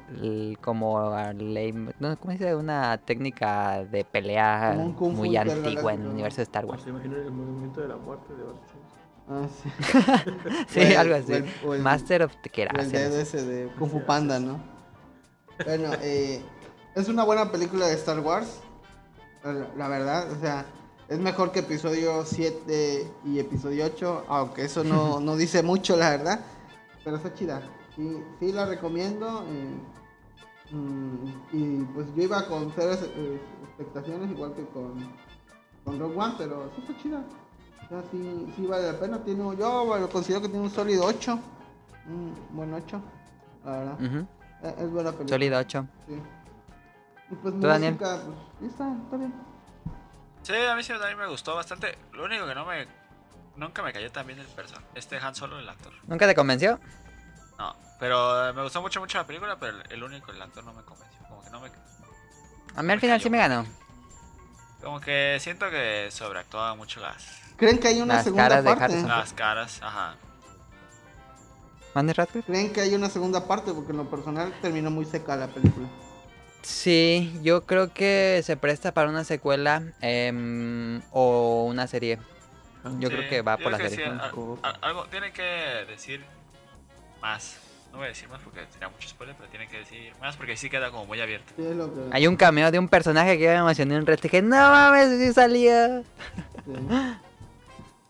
[0.61, 2.55] como, ley- no, ¿cómo se dice?
[2.55, 6.83] Una técnica de pelea muy antigua en el universo de Star Wars.
[6.83, 8.43] Se imagina el movimiento de la muerte de.
[9.29, 9.69] Ah, sí.
[10.69, 11.33] Sí, el- algo o así.
[11.33, 12.91] el- o el- Master of O el Terasi.
[12.91, 14.59] dedo ese de Kung Fu Panda, ¿no?
[15.65, 16.41] Bueno, eh,
[16.95, 18.61] es una buena película de Star Wars.
[19.43, 20.65] La, la verdad, o sea,
[21.09, 26.09] es mejor que episodio 7 y episodio 8, aunque eso no, no dice mucho, la
[26.11, 26.39] verdad.
[27.03, 27.61] Pero está chida.
[27.95, 29.43] Sí, sí la recomiendo.
[29.49, 33.39] eh, mm, y pues yo iba con cero eh,
[33.69, 34.93] expectaciones, igual que con,
[35.85, 37.23] con Rogue One, pero sí está chida.
[37.85, 39.23] O sea, sí, sí vale la pena.
[39.23, 41.39] Tiene, yo bueno, considero que tiene un sólido 8.
[42.09, 43.01] Un buen 8,
[43.65, 43.93] la verdad.
[44.01, 44.27] Ujú,
[44.63, 45.29] Es, es buena película.
[45.29, 45.87] Sólido 8.
[46.07, 46.13] Sí.
[47.31, 47.93] Y pues ¿Tú, Daniel?
[47.93, 49.33] música, pues, sí está, está bien.
[50.47, 51.97] Sí, a mí sí también me gustó bastante.
[52.13, 52.87] Lo único que no me.
[53.57, 54.81] Nunca me cayó tan bien el person.
[54.95, 55.91] Este Han Solo, el actor.
[56.07, 56.79] ¿Nunca te convenció?
[57.57, 60.73] No, pero eh, me gustó mucho, mucho la película, pero el- único, el actor no
[60.73, 61.19] me convenció.
[61.27, 61.69] Como que no me.
[62.75, 63.65] A mí al final sí me ganó.
[64.81, 68.69] Como que siento que sobreactuaba mucho las, ¿Creen que hay una Las segunda caras de
[68.69, 68.83] parte?
[68.85, 69.09] Harrison.
[69.09, 69.79] las caras.
[69.83, 70.15] Ajá.
[71.93, 72.45] ¿Mande Radcliffe?
[72.49, 73.73] ¿Creen que hay una segunda parte?
[73.73, 75.87] Porque en lo personal terminó muy seca la película.
[76.61, 82.19] Sí, yo creo que se presta para una secuela em, o una serie.
[82.99, 84.05] Yo Sí, creo que va yo por la que serie.
[84.05, 84.11] sí,
[84.81, 85.41] algo tiene que
[85.87, 86.23] decir
[87.21, 87.57] más.
[87.91, 90.57] No voy a decir más porque sería mucho spoiler, pero tiene que decir más porque
[90.57, 91.53] sí queda como muy abierto.
[91.55, 92.01] Sí, es lo que...
[92.11, 94.23] Hay un cameo de un personaje que yo me emocioné un resto.
[94.23, 96.01] Dije, no mames, sí salía.
[96.65, 96.71] sí.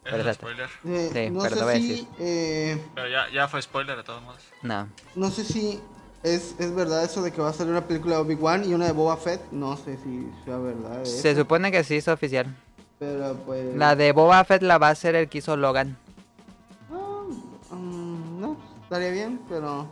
[0.07, 0.47] Es Pero exacto.
[0.47, 0.69] spoiler.
[0.85, 2.07] Eh, Sí, no pero sé lo voy a si, decir.
[2.19, 4.41] eh, Pero ya, ya fue spoiler de todos modos.
[4.61, 4.87] No.
[5.15, 5.81] no sé si
[6.35, 8.85] es, es verdad eso de que va a salir una película de Obi-Wan y una
[8.85, 9.41] de Boba Fett.
[9.51, 11.03] No sé si sea verdad.
[11.03, 12.55] Se supone que sí es oficial.
[12.99, 13.75] Pero pues...
[13.75, 15.97] La de Boba Fett la va a hacer el que hizo Logan.
[16.91, 19.87] Ah, mm, no, estaría bien, pero...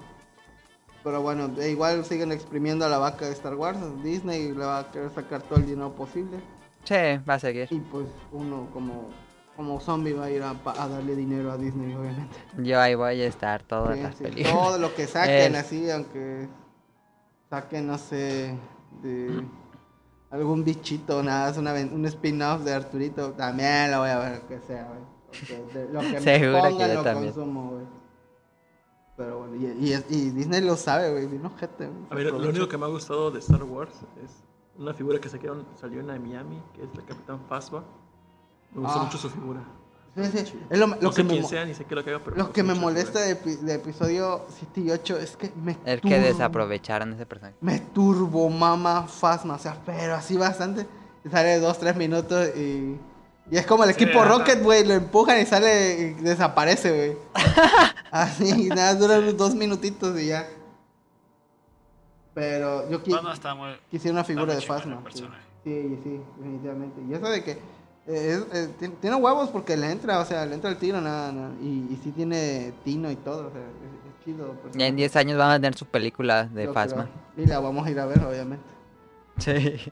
[1.04, 3.78] Pero bueno, e igual siguen exprimiendo a la vaca de Star Wars.
[4.04, 6.40] Disney le va a querer sacar todo el dinero posible.
[6.84, 6.96] Sí,
[7.30, 7.68] va a seguir.
[7.70, 9.10] Y pues uno como,
[9.56, 12.36] como zombie va a ir a, pa- a darle dinero a Disney, obviamente.
[12.58, 14.52] Yo ahí voy a estar todas Sí, las sí, películas.
[14.54, 16.48] Todo lo que saquen así, aunque
[17.50, 18.58] saquen, no sé,
[19.02, 19.46] de
[20.32, 24.60] algún bichito, nada, es una, un spin-off de Arturito, también lo voy a ver, que
[24.62, 25.16] sea, güey.
[25.74, 27.34] De- Lo que me Seguro que pongan yo lo también.
[27.34, 27.86] consumo, güey.
[29.18, 32.00] Pero bueno, y, y, es- y Disney lo sabe, güey, bien ojete, güey.
[32.10, 34.44] A ver, lo único que me ha gustado de Star Wars es
[34.78, 37.86] una figura que sacaron, salió en Miami, que es la Capitán Phasma.
[38.76, 39.04] Me gustó Ah.
[39.04, 39.62] mucho su figura.
[40.16, 41.94] Sí, sí, es lo, lo no que sé me, quién mo- sea, ni sé qué
[41.94, 43.74] lo que haga, pero lo me que me gustó mucho su molesta de, epi- de
[43.74, 47.58] episodio 7 y 8 es que me El que desaprovecharon ese personaje.
[47.60, 50.88] me turbo mama Fasma, o sea, pero así bastante.
[51.26, 52.98] Y sale dos, tres minutos y.
[53.52, 54.24] Y es como el Sí, equipo.
[54.24, 57.18] Rocket, güey, lo empujan y sale y desaparece, güey.
[58.12, 60.48] así, nada, dura unos dos minutitos y ya.
[62.34, 63.70] Pero yo qui- muy.
[63.92, 65.02] quisiera una figura de Fasma.
[65.14, 65.24] Sí,
[65.64, 67.02] sí, sí, definitivamente.
[67.10, 67.60] Y eso de que.
[68.08, 71.02] Eh, es- eh, ti- tiene huevos porque le entra, o sea, le entra el tiro,
[71.02, 71.52] nada, nada.
[71.62, 73.68] Y, y sí tiene tino y todo, o sea, es,
[74.20, 74.56] es chido.
[74.74, 77.08] Ya en 10 años van a tener su película de creo.
[77.38, 78.66] Y la vamos a ir a ver, obviamente.
[79.38, 79.92] Sí.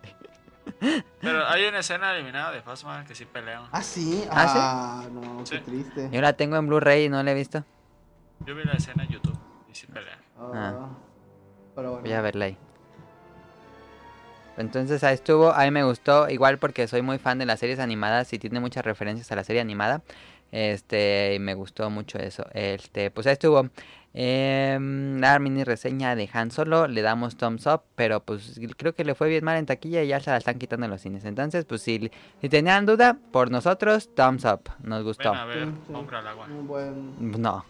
[1.19, 3.63] Pero hay una escena eliminada de Phasma que sí pelean.
[3.71, 4.23] Ah, sí.
[4.31, 4.57] ¿Ah, sí?
[4.61, 5.55] Ah, no, Sí.
[5.55, 6.09] qué triste.
[6.11, 7.63] Yo la tengo en Blu-ray y no la he visto.
[8.45, 9.37] Yo vi la escena en YouTube
[9.69, 10.19] y sí pelean.
[10.39, 10.89] Ah, Ah.
[11.75, 12.03] Pero bueno.
[12.03, 12.57] Voy a verla ahí.
[14.57, 17.79] Entonces ahí estuvo, a mí me gustó, igual porque soy muy fan de las series
[17.79, 20.01] animadas y tiene muchas referencias a la serie animada.
[20.51, 22.45] Este, y me gustó mucho eso.
[22.53, 23.67] Este, pues ahí estuvo.
[24.15, 29.03] Em, la mini reseña de Han Solo, le damos thumbs up, pero pues creo que
[29.03, 31.25] le fue bien mal en taquilla y ya se la están quitando en los cines.
[31.25, 35.31] Entonces, pues si, si tenían duda, por nosotros, thumbs up, nos gustó.
[35.31, 35.93] Ven a ver, Sí, sí.
[35.93, 36.45] compra el agua.
[36.45, 37.41] Un buen.
[37.41, 37.65] No,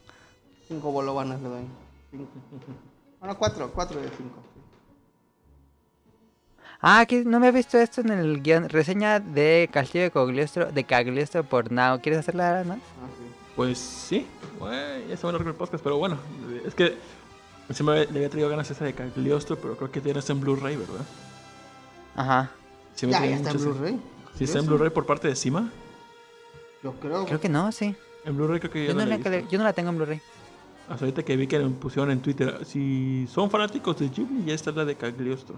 [0.68, 1.64] cinco bolovanas le doy.
[2.12, 2.28] Cinco.
[3.22, 4.44] Bueno, cuatro, cuatro de cinco.
[6.86, 8.68] Ah, aquí no me he visto esto en el guion.
[8.68, 12.02] Reseña de Castillo de Cagliostro, de Cagliostro por Now.
[12.02, 12.74] ¿Quieres hacerla, no?
[12.74, 13.34] Ah, sí.
[13.56, 14.28] Pues sí,
[14.60, 16.18] güey, ya se va a el podcast, pero bueno,
[16.66, 16.98] es que
[17.70, 20.76] sí me le había traído ganas esa de Cagliostro, pero creo que tienes en Blu-ray,
[20.76, 21.06] ¿verdad?
[22.18, 22.52] Ajá.
[22.96, 24.02] Sí, me Ya, ya está en Blu-ray.
[24.38, 24.66] Sí, está en.
[24.66, 25.72] Blu-ray por parte de Cima.
[26.84, 27.26] Yo creo.
[27.26, 27.96] Creo que no, sí.
[28.26, 29.50] En Blu-ray creo que ya Yo no, la la, he visto.
[29.50, 30.22] yo no la tengo en Blu-ray.
[30.90, 34.54] Hasta ahorita que vi que me pusieron en Twitter, si son fanáticos de Ghibli, ya
[34.54, 35.56] está la de Cagliostro.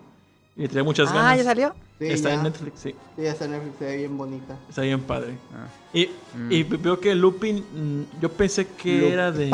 [0.55, 1.23] Y me traía muchas ganas.
[1.33, 1.75] Ah, ¿ya salió?
[1.99, 2.35] Sí, está ya.
[2.35, 2.95] en Netflix, sí.
[3.15, 4.55] Sí, ya está en Netflix, se ve bien bonita.
[4.69, 5.37] Está bien padre.
[5.53, 5.67] Ah.
[5.93, 6.51] Y, Mm.
[6.51, 9.47] y veo que Lupin, mm, yo pensé que Lupin, era de...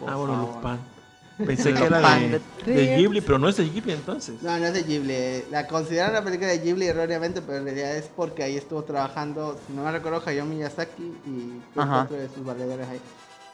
[0.00, 0.36] por Ah, bueno.
[0.62, 0.78] Lupin.
[1.46, 2.96] Pensé que era de, de.
[2.96, 4.42] Ghibli, pero no es de Ghibli entonces.
[4.42, 5.44] No, no es de Ghibli.
[5.50, 9.58] La consideran una película de Ghibli erróneamente, pero en realidad es porque ahí estuvo trabajando,
[9.66, 13.00] si no me recuerdo, Hayao Miyazaki y cuatro de sus valedores ahí.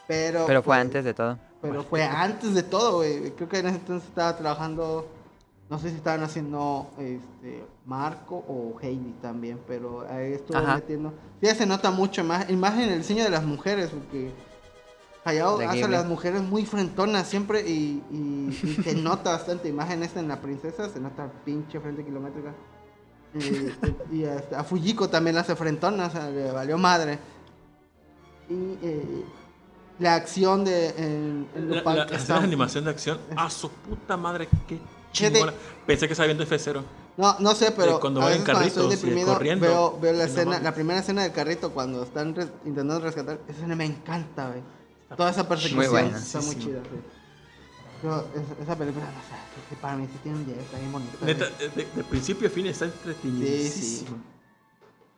[0.07, 1.37] Pero, Pero fue pues, antes de todo.
[1.61, 3.31] Pero fue antes de todo, güey.
[3.31, 5.07] Creo que en ese entonces estaba trabajando,
[5.69, 10.75] no sé si estaban haciendo este Marco o Heidi también, pero ahí estuvo Ajá.
[10.75, 11.09] metiendo.
[11.39, 14.31] Sí, ya se nota mucho más, y más en el diseño de las mujeres, porque
[15.25, 19.69] Hayao De hace a las mujeres muy frentonas siempre y, y, y se nota bastante.
[19.69, 22.53] Imagen esta en la princesa, se nota pinche frente kilométrica.
[24.11, 27.19] Y, y hasta a Fujiko también la hace frentona, o sea, le valió madre.
[28.49, 29.23] Y eh,
[29.99, 34.47] la acción de en, en La, la- la animación de acción, ¡ah, su puta madre!
[34.67, 34.79] ¡Qué
[35.11, 35.53] chingona!
[35.85, 36.83] Pensé que estaba viendo F0.
[37.17, 40.73] No, no sé, pero cuando van en estoy deprimido corriendo, veo, veo la escena, la
[40.73, 42.29] primera escena del carrito cuando están
[42.63, 44.61] intentando rescatar, esa escena me encanta, güey.
[45.17, 46.17] Toda esa persecución buena.
[46.17, 46.79] está muy Sí, chida.
[48.01, 48.25] Yo,
[48.63, 49.35] esa, película, no sé,
[49.69, 51.17] que- para mí sí tiene un 10, está bien bonita.
[51.25, 51.69] Neta, güey.
[51.75, 53.69] de, de principio a fin está entretenidísimo.
[53.71, 54.15] Sí, sí.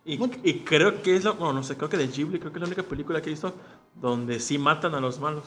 [0.06, 2.52] Y, Muy- y creo que es la, bueno, no sé, creo que de Ghibli, creo
[2.52, 3.54] que es la única película que he visto
[3.94, 5.44] donde sí matan a los malos.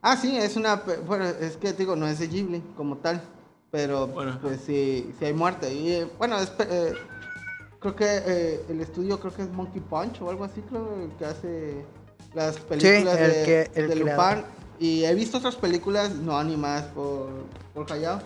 [0.00, 0.76] Ah, sí, es una,
[1.06, 3.22] bueno, es que digo, no es de Ghibli como tal,
[3.70, 4.38] pero Bueno.
[4.40, 5.72] pues sí, sí hay muerte.
[5.72, 6.94] Y eh, bueno, es, eh,
[7.78, 11.10] creo que eh, el estudio creo que es Monkey Punch o algo así, creo, el
[11.16, 11.84] que hace
[12.34, 14.36] las películas el de, que- el de creador.
[14.38, 14.50] Lupin.
[14.78, 17.28] Y he visto otras películas no animadas por,
[17.74, 18.18] por Hayao,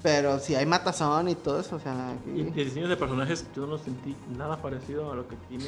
[0.00, 2.14] pero sí hay matazón y todo eso, o sea...
[2.34, 5.66] Y el diseño de personajes yo no sentí nada parecido a lo que tiene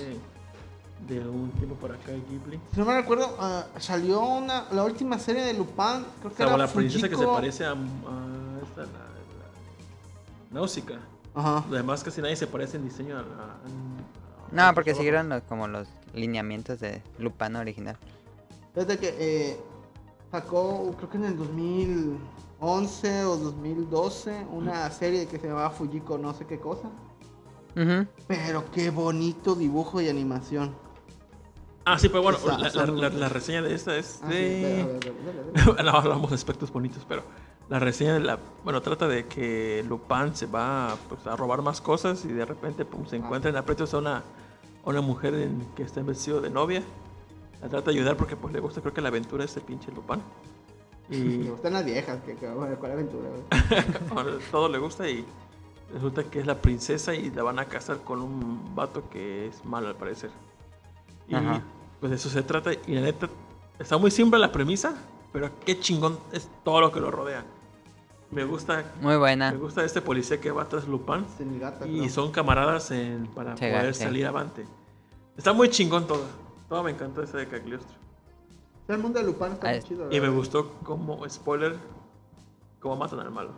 [1.09, 2.61] de un tiempo para acá Ghibli.
[2.73, 6.57] Si no me recuerdo, ah, salió una, la última serie de Lupin, creo que era
[6.57, 7.35] la princesa que se Fujiko.
[7.35, 10.99] parece a, a esta, la, la Náusica.
[11.35, 11.65] Ajá.
[11.69, 13.27] Además casi nadie se parece en diseño a la...
[13.45, 17.97] a- No, a- porque siguieron los- como los lineamientos de Lupano original.
[18.75, 19.61] Fíjate que eh,
[20.31, 26.35] sacó, creo que en el 2011 o 2012, una serie que se llamaba Fujiko no
[26.35, 26.89] sé qué cosa.
[27.77, 28.07] Ujú.
[28.29, 30.75] Pero qué bonito dibujo y animación.
[31.85, 32.39] Ah, sí, pero bueno,
[33.11, 34.63] la, reseña de esta es Ah, sí, de...
[34.63, 35.83] ve- a ver, dale, dale, dale.
[35.83, 37.25] no hablamos de aspectos bonitos, pero
[37.69, 41.81] la reseña de la, bueno, trata de que Lupin se va pues, a robar más
[41.81, 44.23] cosas y de repente pum, se encuentra en aprietos a una, a
[44.91, 46.83] una mujer en- que está en vestido de novia.
[47.63, 50.21] La trata de ayudar porque pues le gusta, creo que la aventura ese pinche Lupin.
[51.11, 53.29] Y gustan las viejas, que, que bueno, cuál aventura.
[54.15, 55.23] bueno, todo le gusta y
[55.93, 59.63] resulta que es la princesa y la van a casar con un vato que es
[59.67, 60.31] malo al parecer.
[61.29, 61.61] Y Ajá.
[62.01, 63.29] pues de eso se trata y la neta
[63.79, 64.95] está muy simple la premisa,
[65.35, 67.45] pero qué chingón es todo lo que lo rodea.
[68.31, 69.51] Me gusta Muy buena.
[69.51, 71.59] Me gusta este policía que va tras Lupin y
[71.99, 72.09] creo.
[72.09, 74.05] son camaradas en- para Sí, poder sí.
[74.05, 74.65] salir avante.
[75.37, 76.25] Está muy chingón todo.
[76.69, 77.97] Todo me encantó ese de Cagliostro.
[78.87, 80.05] El mundo de Lupin está muy chido.
[80.07, 80.37] Y me ¿verdad?
[80.37, 81.77] gustó como spoiler
[82.81, 83.51] cómo matan al malo.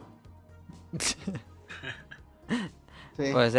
[3.17, 3.31] Sí.
[3.33, 3.55] Pues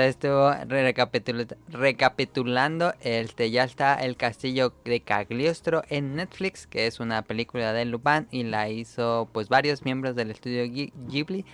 [0.67, 7.73] recapitula- recapitulando, este ya está El Castillo de Cagliostro en Netflix, que es una película
[7.73, 11.45] de Lupin y la hizo pues varios miembros del estudio Ghi- Ghibli.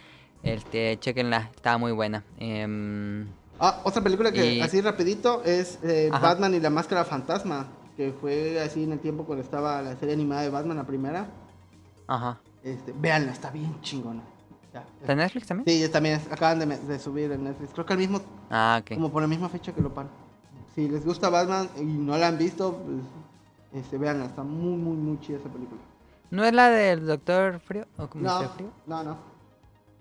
[0.43, 2.23] Este, chequenla, está muy buena.
[2.37, 3.27] Em,
[3.59, 6.09] Ah, otra película que Y- así rapidito es eh.
[6.11, 10.15] Batman y la Máscara Fantasma, que fue así en el tiempo cuando estaba la serie
[10.15, 11.27] animada de Batman, la primera.
[12.07, 12.41] ajá.
[12.63, 14.23] Este, véanla, está bien chingona.
[14.73, 14.83] Ya.
[15.01, 15.65] ¿Está en Netflix también?
[15.85, 17.71] Sí, también acaban de, de subir en Netflix.
[17.73, 18.95] Creo que al mismo, Ah, ok.
[18.95, 20.09] como por la misma fecha que lo pan.
[20.73, 24.95] Si les gusta Batman y no la han visto, pues este, véanla, está muy, muy,
[24.97, 25.79] muy chida esa película.
[26.31, 27.85] ¿No es la del Doctor Frío?
[27.97, 28.49] ¿O como No.
[28.49, 28.71] Frío?
[28.87, 29.17] no, no.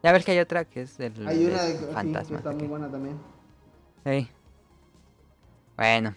[0.02, 2.52] Ya ves que hay otra que es el Hay de una de- sí, que está
[2.52, 3.16] muy buena también.
[4.04, 4.28] Sí.
[5.76, 6.14] Bueno,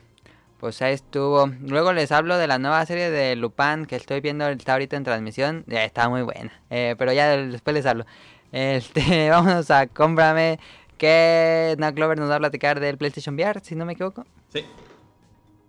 [0.60, 1.48] pues ahí estuvo.
[1.62, 5.04] Luego les hablo de la nueva serie de Lupin que estoy viendo, está ahorita en
[5.04, 5.64] transmisión.
[5.68, 6.52] Ya está muy buena.
[6.70, 8.06] Eh, pero ya después les hablo.
[8.56, 10.60] Este, vámonos a cómprame.
[10.98, 14.26] Que Now Clover nos va a platicar del PlayStation VR, si no me equivoco.
[14.48, 14.64] Sí.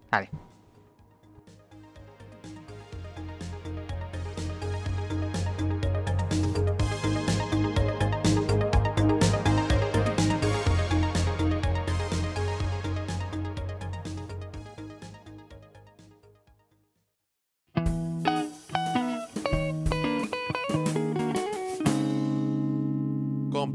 [0.08, 0.30] Vale.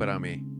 [0.01, 0.50] Cómprame.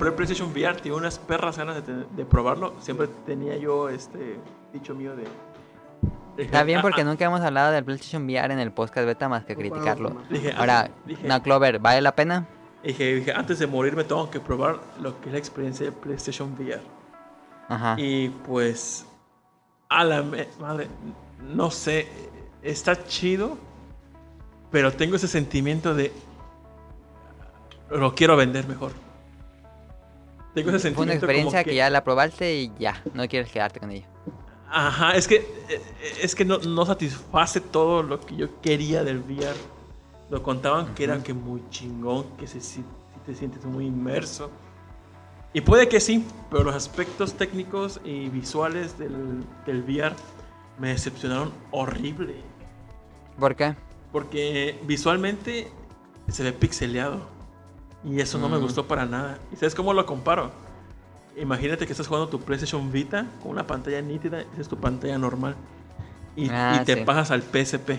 [0.00, 2.72] Compré el PlayStation VR, tenía unas perras ganas de, probarlo.
[2.80, 4.38] Siempre tenía yo este
[4.72, 5.24] dicho mío de.
[6.42, 9.54] Está bien porque nunca hemos hablado del PlayStation VR en el podcast beta más que
[9.54, 10.16] criticarlo.
[10.30, 12.46] Dije, Ahora, ah, dije, no, Clover, ¿vale la pena?
[12.82, 16.54] dije, dije, antes de morirme tengo que probar lo que es la experiencia de PlayStation
[16.58, 16.80] VR.
[17.68, 17.96] Ajá.
[17.98, 19.04] Y pues,
[19.90, 20.24] a la
[20.58, 20.88] madre,
[21.46, 22.08] no sé,
[22.62, 23.58] está chido,
[24.70, 26.10] pero tengo ese sentimiento de
[27.90, 28.92] lo quiero vender mejor.
[30.54, 31.74] Tengo ese Fue una experiencia que...
[31.74, 34.06] ya la probaste y ya, no quieres quedarte con ella.
[34.68, 35.36] Ajá, es que
[35.68, 35.80] eh,
[36.22, 39.56] es que no, no satisface todo lo que yo quería del VR.
[40.30, 42.84] Lo contaban que era que muy chingón, que se, si, si
[43.26, 44.50] te sientes muy inmerso.
[45.52, 50.14] Y puede que sí, pero los aspectos técnicos y visuales del, del VR
[50.78, 52.36] me decepcionaron horrible.
[53.38, 53.74] ¿Por qué?
[54.12, 55.68] Porque visualmente
[56.28, 57.39] se ve pixeleado.
[58.04, 58.62] Y eso no me Mm.
[58.62, 59.38] gustó para nada.
[59.52, 60.50] ¿Y sabes cómo lo comparo?
[61.36, 65.18] Imagínate que estás jugando tu PlayStation Vita con una pantalla nítida, esa es tu pantalla
[65.18, 65.54] normal.
[66.36, 67.00] Y, Ah, y te sí.
[67.04, 67.98] pasas al PSP.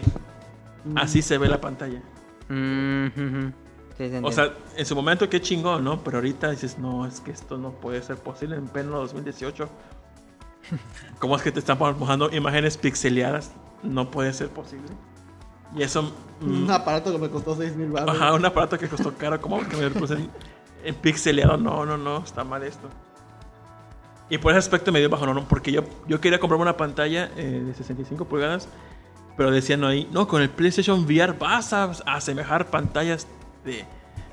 [0.95, 2.01] Así se ve la pantalla.
[2.49, 3.49] Mm.
[3.97, 6.03] Sí, se O sea, en su momento qué chingón, ¿no?
[6.03, 9.69] Pero ahorita dices, no, es que esto no puede ser posible en pleno 2018.
[11.19, 13.51] ¿Cómo es que te están mojando imágenes pixeleadas?
[13.83, 14.87] No puede ser posible.
[15.75, 16.03] Y eso...
[16.41, 18.15] mm, Un aparato que me costó 6 mil baros.
[18.15, 20.29] Ajá, un aparato que costó caro, como que me lo puse en,
[20.83, 21.57] en pixeleado.
[21.57, 22.89] No, no, no, está mal esto.
[24.29, 27.29] Y por ese aspecto me dio bajo no, porque yo, yo quería comprarme una pantalla
[27.35, 28.67] eh, de 65 pulgadas,
[29.35, 33.27] pero decían ahí, no, con el PlayStation VR vas a asemejar pantallas
[33.65, 33.85] de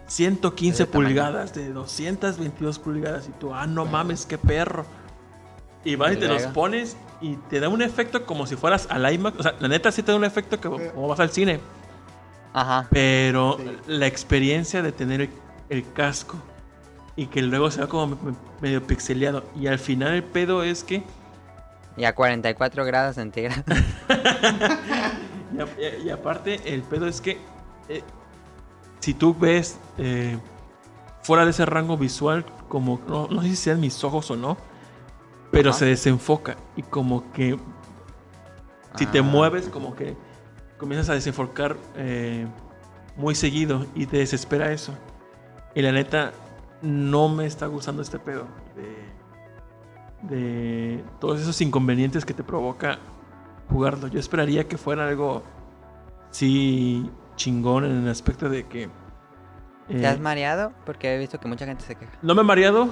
[0.06, 1.08] 115 De tamaño.
[1.08, 4.86] pulgadas, de 222 pulgadas, y tú, ah, no mames, qué perro.
[5.88, 9.10] Y vas y te los pones y te da un efecto como si fueras al
[9.12, 9.38] IMAX.
[9.38, 11.60] O sea, la neta sí te da un efecto que como vas al cine.
[12.52, 12.86] Ajá.
[12.90, 13.76] Pero Sí.
[13.86, 15.30] la experiencia de tener el,
[15.68, 16.36] el casco
[17.16, 19.44] y que luego se va como me- medio pixeleado.
[19.58, 21.02] Y al final el pedo es que.
[21.96, 23.64] Y a 44 grados centígrados.
[25.50, 27.38] Y, a- y aparte, el pedo es que.
[27.88, 28.02] eh,
[29.00, 30.36] si tú ves eh,
[31.22, 33.00] fuera de ese rango visual, como.
[33.08, 34.56] No, no sé si sean mis ojos o no.
[35.50, 35.78] Pero Ajá.
[35.80, 36.56] se desenfoca.
[36.76, 37.58] Y como que.
[38.96, 39.22] Si te Ah.
[39.22, 40.16] mueves, como que
[40.78, 42.46] comienzas a desenfocar eh,
[43.16, 44.92] muy seguido y te desespera eso.
[45.74, 46.32] Y la neta,
[46.82, 48.46] no me está gustando este pedo
[48.76, 52.98] de, de todos esos inconvenientes que te provoca
[53.70, 54.08] jugarlo.
[54.08, 55.42] Yo esperaría que fuera algo,
[56.30, 58.88] sí, chingón en el aspecto de que...
[59.88, 60.72] ¿Te eh, has mareado?
[60.84, 62.12] Porque he visto que mucha gente se queja.
[62.22, 62.88] no me he mareado.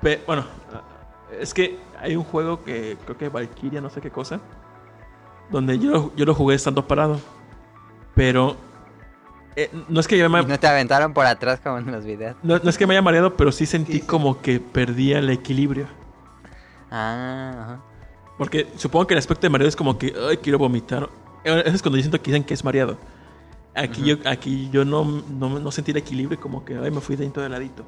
[0.00, 0.44] pe- bueno,
[1.40, 4.40] es que hay un juego que creo que Valkyria, no sé qué cosa.
[5.50, 7.20] Donde yo, yo lo jugué estando parado.
[8.14, 8.56] Pero
[9.56, 12.04] eh, no es que yo me, Y no te aventaron por atrás como en los
[12.04, 12.36] videos.
[12.42, 14.06] no, no es que me haya mareado, pero sí sentí Sí, sí.
[14.06, 15.86] como que perdía el equilibrio.
[16.90, 17.80] Ah, ajá.
[18.38, 21.08] Porque supongo que el aspecto de mareo es como que, ay, quiero vomitar.
[21.44, 22.96] Eh, Eso es cuando yo siento que dicen que es mareado.
[23.74, 27.16] Aquí, yo, aquí yo no, no, no sentí el equilibrio, como que, ay, me fui
[27.16, 27.84] dentro de ladito.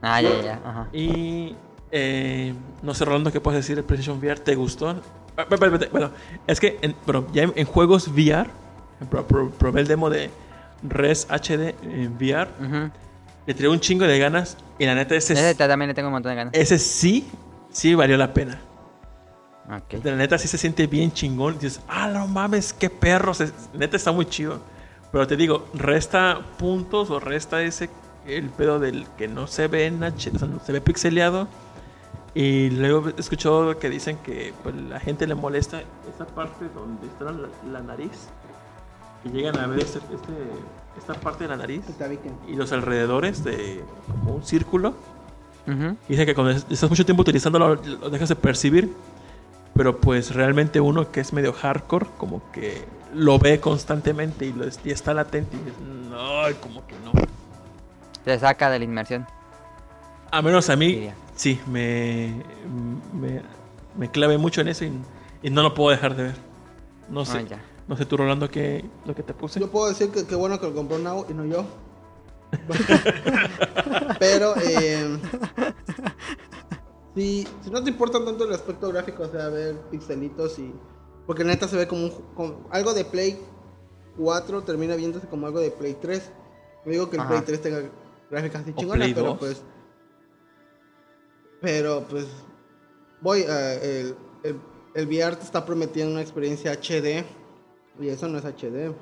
[0.00, 0.60] Ah, ya, ya.
[0.64, 0.88] Ajá.
[0.92, 1.54] Y
[1.90, 4.40] eh, no sé, Rolando, ¿qué puedes decir del PlayStation VR?
[4.40, 4.88] ¿Te gustó?
[5.36, 5.46] Ah.
[5.92, 6.10] Bueno,
[6.46, 8.48] es que en, bueno, ya en, en juegos VR,
[9.10, 10.30] pro- pro- probé el demo de
[10.82, 12.90] Res HD en VR, Ujú.
[13.46, 16.14] le tiré un chingo de ganas y la neta ese, Ese también le tengo un
[16.14, 16.54] montón de ganas.
[16.54, 17.28] ese sí,
[17.70, 18.60] sí valió la pena.
[19.70, 20.00] Ok.
[20.02, 21.54] De la neta sí se siente bien chingón.
[21.54, 23.34] Y dices, ah, no mames, qué perro.
[23.34, 24.60] se- neta está muy chido.
[25.12, 27.88] Pero te digo, resta puntos o resta ese
[28.26, 31.48] el pedo del que no se ve en H, o sea, no se ve pixeleado.
[32.34, 35.80] Y luego he escuchado que dicen que pues, la gente le molesta
[36.14, 38.28] esa parte donde está la, la nariz.
[39.22, 40.48] Que llegan a ver este, este-
[40.96, 41.82] esta parte de la nariz
[42.48, 44.94] y los alrededores de como un círculo.
[45.66, 45.96] Ujú.
[46.08, 48.92] Dice que cuando estás mucho tiempo utilizándolo lo dejas de percibir.
[49.74, 52.84] Pero pues realmente uno que es medio hardcore, como que
[53.14, 55.56] lo ve constantemente y, lo, y está latente.
[55.56, 55.80] Y dices,
[56.10, 57.12] no, como que no.
[58.24, 59.24] Te saca de la inmersión.
[60.32, 61.14] A menos a mí, Diría.
[61.38, 62.42] Sí, me,
[63.14, 63.42] me,
[63.96, 64.92] me clavé mucho en eso y,
[65.42, 66.34] y no lo puedo dejar de ver.
[67.08, 67.64] No sé, Ah, ya.
[67.86, 69.58] no sé tú, Rolando, qué lo que te puse.
[69.60, 71.64] Yo puedo decir que qué bueno que lo compró Nao y no yo.
[74.18, 75.18] Pero, eh,
[77.14, 80.72] si, si no te importa tanto el aspecto gráfico, o sea, ver pixelitos y.
[81.26, 83.38] Porque neta se ve como, un como algo de Play
[84.16, 86.30] 4 termina viéndose como algo de Play 3.
[86.86, 87.28] No digo que el Ajá.
[87.30, 87.82] Play 3 tenga
[88.30, 89.38] gráficas así chingonas, pero 2.
[89.38, 89.62] pues.
[91.60, 92.26] Pero pues.
[93.20, 94.14] Voy, eh,
[94.44, 94.60] el, el,
[94.94, 97.24] el VR te está prometiendo una experiencia HD.
[98.00, 98.92] Y eso no es HD.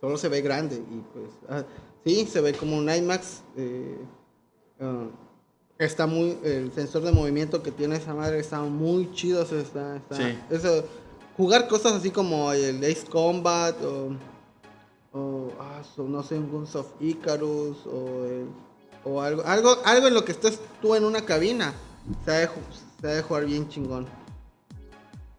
[0.00, 0.76] Solo se ve grande.
[0.76, 1.30] Y pues.
[1.48, 1.64] ah,
[2.04, 3.42] sí, se ve como un IMAX.
[3.56, 3.98] eh,
[4.80, 5.06] ah,
[5.78, 6.38] está muy.
[6.44, 9.42] El sensor de movimiento que tiene esa madre está muy chido.
[9.42, 10.38] o sea, está, está- Sí.
[10.50, 10.84] eso,
[11.36, 14.10] jugar cosas así como el Ace Combat o.
[15.18, 18.48] o ah, no sé, un Guns of Icarus o, el-
[19.04, 19.76] o algo, algo.
[19.84, 21.72] Algo en lo que estés tú en una cabina.
[22.24, 22.50] Se ha de,
[23.00, 24.06] se ha de jugar bien chingón.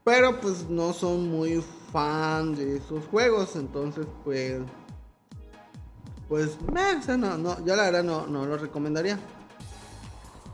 [0.03, 4.59] Pero pues no son muy fan de esos juegos, entonces pues
[6.27, 9.19] pues meh, o sea, no, no, yo la verdad no, no lo recomendaría.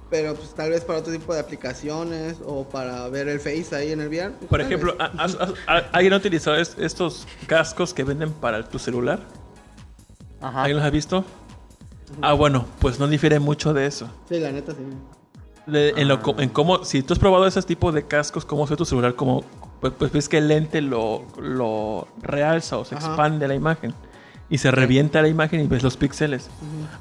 [0.10, 3.92] Pero pues tal vez para otro tipo de aplicaciones o para ver el Face ahí
[3.92, 4.32] en el VR.
[4.34, 5.02] pues, Por ejemplo, vez.
[5.02, 9.20] ¿ha- has- has- ha- ¿alguien ha utilizado es- estos cascos que venden para tu celular?
[10.42, 10.62] Ajá.
[10.64, 11.24] ¿Alguien los ha visto?
[12.22, 14.10] Ah, bueno, pues no difiere mucho de eso.
[14.28, 14.80] Sí, la neta sí.
[15.66, 16.04] De- en, Ah.
[16.06, 18.78] lo, co- en cómo, si tú has probado ese tipo de cascos, cómo se ve
[18.78, 19.44] tu celular, como,
[19.82, 23.08] pues, pues ves que el lente lo, lo realza o se Ajá.
[23.08, 23.94] expande la imagen
[24.50, 26.50] y se revienta la imagen y ves los píxeles.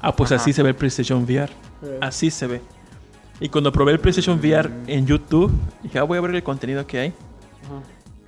[0.01, 0.41] Ah, pues Ajá.
[0.41, 1.51] así se ve el PlayStation VR.
[1.81, 1.87] Sí.
[2.01, 2.61] Así se ve.
[3.39, 6.85] Y cuando probé el PlayStation VR en YouTube, dije, ah, voy a ver el contenido
[6.85, 7.13] que hay.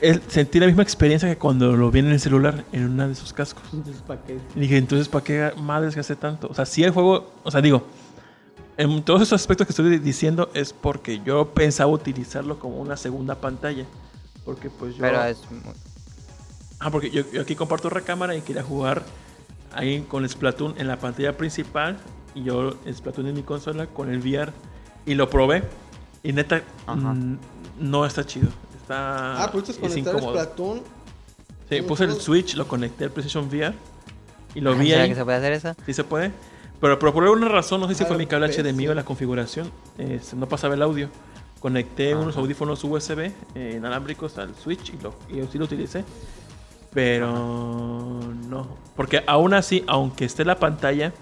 [0.01, 3.13] El- sentí la misma experiencia que cuando lo vi en el celular, en una de
[3.13, 3.63] esos cascos.
[3.71, 4.39] Entonces, ¿para qué?
[4.55, 6.47] Y dije, entonces, ¿para qué madres que hace tanto?
[6.49, 7.83] O sea, si el juego, o sea, digo,
[8.77, 13.35] en todos esos aspectos que estoy diciendo es porque yo pensaba utilizarlo como una segunda
[13.35, 13.85] pantalla.
[14.43, 15.01] Porque pues yo...
[15.01, 15.61] Pero es muy-
[16.79, 19.03] Ah, porque yo, yo aquí comparto recámara y quería jugar
[19.71, 21.99] ahí con Splatoon en la pantalla principal
[22.33, 24.51] y yo Splatoon en mi consola con el VR
[25.05, 25.61] y lo probé
[26.23, 27.15] y neta Ajá.
[27.79, 28.47] no está chido.
[28.91, 30.33] Está Ah, ¿pudiste es conectar incómodo.
[30.35, 30.81] Splatoon?
[31.69, 33.73] Sí, puse el Switch, lo conecté al PlayStation VR
[34.53, 35.09] y lo vi ¿Será ahí.
[35.09, 35.73] que se puede hacer eso?
[35.85, 36.31] Sí se puede.
[36.81, 38.47] Pero, pero por alguna razón, no sé si Ah, fue mi cable.
[38.51, 41.09] HDMI o la configuración, eh, no pasaba el audio.
[41.59, 42.41] Conecté unos Ajá.
[42.41, 46.03] audífonos USB eh, inalámbricos al Switch y, lo, y sí lo utilicé.
[46.93, 47.31] Pero
[48.49, 48.67] no.
[48.95, 51.13] Porque aún así, aunque esté la pantalla,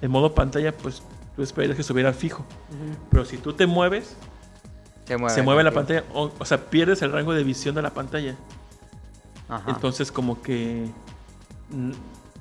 [0.00, 1.02] en modo pantalla, pues
[1.36, 2.44] tú esperarías que estuviera fijo.
[3.10, 4.16] Pero si tú te mueves,
[5.10, 5.34] Se mueve.
[5.34, 6.04] se mueve la pantalla.
[6.14, 8.36] O, o sea, pierdes el rango de visión de la pantalla.
[9.48, 9.70] Ajá.
[9.70, 10.86] Entonces como que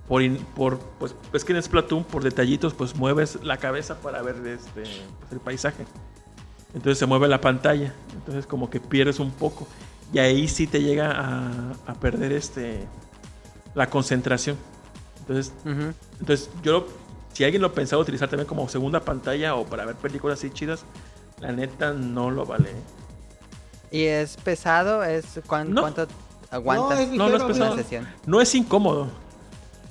[0.07, 0.21] por,
[0.55, 4.81] por pues es que en Splatoon por detallitos pues mueves la cabeza para ver este
[4.83, 5.85] pues, el paisaje.
[6.73, 7.93] Entonces se mueve la pantalla.
[8.13, 9.67] Entonces como que pierdes un poco
[10.13, 11.51] y ahí sí te llega a,
[11.87, 12.85] a perder este
[13.75, 14.57] la concentración.
[15.21, 15.53] Entonces
[16.19, 16.87] entonces yo lo-
[17.33, 20.83] si alguien lo pensaba utilizar también como segunda pantalla o para ver películas así chidas,
[21.39, 22.71] la neta no lo vale.
[23.91, 25.03] ¿Y es pesado?
[25.03, 25.81] ¿Es cuán- No.
[25.81, 26.07] ¿Cuánto
[26.51, 27.75] aguantas No, es No, no es pesado.
[27.75, 28.07] sesión?
[28.25, 29.07] No es incómodo.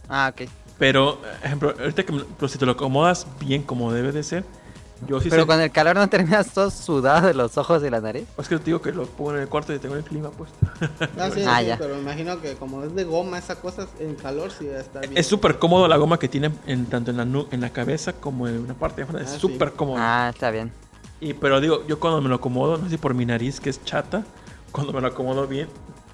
[0.09, 0.49] Ah, ok.
[0.79, 4.45] Pero, ejemplo, ahorita que pero si te lo acomodas bien como debe de ser,
[5.09, 7.91] yo sí Pero sé- con el calor no terminas todo sudado de los ojos y
[7.91, 8.25] la nariz.
[8.39, 10.57] Es que te digo que lo pongo en el cuarto y tengo el clima puesto.
[11.19, 11.79] Ah, sí, Ah, sí, ya.
[11.79, 14.81] pero me imagino que como es de goma esa cosa, en calor sí va a
[14.81, 15.19] estar bien.
[15.19, 18.13] Es súper cómodo la goma que tiene en, tanto en la, nu- en la cabeza
[18.13, 19.25] como en una parte de afuera.
[19.25, 19.41] Es Ah, sí.
[19.41, 19.97] súper cómodo.
[20.01, 20.73] Ah, está bien.
[21.21, 23.71] Y, pero digo, yo cuando me lo acomodo, no sé si por mi nariz que
[23.71, 24.25] es chata,
[24.71, 25.69] cuando me lo acomodo bien,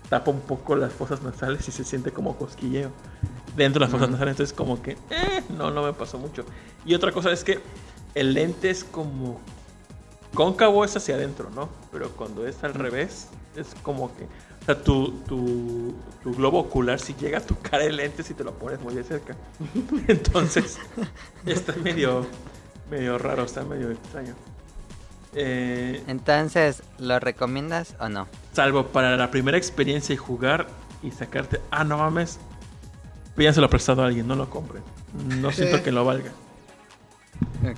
[0.08, 2.90] tapa un poco las fosas nasales y se siente como cosquilleo
[3.56, 4.32] dentro de las fosas nasales.
[4.32, 6.44] Entonces, como que, eh, no, no me pasó mucho.
[6.84, 7.60] Y otra cosa es que
[8.14, 9.40] el lente es como
[10.34, 11.68] cóncavo, es hacia adentro, ¿no?
[11.92, 16.98] Pero cuando es al revés, es como que, o sea, tu, tu, tu globo ocular
[16.98, 19.36] si llega a tocar el lente si te lo pones muy de cerca.
[20.08, 20.78] Entonces,
[21.46, 22.26] está medio,
[22.90, 24.34] medio raro, está medio extraño.
[25.34, 28.28] Eh, Entonces, ¿lo recomiendas o no?
[28.52, 30.66] salvo para la primera experiencia y jugar
[31.02, 32.38] y sacarte, ah, no mames,
[33.36, 34.82] pídanselo prestado a alguien, no lo compren.
[35.40, 36.30] No siento que lo valga.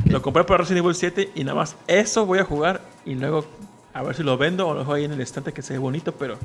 [0.04, 3.44] Lo compré para Resident Evil 7 y nada más eso voy a jugar y luego
[3.94, 5.78] a ver si lo vendo o lo dejo ahí en el estante que se ve
[5.78, 6.36] bonito, pero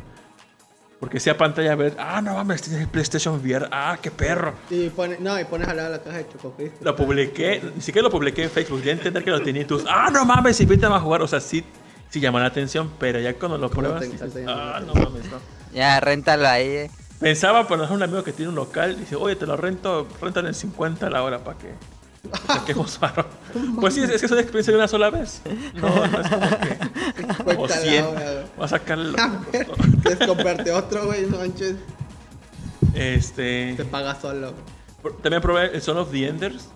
[1.01, 4.53] porque sea pantalla a ver, ah, no mames, tiene el PlayStation VR, ah, qué perro.
[4.69, 6.85] Y pone, no, y pones al lado la caja de Choco Crispy.
[6.85, 9.83] Lo publiqué, ni siquiera lo publiqué en Facebook, ya entender que lo tenía y tú,
[9.89, 11.65] ah, no mames, invítame a jugar, o sea, sí,
[12.09, 15.25] sí llama la atención, pero ya cuando lo ¿Cómo pruebas, te dices, ah, no mames,
[15.25, 15.39] no.
[15.73, 16.67] Ya, réntalo ahí.
[16.67, 16.91] eh.
[17.19, 20.53] Pensaba poner un amigo que tiene un local, dice, oye, te lo rento, rentan en
[20.53, 21.73] 50 la hora para que
[22.47, 23.25] saquemos varo.
[23.79, 25.41] Pues sí, es, que es una experiencia de una sola vez.
[25.75, 28.05] No, no es como que como Cuenta la 100.
[28.05, 28.45] hora, güey.
[28.59, 29.15] Va a sacarle lo
[29.51, 29.83] que me costó.
[30.03, 31.75] Quieres comprarte otro, güey, no manches.
[32.93, 34.53] Este, Te paga solo.
[35.23, 36.69] también probé el Son of the Enders.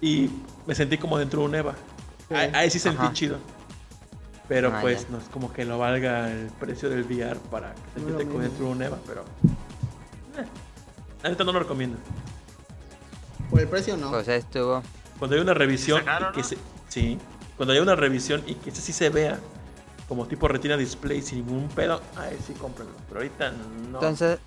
[0.00, 0.30] Y
[0.66, 1.74] me sentí como dentro de un EVA.
[2.28, 2.34] Sí.
[2.34, 3.12] Ahí, ahí sí sentí Ajá.
[3.12, 3.38] chido.
[4.48, 5.08] Pero Ah, pues ya.
[5.10, 8.18] no es como que lo valga el precio del VR para que se No como
[8.24, 8.38] mismo.
[8.40, 9.24] dentro de un EVA, pero...
[11.24, 11.98] eh, neta no lo recomiendo.
[13.50, 14.10] Por el precio no.
[14.10, 14.82] Pues estuvo.
[15.18, 16.46] Cuando hay una revisión sacaron, y que no?
[16.48, 16.58] se,
[16.88, 17.18] sí,
[17.56, 19.38] cuando hay una revisión y que ese sí se vea
[20.08, 22.94] como tipo retina display sin ningún pedo, ahí sí cómprenlo.
[23.08, 23.50] Pero ahorita
[23.90, 23.98] no.
[23.98, 24.38] Entonces,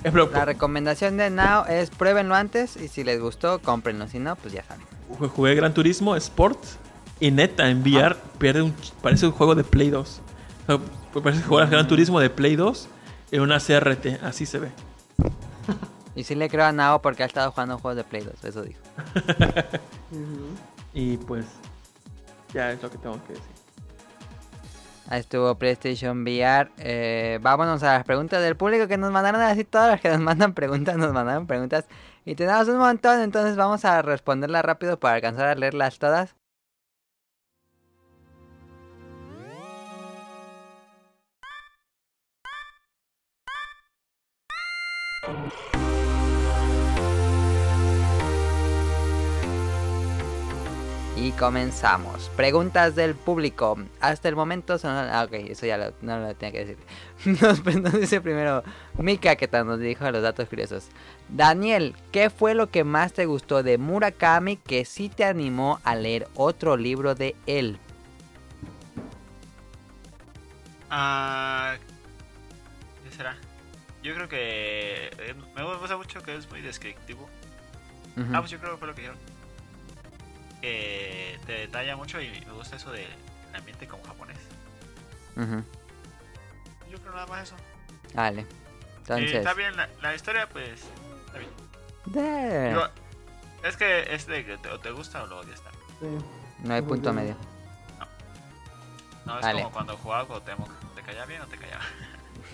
[0.00, 4.06] Ejemplo, la recomendación de Now es pruébenlo antes y si les gustó, cómprenlo.
[4.08, 4.84] Si no, pues ya saben.
[5.18, 6.58] ju- jugué Gran Turismo Sport
[7.18, 10.20] y neta en VR pierde un, parece un juego de Play 2.
[10.68, 10.78] O
[11.12, 12.88] sea, parece que juegas Gran Turismo de Play 2
[13.30, 14.68] en una CRT, así se ve.
[16.16, 18.62] Y sí le creo a Nao porque ha estado jugando juegos de Play 2, eso
[18.62, 18.80] dijo.
[20.94, 21.44] Y pues
[22.54, 23.52] ya es lo que tengo que decir.
[25.08, 26.70] Ahí estuvo PlayStation VR.
[26.78, 30.20] Eh, vámonos a las preguntas del público que nos mandaron así todas las que nos
[30.20, 31.84] mandan preguntas, nos mandaron preguntas.
[32.24, 36.34] Y tenemos un montón, entonces vamos a responderlas rápido para alcanzar a leerlas todas.
[51.26, 52.30] Y comenzamos.
[52.36, 53.76] Preguntas del público.
[54.00, 54.92] Hasta el momento son...
[54.92, 56.78] Ah, ok, eso ya lo, no lo tenía que decir.
[57.42, 58.62] Nos, nos dice primero
[58.96, 60.86] Mika, que nos dijo los datos curiosos.
[61.28, 65.96] Daniel, ¿qué fue lo que más te gustó de Murakami que sí te animó a
[65.96, 67.80] leer otro libro de él?
[70.90, 71.74] Ah,
[73.02, 73.36] ¿Qué será?
[74.00, 77.28] Yo creo que eh, me gusta mucho que es muy descriptivo.
[78.32, 79.35] Ah, pues yo creo que fue lo que dijeron.
[80.60, 83.08] Que te detalla mucho y me gusta eso del
[83.54, 84.38] ambiente como japonés.
[85.36, 85.62] Ujú.
[86.90, 87.56] Yo creo nada más eso.
[88.14, 88.46] Vale.
[88.98, 89.32] Entonces...
[89.34, 90.82] está bien, la, la historia pues
[91.26, 91.50] está bien.
[92.06, 92.88] de- Digo,
[93.62, 96.20] es que es de que te, o te gusta o lo odias también.
[96.20, 96.26] Sí.
[96.64, 97.36] No hay punto medio.
[99.24, 99.58] No, es Vale.
[99.62, 100.70] como cuando jugaba Cuauhtémoc.
[100.94, 101.80] ¿Te caía bien o te caía?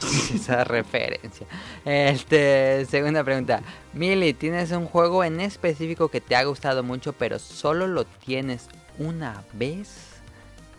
[0.35, 1.47] Esa referencia.
[1.85, 3.63] Este, segunda pregunta.
[3.93, 8.69] Mili, ¿tienes un juego en específico que te ha gustado mucho, pero solo lo tienes
[8.99, 10.21] una vez?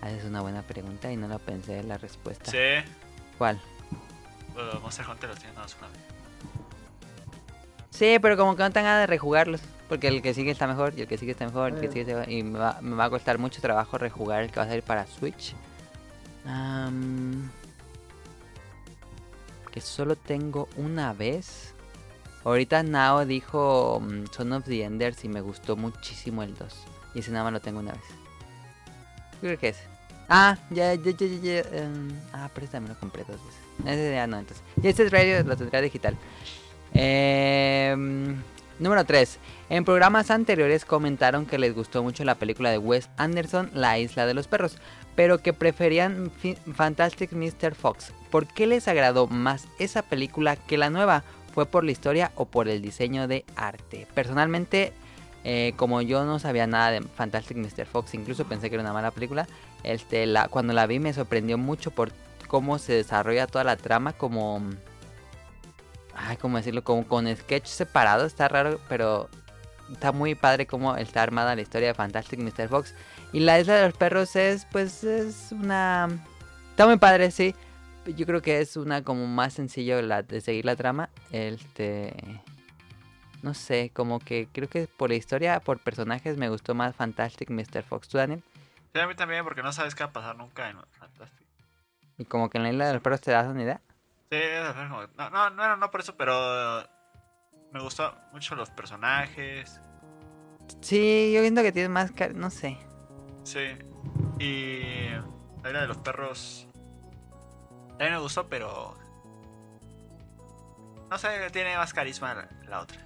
[0.01, 2.51] Ah, es una buena pregunta y no la pensé en la respuesta.
[2.51, 2.89] Sí.
[3.37, 3.59] ¿Cuál?
[4.53, 5.99] Bueno, Monster Hunter lo tiene nada más una vez.
[7.89, 9.61] Sí, pero como que no tengo ganas de rejugarlos.
[9.87, 12.01] Porque el que sigue está mejor, y el que sigue está mejor, el que sigue
[12.01, 14.65] está mejor, Y me va, me va a costar mucho trabajo rejugar el que va
[14.65, 15.53] a salir para Switch.
[16.45, 17.51] Am,
[19.73, 21.73] que solo tengo una vez.
[22.43, 26.73] Ahorita Nao dijo mm, Son of the Enders y me gustó muchísimo el 2.
[27.15, 28.03] Y ese nada más lo tengo una vez.
[29.41, 29.83] Creo que ese.
[30.29, 31.39] Ah, ya, ya, ya, ya.
[31.41, 33.61] ya, em, ah, pero ese también lo compré dos veces.
[33.79, 34.63] Ese ya no, entonces.
[34.81, 36.15] Y este es radio lo tendrá digital.
[36.93, 38.41] Em,
[38.77, 39.39] número 3.
[39.69, 44.27] En programas anteriores comentaron que les gustó mucho la película de Wes Anderson, La Isla
[44.27, 44.77] de los Perros,
[45.15, 46.31] pero que preferían
[46.73, 47.75] Fantastic Mr.
[47.75, 48.13] Fox.
[48.31, 51.23] ¿Por qué les agradó más esa película que la nueva?
[51.53, 54.07] ¿Fue por la historia o por el diseño de arte?
[54.15, 54.91] Personalmente,
[55.43, 57.85] eh, como yo no sabía nada de Fantastic Mr.
[57.85, 59.47] Fox, incluso pensé que era una mala película,
[59.83, 62.11] este, cuando la vi me sorprendió mucho por
[62.47, 64.61] cómo se desarrolla toda la trama, como...
[66.15, 66.83] Ay, ¿cómo decirlo?
[66.83, 69.29] Como con sketch separado, está raro, pero
[69.91, 72.69] está muy padre cómo está armada la historia de Fantastic Mr.
[72.69, 72.93] Fox.
[73.33, 76.07] Y la isla de los perros es, pues, es una...
[76.69, 77.55] Está muy padre, sí.
[78.05, 81.09] Yo creo que es una como más sencillo la, de seguir la trama.
[81.31, 82.15] Este...
[83.41, 87.49] No sé, como que creo que por la historia, por personajes, me gustó más Fantastic
[87.49, 87.83] Mr.
[87.83, 88.07] Fox.
[88.07, 88.41] ¿Tú, Daniel?
[88.93, 91.47] Sí, a mí también, porque no sabes qué va a pasar nunca en Fantastic.
[92.17, 93.81] Y como que en la isla de los perros te das una idea.
[94.31, 94.39] Sí,
[95.17, 96.87] no, no, no, no por eso, pero
[97.71, 99.81] me gustó mucho los personajes.
[100.81, 102.13] Sí, yo siento que tiene más...
[102.35, 102.77] No sé.
[103.43, 103.77] Sí.
[104.39, 104.79] Y
[105.61, 106.67] la isla de los perros
[107.97, 108.95] también me gustó, pero
[111.09, 112.97] no sé, tiene más carisma la, otra.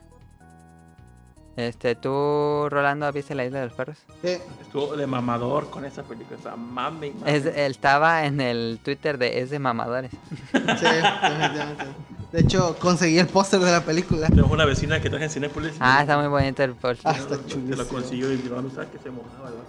[1.58, 3.98] Este, ¿tú, Rolando, viste la isla de los perros?
[4.22, 4.38] Sí.
[4.62, 6.38] Estuvo de mamador con esa película.
[6.40, 7.36] O sea, mame, mame.
[7.36, 10.12] Es, él estaba en el Twitter de Es de Mamadores.
[10.12, 11.86] Sí, definitivamente.
[12.32, 14.28] De hecho, conseguí el póster de la película.
[14.28, 15.74] Tengo una vecina que traje en Cinépolis.
[15.80, 17.02] Ah, está muy bonito el post.
[17.04, 19.64] Ah, está Se lo consiguió y llevaba, ¿sabes que se mojaba, ¿verdad?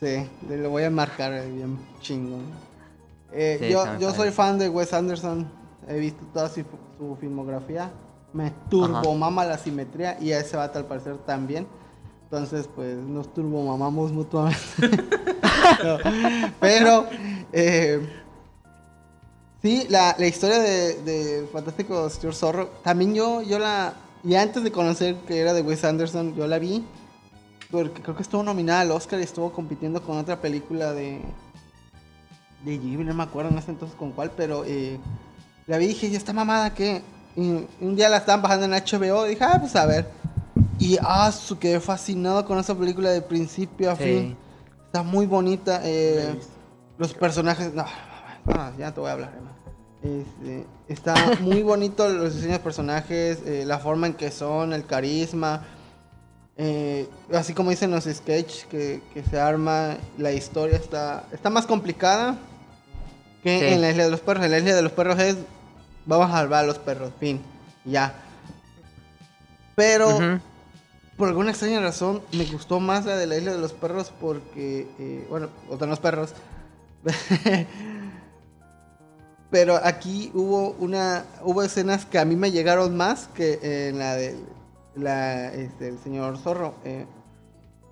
[0.00, 2.42] Sí, le lo voy a marcar eh, bien chingón.
[3.32, 5.50] Eh, Sí, yo yo soy fan de Wes Anderson.
[5.88, 6.62] He visto toda su,
[6.98, 7.90] su filmografía.
[8.32, 11.66] Me turbomama la simetría y a ese vato al parecer también.
[12.24, 14.58] Entonces, pues nos turbomamamos mutuamente.
[15.84, 15.98] No,
[16.60, 17.06] Pero,
[17.52, 18.00] eh,
[19.60, 23.92] sí, la, la historia de, de Fantástico Señor Zorro, también yo, yo la.
[24.24, 26.84] Y antes de conocer que era de Wes Anderson, yo la vi.
[27.70, 31.20] Porque creo que estuvo nominada al Oscar y estuvo compitiendo con otra película de
[32.64, 34.98] de Ghibli, no me acuerdo en ese entonces con cuál, pero eh,
[35.68, 37.02] la vi y dije, ¿y esta mamada qué?
[37.36, 40.08] Y un día la estaban bajando en HBO y dije, ah, pues a ver.
[40.80, 44.02] Y ah, su quedé fascinado con esa película de principio a Sí.
[44.02, 44.36] fin.
[44.86, 45.80] Está muy bonita.
[45.84, 46.34] eh,
[46.98, 47.72] los personajes.
[47.74, 47.84] No,
[48.46, 49.32] no, ya te voy a hablar.
[49.38, 49.52] Emma.
[50.02, 54.84] Este, está muy bonito los diseños de personajes, eh, la forma en que son, el
[54.84, 55.62] carisma.
[56.58, 61.66] Eh, así como dicen los sketches que, que se arma, la historia está, está más
[61.66, 62.36] complicada
[63.42, 63.66] que Sí.
[63.66, 64.44] en la isla de los perros.
[64.44, 65.36] En la isla de los perros es
[66.04, 67.40] vamos a salvar a los perros, fin,
[67.84, 68.12] ya.
[69.76, 70.40] Pero
[71.16, 74.88] por alguna extraña razón me gustó más la de la isla de los perros porque,
[74.98, 76.34] eh, bueno, o de los perros.
[79.50, 84.14] Pero aquí hubo una, hubo escenas que a mí me llegaron más que en la
[84.14, 84.36] de
[84.98, 86.74] la, este, el señor zorro.
[86.84, 87.06] eh.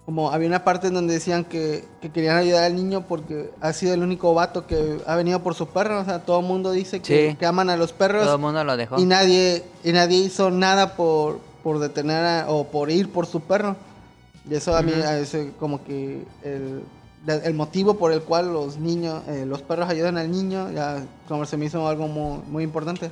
[0.05, 3.73] como había una parte en donde decían que, que querían ayudar al niño porque ha
[3.73, 6.01] sido el único vato que ha venido por su perro.
[6.01, 7.37] O sea, todo el mundo dice que, Sí.
[7.37, 8.23] que aman a los perros.
[8.25, 9.01] Todo el mundo lo dejó.
[9.01, 13.41] Y nadie, y nadie hizo nada por, por detener a- o por ir por su
[13.41, 13.75] perro.
[14.49, 15.03] Y eso a mí, Ujú.
[15.03, 16.85] a ese como que el,
[17.27, 21.45] el motivo por el cual los niños, eh, los perros ayudan al niño, ya como
[21.47, 23.11] se me hizo algo muy, muy importante.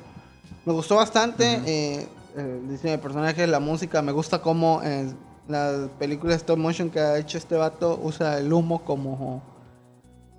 [0.65, 5.13] Me gustó bastante eh, el diseño de personajes, la música, me gusta cómo eh,
[5.49, 9.43] la película stop motion que ha hecho este vato usa el humo como...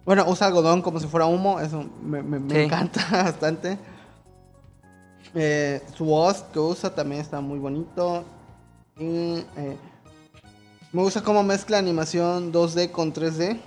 [0.06, 2.62] Bueno, usa algodón como si fuera humo, eso me, me- me Sí.
[2.62, 3.78] encanta bastante.
[5.34, 8.24] Eh, su voz que usa también está muy bonito.
[8.98, 9.78] Y eh,
[10.94, 13.60] me gusta cómo mezcla animación 2D con 3D.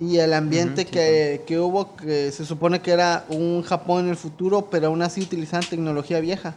[0.00, 4.16] Y el ambiente que, que hubo, que se supone que era un Japón en el
[4.16, 6.54] futuro, pero aún así utilizaban tecnología vieja.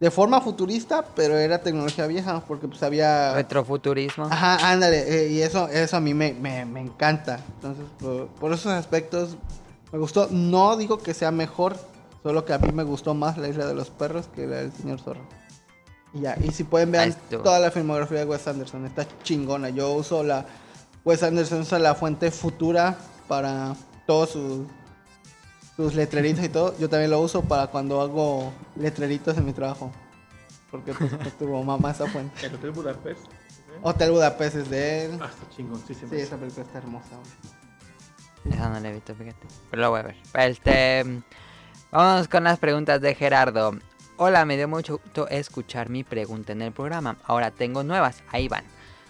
[0.00, 3.34] De forma futurista, pero era tecnología vieja, porque pues había...
[3.34, 4.26] Retrofuturismo.
[4.30, 7.40] Ajá, ándale, eh, y eso, eso a mí me, me, me encanta.
[7.56, 9.36] Entonces, por, por esos aspectos,
[9.92, 10.28] me gustó.
[10.30, 11.76] No digo que sea mejor,
[12.22, 14.72] solo que a mí me gustó más la isla de los perros que la del
[14.72, 15.22] señor zorro.
[16.14, 19.70] Y ya, y si pueden ver toda la filmografía de Wes Anderson, está chingona.
[19.70, 20.46] Yo uso la.
[21.04, 22.98] Wes Anderson usa la fuente futura
[23.28, 23.74] para
[24.06, 24.60] todos sus,
[25.78, 26.76] sus letreritos y todo.
[26.76, 29.92] Yo también lo uso para cuando hago letreritos en mi trabajo.
[30.72, 32.44] Porque pues, tuvo mamá esa fuente.
[32.44, 33.20] El Hotel Budapest.
[33.82, 35.18] Hotel Budapest es de él.
[35.22, 36.10] Ah, está chingoncísimo.
[36.10, 37.10] Sí, esa película está hermosa.
[37.14, 38.54] güey.
[38.56, 39.46] Esa no la he visto, fíjate.
[39.70, 40.16] Pero la voy a ver.
[40.34, 41.22] Este.
[41.92, 43.78] Vamos con las preguntas de Gerardo.
[44.16, 47.18] Hola, me dio mucho gusto escuchar mi pregunta en el programa.
[47.22, 48.24] Ahora tengo nuevas.
[48.32, 48.64] Ahí van.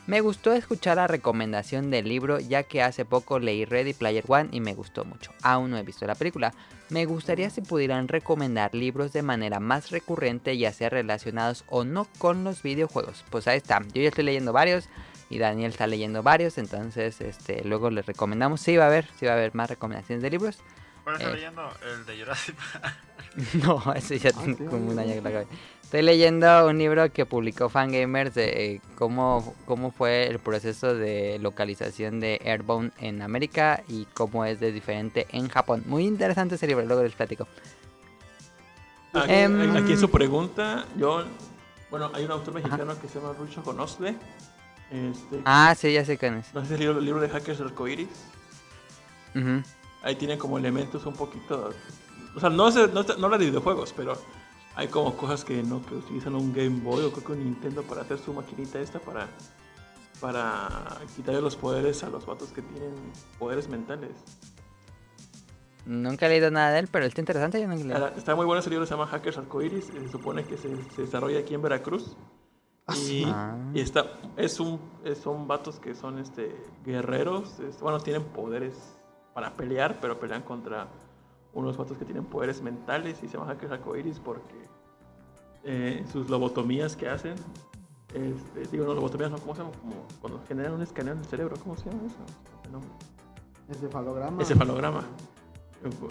[0.08, 4.48] Me gustó escuchar la recomendación del libro ya que hace poco leí Ready Player One
[4.52, 5.34] y me gustó mucho.
[5.42, 6.54] Aún no he visto la película.
[6.88, 12.06] Me gustaría si pudieran recomendar libros de manera más recurrente, ya sea relacionados o no
[12.16, 13.22] con los videojuegos.
[13.28, 13.80] Pues ahí está.
[13.92, 14.88] Yo ya estoy leyendo varios
[15.28, 18.62] y Daniel está leyendo varios, entonces este luego les recomendamos.
[18.62, 20.58] Sí va a haber, sí va a haber más recomendaciones de libros.
[21.04, 21.34] ¿Cuál está Eh.
[21.34, 21.70] leyendo?
[21.86, 22.94] El de Jurassic Park.
[23.62, 25.00] No, ese ya tiene sí, como un sí.
[25.00, 25.46] año que lo acabé.
[25.82, 31.38] Estoy leyendo un libro que publicó Fangamers de eh, cómo, cómo fue el proceso de
[31.40, 35.84] localización de Airborne en América y cómo es de diferente en Japón.
[35.86, 37.48] Muy interesante ese libro, luego les platico.
[39.14, 41.24] Aquí, aquí en su pregunta, yo.
[41.90, 44.14] Bueno, hay un autor mexicano que se llama Rucho Conosle.
[44.90, 46.52] Este, Ah, sí, ya sé quién es.
[46.52, 48.08] No si el libro, el libro de Hackers Arcoiris.
[49.34, 49.62] Ujú.
[50.02, 51.72] Ahí tiene como elementos un poquito.
[52.38, 54.12] O sea, no, es- no, no habla de videojuegos, pero
[54.76, 57.82] hay como cosas que no que utilizan un Game Boy o creo que un Nintendo
[57.82, 59.26] para hacer su maquinita esta para
[60.20, 60.68] para
[61.16, 62.92] quitarle los poderes a los vatos que tienen
[63.38, 64.10] poderes mentales.
[65.86, 67.60] Nunca he leído nada de él, pero está interesante.
[67.60, 67.98] Yo nunca he leído.
[68.04, 69.86] Ahora, Está muy bueno ese libro, se llama Hackers Arcoiris.
[69.86, 72.14] Se supone que se, se desarrolla aquí en Veracruz.
[73.06, 73.56] Y, Ah.
[73.74, 74.06] y está,
[74.36, 74.80] es un,
[75.22, 76.54] son vatos que son este,
[76.84, 77.58] guerreros.
[77.60, 78.74] es- bueno, tienen poderes
[79.34, 80.88] para pelear, pero pelean contra
[81.52, 84.54] unos vatos que tienen poderes mentales y se llaman Hackers Arcoiris porque
[85.64, 87.34] eh, sus lobotomías que hacen.
[88.14, 89.72] Este, digo, no, lobotomías, no, ¿cómo se llama?
[89.80, 92.16] Como cuando generan un escaneo en el cerebro, ¿cómo se llama eso?
[92.64, 92.90] El nombre.
[93.68, 94.40] Encefalograma.
[94.40, 95.04] Encefalograma.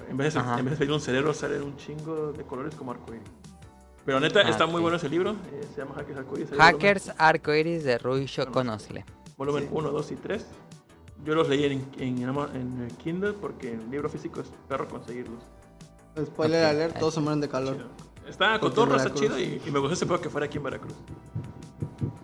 [0.09, 2.91] En vez, de, en vez de salir un cerebro, salen un chingo de colores como
[2.91, 3.27] arcoíris.
[4.05, 5.31] Pero neta, Ah, está muy bueno ese libro.
[5.51, 6.51] eh, se llama Hackers Arcoíris.
[6.53, 9.03] hay Hackers Arcoiris de Ruisho Conosle.
[9.35, 10.45] Volumen 1, 2 y 3.
[11.27, 15.43] Yo los leí en, en, en el Kindle porque en libro físico es perro conseguirlos.
[16.25, 17.75] Spoiler Ok, alert, todos se mueren de calor.
[17.75, 17.89] Chido.
[18.29, 20.63] Está Porque cotorro, está chido y, y me gustó ese pedo que fuera aquí en
[20.63, 20.93] Veracruz.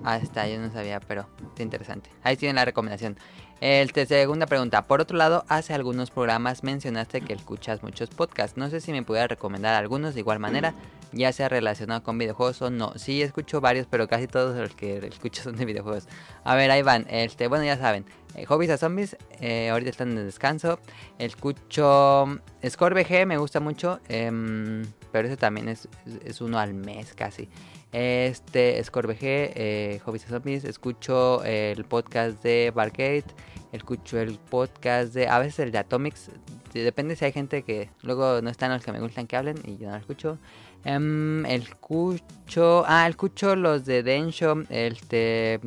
[0.05, 2.09] Ah, está, yo no sabía, pero está interesante.
[2.23, 3.17] Ahí tienen la recomendación.
[3.59, 4.87] El te- segunda pregunta.
[4.87, 8.55] Por otro lado, hace algunos programas mencionaste que escuchas muchos podcasts.
[8.57, 10.73] No sé si me pudiera recomendar algunos de igual manera.
[11.13, 12.93] Ya sea relacionado con videojuegos o no.
[12.97, 16.07] Sí, escucho varios, pero casi todos los que escucho son de videojuegos.
[16.43, 17.05] A ver, ahí van.
[17.09, 18.05] Este, bueno, ya saben.
[18.35, 20.79] Eh, Hobbies a Zombies, eh, ahorita están en descanso.
[21.19, 23.99] Escucho Score VG, me gusta mucho.
[24.09, 25.87] em, pero ese también es,
[26.25, 27.47] es uno al mes casi.
[27.91, 30.63] Este, Score eh, Hobbies a Zombies.
[30.63, 33.23] Escucho el podcast de Barcade.
[33.71, 35.27] Escucho el podcast de.
[35.27, 36.31] A veces el de Atomics.
[36.73, 39.57] de- Depende si hay gente que luego no están los que me gustan que hablen
[39.63, 40.39] y yo no lo escucho.
[40.85, 42.83] Em, el escucho.
[42.87, 44.63] Ah, escucho los de Densho.
[44.69, 45.59] Este.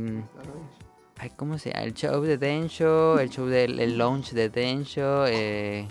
[1.19, 1.85] Ay, ¿cómo se llama?
[1.85, 5.87] El show de Densho, el show del el launch de Densho, eh,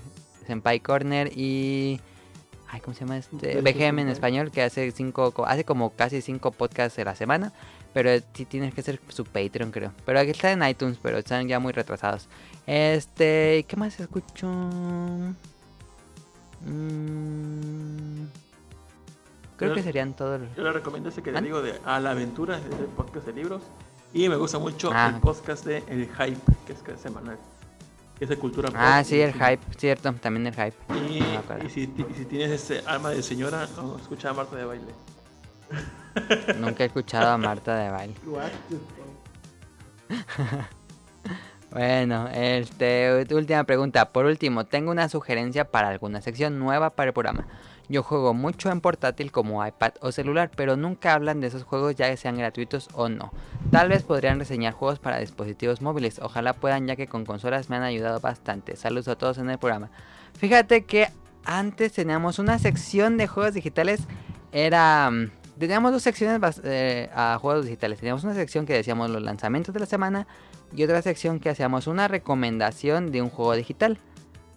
[0.45, 1.99] Senpai Corner y...
[2.69, 3.59] Ay, ¿cómo se llama este?
[3.61, 7.53] BGM en español, que hace cinco, co- hace como casi cinco podcasts a la semana.
[7.93, 9.93] Pero sí tienes que ser su Patreon, creo.
[10.05, 12.27] Pero aquí está en iTunes, pero están ya muy retrasados.
[12.67, 14.47] Este, ¿qué más escucho?
[16.65, 18.25] Mm,
[19.57, 20.55] creo Yo- que serían todos los...
[20.55, 21.41] Yo le recomiendo ese que le ¿Ah?
[21.41, 23.61] digo de A la Aventura, es el podcast de libros.
[24.13, 25.11] Y me gusta mucho Ah.
[25.13, 27.37] el podcast de El Hype, que es cada semanal.
[28.17, 28.77] Que es de cultura pop.
[28.79, 30.75] Ah, sí, el hype, cierto, también el hype.
[31.09, 34.55] Y, No si, ti- y si tienes ese alma de señora, oh, escucha a Marta
[34.55, 34.85] de baile.
[36.59, 38.15] Nunca he escuchado a Marta de baile.
[41.71, 44.09] Bueno, este, última pregunta.
[44.13, 47.45] Por último, tengo una sugerencia para alguna sección nueva para el programa.
[47.87, 51.95] Yo juego mucho en portátil como iPad o celular, pero nunca hablan de esos juegos
[51.95, 53.31] ya que sean gratuitos o no.
[53.71, 56.19] Tal vez podrían reseñar juegos para dispositivos móviles.
[56.19, 58.75] Ojalá puedan ya que con consolas me han ayudado bastante.
[58.75, 59.91] Saludos a todos en el programa.
[60.37, 61.09] Fíjate que
[61.45, 64.01] antes teníamos una sección de juegos digitales.
[64.51, 65.09] Era...
[65.11, 67.99] mm, Teníamos dos secciones eh, a juegos digitales.
[67.99, 70.27] Teníamos una sección que decíamos los lanzamientos de la semana
[70.75, 73.97] y otra sección que hacíamos una recomendación de un juego digital.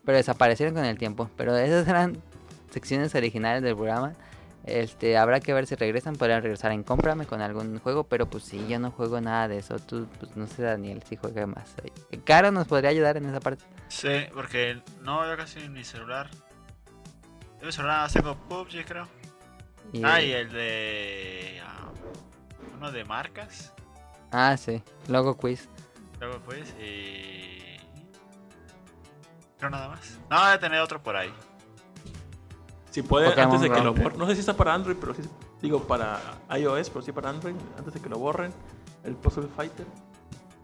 [0.05, 1.31] Pero desaparecieron con el tiempo.
[1.37, 2.19] Pero esas eran
[2.71, 4.13] secciones originales del programa.
[4.65, 6.17] Este, habrá que ver si regresan.
[6.17, 8.05] Podrían regresar en cómprame con algún juego.
[8.05, 9.79] Pero pues sí, yo no juego nada de eso.
[9.79, 11.75] Tú, pues no sé, Daniel, si juega más.
[11.83, 12.19] ahí.
[12.21, 13.65] Caro nos podría ayudar en esa parte.
[13.89, 16.29] Sí, porque no, yo casi ni celular.
[17.61, 19.09] Yo mi celular tengo PUBG, creo.
[19.93, 21.61] Y- Ah, y el de.
[21.65, 21.91] ah,
[22.77, 23.73] uno de marcas.
[24.31, 24.83] ah, sí.
[25.09, 25.69] Logo quiz.
[26.21, 27.79] Luego pues, y.
[29.59, 30.21] Creo nada más.
[30.31, 31.33] No, debe tener otro por ahí.
[32.91, 34.19] Si puede, Pokémon antes de que lo borren.
[34.19, 35.23] No sé si está para Android, pero sí.
[35.61, 36.21] Digo, para
[36.59, 37.55] iOS, pero sí para Android.
[37.77, 38.53] Antes de que lo borren.
[39.05, 39.87] El Puzzle Fighter.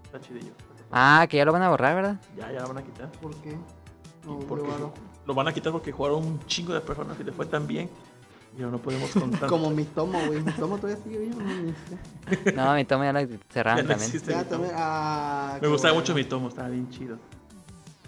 [0.05, 0.53] Está chidillo.
[0.91, 2.21] Ah, que ya lo van a borrar, ¿verdad?
[2.37, 3.11] Ya, ya lo van a quitar.
[3.13, 3.57] ¿Por qué?
[4.27, 4.93] No, porque raro.
[5.27, 7.91] lo van a quitar porque jugaron un chingo de personas y le fue tan bien.
[8.57, 9.49] Y no podemos contar.
[9.49, 10.41] Como mi tomo, güey.
[10.41, 11.41] Mi tomo todavía sigue vivo.
[11.41, 12.53] No, ni sé.
[12.53, 14.23] No, mi tomo ya lo Ya cerraron no también.
[14.23, 14.73] Ya también.
[14.77, 16.03] Ah, Me gustaba bueno.
[16.03, 17.19] mucho mi tomo, estaba bien chido.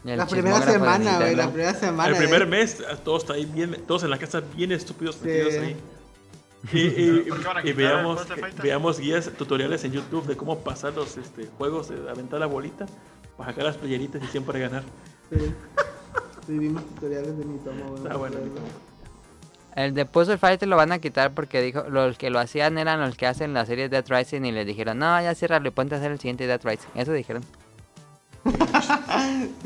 [0.07, 1.35] Y el La primera semana, güey.
[1.35, 2.11] La primera semana.
[2.11, 2.47] el primer ¿eh?
[2.47, 5.27] mes, todos está ahí bien, todos en la casa bien estúpidos Sí.
[5.27, 5.77] metidos ahí.
[6.73, 8.27] Y, y- ¿Por qué van a y el veamos,
[8.63, 12.87] veamos guías, tutoriales en YouTube de cómo pasar los este, juegos, de aventar la bolita,
[13.37, 14.85] para sacar las playeritas y siempre ganar.
[15.31, 15.39] Sí.
[16.47, 18.03] Sí, vimos tutoriales de mi tomo, güey.
[18.05, 18.37] Está bueno.
[19.75, 23.01] El de Puzzle Fighter lo van a quitar porque dijo los que lo hacían eran
[23.01, 25.97] los que hacen la serie Dead Rising y les dijeron, no, ya ciérralo y ponte
[25.97, 26.89] a hacer el siguiente Dead Rising.
[26.95, 27.43] Eso dijeron.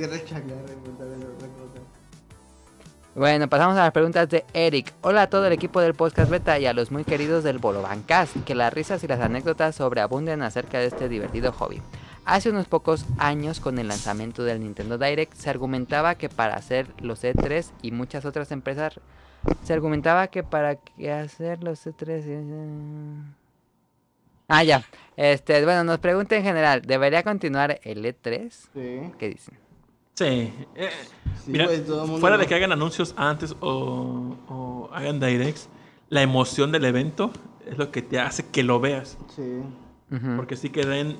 [3.14, 4.92] Bueno, pasamos a las preguntas de Eric.
[5.02, 8.44] Hola a todo el equipo del Podcast Beta y a los muy queridos del Bolobancast.
[8.44, 11.82] Que las risas y las anécdotas sobreabunden acerca de este divertido hobby.
[12.24, 16.86] Hace unos pocos años, con el lanzamiento del Nintendo Direct, se argumentaba que para hacer
[17.00, 19.00] los E3 y muchas otras empresas,
[19.64, 20.78] se argumentaba que para
[21.22, 23.39] hacer los E3...
[24.50, 24.84] Ah, ya.
[25.16, 28.50] Este, bueno, nos pregunta en general, ¿debería continuar el E3?
[28.50, 29.12] Sí.
[29.18, 29.58] ¿Qué dicen?
[30.14, 30.52] Sí.
[30.74, 30.90] eh,
[31.44, 35.68] Sí, mira, mundo fuera de que hagan anuncios antes o, o hagan directs,
[36.10, 37.30] la emoción del evento
[37.66, 39.16] es lo que te hace que lo veas.
[39.34, 39.62] Sí.
[40.36, 41.16] Porque sí que den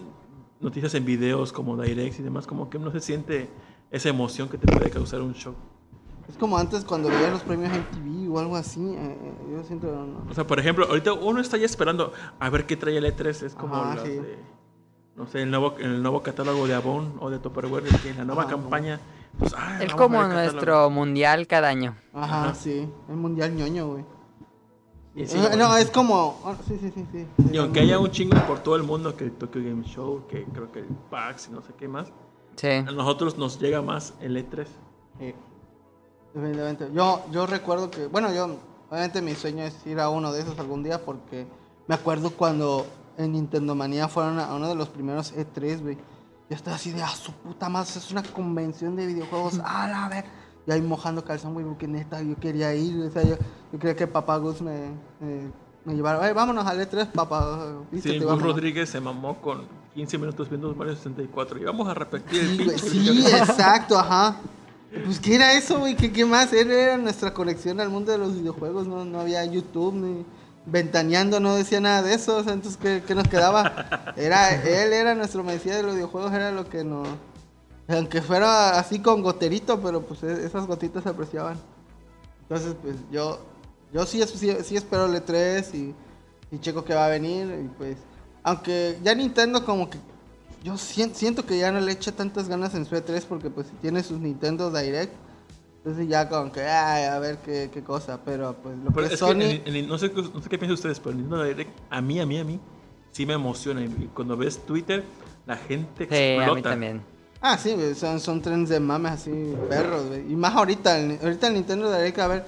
[0.61, 3.49] noticias en videos como directs y demás, como que no se siente
[3.91, 5.55] esa emoción que te puede causar un show.
[6.31, 8.81] Es como antes cuando veías los premios MTV o algo así.
[8.81, 9.87] eh, eh, yo siento.
[9.89, 10.31] no.
[10.31, 13.43] O sea, por ejemplo, ahorita uno está ya esperando a ver qué trae el E3.
[13.45, 14.11] Es como Ajá, las sí.
[14.11, 14.39] de,
[15.17, 17.85] no sé, el nuevo, el nuevo catálogo de Avon o de Tupperware,
[18.17, 19.01] la nueva Ajá, campaña.
[19.39, 21.97] Pues, ah, Es como nuestro mundial cada año.
[22.15, 22.55] Ajá, Ajá.
[22.55, 22.89] sí.
[23.09, 24.05] El mundial ñoño, güey.
[25.27, 26.41] Sí, Eh, bueno, no, es como.
[26.45, 27.05] ah, sí, sí, sí.
[27.13, 27.27] sí.
[27.53, 30.45] y aunque haya un chingo por todo el mundo, que el Tokyo Game Show, que
[30.45, 32.13] creo que el PAX y no sé qué más,
[32.57, 32.69] Sí.
[32.69, 34.67] a nosotros nos llega más el E E3.
[35.19, 35.35] Sí.
[36.35, 36.89] Definitivamente.
[36.93, 38.57] Yo, yo recuerdo que, bueno, yo,
[38.89, 41.47] obviamente mi sueño es ir a uno de esos algún día porque
[41.89, 42.87] me acuerdo cuando
[43.17, 45.97] en Nintendo Manía fueron a uno de los primeros E3, güey.
[46.49, 49.61] Yo estaba así de, ah, su puta madre, es una convención de videojuegos.
[49.65, 50.25] A la ver,
[50.67, 53.37] y ahí mojando calzón, güey, porque neta, yo quería ir, o sea, yo,
[53.73, 54.91] yo quería que papá Gus me,
[55.21, 55.51] me,
[55.85, 58.53] me llevara, "Ay, vámonos al E3, papá, vístete, Sí, Gus vámonos".
[58.53, 59.63] Rodríguez se mamó con
[59.95, 64.37] 15 minutos viendo Mario 64 y vamos a repetir el Sí, güey, sí, exacto, ajá.
[64.91, 65.95] Pues, ¿qué era eso, güey?
[65.97, 66.53] ¿Qué, ¿Qué más?
[66.53, 70.27] Era nuestra conexión al mundo de los videojuegos, no, no había YouTube, ni
[70.67, 74.13] ventaneando, no decía nada de eso, o sea, entonces, ¿qué, qué nos quedaba?
[74.17, 77.09] Era, él era nuestro mesías de los videojuegos, era lo que nos...
[77.89, 81.59] Aunque fuera así con goterito, pero pues e- esas gotitas se apreciaban.
[82.43, 83.41] Entonces, pues, yo,
[83.93, 85.95] yo sí, sí, sí espero el E3 y,
[86.55, 87.97] y checo que va a venir, y pues...
[88.43, 89.99] Aunque ya Nintendo como que
[90.63, 93.69] yo sien- siento que ya no le echa tantas ganas en su E3 porque pues
[93.81, 95.13] tiene sus Nintendo Direct.
[95.79, 98.21] Entonces ya como que, ay, a ver qué, qué cosa.
[98.25, 99.35] Pero pues lo Pero que es Sony...
[99.39, 101.71] que el- el- no, sé, qué- no sé qué piensan ustedes, pero el Nintendo Direct,
[101.89, 102.61] a mí, a mí, a mí,
[103.13, 103.83] sí me emociona.
[103.83, 105.05] Y cuando ves Twitter,
[105.47, 106.55] la gente Sí, a explota.
[106.55, 107.03] mí también.
[107.41, 110.31] Ah, sí, son, son trends de mames así, perros, güey.
[110.31, 112.45] Y más ahorita, el, ahorita el Nintendo Direct, a ver,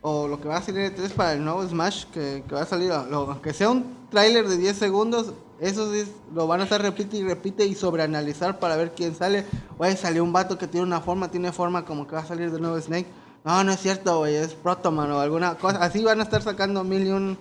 [0.00, 2.62] o lo que va a salir de 3 para el nuevo Smash, que, que va
[2.62, 6.04] a salir, lo- aunque sea un tráiler de 10 segundos, eso sí,
[6.34, 9.44] lo van a estar repite y repite y sobreanalizar para ver quién sale.
[9.78, 12.50] Güey, salió un vato que tiene una forma, tiene forma como que va a salir
[12.50, 13.06] de nuevo Snake.
[13.44, 15.78] No, no es cierto, güey, es Protoman o alguna cosa.
[15.82, 17.38] Así van a estar sacando mil y un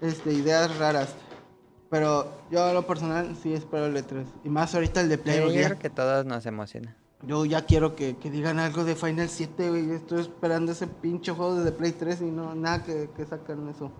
[0.00, 1.14] este, ideas raras.
[1.88, 4.24] Pero yo a lo personal sí espero el E3.
[4.44, 5.38] Y más ahorita el de Sí, Play.
[5.40, 6.96] yo creo que todos nos emociona.
[7.22, 9.90] yo ya quiero que, que digan algo de Final 7, güey.
[9.90, 13.90] Estoy esperando ese pinche juego de Play 3 y no, nada que, que sacan eso.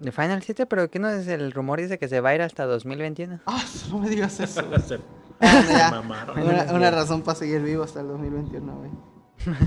[0.00, 1.78] De Final 7, pero ¿qué no es el rumor?
[1.78, 3.40] Dice que se va a ir hasta 2021.
[3.46, 4.62] Ah, no me digas eso.
[5.40, 6.02] Ah,
[6.72, 8.90] una razón para seguir vivo hasta el 2021, güey.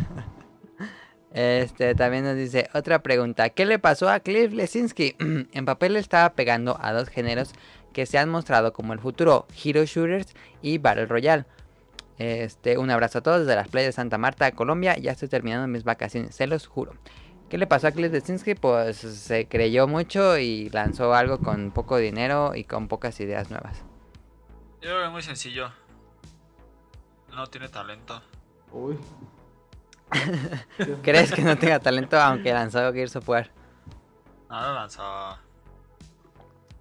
[1.34, 3.50] Este también nos dice otra pregunta.
[3.50, 5.16] ¿Qué le pasó a Cliff Lesinski?
[5.52, 7.54] en papel le estaba pegando a dos géneros
[7.92, 11.46] que se han mostrado como el futuro Hero Shooters y Battle Royale.
[12.20, 14.96] Este, un abrazo a todos desde las playas de Santa Marta, Colombia.
[14.98, 16.94] Ya estoy terminando mis vacaciones, se los juro.
[17.54, 18.56] ¿Qué le pasó a Cliff Lesinski?
[18.56, 23.78] Pues se creyó mucho y lanzó algo con poco dinero y con pocas ideas nuevas.
[24.82, 25.72] Yo creo que es muy sencillo.
[27.30, 28.24] No tiene talento.
[28.72, 28.98] Uy.
[31.04, 33.52] ¿Crees que no tenga talento aunque lanzó Gears of War?
[34.50, 35.38] No lo lanzó.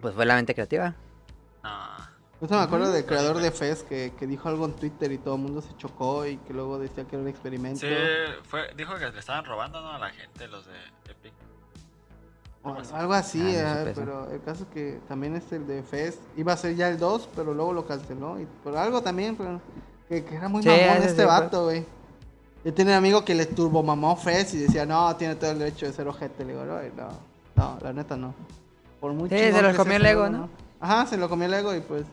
[0.01, 0.95] Pues fue la mente creativa.
[1.63, 2.12] No.
[2.43, 5.37] Yo me acuerdo del creador de Fez que, que dijo algo en Twitter y todo
[5.37, 7.81] el mundo se chocó y que luego decía que era un experimento.
[7.81, 7.87] Sí,
[8.45, 9.93] fue, dijo que le estaban robando ¿no?
[9.93, 10.73] a la gente los de
[11.09, 11.33] Epic.
[12.65, 13.93] O algo así, Ah, eso.
[14.01, 16.19] pero el caso que también es el de Fez.
[16.37, 18.41] Iba a ser ya el 2, pero luego lo canceló.
[18.41, 19.61] Y por algo también, pero
[20.09, 21.87] que, que era muy Sí, mamón este sí, vato, güey.
[22.65, 25.61] Yo tenía un amigo que le turbo mamó Fez y decía, no, tiene todo el
[25.61, 26.45] derecho de ser ojete.
[26.45, 27.09] Le digo, no, no,
[27.57, 28.35] no, la neta no.
[29.01, 30.49] Por muy Sí, se lo comió sea el ego, ¿no?
[30.81, 32.05] Ajá, se lo comió el ego y pues...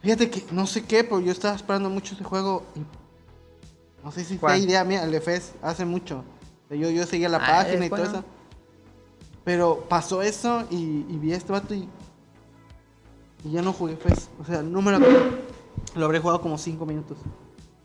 [0.00, 2.80] Fíjate que no sé qué, pero yo estaba esperando mucho ese juego y...
[4.04, 6.24] No sé si fue idea mía, el de Fez, hace mucho.
[6.70, 8.18] Yo, yo seguía la Ah, página es y todo bueno.
[8.18, 8.24] eso.
[9.44, 11.88] Pero pasó eso y, y vi a este vato y.
[13.44, 14.28] Y ya no jugué Fez.
[14.40, 14.98] O sea, no me lo
[15.96, 17.18] Lo habré jugado como 5 minutos.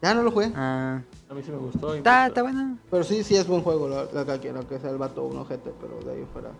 [0.02, 0.52] Ya no lo jugué.
[0.56, 1.96] Ah, A mí sí me gustó.
[1.96, 2.78] y está, está bueno.
[2.92, 3.88] Pero sí, sí es buen juego.
[3.88, 6.52] Lo, lo que quiero, que sea el vato un ojete, pero de ahí fuera.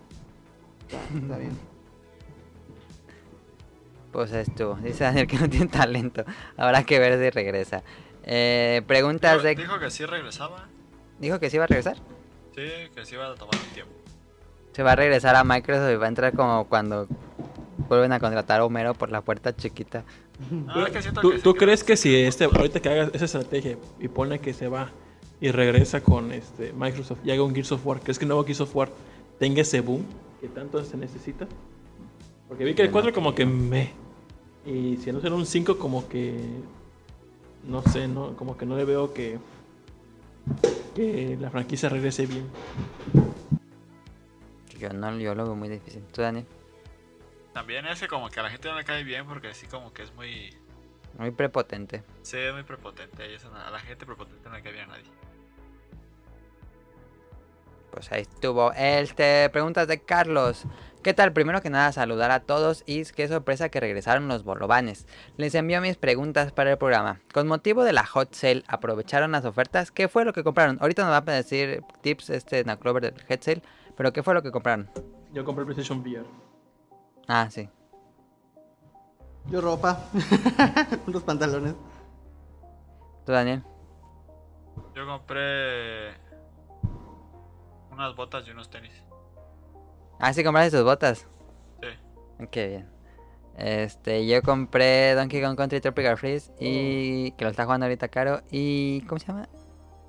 [0.88, 1.58] Está, está bien.
[4.14, 4.76] Pues estuvo.
[4.82, 6.24] Dice Daniel que no tiene talento.
[6.56, 7.84] Habrá que ver si regresa.
[8.24, 9.56] Eh, preguntas Dijo, de...
[9.56, 10.68] dijo que sí regresaba.
[11.20, 11.98] Dijo que sí va a regresar.
[12.56, 12.62] Sí,
[12.96, 13.92] que sí iba a tomar un tiempo.
[14.72, 17.08] Se va a regresar a Microsoft y va a entrar como cuando
[17.90, 20.04] vuelven a contratar a Homero por la puerta chiquita.
[20.50, 22.90] No, es que siento ¿Tú, que sí tú que- crees que si este, ahorita que
[22.90, 24.90] haga esa estrategia y pone que se va
[25.42, 28.44] y regresa con este Microsoft y haga un Gears of War, ¿crees que el nuevo
[28.46, 28.90] Gears of War
[29.40, 30.06] tenga ese boom
[30.42, 31.48] que tanto se necesita?
[32.48, 33.92] Porque vi que el 4 como que me...
[34.66, 36.40] Y si no será un 5 como que...
[37.64, 39.40] No sé, no como que no le veo que...
[40.96, 42.48] Que la franquicia regrese bien.
[44.78, 46.04] Yo no, yo lo veo muy difícil.
[46.14, 46.46] ¿Tú, Daniel?
[47.54, 50.04] También ese como que a la gente no le cae bien porque sí como que
[50.04, 50.56] es muy...
[51.18, 52.04] Muy prepotente.
[52.24, 53.30] Sí, es muy prepotente.
[53.32, 55.04] Y eso no- a la gente prepotente no le cae bien a nadie.
[57.92, 58.72] Pues ahí estuvo.
[58.74, 60.64] Este, preguntas de Carlos.
[61.04, 61.34] ¿Qué tal?
[61.34, 65.06] Primero que nada, saludar a todos y qué sorpresa que regresaron los bolovanes.
[65.36, 67.20] Les envío mis preguntas para el programa.
[67.34, 69.92] Con motivo de la hot sale, ¿aprovecharon las ofertas?
[69.92, 70.78] ¿Qué fue lo que compraron?
[70.80, 73.62] Ahorita nos va a decir tips este Naclover del hot sale,
[73.98, 74.90] pero ¿qué fue lo que compraron?
[75.34, 76.26] Yo compré el PlayStation VR.
[77.28, 77.70] Ah, sí.
[79.48, 80.06] Yo ropa.
[81.08, 81.76] Unos pantalones.
[83.26, 83.62] ¿Tú, Daniel?
[84.96, 86.14] Yo compré
[87.92, 89.03] unas botas y unos tenis.
[90.26, 91.28] Ah, sí, compraste tus botas.
[91.82, 92.46] Sí.
[92.50, 92.90] Qué bien.
[93.58, 98.42] Este, yo compré Donkey Kong Country Tropical Freeze y que lo está jugando ahorita caro
[98.50, 99.50] y ¿cómo se llama?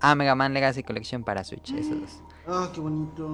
[0.01, 1.73] a Mega Man Legacy Collection para Switch.
[1.73, 2.23] Esos dos.
[2.47, 3.33] Ah, qué bonito.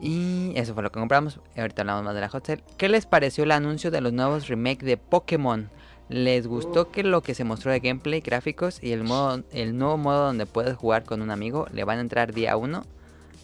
[0.00, 1.38] Y eso fue lo que compramos.
[1.56, 2.64] Ahorita hablamos más de la hot sale.
[2.76, 5.70] ¿Qué les pareció el anuncio de los nuevos remakes de Pokémon?
[6.08, 9.98] ¿Les gustó que lo que se mostró de gameplay, gráficos y el modo, el nuevo
[9.98, 12.82] modo donde puedes jugar con un amigo le van a entrar día 1?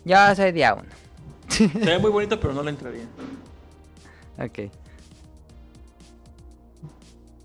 [0.05, 1.08] Ya va a ser día 1.
[1.49, 3.05] Se ve muy bonito, pero no le entraría.
[4.39, 4.71] Ok.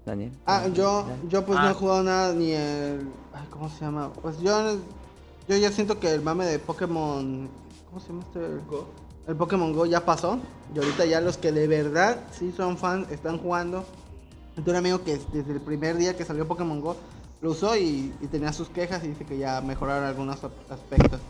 [0.05, 0.31] Daniel.
[0.45, 1.73] Ah, yo, yo pues no he Ah.
[1.73, 3.07] jugado nada ni el...
[3.33, 4.11] Ay, ¿cómo se llama?
[4.21, 4.75] Pues yo,
[5.47, 7.49] yo ya siento que el mame de Pokémon...
[7.89, 8.39] ¿Cómo se llama este?
[9.27, 10.39] El Pokémon Go ya pasó.
[10.75, 13.85] Y ahorita ya los que de verdad sí son fans están jugando.
[14.55, 16.97] Tengo un amigo que desde el primer día que salió Pokémon Go
[17.41, 20.37] lo usó y, y tenía sus quejas y dice que ya mejoraron algunos
[20.69, 21.21] aspectos.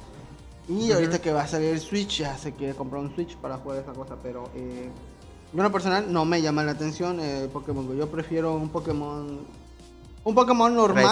[0.69, 3.57] Y ahorita que va a salir el Switch, ya se quiere comprar un Switch para
[3.57, 4.89] jugar esa cosa, pero eh,
[5.51, 7.93] yo en lo personal no me llama la atención el Pokémon Go.
[7.93, 9.39] Yo prefiero un Pokémon
[10.25, 11.03] un Pokémon normal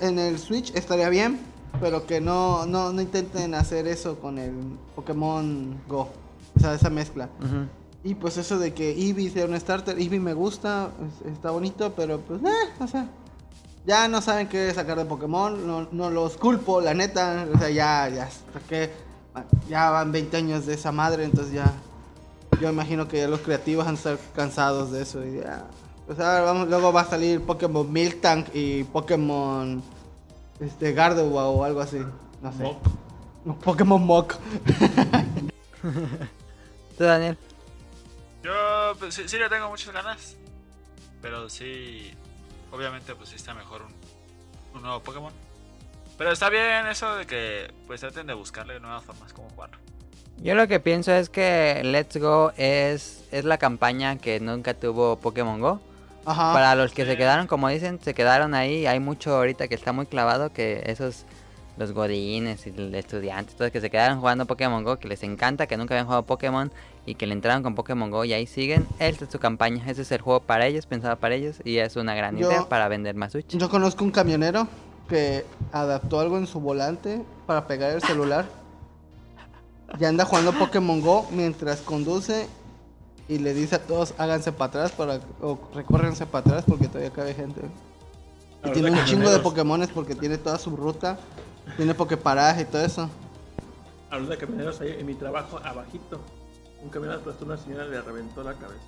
[0.00, 1.40] en el Switch estaría bien,
[1.80, 4.52] pero que no, no, no intenten hacer eso con el
[4.94, 6.08] Pokémon Go.
[6.56, 7.28] O sea, esa mezcla.
[8.04, 10.90] Y pues eso de que Eevee sea un starter, Eevee me gusta,
[11.26, 13.08] es- está bonito, pero pues, eh, o sea,
[13.86, 17.70] ya no saben qué sacar de Pokémon, no, no los culpo, la neta, o sea,
[17.70, 18.90] ya, ya, hasta que,
[19.68, 21.72] ya van 20 años de esa madre, entonces ya,
[22.60, 25.64] yo imagino que ya los creativos van a estar cansados de eso y ya,
[26.06, 29.82] pues ahora vamos, luego va a salir Pokémon Miltank y Pokémon,
[30.60, 31.98] este, Gardevoir o algo así,
[32.42, 32.62] no sé.
[32.62, 32.82] Mok.
[33.64, 34.36] Pokémon Mock.
[36.98, 37.38] ¿Tú, Daniel?
[38.42, 38.52] Yo,
[38.98, 40.36] pues sí, sí le tengo muchas ganas.
[41.22, 42.12] Pero sí,
[42.72, 43.94] obviamente, pues sí está mejor un,
[44.74, 45.32] un nuevo Pokémon.
[46.18, 49.78] Pero está bien eso de que pues traten de buscarle nuevas formas como jugarlo.
[50.42, 55.16] Yo lo que pienso es que Let's Go es, es la campaña que nunca tuvo
[55.16, 55.80] Pokémon Go.
[56.24, 56.52] Ajá.
[56.52, 58.86] Para los que se quedaron, como dicen, se quedaron ahí.
[58.86, 61.24] Hay mucho ahorita que está muy clavado que esos,
[61.76, 65.66] los godines y los estudiantes, todos que se quedaron jugando Pokémon Go, que les encanta,
[65.66, 66.70] que nunca habían jugado Pokémon
[67.06, 68.86] y que le entraron con Pokémon Go y ahí siguen.
[68.98, 71.96] Esta es su campaña, ese es el juego para ellos, pensado para ellos y es
[71.96, 73.56] una gran Yo- idea para vender más Switch.
[73.56, 74.68] Yo conozco un camionero
[75.08, 78.46] que adaptó algo en su volante para pegar el celular.
[79.98, 82.46] Y anda jugando Pokémon Go mientras conduce
[83.28, 87.10] y le dice a todos háganse para atrás para, o recórrense para atrás porque todavía
[87.10, 87.60] cabe gente.
[88.64, 91.18] Y tiene un chingo de Pokémones porque tiene toda su ruta,
[91.76, 93.08] tiene Poképaraje y todo eso.
[94.10, 96.20] Hablando de camioneros, ahí en mi trabajo, abajito,
[96.82, 98.80] un camionero aplastó a una señora y le reventó la cabeza.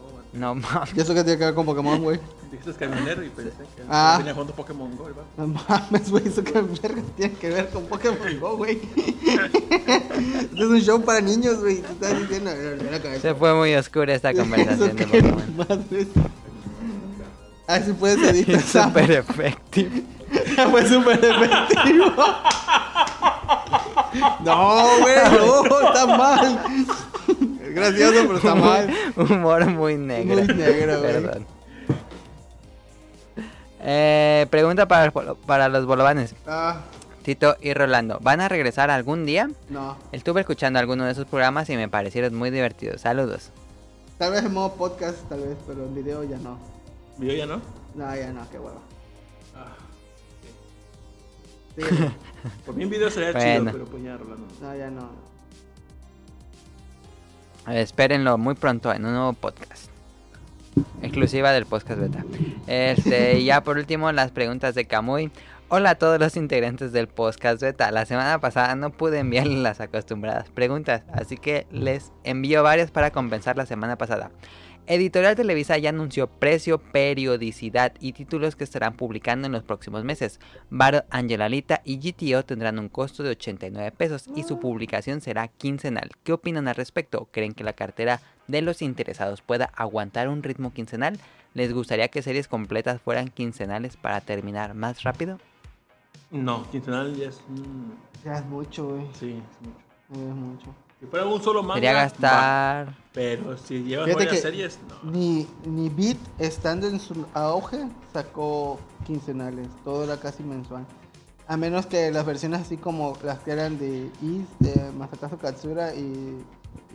[0.00, 0.20] Oh.
[0.34, 0.90] No mames.
[0.96, 2.20] ¿Y eso qué tiene que ver con Pokémon, güey?
[2.50, 4.16] Dijiste camionero y pensé que Ah.
[4.18, 5.04] venía jugando Pokémon Go.
[5.04, 5.24] va.
[5.36, 8.80] No mames, güey, eso qué vergas tiene que ver con Pokémon Go, güey.
[8.96, 11.80] Esto es un show para niños, güey.
[11.80, 13.20] Te estás diciendo, "Eh, la cabeza".
[13.22, 15.56] Se fue muy oscura esta conversación de Pokémon.
[15.56, 16.08] madres.
[17.66, 18.84] Ah, sí puedes editar esa.
[18.88, 20.02] Super efectivo.
[20.70, 22.12] Fue súper efectivo.
[24.44, 26.64] No, güey, no, está mal.
[27.62, 28.94] Es gracioso, pero está mal.
[29.16, 30.36] Humor muy negro.
[30.36, 31.12] Muy negro, güey.
[31.12, 31.46] Perdón.
[33.80, 36.34] Eh, pregunta para, para los bolovanes.
[36.46, 36.80] Ah,
[37.22, 38.18] Tito y Rolando.
[38.22, 39.50] ¿Van a regresar algún día?
[39.68, 39.96] no.
[40.12, 43.00] Estuve escuchando alguno de esos programas y me parecieron muy divertidos.
[43.00, 43.50] Saludos.
[44.18, 46.58] Tal vez en modo podcast, tal vez, pero en video ya no.
[47.18, 47.60] ¿Video ya no?
[47.94, 48.80] No, ya no, qué huevo.
[51.76, 51.82] Sí,
[52.66, 53.60] por mí en video sería Bueno.
[53.60, 54.46] chido, pero pues ya, Rolando.
[54.60, 55.10] no, ya no.
[57.72, 59.88] Espérenlo muy pronto en un nuevo podcast.
[61.02, 62.24] Exclusiva del podcast beta.
[62.66, 65.30] Este, y ya por último, las preguntas de Kamui.
[65.68, 67.90] Hola a todos los integrantes del podcast beta.
[67.90, 73.10] La semana pasada no pude enviarles las acostumbradas preguntas, así que les envío varias para
[73.10, 74.30] compensar la semana pasada.
[74.86, 80.40] Editorial Televisa ya anunció precio, periodicidad y títulos que estarán publicando en los próximos meses.
[80.68, 85.48] Battle Angel Alita y GTO tendrán un costo de 89 pesos y su publicación será
[85.48, 86.10] quincenal.
[86.22, 87.28] ¿Qué opinan al respecto?
[87.32, 91.18] ¿Creen que la cartera de los interesados pueda aguantar un ritmo quincenal?
[91.54, 95.38] ¿Les gustaría que series completas fueran quincenales para terminar más rápido?
[96.30, 97.40] No, quincenal ya es.
[98.22, 99.06] Ya es mucho, güey.
[99.14, 99.78] sí, es mucho.
[100.10, 100.83] Ya es mucho.
[101.04, 101.92] Si fuera un solo manga.
[101.92, 102.96] Va, gastar...
[103.12, 105.10] Pero si llevas Fíjate varias que series, no.
[105.12, 109.68] Ni, ni Beat, estando en su auge, sacó quincenales.
[109.84, 110.86] Todo era casi mensual.
[111.46, 115.94] A menos que las versiones así como las que eran de Is, de Masakazu Katsura
[115.94, 116.42] y,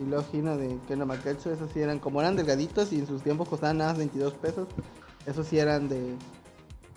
[0.00, 3.22] y Love Hino de Keno Maketsu, esos sí eran como eran delgaditos y en sus
[3.22, 4.66] tiempos costaban nada más 22 pesos.
[5.24, 6.16] Esos sí eran de,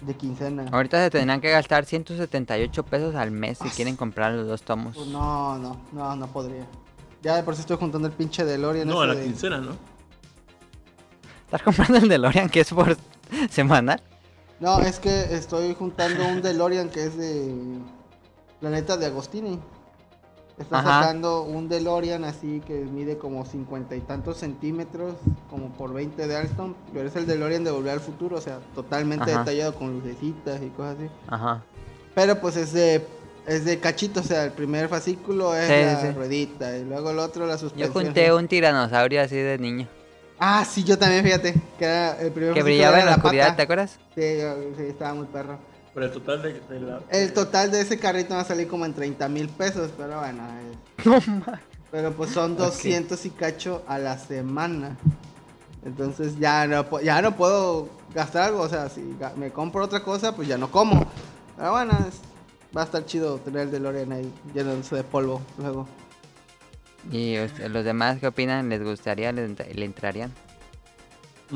[0.02, 0.66] de quincena.
[0.72, 4.96] Ahorita se tendrán que gastar 178 pesos al mes si quieren comprar los dos tomos.
[4.96, 6.66] Pues no, no, no, no podría.
[7.24, 8.88] Ya de por sí estoy juntando el pinche DeLorean.
[8.88, 9.72] No, a la de- quincena, ¿no?
[11.46, 12.96] ¿Estás comprando el DeLorean que es por
[13.50, 14.02] semanal?
[14.60, 17.54] No, es que estoy juntando un DeLorean que es de
[18.60, 19.60] Planeta de Agostini.
[20.58, 21.02] Está Ajá.
[21.02, 25.16] sacando un DeLorean así que mide como cincuenta y tantos centímetros,
[25.50, 28.60] como por 20 de Alstom, pero es el DeLorean de Volver al Futuro, o sea,
[28.76, 29.40] totalmente Ajá.
[29.40, 31.10] detallado con lucecitas y cosas así.
[31.28, 31.64] Ajá.
[32.14, 33.04] Pero pues es de
[33.48, 37.12] es de cachito, o sea, el primer fascículo es Sí, la sí, ruedita y luego
[37.12, 37.92] el otro la Yo suspensión.
[38.06, 39.88] junté un tiranosaurio así de niño.
[40.40, 43.56] Ah, sí, yo también, fíjate, que era el primer Que brillaba en la oscuridad, pata.
[43.58, 44.00] ¿te acuerdas?
[44.16, 44.22] Sí,
[44.78, 45.58] sí, estaba muy perro.
[45.94, 47.00] Pero el total de, de la.
[47.10, 50.44] El total de ese carrito va a salir como en 30 mil pesos, pero bueno.
[51.06, 51.20] eh.
[51.92, 54.98] Pero pues son 200 y cacho a la semana.
[55.86, 58.62] Entonces ya no, ya no puedo gastar algo.
[58.62, 59.02] O sea, si
[59.36, 61.06] me compro otra cosa, pues ya no como.
[61.56, 62.20] Pero bueno, es-
[62.76, 65.88] va a estar chido tener el DeLorean ahí llenándose de polvo luego.
[67.12, 68.70] ¿Y usted- los demás qué opinan?
[68.70, 69.32] ¿Les gustaría?
[69.32, 70.34] ¿Le, ent- le entrarían?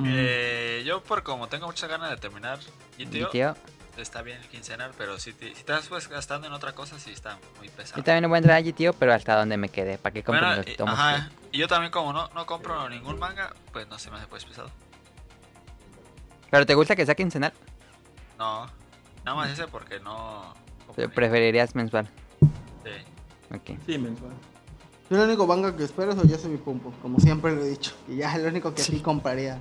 [0.05, 2.59] Eh, yo, por como tengo muchas ganas de terminar
[2.97, 3.55] ¿Y GTO, tío?
[3.97, 6.99] está bien el quincenal, pero si te, si te estás pues, gastando en otra cosa,
[6.99, 7.97] sí está muy pesado.
[7.97, 9.97] Yo también voy a entrar a GTO, pero hasta donde me quedé.
[9.97, 10.93] ¿Para qué compro Bueno, los y- tomos?
[10.99, 14.27] ajá, y yo también como no, no compro ningún manga, pues no se me hace
[14.27, 14.69] pues pesado.
[16.51, 17.53] ¿Pero te gusta que sea quincenal?
[18.37, 18.67] No,
[19.25, 20.53] nada más ese porque no...
[21.13, 22.07] ¿Preferirías mensual?
[22.39, 23.55] Sí.
[23.55, 23.79] Ok.
[23.85, 24.31] Sí, mensual.
[25.09, 27.93] Yo el único manga que espero es Oyase mi Pumpo, como siempre lo he dicho.
[28.09, 29.59] Y ya es el único que sí compraría.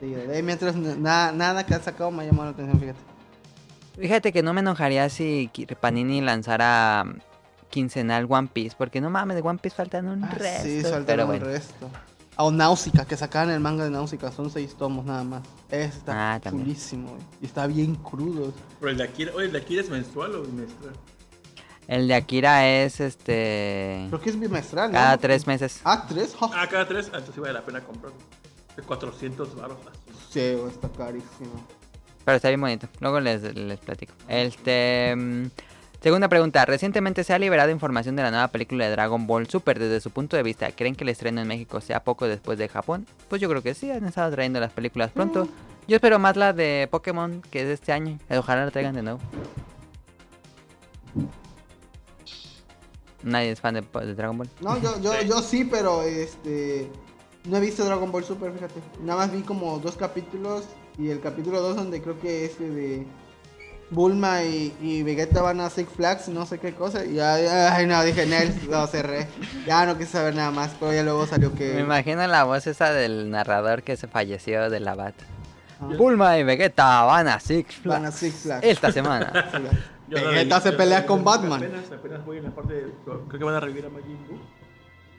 [0.00, 2.98] Sí, de ahí mientras nada, nada que ha sacado me ha llamado la atención, fíjate.
[3.98, 5.50] Fíjate que no me enojaría si
[5.80, 7.18] Panini lanzara mm,
[7.70, 10.64] quincenal One Piece, porque no mames, de One Piece faltan un Ah, resto.
[10.68, 10.82] sí,
[11.26, 11.46] bueno.
[11.46, 11.88] el resto.
[12.36, 15.42] O Náusica, que sacaban el manga de Náusica, son seis tomos nada más.
[15.70, 17.22] Ese está Ah, chulísimo, güey.
[17.40, 18.52] Y está bien crudo.
[18.80, 20.94] Pero el de Akira, oye, ¿el de Akira es mensual o bimestral?
[21.86, 24.06] El de Akira es este.
[24.08, 24.94] Creo que es bimestral, ¿no?
[24.98, 25.80] Cada tres meses.
[25.84, 26.34] Ah, tres.
[26.34, 26.50] Ja.
[26.54, 28.18] Ah, cada tres, ah, entonces sí vale la pena comprarlo.
[28.76, 29.76] De 400 baros.
[30.30, 31.64] Sí, güey, está carísimo.
[32.24, 32.88] Pero está bien bonito.
[33.00, 34.14] Luego les, les platico.
[34.28, 35.14] Este.
[36.04, 36.64] Mm, Segunda pregunta.
[36.64, 39.78] Recientemente se ha liberado información de la nueva película de Dragon Ball Super.
[39.78, 42.68] Desde su punto de vista, ¿creen que el estreno en México sea poco después de
[42.68, 43.06] Japón?
[43.28, 45.48] Pues yo creo que sí, han estado trayendo las películas pronto.
[45.88, 48.18] Yo espero más la de Pokémon, que es de este año.
[48.30, 49.20] Ojalá la traigan de nuevo.
[53.22, 54.48] Nadie es fan de, de Dragon Ball.
[54.60, 55.28] No, yo, yo, Sí.
[55.28, 56.90] yo sí, pero este.
[57.44, 58.80] No he visto Dragon Ball Super, fíjate.
[59.00, 60.64] Nada más vi como dos capítulos.
[60.98, 63.06] Y el capítulo 2, donde creo que este de.
[63.90, 67.04] Bulma y, y Vegeta van a Six Flags, no sé qué cosa.
[67.04, 69.28] Y ya, ya- ay, no, dije, Nel, lo cerré.
[69.66, 71.74] Ya no quise saber nada más, pero ya luego salió que.
[71.74, 75.14] Me imagino la voz esa del narrador que se falleció de la bat.
[75.80, 75.96] Ajá.
[75.96, 78.66] Bulma y Vegeta van a Six Flags Van a Six Flags.
[78.66, 79.50] esta semana.
[80.08, 81.62] Yo Vegeta se yo- pelea yo- con Batman.
[81.64, 82.92] Apenas, apenas voy en la parte de.
[83.04, 84.38] Creo que van a revivir a Majin Buu.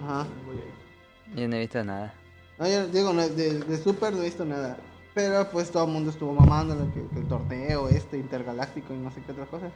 [0.06, 0.28] Ajá.
[0.46, 1.42] Voy ahí.
[1.42, 2.14] Yo no he visto nada.
[2.60, 4.78] No, yo digo, no, de, de Super no he visto nada.
[5.16, 9.10] Pero pues todo el mundo estuvo mamando que, que el torneo este intergaláctico y no
[9.12, 9.72] sé qué otra cosa.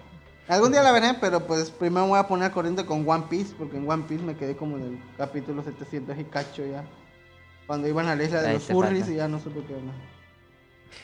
[0.49, 3.55] Algún día la veré, pero pues primero me voy a poner corriente con One Piece,
[3.57, 6.83] porque en One Piece me quedé como en el capítulo 700 y cacho ya.
[7.67, 9.93] Cuando iban a la isla de Ahí los furries y ya no supe qué onda.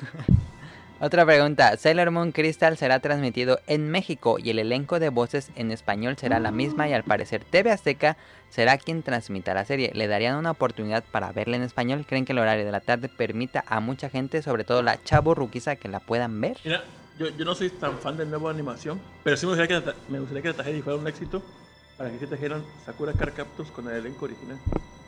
[1.01, 1.75] Otra pregunta.
[1.75, 6.39] Sailor Moon Crystal será transmitido en México y el elenco de voces en español será
[6.39, 8.15] la misma y al parecer TV Azteca
[8.49, 9.91] será quien transmita la serie.
[9.93, 12.05] ¿Le darían una oportunidad para verla en español?
[12.07, 15.35] ¿Creen que el horario de la tarde permita a mucha gente, sobre todo la chavo
[15.35, 16.57] ruquiza, que la puedan ver?
[16.63, 16.85] Mira,
[17.19, 20.19] yo, yo no soy tan fan de nueva animación, pero sí me gustaría que, me
[20.19, 21.43] gustaría que la fuera un éxito
[21.97, 24.57] para que se trajeran Sakura Card Captors con el elenco original.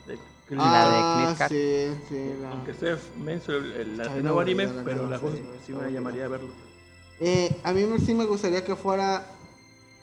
[0.05, 0.17] De
[0.49, 2.33] La de ah, Cliff sí, sí.
[2.41, 5.37] la- Aunque sea menso el, el- el Está bien nuevo anime, la pero la cosa
[5.65, 6.49] sí me llamaría a verlo.
[7.19, 9.25] Eh, a mí sí me gustaría que fuera.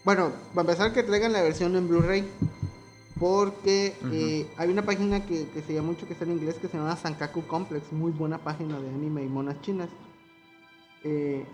[0.04, 2.28] Bueno, para empezar, que traigan la versión en Blu-ray.
[3.18, 6.66] Porque eh, hay una página que, que se llama mucho que está en inglés que
[6.66, 7.92] se llama Sankaku Complex.
[7.92, 9.88] Muy buena página de anime y monas chinas.
[11.04, 11.46] Eh,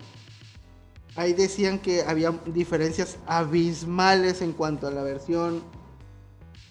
[1.15, 5.61] ahí decían que había diferencias abismales en cuanto a la versión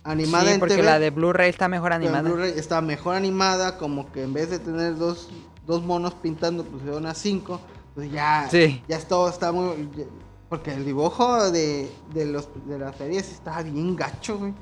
[0.05, 0.85] animada sí, en porque TV.
[0.87, 2.23] la de Blu-ray está mejor animada.
[2.23, 5.29] Blu-ray está mejor animada, como que en vez de tener dos,
[5.67, 7.61] dos monos pintando, pusieron a cinco.
[7.95, 8.83] Pues ya, Sí.
[8.89, 9.89] ya todo está muy.
[9.97, 10.05] ya-
[10.49, 14.53] porque el dibujo de, de, los, de las series estaba bien gacho, güey.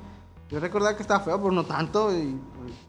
[0.51, 2.11] Yo recordaba que estaba feo, pero no tanto.
[2.13, 2.39] Y,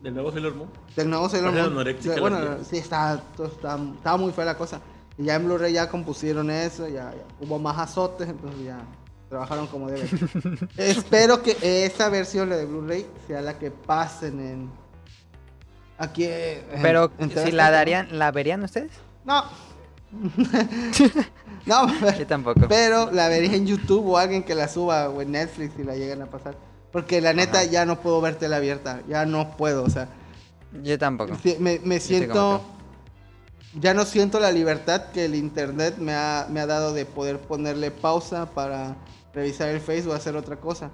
[0.03, 0.69] Del nuevo Sailor Moon.
[0.97, 1.85] del nuevo Sailor Era Moon.
[1.85, 4.81] la Bueno, sí, estaba, todo estaba, estaba muy fea la cosa.
[5.17, 8.79] Y ya en Blu-ray ya compusieron eso, ya, ya hubo más azotes, entonces ya
[9.31, 10.07] trabajaron como debe.
[10.77, 14.71] Espero que esa versión, la de Blu-ray, sea la que pasen en.
[15.97, 16.25] Aquí.
[16.25, 18.93] en- Pero en si la darían, ¿la verían ustedes?
[19.25, 19.45] No.
[21.67, 22.67] no, Yo tampoco.
[22.69, 25.95] pero la vería en YouTube o alguien que la suba o en Netflix si la
[25.95, 26.57] llegan a pasar.
[26.91, 27.71] Porque la neta Ajá.
[27.71, 30.09] ya no puedo verte la abierta, ya no puedo, o sea.
[30.83, 31.37] Yo tampoco.
[31.61, 32.61] Me, me siento
[33.75, 37.39] ya no siento la libertad que el internet me ha, me ha dado de poder
[37.39, 38.97] ponerle pausa para
[39.35, 40.91] revisar el Facebook o hacer otra cosa.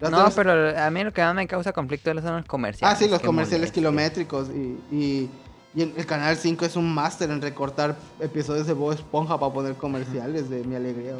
[0.00, 2.94] Las No, otras- pero a mí lo que más me causa conflicto son los comerciales.
[2.94, 3.80] Ah, sí, los comerciales molestia.
[3.80, 4.48] kilométricos.
[4.50, 5.30] Y, y,
[5.74, 9.52] y el, el canal 5 es un máster en recortar episodios de Bob Esponja para
[9.52, 11.14] poner comerciales de mi alegría,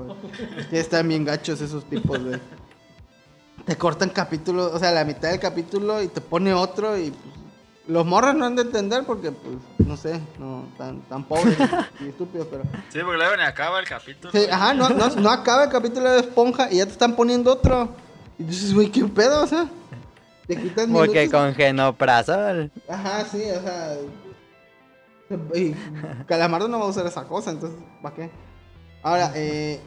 [0.71, 2.41] que están bien gachos esos tipos de.
[3.65, 7.35] Te cortan capítulos, o sea, la mitad del capítulo y te pone otro y pues,
[7.89, 9.57] los morros no han de entender porque, pues,
[9.89, 11.57] no sé, no, tan, tan pobres
[12.01, 12.63] y, y estúpidos, pero.
[12.91, 14.31] Sí, porque luego ni acaba el capítulo.
[14.33, 17.53] Sí, ajá, no, no, no acaba el capítulo de Esponja y ya te están poniendo
[17.53, 17.89] otro.
[18.39, 19.43] Y dices, güey, ¿qué pedo?
[19.43, 19.67] O sea,
[20.47, 21.41] te quitan Porque minutos.
[21.41, 22.71] con genoprazol.
[22.89, 23.97] Ajá, sí, o sea.
[25.55, 25.75] Y
[26.27, 28.31] Calamardo no va a usar esa cosa, entonces, ¿para qué?
[29.03, 29.81] Ahora, eh.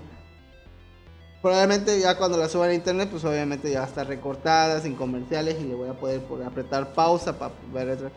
[1.42, 4.94] Probablemente ya cuando la suba a internet, pues obviamente ya va a estar recortada, sin
[4.96, 8.12] comerciales, y le voy a poder por- apretar pausa para ver otra.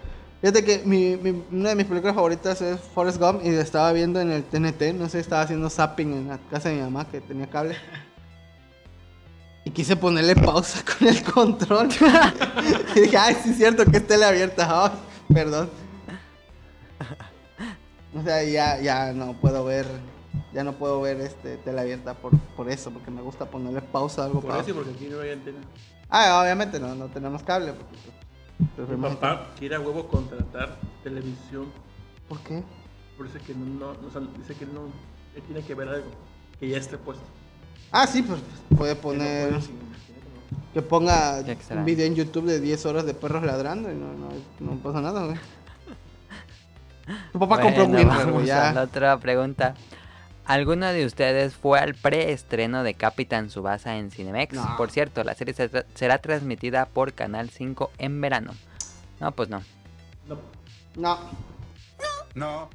[0.45, 3.91] Fíjate que mi, mi- una de mis películas favoritas es Forrest Gump y la estaba
[3.93, 7.07] viendo en el TNT, no sé, estaba haciendo zapping en la casa de mi mamá
[7.09, 7.75] que tenía cable.
[9.65, 11.89] Y quise ponerle pausa con el control.
[12.95, 14.69] y dije, ay, sí es cierto que es tele abierta.
[14.85, 14.91] Ay,
[15.35, 15.71] perdón.
[18.15, 19.87] O sea, ya, ya no puedo ver,
[20.53, 24.21] ya no puedo ver este tele abierta por, por eso, porque me gusta ponerle pausa
[24.21, 25.59] a algo Por para- eso, porque aquí no hay antena.
[26.11, 27.73] Ah, obviamente no, no tenemos cable.
[27.73, 28.14] porque, pues,
[28.59, 31.67] Mi papá quiere a huevo contratar televisión.
[32.29, 32.63] ¿Por qué?
[33.17, 34.83] Por eso que no, no, o sea, dice que no,
[35.35, 36.07] él tiene que ver algo
[36.59, 37.25] que ya esté puesto.
[37.93, 38.41] Ah, sí, pues
[38.77, 39.85] puede Que no poner, puede sin- sin-
[40.73, 44.29] que ponga un video en YouTube de 10 horas de perros ladrando y no, no,
[44.61, 45.37] no pasa nada, güey.
[47.33, 48.83] Tu papá compró Winrar, vamos güey, a la ya.
[48.83, 49.75] otra pregunta.
[50.47, 54.53] ¿Alguno de ustedes fue al preestreno de Capitán Subasa en Cinemex?
[54.55, 54.77] No.
[54.77, 58.53] Por cierto, la serie se tra- será transmitida por Canal 5 en verano.
[59.21, 59.63] No, pues no.
[60.27, 60.39] No,
[60.97, 61.19] No,
[62.35, 62.69] No,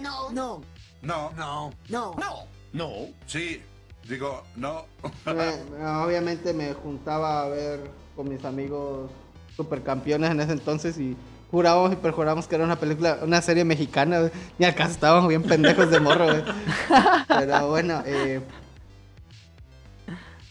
[0.00, 0.62] No, no,
[1.02, 2.46] no, no, No, no.
[2.72, 2.90] no.
[3.26, 3.60] sí,
[4.08, 4.84] digo, no.
[5.24, 7.80] me- me- obviamente me juntaba a ver
[8.14, 9.10] con mis amigos
[9.56, 11.16] supercampeones en ese entonces y
[11.50, 14.30] jurábamos y perjurábamos que era una película, una serie mexicana, güey.
[14.58, 16.42] Ni al caso estábamos bien pendejos de morro, güey.
[17.28, 18.40] Pero bueno, eh,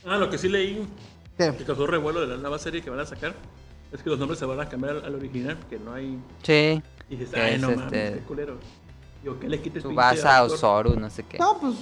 [0.08, 0.88] Ah, lo que sí leí
[1.38, 1.52] ¿qué?
[1.58, 3.34] que causó revuelo de la nueva serie que van a sacar
[3.92, 6.20] es que los nombres se van a cambiar al, al original, que no hay.
[6.44, 6.82] Sí.
[7.10, 8.58] Y dices, Que ay, es no este- mames, qué culero.
[9.24, 11.40] Digo, ¿qué le quites Subasa o Zoru, no sé qué.
[11.40, 11.76] No, pues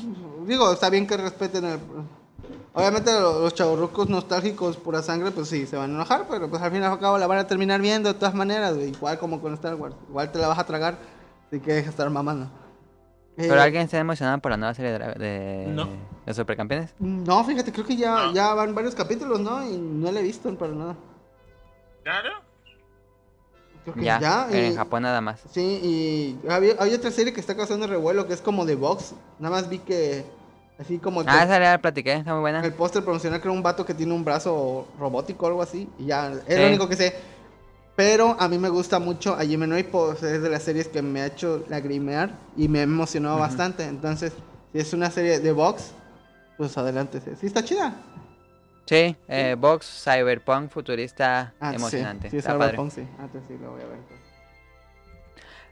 [0.47, 1.79] digo, está bien que respeten el...
[2.73, 6.61] Obviamente lo- los chavorrucos nostálgicos pura sangre, pues sí, se van a enojar, pero pues
[6.61, 9.17] al fin y al cabo la van a terminar viendo de todas maneras, güey, igual
[9.19, 9.95] como con Star Wars.
[10.09, 10.97] Igual te la vas a tragar,
[11.47, 12.45] así que deja de estar mamando.
[13.37, 15.87] Eh, ¿Pero alguien está emocionado por la nueva serie de, de, No.
[16.25, 16.93] de Supercampeones?
[16.99, 18.33] No, fíjate, creo que ya, No.
[18.33, 19.67] ya van varios capítulos, ¿no?
[19.67, 20.95] Y no la he visto para nada.
[22.05, 22.29] ¿Ya, no?
[23.83, 24.47] Creo que Ya, ya.
[24.51, 25.41] en y- Japón nada más.
[25.51, 25.61] Sí,
[26.43, 29.13] y había, hay otra serie que está causando revuelo que es como The Box.
[29.39, 30.23] Nada más vi que,
[30.79, 32.63] así como que Ah, esa la platiqué, está muy buena.
[32.63, 35.89] el póster promocional que era un vato que tiene un brazo robótico o algo así.
[35.99, 36.61] Y ya, es Sí.
[36.61, 37.15] lo único que sé.
[37.95, 41.21] Pero a mí me gusta mucho a Jimeno pues es de las series que me
[41.21, 43.83] ha hecho lagrimear y me ha emocionado bastante.
[43.85, 44.33] Entonces,
[44.71, 45.91] si es una serie de box,
[46.57, 47.21] pues adelante.
[47.23, 47.93] Sí, Sí está chida.
[48.85, 52.29] Sí, eh, Box, Cyberpunk, futurista, Ah, sí, emocionante.
[52.29, 52.57] Sí, padre.
[52.65, 53.07] Cyberpunk, sí.
[53.17, 53.95] Ah, entonces sí, lo voy a ver.
[53.97, 54.17] entonces.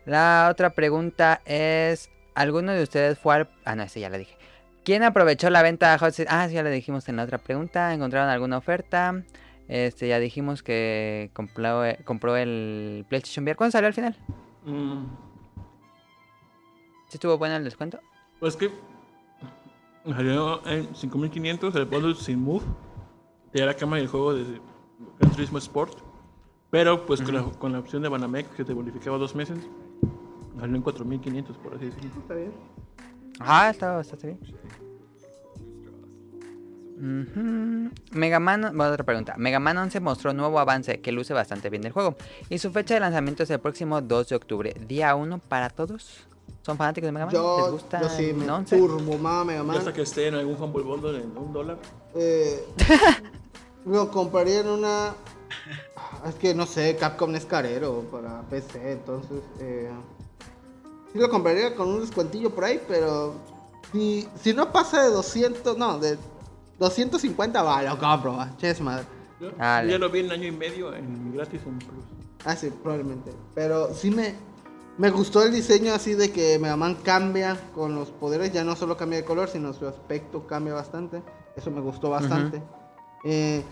[0.05, 3.49] La otra pregunta es, ¿alguno de ustedes fue al...
[3.65, 4.35] Ah, no, ese ya la dije.
[4.83, 6.27] ¿Quién aprovechó la venta de Hot Seat?
[6.31, 7.93] Ah, sí, ya le dijimos en la otra pregunta.
[7.93, 9.23] ¿Encontraron alguna oferta?
[9.67, 13.55] Este, ya dijimos que compró, eh, compró el PlayStation VR.
[13.55, 14.17] ¿Cuándo salió al final?
[14.65, 15.05] Mm,
[17.07, 17.99] ¿Sí estuvo bueno el descuento?
[18.39, 18.71] pues que
[20.03, 22.65] salió en 5500 el bundle sin move.
[23.51, 24.59] Tenía la cámara y el juego de
[25.19, 25.99] Gran Turismo Sport.
[26.71, 29.59] Pero pues con, la, con la opción de Banamex que te bonificaba dos meses,
[30.59, 32.09] salió en 4500 por así decirlo.
[32.21, 32.53] Está bien.
[33.45, 34.39] Ah, está bastante bien.
[38.11, 39.33] Mega Man, bueno, otra pregunta.
[39.37, 42.15] Mega Man 11 mostró nuevo avance que luce bastante bien del juego.
[42.49, 44.75] Y su fecha de lanzamiento es el próximo 2 de octubre.
[44.87, 46.27] Día 1 para todos.
[46.61, 47.33] ¿Son fanáticos de Mega Man?
[47.33, 48.77] ¿Les Yo, gusta yo sí, me el 11?
[48.77, 49.77] turbo Mega Man.
[49.77, 51.79] hasta que esté en algún Humble Bundle en un dólar.
[52.13, 52.63] Eh,
[53.85, 55.15] lo compraría en una.
[56.27, 59.41] Es que no sé, Capcom es carero para PC, entonces.
[59.59, 59.89] Eh,
[61.11, 63.35] sí lo compraría con un descuentillo por ahí, pero.
[63.91, 66.17] Si, si no pasa de 200, no, de
[66.79, 69.05] 250, va, lo compro, va, che su madre.
[69.39, 72.05] Yo ya lo vi en año y medio en gratis en Plus.
[72.45, 73.33] Ah, sí, probablemente.
[73.55, 74.35] Pero sí me,
[74.97, 78.75] me gustó el diseño así de que Mega Man cambia con los poderes, ya no
[78.75, 81.23] solo cambia de color, sino su aspecto cambia bastante.
[81.55, 82.61] Eso me gustó bastante.
[83.23, 83.63] Eh,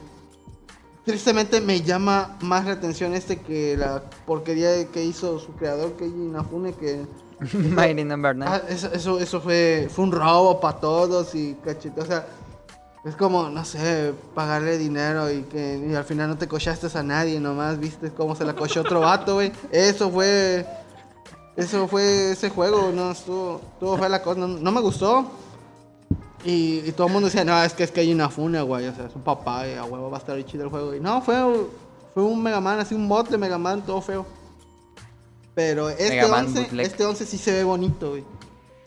[1.05, 6.15] tristemente me llama más la atención este que la porquería que hizo su creador, Keiji
[6.15, 7.05] Inafune, que...
[7.53, 8.51] Mighty Number 9.
[8.53, 12.01] Ah, eso, eso, eso fue, fue un robo para todos y cachete.
[12.01, 12.27] O sea,
[13.05, 17.03] es como, no sé, pagarle dinero y que y al final no te cochaste a
[17.03, 19.53] nadie, nomás viste cómo se la cochó otro vato, güey.
[19.71, 20.65] Eso fue.
[21.55, 25.29] Eso fue ese juego, no, estuvo, estuvo fea la cosa, no, no me gustó.
[26.43, 28.87] Y, y todo el mundo decía, no, es que es que hay una funa, güey,
[28.87, 30.95] o sea, es un papá y a huevo va a estar ahí chido el juego.
[30.95, 31.35] Y no, fue,
[32.13, 34.25] fue un Mega Man, así un mod de Mega Man, todo feo.
[35.53, 36.85] Pero este Mega Man 11, bootleg.
[36.85, 38.23] este 11 sí se ve bonito, güey.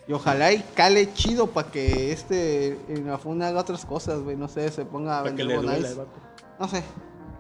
[0.08, 4.36] Y ojalá y cale chido para que este Inafune haga otras cosas, güey.
[4.36, 5.97] No sé, se ponga a vender Bonais.
[6.58, 6.82] No sé.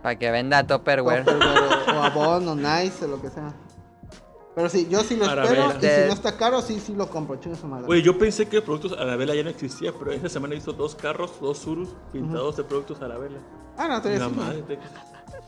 [0.02, 1.24] Para que venda Topperware.
[1.28, 3.52] O, o Avon o Nice o lo que sea.
[4.54, 5.42] Pero sí, yo sí lo espero.
[5.42, 5.76] Arabella.
[5.80, 7.36] Y si no está caro, sí, sí lo compro.
[7.36, 7.86] Chinga su madre.
[7.86, 11.40] Güey, yo pensé que productos Arabella ya no existía, pero esta semana hizo dos carros,
[11.40, 13.38] dos Surus pintados de productos Arabella.
[13.78, 14.78] Ah, no, madre, te-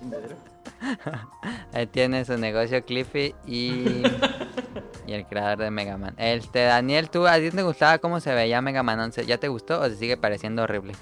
[0.01, 0.37] chingadera.
[1.73, 4.03] Ahí tiene su negocio Cliffy y,
[5.07, 6.15] y el creador de Mega Man.
[6.17, 9.27] Este, Daniel, ¿tú a ti te gustaba cómo se veía Mega Man 11?
[9.27, 10.95] ¿Ya te gustó o te sigue pareciendo horrible?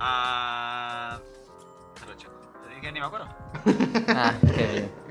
[0.00, 1.20] Ah.
[2.00, 2.32] te lo checo.
[2.66, 3.28] Te dije, ni me acuerdo.
[4.08, 5.03] Ah, qué bien.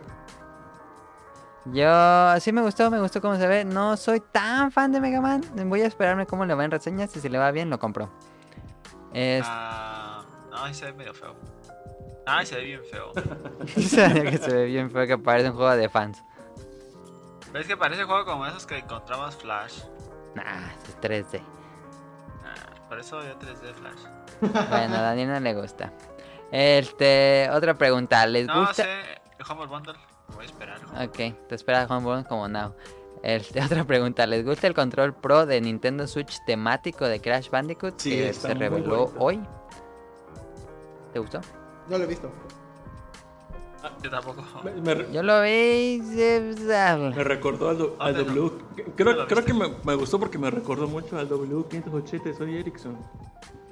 [1.66, 3.64] Yo sí me gustó, me gustó cómo se ve.
[3.66, 5.42] No soy tan fan de Mega Man.
[5.70, 8.10] Voy a esperarme cómo le va en reseñas y si le va bien lo compro.
[9.14, 9.46] Es...
[9.48, 10.24] Ah.
[10.52, 11.36] Ay, se ve medio feo.
[12.26, 13.12] Ay, se ve bien feo.
[13.66, 16.22] Que se ve bien feo, que parece un juego de fans.
[17.52, 19.84] ¿Ves que parece juego como esos que encontramos Flash?
[20.36, 21.42] Nah, es 3D.
[22.44, 24.00] Ah, por eso yo 3D Flash.
[24.70, 25.94] Bueno, a Daniel no le gusta.
[26.52, 28.84] Este, otra pregunta, ¿les No gusta?
[28.84, 29.02] sé,
[29.40, 29.94] el Humble Bundle.
[30.36, 30.80] Voy a esperar.
[31.08, 32.74] Ok, te espera Homebrew como now.
[33.22, 38.00] Este, otra pregunta, ¿les gusta el control pro de Nintendo Switch temático de Crash Bandicoot
[38.00, 39.16] Sí, que se reveló bonito.
[39.24, 39.40] hoy?
[41.14, 41.40] ¿Te gustó?
[41.90, 42.30] Yo lo he visto.
[44.02, 44.42] Yo tampoco.
[44.64, 46.02] Me, me- Yo lo vi.
[46.02, 47.10] sí, sabe.
[47.14, 48.94] me recordó al, do- al ¿Dónde lo- W.
[49.28, 52.98] Creo, que me, me gustó porque me recordó mucho al W580 de Sony Ericsson.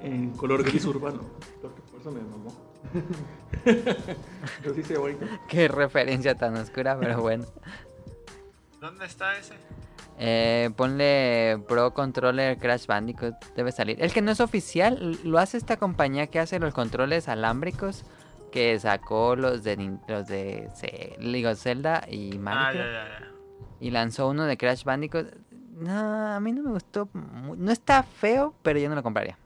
[0.02, 1.22] En color gris urbano.
[1.62, 2.52] Por eso me mamó.
[3.64, 5.26] Se ve bonito.
[5.48, 7.46] Qué referencia tan oscura, pero bueno.
[8.80, 9.54] ¿Dónde está ese?
[10.18, 14.02] Eh, ponle Pro Controller Crash Bandicoot, debe salir.
[14.02, 18.04] El que no es oficial, lo hace esta compañía que hace los controles alámbricos,
[18.52, 20.70] que sacó los de, los de
[21.20, 22.82] digo, Zelda y Mario.
[22.82, 23.32] Ah, ya, ya, ya.
[23.80, 25.28] Y lanzó uno de Crash Bandicoot.
[25.80, 27.10] No, a mí no me gustó.
[27.14, 29.38] No está feo, pero yo no lo compraría.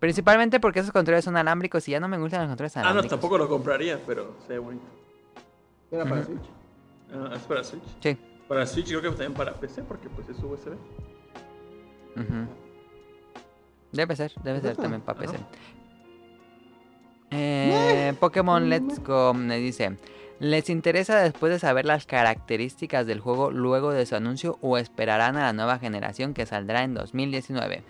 [0.00, 2.86] Principalmente porque esos controles son alámbricos y ya no me gustan los controles Ah, no,
[2.88, 3.10] alámbricos.
[3.18, 4.86] tampoco lo compraría, pero se ve bonito.
[5.90, 6.24] Era para.
[6.24, 6.44] Switch.
[7.12, 7.82] Ah, es para Switch.
[8.00, 8.16] Sí.
[8.46, 10.72] Para Switch creo que también para PC porque pues es USB.
[13.92, 15.18] Debe ser, debe ser también para.
[15.18, 15.36] PC.
[17.30, 19.96] Eh, Pokémon Let's Go me dice,
[20.40, 25.36] ¿les interesa después de saber las características del juego luego de su anuncio o esperarán
[25.36, 27.82] a la nueva generación que saldrá en 2019?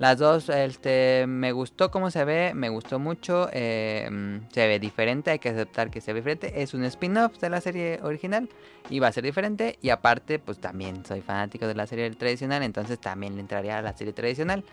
[0.00, 4.78] Las dos, este, me gustó cómo se ve, me gustó mucho, eh, mm, se ve
[4.78, 8.48] diferente, hay que aceptar que se ve diferente, es un spin-off de la serie original
[8.88, 12.62] y va a ser diferente y aparte, pues también soy fanático de la serie tradicional,
[12.62, 14.64] entonces también le entraría a la serie tradicional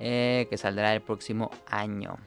[0.00, 2.18] eh, que saldrá el próximo año.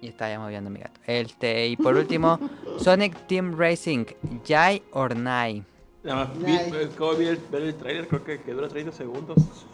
[0.00, 0.98] Y está ya moviendo mi gato.
[1.06, 2.40] Este, y por último,
[2.78, 4.06] Sonic Team Racing,
[4.48, 5.62] Jai or Nai.
[6.02, 9.66] Nada más vi, eh, ver el, el trailer, creo que, que dura 30 segundos.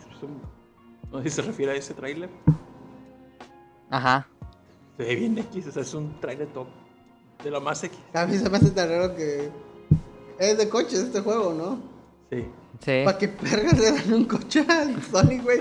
[1.12, 2.28] No sé si se refiere a ese trailer.
[3.90, 4.26] Ajá.
[4.96, 6.66] Se ve bien X, o sea, es un trailer top.
[7.42, 7.96] De lo más X.
[8.14, 9.48] A mí se me hace tan raro que.
[10.38, 11.78] Es de coches este juego, ¿no?
[12.30, 12.44] Sí.
[12.84, 13.02] Sí.
[13.04, 15.60] ¿Para qué pergas le dan un coche al Sonic, güey?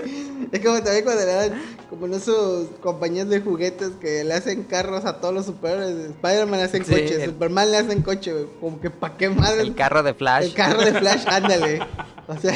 [0.52, 1.52] Es como también cuando le dan,
[1.90, 6.10] como en esos compañías de juguetes que le hacen carros a todos los superhéroes.
[6.10, 8.46] Spider-Man le hacen Sí, coche, el- Superman le hacen coche, güey.
[8.60, 9.62] Como que ¿para qué madre?
[9.62, 10.44] El carro de Flash.
[10.44, 11.80] El carro de Flash, ándale.
[12.28, 12.52] O sea,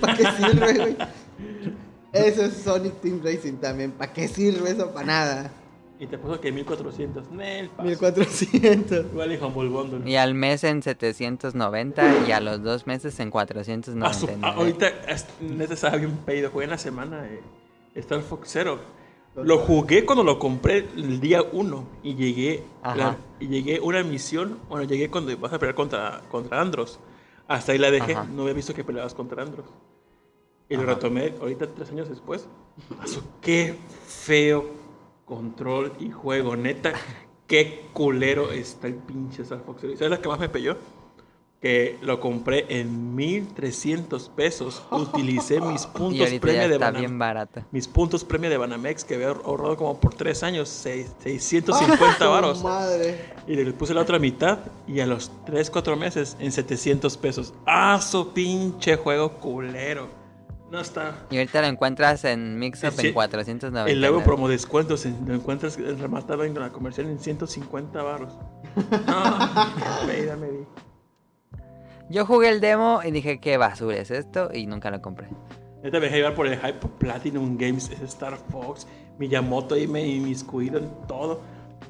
[0.00, 0.96] ¿para qué sirve, güey?
[2.12, 3.92] Eso es Sonic Team Racing también.
[3.92, 4.90] ¿Para qué sirve eso?
[4.92, 5.50] Para nada.
[6.00, 7.30] Y te puso que 1400.
[7.32, 7.88] Nel, paso.
[7.88, 9.06] 1400.
[9.12, 10.10] Igual y Humble Bundle.
[10.10, 14.40] Y al mes en 790 y a los dos meses en Ah, su- 499.
[14.42, 16.50] ah, ahorita, es- neta, estaba bien pedido.
[16.50, 17.40] Jugué en la semana eh,
[17.96, 18.78] Star Fox Zero.
[19.36, 24.58] Lo jugué cuando lo compré el día 1 y llegué, la- y llegué una misión.
[24.68, 26.98] Bueno, llegué cuando vas a pelear contra, contra Andros.
[27.46, 28.12] Hasta ahí la dejé.
[28.14, 28.24] Ajá.
[28.24, 29.66] No había visto que peleabas contra Andros.
[30.68, 32.46] Y lo retomé ahorita tres años después.
[33.00, 33.74] Asu, qué
[34.06, 34.66] feo
[35.24, 36.56] control y juego.
[36.56, 36.92] Neta,
[37.46, 39.92] qué culero está el pinche Star Fox Zero.
[39.92, 40.76] ¿Y ¿Sabes la que más me pelló?
[41.60, 44.80] que lo compré en 1300 pesos.
[44.92, 47.64] Utilicé mis puntos premio de Banamex.
[47.72, 52.62] Mis puntos premio de Banamex que había ahorrado como por 3 años, seis- 650 varos.
[52.62, 53.32] Madre.
[53.48, 57.52] Y le puse la otra mitad y a los 3, 4 meses en 700 pesos.
[57.66, 60.06] ¡Ah, su pinche juego culero!
[60.70, 61.26] No está.
[61.30, 63.90] Y ahorita lo encuentras en Mixup Sí, en 490.
[63.90, 68.34] Y luego promo descuentos, en- lo encuentras rematado en la comercial en 150 baros.
[69.06, 70.64] No, me, me di.
[72.10, 75.28] Yo jugué el demo y dije, qué basura es esto, y nunca lo compré.
[75.82, 78.86] Neta me dejé llevar por el hype Platinum Games, es Star Fox,
[79.18, 81.40] Miyamoto y me inmiscuido en todo.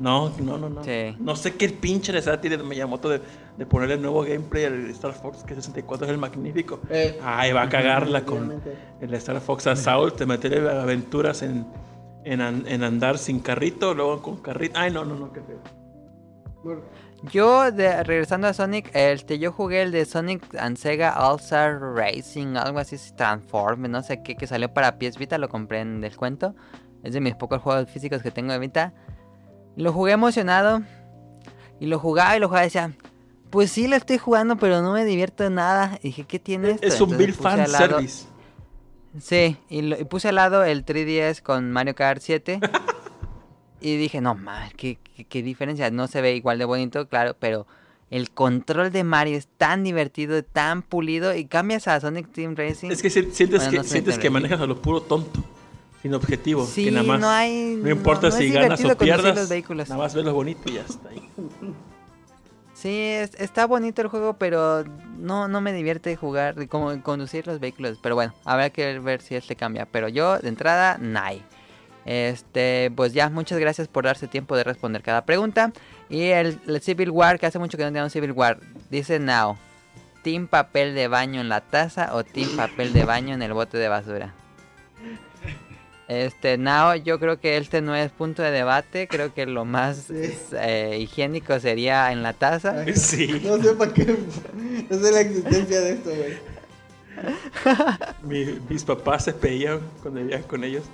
[0.00, 0.84] No, no, no, no.
[0.84, 1.16] Sí.
[1.18, 3.20] No sé qué pinche necesidad tiene Miyamoto de,
[3.56, 6.80] de ponerle el nuevo gameplay al Star Fox, que 64 es el magnífico.
[6.88, 7.18] Eh.
[7.22, 8.62] Ay, va a cagarla con
[9.00, 11.66] el Star Fox Assault, te meterle aventuras en,
[12.24, 14.78] en, en andar sin carrito, luego con carrito.
[14.78, 15.58] Ay, no, no, no, qué feo.
[17.32, 22.56] Yo, de- regresando a Sonic, este, yo jugué el de Sonic and Sega All-Star Racing,
[22.56, 26.54] algo así, Transform, no sé qué, que salió para PS Vita, lo compré en descuento.
[27.02, 28.92] Es de mis pocos juegos físicos que tengo de Vita.
[29.78, 30.82] Lo jugué emocionado.
[31.80, 32.92] Y lo jugaba y lo jugaba y decía,
[33.50, 35.98] pues sí lo estoy jugando, pero no me divierto nada.
[36.02, 36.86] Y dije, ¿qué tiene esto?
[36.86, 38.26] Es un Bill Fan lado- Service.
[39.20, 42.60] Sí, y, lo- y puse al lado el 3DS con Mario Kart 7.
[43.80, 45.90] y dije, no mames, ¿qué, qué, qué diferencia.
[45.90, 47.66] No se ve igual de bonito, claro, pero
[48.10, 51.34] el control de Mario es tan divertido, tan pulido.
[51.34, 52.90] Y cambias a Sonic Team Racing.
[52.90, 55.40] Es que si- sientes Bueno, que, no sientes te que manejas a lo puro tonto,
[56.02, 56.64] sin objetivo.
[56.66, 59.34] Sí, que nada más, no hay- No importa no- no si ganas o pierdas.
[59.36, 59.88] los vehículos.
[59.88, 61.28] Nada más ves lo bonito y ya está ahí.
[62.74, 64.84] Sí, es- está bonito el juego, pero
[65.18, 67.98] no, no me divierte jugar, como conducir los vehículos.
[68.00, 69.86] Pero bueno, habrá que ver si este cambia.
[69.86, 71.42] Pero yo, de entrada, nay.
[72.04, 75.72] Este, pues ya, muchas gracias por darse tiempo de responder cada pregunta.
[76.08, 78.60] Y el, el Civil War, que hace mucho que no tenemos Civil War,
[78.90, 79.56] dice Now.
[80.22, 83.76] ¿Team papel de baño en la taza o team papel de baño en el bote
[83.78, 84.34] de basura?
[86.08, 89.06] Este, Now, yo creo que este no es punto de debate.
[89.08, 90.34] Creo que lo más Sí.
[90.52, 92.84] eh, higiénico sería en la taza.
[92.94, 93.42] Sí.
[93.44, 94.16] No sé para qué.
[94.88, 96.38] No sé la existencia de esto, güey.
[98.22, 100.84] Mi- mis papás se pedían cuando vivían con ellos.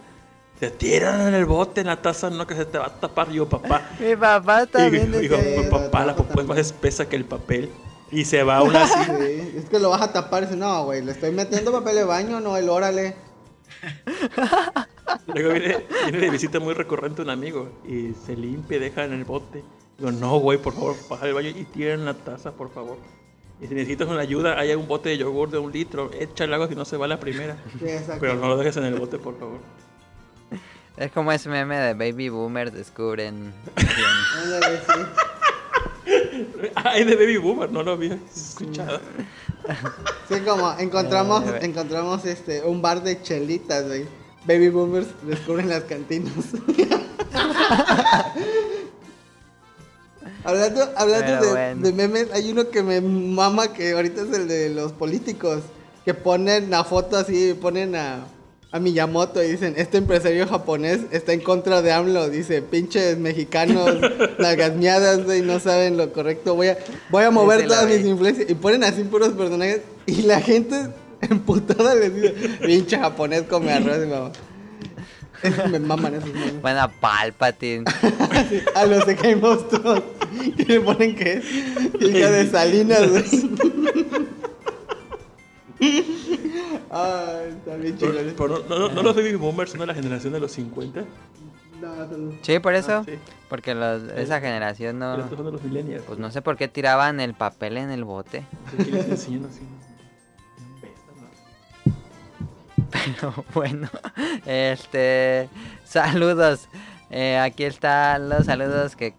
[0.59, 3.31] Se tiran en el bote, en la taza, no que se te va a tapar.
[3.31, 3.83] Yo, papá.
[4.01, 5.71] Mi papá Y también digo, "Pues, eso.
[5.71, 7.71] papá, la popó es más espesa que el papel.
[8.11, 8.95] Y se va aún así.
[9.21, 11.95] Sí, es que lo vas a tapar y dices, no, güey, le estoy metiendo papel
[11.97, 13.15] de baño, no, el órale.
[15.27, 19.13] Luego viene, viene de visita muy recurrente un amigo y se limpia y deja en
[19.13, 19.65] el bote.
[19.99, 22.99] Digo, no, güey, por favor, baja el baño y tira en la taza, por favor.
[23.61, 26.69] Y si necesitas una ayuda, hay un bote de yogur de un litro, échale agua
[26.69, 27.57] si no se va la primera.
[27.79, 27.87] Sí.
[28.19, 29.59] Pero no lo dejes en el bote, por favor.
[30.97, 33.53] Es como ese meme de Baby Boomers descubren.
[36.75, 39.01] Ay, de Baby Boomer, no lo había escuchado.
[40.29, 44.07] Sí, como encontramos, encontramos este, un bar de chelitas, güey.
[44.47, 46.33] Baby boomers descubren las cantinas.
[50.45, 51.83] hablando hablando de, bueno.
[51.83, 55.63] de memes, hay uno que me mama que ahorita es el de los políticos.
[56.05, 58.27] Que ponen la foto así, ponen a,
[58.71, 62.29] a Miyamoto y dicen, este empresario japonés está en contra de AMLO.
[62.29, 63.89] Dice, pinches mexicanos,
[64.39, 66.57] lagasmeadas, güey, no saben lo correcto.
[66.57, 68.51] Voy a, voy a mover todas mis influencias.
[68.51, 69.81] Y ponen así puros personajes.
[70.05, 70.91] Y la gente
[71.31, 72.31] emputada les dice,
[72.65, 74.33] pinche japonés come arroz, y mamá.
[75.71, 76.63] Me maman esos memes.
[76.63, 77.85] Buena Palpatine.
[78.75, 80.03] A los de Game of Thrones.
[80.57, 81.45] Que le ponen que es
[82.01, 83.25] hija de Salinas, güey.
[86.91, 88.13] Ay, está bien chido.
[88.13, 91.05] Pero, pero no, no, no los Baby Boomers son de la generación de los 50.
[91.81, 92.93] No, son- Sí, por eso.
[92.93, 93.15] Ah, sí.
[93.49, 95.23] Porque los, esa generación Pero no.
[95.25, 96.05] estos son de los millennials.
[96.07, 98.45] Pues no sé por qué tiraban el papel en el bote.
[98.77, 99.61] ¿Qué les enseñan así?
[103.21, 103.89] Pero bueno,
[104.47, 105.49] este.
[105.85, 106.69] Saludos.
[107.11, 109.15] Eh, aquí están los saludos que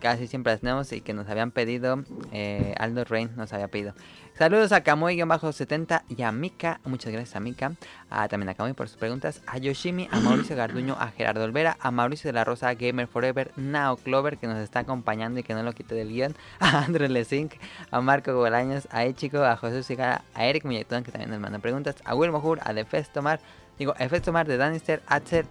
[0.00, 2.02] casi siempre tenemos y que nos habían pedido.
[2.32, 3.94] eh, Aldo Rain nos había pedido.
[4.38, 6.78] Saludos a Kamui-70 y a Mika.
[6.84, 7.72] Muchas gracias a Mika.
[8.10, 9.40] A, también a Kamui por sus preguntas.
[9.46, 13.50] A Yoshimi, a Mauricio Garduño, a Gerardo Olvera, a Mauricio de la Rosa, Gamer Forever,
[13.56, 16.36] Nao Clover que nos está acompañando y que no lo quite del guion.
[16.60, 17.54] A Andrew Lesink,
[17.90, 21.58] a Marco Bolaños, a Echico, a José Sigara, a Eric Muñetón que también nos manda
[21.58, 21.96] preguntas.
[22.04, 23.40] A Will Mojur, a Defes Tomar,
[23.78, 25.46] digo, a Defes Tomar de Danister, a Tzer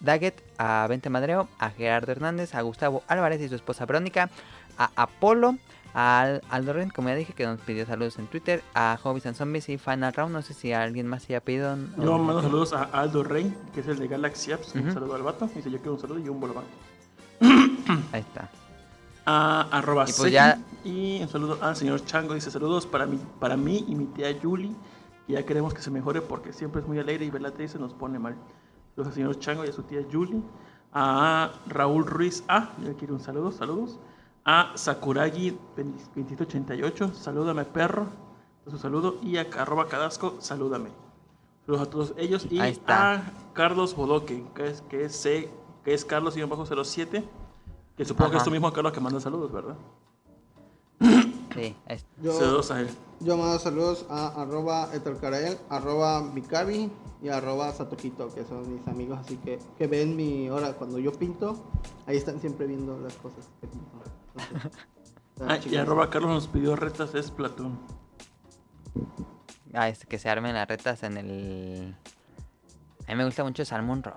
[0.00, 4.30] Daggett, a Vente Madreo, a Gerardo Hernández, a Gustavo Álvarez y su esposa Verónica,
[4.78, 5.56] a Apolo,
[5.98, 9.24] a Al- Aldo Ren, como ya dije, que nos pidió saludos en Twitter, a Hobbies
[9.26, 10.32] and Zombies y Final Round.
[10.32, 11.74] No sé si alguien más haya pedido.
[11.98, 14.74] Yo mando saludos a Aldo Rey, que es el de Galaxy Apps.
[14.74, 14.92] Un Ujú.
[14.92, 15.48] saludo al vato.
[15.54, 16.64] Dice yo quiero un saludo y un bolobán.
[18.12, 18.48] Ahí está.
[19.24, 22.34] a arroba Y pues ya- Y un saludo al señor Chango.
[22.34, 24.76] Dice saludos para mí, para mí y mi tía Yuli.
[25.28, 27.92] Y ya queremos que se mejore porque siempre es muy alegre y verla triste nos
[27.94, 28.36] pone mal.
[28.94, 30.42] Saludos al señor Chango y a su tía Yuli.
[30.92, 32.70] A Raúl Ruiz A.
[32.84, 33.50] Yo quiero un saludo.
[33.50, 33.98] Saludos.
[34.48, 37.14] A Sakuragi 2788.
[37.14, 38.06] Salúdame perro.
[38.70, 39.16] Su saludo.
[39.20, 40.36] Y a arroba Cadasco.
[40.38, 40.90] Salúdame.
[41.66, 42.46] Saludos a todos ellos.
[42.48, 45.20] Y a Carlos Bodoque, que es, que es,
[45.84, 47.24] que es Carlos-07.
[47.96, 49.76] Que supongo que es tu mismo Carlos que manda saludos, ¿verdad?
[51.00, 51.74] Sí,
[52.22, 52.90] Yo, Saludos a él.
[53.20, 56.90] yo mando saludos a arroba etorcarael, arroba Mikabi
[57.22, 61.12] y arroba Satoquito, que son mis amigos, así que, que ven mi hora cuando yo
[61.12, 61.56] pinto,
[62.06, 63.86] ahí están siempre viendo las cosas que pinto.
[65.46, 67.78] Ah, y arroba Carlos nos pidió retas es Platón.
[69.74, 71.94] ah, es que se armen las retas en el...
[73.06, 74.14] A mí me gusta mucho Salmon Run.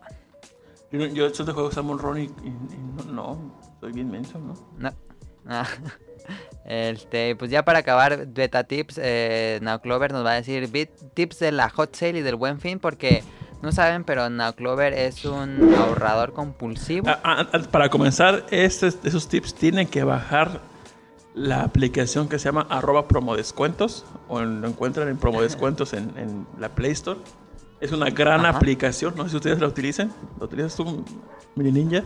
[0.91, 4.39] Yo, yo soy de juego Salmon Run y, y- y no, no, soy bien menso,
[4.39, 4.53] ¿no?
[4.77, 4.91] No.
[5.47, 5.67] Ah.
[6.65, 10.91] Este, pues ya para acabar, Beta Tips, eh, Now Clover nos va a decir bit-
[11.15, 13.23] tips de la hot sale y del buen fin, porque
[13.61, 17.07] no saben, pero Now Clover es un ahorrador compulsivo.
[17.09, 20.61] Ah, ah, ah, para comenzar, estos, esos tips tienen que bajar
[21.33, 26.69] la aplicación que se llama arroba promodescuentos o lo encuentran en promodescuentos en, en la
[26.69, 27.19] Play Store.
[27.79, 28.57] Es una gran Ajá.
[28.57, 30.11] aplicación, no sé si ustedes la utilizan.
[30.37, 31.05] ¿La utilizas tú,
[31.55, 32.03] Mini Ninja?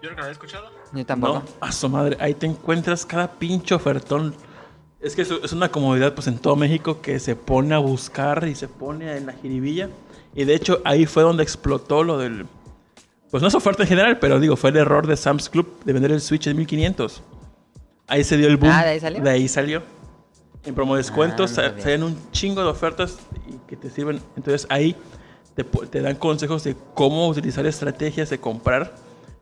[0.00, 0.70] Yo nunca lo había escuchado.
[0.92, 1.34] Yo tampoco.
[1.34, 4.34] No, a su madre, ahí te encuentras cada pinche ofertón.
[5.00, 8.54] Es que es una comodidad pues en todo México que se pone a buscar y
[8.56, 9.90] se pone en la jiribilla.
[10.34, 12.46] Y de hecho ahí fue donde explotó lo del...
[13.30, 15.92] Pues no es oferta en general, pero digo, fue el error de Sam's Club de
[15.92, 17.22] vender el Switch en 1500.
[18.08, 18.72] Ahí se dio el boom.
[18.74, 19.22] Ah, ¿de ahí salió?
[19.22, 19.82] De ahí salió.
[20.64, 24.20] En promo descuentos Ah, salen un chingo de ofertas y que te sirven.
[24.36, 24.96] Entonces ahí
[25.54, 28.94] te, te dan consejos de cómo utilizar estrategias de comprar.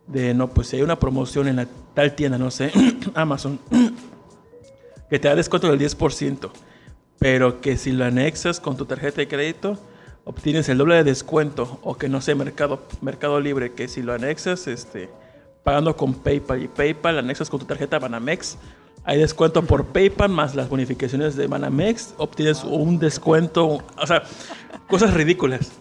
[0.06, 2.70] De no, pues si hay una promoción en la tal tienda, no sé,
[3.14, 3.58] Amazon,
[5.08, 6.50] que te da descuento del 10%,
[7.18, 9.78] pero que si lo anexas con tu tarjeta de crédito,
[10.24, 11.78] obtienes el doble de descuento.
[11.82, 15.08] O que no sé, Mercado, Mercado Libre, que si lo anexas, este,
[15.62, 18.58] pagando con PayPal y PayPal, anexas con tu tarjeta Banamex,
[19.04, 24.24] hay descuento por PayPal más las bonificaciones de Banamex, obtienes un descuento, o sea,
[24.88, 25.72] cosas ridículas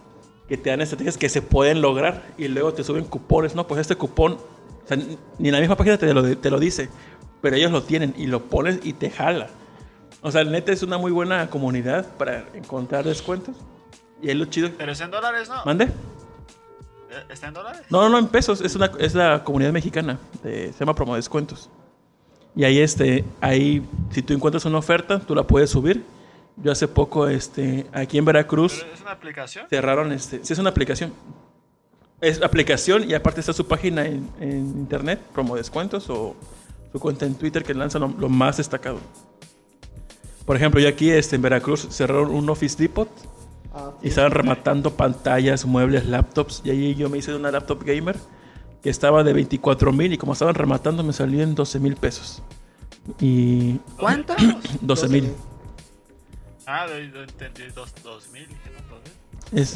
[0.48, 3.66] que te dan estrategias que se pueden lograr y luego te suben cupones, ¿no?
[3.66, 6.88] Pues este cupón, o sea, ni en la misma página te lo, te lo dice,
[7.40, 9.48] pero ellos lo tienen y lo pones y te jala.
[10.22, 13.54] O sea, neta es una muy buena comunidad para encontrar descuentos.
[14.22, 14.70] Y es lo chido.
[14.76, 15.64] Pero es en dólares, ¿no?
[15.64, 15.84] ¿Mande?
[15.84, 15.90] ¿Eh,
[17.30, 17.82] ¿Está en dólares?
[17.90, 18.60] No, no, no, en pesos.
[18.60, 20.18] Es, una, es la comunidad mexicana.
[20.42, 21.68] de- se llama Promo Descuentos.
[22.56, 26.02] Y ahí, este, ahí, si tú encuentras una oferta, tú la puedes subir.
[26.56, 29.66] Yo hace poco, este, aquí en Veracruz, ¿Pero ¿Es una aplicación?
[29.68, 31.12] cerraron, este, sí es una aplicación.
[32.22, 36.34] Es aplicación y aparte está su página en, en internet, Promo Descuentos, o
[36.92, 38.98] su cuenta en Twitter que lanza lo, lo más destacado.
[40.44, 43.08] Por ejemplo, yo aquí este, en Veracruz cerraron un Office Depot
[43.76, 46.62] Ah, y estaban rematando pantallas, muebles, laptops.
[46.64, 48.16] Y ahí yo me hice de una laptop gamer
[48.82, 52.42] que estaba de 24 mil y como estaban rematando me salió en 12 mil pesos.
[53.20, 54.34] Y ¿Cuánto?
[54.80, 55.32] 12 mil.
[56.66, 58.48] Ah, entendí dos, dos mil.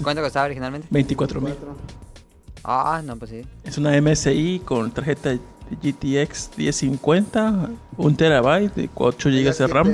[0.02, 0.89] ¿Cuánto costaba originalmente?
[0.90, 1.55] 24 mil.
[2.64, 3.42] Ah, no, pues sí.
[3.64, 5.36] Es una MSI con tarjeta
[5.82, 9.89] GTX 1050, 1 terabyte, de 8 GB de RAM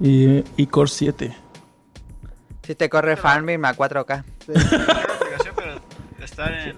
[0.00, 1.36] y, y Core 7.
[2.62, 4.24] Si te corre Farmville a 4K.
[4.46, 4.52] Sí.
[5.54, 5.80] Pero
[6.24, 6.76] está en,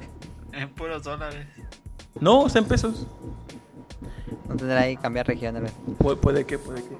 [0.52, 1.46] en puros dólares.
[2.20, 3.06] No, está en pesos.
[4.48, 5.26] No tendrá ahí cambiar
[5.60, 5.72] vez.
[5.98, 6.96] Pu- puede que, puede que.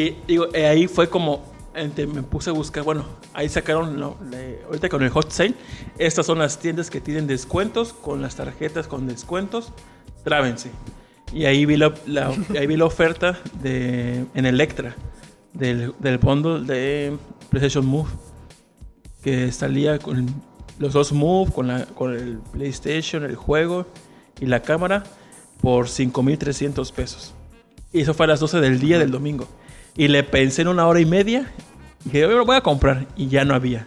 [0.00, 1.42] Y digo, eh, ahí fue como,
[1.74, 5.54] ente- me puse a buscar, bueno, ahí sacaron, lo- le- ahorita con el hot sale,
[5.98, 9.72] estas son las tiendas que tienen descuentos, con las tarjetas con descuentos,
[10.28, 10.70] trábense.
[11.32, 14.94] Y ahí vi la, la- ahí vi la oferta de, en Electra,
[15.52, 17.16] del, del bundle de
[17.50, 18.08] PlayStation Move,
[19.22, 20.26] que salía con
[20.78, 23.86] los dos Move, con, la, con el PlayStation, el juego
[24.40, 25.02] y la cámara,
[25.60, 27.34] por 5.300 pesos.
[27.92, 29.48] Y eso fue a las 12 del día del domingo.
[29.96, 31.50] Y le pensé en una hora y media.
[32.04, 33.06] Y dije, yo lo voy a comprar.
[33.16, 33.86] Y ya no había.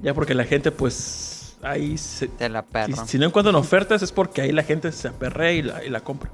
[0.00, 1.33] Ya porque la gente, pues,
[1.64, 2.28] ahí se...
[2.28, 3.06] Te la Si, perro.
[3.06, 6.00] si no encuentran ofertas es porque ahí la gente se aperrea y la, y la
[6.00, 6.30] compra.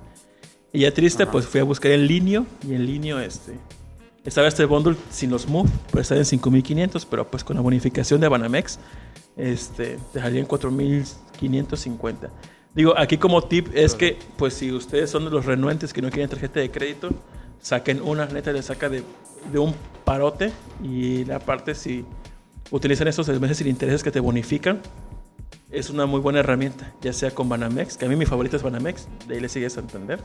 [0.73, 1.33] Y ya triste, Ajá.
[1.33, 2.44] pues fui a buscar en línea.
[2.67, 3.55] Y en línea, este...
[4.25, 8.20] Estaba este bundle sin los Move, pero estaba en 5500, pero pues con la bonificación
[8.20, 8.78] de Banamex,
[9.36, 12.28] este, te salía en 4550.
[12.75, 16.10] Digo, aquí como tip es que, pues si ustedes son de los renuentes que no
[16.10, 17.09] quieren tarjeta de crédito,
[17.62, 19.02] saquen una, neta le saca de,
[19.50, 20.52] de un parote
[20.83, 22.05] y la parte si
[22.70, 24.81] utilizan estos meses sin intereses que te bonifican,
[25.70, 28.62] es una muy buena herramienta, ya sea con Banamex, que a mí mi favorito es
[28.62, 30.20] Banamex, de ahí le sigue Santander.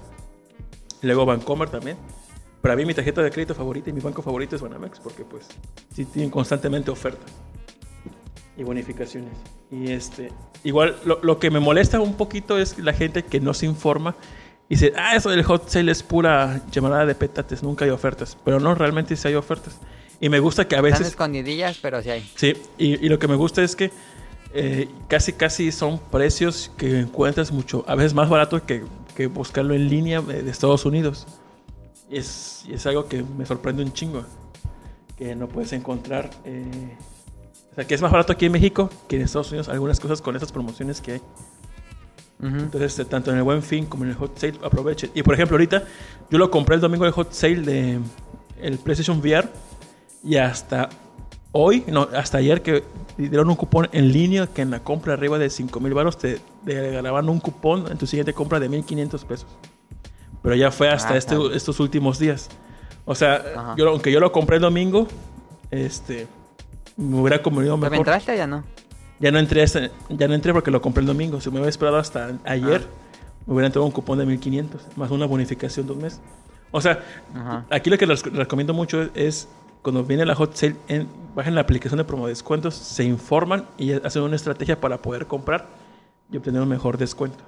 [1.01, 1.97] Luego Bancomer también.
[2.61, 5.23] Pero a mí mi tarjeta de crédito favorita y mi banco favorito es Banamex, porque
[5.23, 5.45] pues
[5.93, 7.31] sí tienen constantemente ofertas
[8.57, 9.33] y bonificaciones.
[9.69, 10.31] Y este,
[10.63, 14.15] igual lo, lo que me molesta un poquito es la gente que no se informa
[14.67, 18.35] y dice, ah, eso del hot sale es pura llamada de petates, nunca hay ofertas.
[18.43, 19.79] Pero no, realmente sí hay ofertas.
[20.19, 21.07] Y me gusta que a Están veces...
[21.07, 22.31] escondidillas, pero sí hay.
[22.35, 23.91] Sí, y, y lo que me gusta es que
[24.55, 28.83] eh, casi casi son precios que encuentras mucho, a veces más barato que,
[29.15, 31.27] que buscarlo en línea eh, de Estados Unidos.
[32.09, 34.23] Y es, y es algo que me sorprende un chingo,
[35.17, 36.29] que no puedes encontrar...
[36.45, 36.95] eh,
[37.71, 40.21] o sea, que es más barato aquí en México que en Estados Unidos algunas cosas
[40.21, 41.21] con esas promociones que hay.
[42.41, 45.11] Entonces, eh, tanto en el Buen Fin como en el Hot Sale, aprovechen.
[45.13, 45.83] Y por ejemplo, ahorita
[46.29, 47.99] yo lo compré el domingo el Hot Sale de
[48.61, 49.49] el PlayStation VR
[50.23, 50.89] y hasta
[51.57, 52.83] hoy, no, hasta ayer que
[53.17, 56.39] dieron un cupón en línea que en la compra arriba de 5 mil baros te,
[56.65, 59.47] te regalaban un cupón en tu siguiente compra de 1500 pesos.
[60.41, 62.49] Pero ya fue hasta Ah, este- estos últimos días.
[63.05, 63.75] O sea, Ajá.
[63.77, 65.07] yo, aunque yo lo compré el domingo,
[65.71, 66.27] este,
[66.97, 68.05] me hubiera convenido ¿Pero mejor.
[68.07, 68.63] entraste o ya no?
[69.21, 71.39] Ya no entré, ya no entré porque lo compré el domingo.
[71.39, 72.85] Si me hubiera esperado hasta ayer,
[73.45, 76.19] me hubiera entrado un cupón de 1500 más una bonificación de un mes.
[76.71, 77.01] O sea,
[77.33, 77.65] Ajá.
[77.69, 79.47] aquí lo que les recomiendo mucho es
[79.85, 83.91] cuando viene la hot sale, en, bajen la aplicación de promo descuentos, se informan y
[83.91, 85.67] hacen una estrategia para poder comprar
[86.31, 87.43] y obtener un mejor descuento.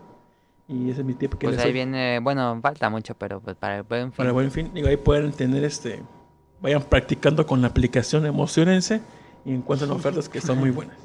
[0.67, 1.73] Y ese es mi tip que Pues les ahí doy.
[1.73, 4.17] viene, bueno, falta mucho, pero pues para el buen fin.
[4.17, 6.03] Para el buen fin, digo, ahí pueden tener este,
[6.61, 9.01] vayan practicando con la aplicación, emocionense
[9.43, 10.95] y encuentran ofertas que son muy buenas.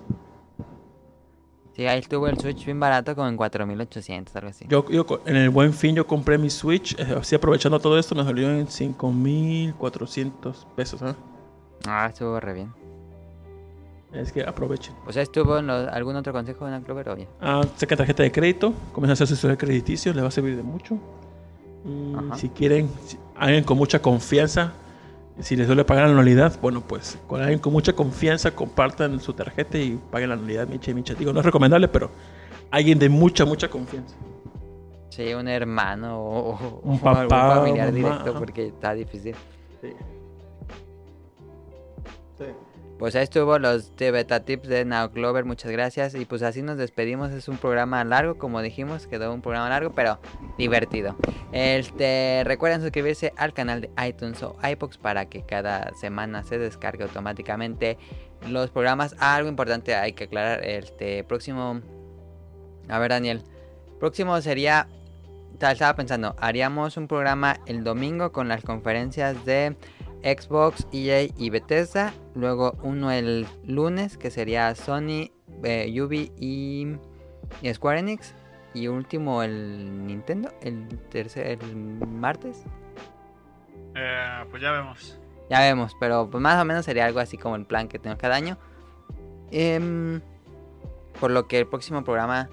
[1.74, 4.66] Sí, ahí estuvo el Switch bien barato, como en 4800, algo así.
[4.68, 8.14] Yo, yo en el buen fin yo compré mi Switch, eh, así aprovechando todo esto
[8.14, 11.02] me salió en 5400 pesos.
[11.02, 11.14] ¿ah?
[11.86, 12.72] Ah, estuvo re bien.
[14.12, 14.94] Es que aprovechen.
[15.06, 17.28] O sea, ¿estuvo en los- algún otro consejo de Clover o bien?
[17.40, 20.56] Ah, saca tarjeta de crédito, comienza a hacer su historial crediticio, le va a servir
[20.56, 20.98] de mucho.
[21.86, 22.36] Y Ajá.
[22.36, 24.74] si quieren, si- alguien con mucha confianza,
[25.40, 29.32] si les duele pagar la anualidad, bueno, pues con alguien con mucha confianza compartan su
[29.32, 31.14] tarjeta y paguen la anualidad micha y micha.
[31.14, 32.10] Digo, no es recomendable, pero
[32.70, 34.14] alguien de mucha, mucha confianza.
[35.10, 38.38] Sí, un hermano o, o- Un o papá, familiar mamá, directo, ajá.
[38.38, 39.34] porque está difícil.
[39.80, 39.92] Sí.
[42.38, 42.44] Sí.
[43.02, 46.14] Pues ahí estuvo los de beta tips de Now Clover, muchas gracias.
[46.14, 47.32] Y pues así nos despedimos.
[47.32, 50.20] Es un programa largo, como dijimos, quedó un programa largo, pero
[50.56, 51.16] divertido.
[51.50, 57.02] Este, recuerden suscribirse al canal de iTunes o iPods para que cada semana se descargue
[57.02, 57.98] automáticamente
[58.48, 59.16] los programas.
[59.18, 60.62] Ah, algo importante hay que aclarar.
[60.62, 61.80] Este próximo.
[62.88, 63.42] A ver, Daniel.
[63.98, 64.86] Próximo sería.
[65.58, 69.74] ta- Estaba pensando, haríamos un programa el domingo con las conferencias de
[70.22, 72.12] Xbox, EA y Bethesda.
[72.34, 75.30] Luego uno el lunes que sería Sony,
[75.64, 76.96] eh, Ubi y,
[77.60, 78.34] y Square Enix.
[78.74, 81.76] Y último el Nintendo, el tercer, el
[82.06, 82.64] martes.
[83.94, 85.18] Eh, pues ya vemos.
[85.50, 88.16] Ya vemos, pero pues más o menos sería algo así como el plan que tengo
[88.16, 88.56] cada año.
[89.50, 90.22] Em,
[91.20, 92.48] por lo que el próximo programa,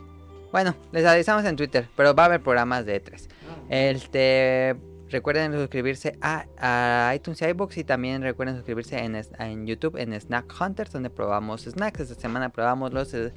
[0.51, 3.29] bueno, les avisamos en Twitter, pero va a haber programas de E3.
[3.69, 4.75] Este,
[5.09, 10.19] recuerden suscribirse a, a iTunes y iBox y también recuerden suscribirse en, en YouTube en
[10.19, 11.99] Snack Hunters donde probamos snacks.
[12.01, 13.33] Esta semana probamos los eh,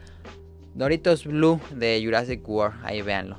[0.75, 3.39] Doritos Blue de Jurassic World, ahí véanlo.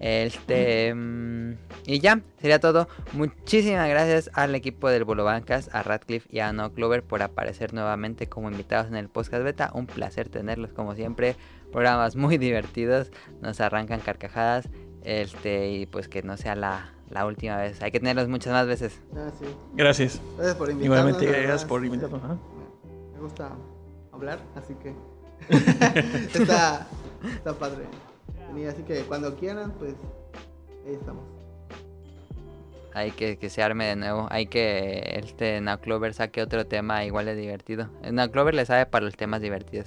[0.00, 1.52] Este mm,
[1.86, 2.88] y ya, sería todo.
[3.12, 7.72] Muchísimas gracias al equipo del Bolo Bancas, a Radcliffe y a No Clover por aparecer
[7.74, 9.70] nuevamente como invitados en el podcast beta.
[9.74, 11.36] Un placer tenerlos como siempre.
[11.70, 13.10] Programas muy divertidos,
[13.40, 14.68] nos arrancan carcajadas.
[15.04, 17.80] Este, y pues que no sea la, la última vez.
[17.82, 19.00] Hay que tenerlos muchas más veces.
[19.14, 19.44] Ah, sí.
[19.74, 20.20] Gracias.
[20.36, 21.00] Gracias por invitarnos.
[21.10, 22.22] Igualmente, gracias por invitarnos.
[22.22, 22.36] ajá.
[23.14, 23.50] Me gusta
[24.12, 24.94] hablar, así que
[26.38, 26.86] está,
[27.24, 27.84] está padre.
[28.68, 29.94] así que cuando quieran, pues
[30.86, 31.24] ahí estamos.
[32.94, 34.28] Hay que que se arme de nuevo.
[34.30, 37.88] Hay que este Now Clover saque otro tema igual de divertido.
[38.10, 39.86] Now Clover le sabe para los temas divertidos.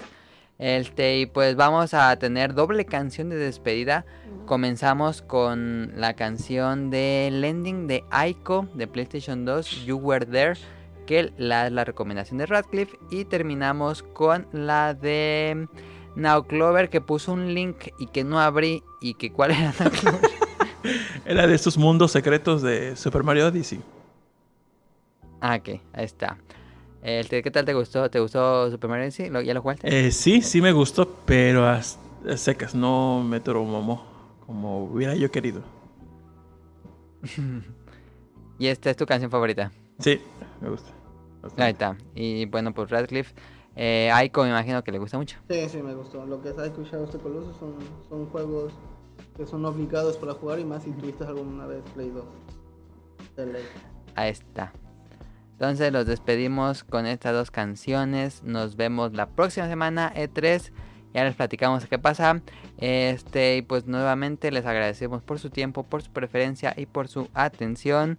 [0.57, 4.05] Este, y pues vamos a tener doble canción de despedida.
[4.45, 10.57] Comenzamos con la canción del ending de Aiko de PlayStation 2, You Were There,
[11.05, 12.97] que la, la recomendación de Radcliffe.
[13.11, 15.67] Y terminamos con la de
[16.15, 18.81] Now Clover, que puso un link y que no abrí.
[19.01, 20.21] ¿Y que cuál era Now Clover?
[21.25, 23.81] Era de estos mundos secretos de Super Mario Odyssey.
[25.41, 26.37] Ah, ok, ahí está.
[27.05, 28.09] Este, ¿Qué tal te gustó?
[28.09, 29.29] ¿Te gustó Super Mario Odyssey?
[29.29, 30.07] ¿Lo- ¿Ya lo jugaste?
[30.07, 34.03] Eh, sí, sí me gustó, pero a, a secas no me mamó
[34.47, 35.61] como hubiera yo querido.
[38.57, 39.71] Y esta es tu canción favorita.
[39.99, 40.19] Sí,
[40.61, 40.89] me gusta.
[41.57, 41.97] Ahí está.
[42.15, 43.35] Y bueno, pues Radcliffe
[43.75, 45.37] Eh, Aiko me imagino que le gusta mucho.
[45.49, 46.25] Sí, sí, me gustó.
[46.25, 47.75] Lo que es Ico y Shadow of the Colossus son,
[48.07, 48.71] son juegos
[49.35, 52.23] que son obligados para jugar y más si tuviste alguna vez Play 2.
[53.35, 53.63] De ley.
[54.15, 54.71] Ahí está.
[55.55, 58.43] Entonces los despedimos con estas dos canciones.
[58.43, 60.71] Nos vemos la próxima semana, E3.
[61.13, 62.41] Ya les platicamos qué pasa.
[62.77, 67.29] Este, y pues nuevamente les agradecemos por su tiempo, por su preferencia y por su
[67.33, 68.17] atención.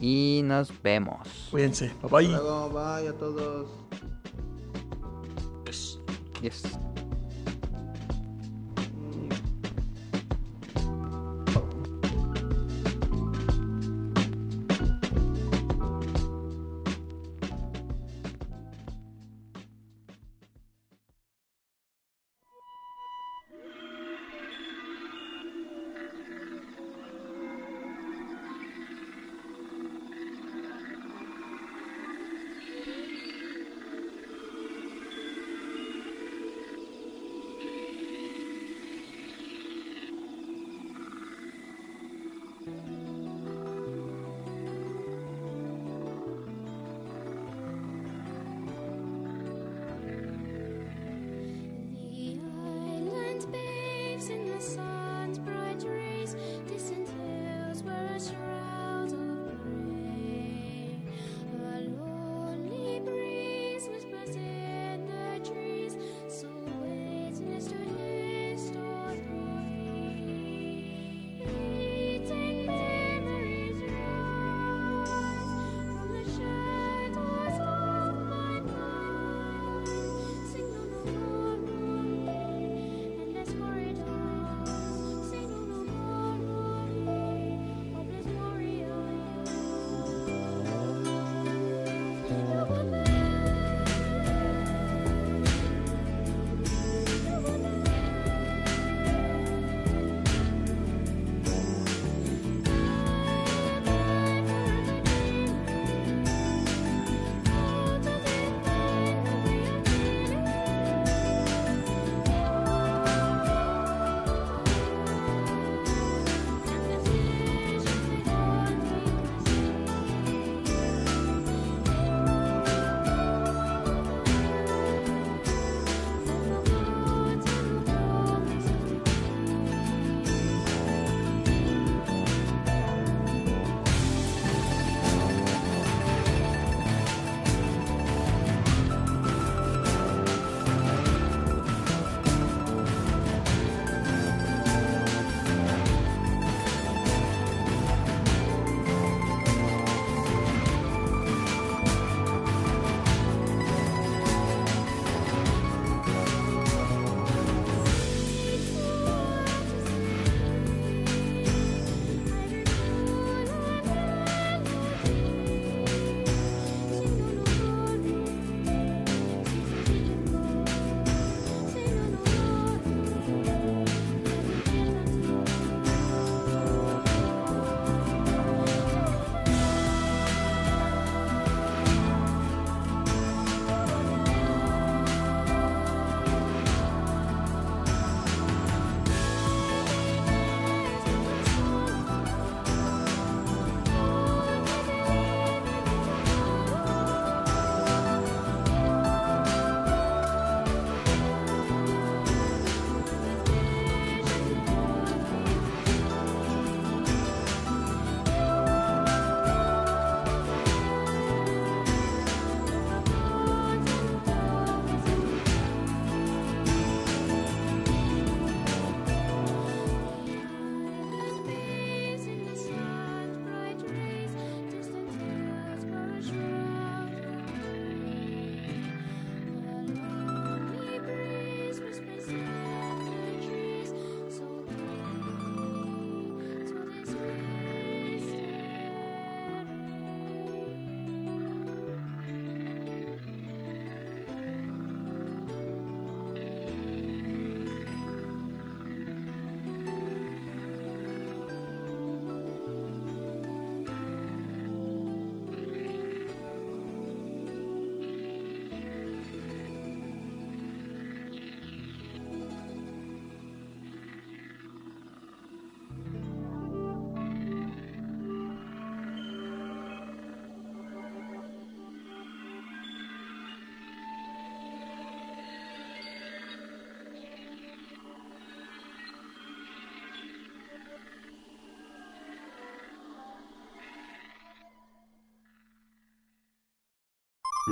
[0.00, 1.48] Y nos vemos.
[1.50, 1.92] Cuídense.
[2.02, 2.28] Bye bye.
[2.28, 3.68] Luego, bye a todos.
[6.40, 6.78] Yes.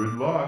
[0.07, 0.46] Good luck.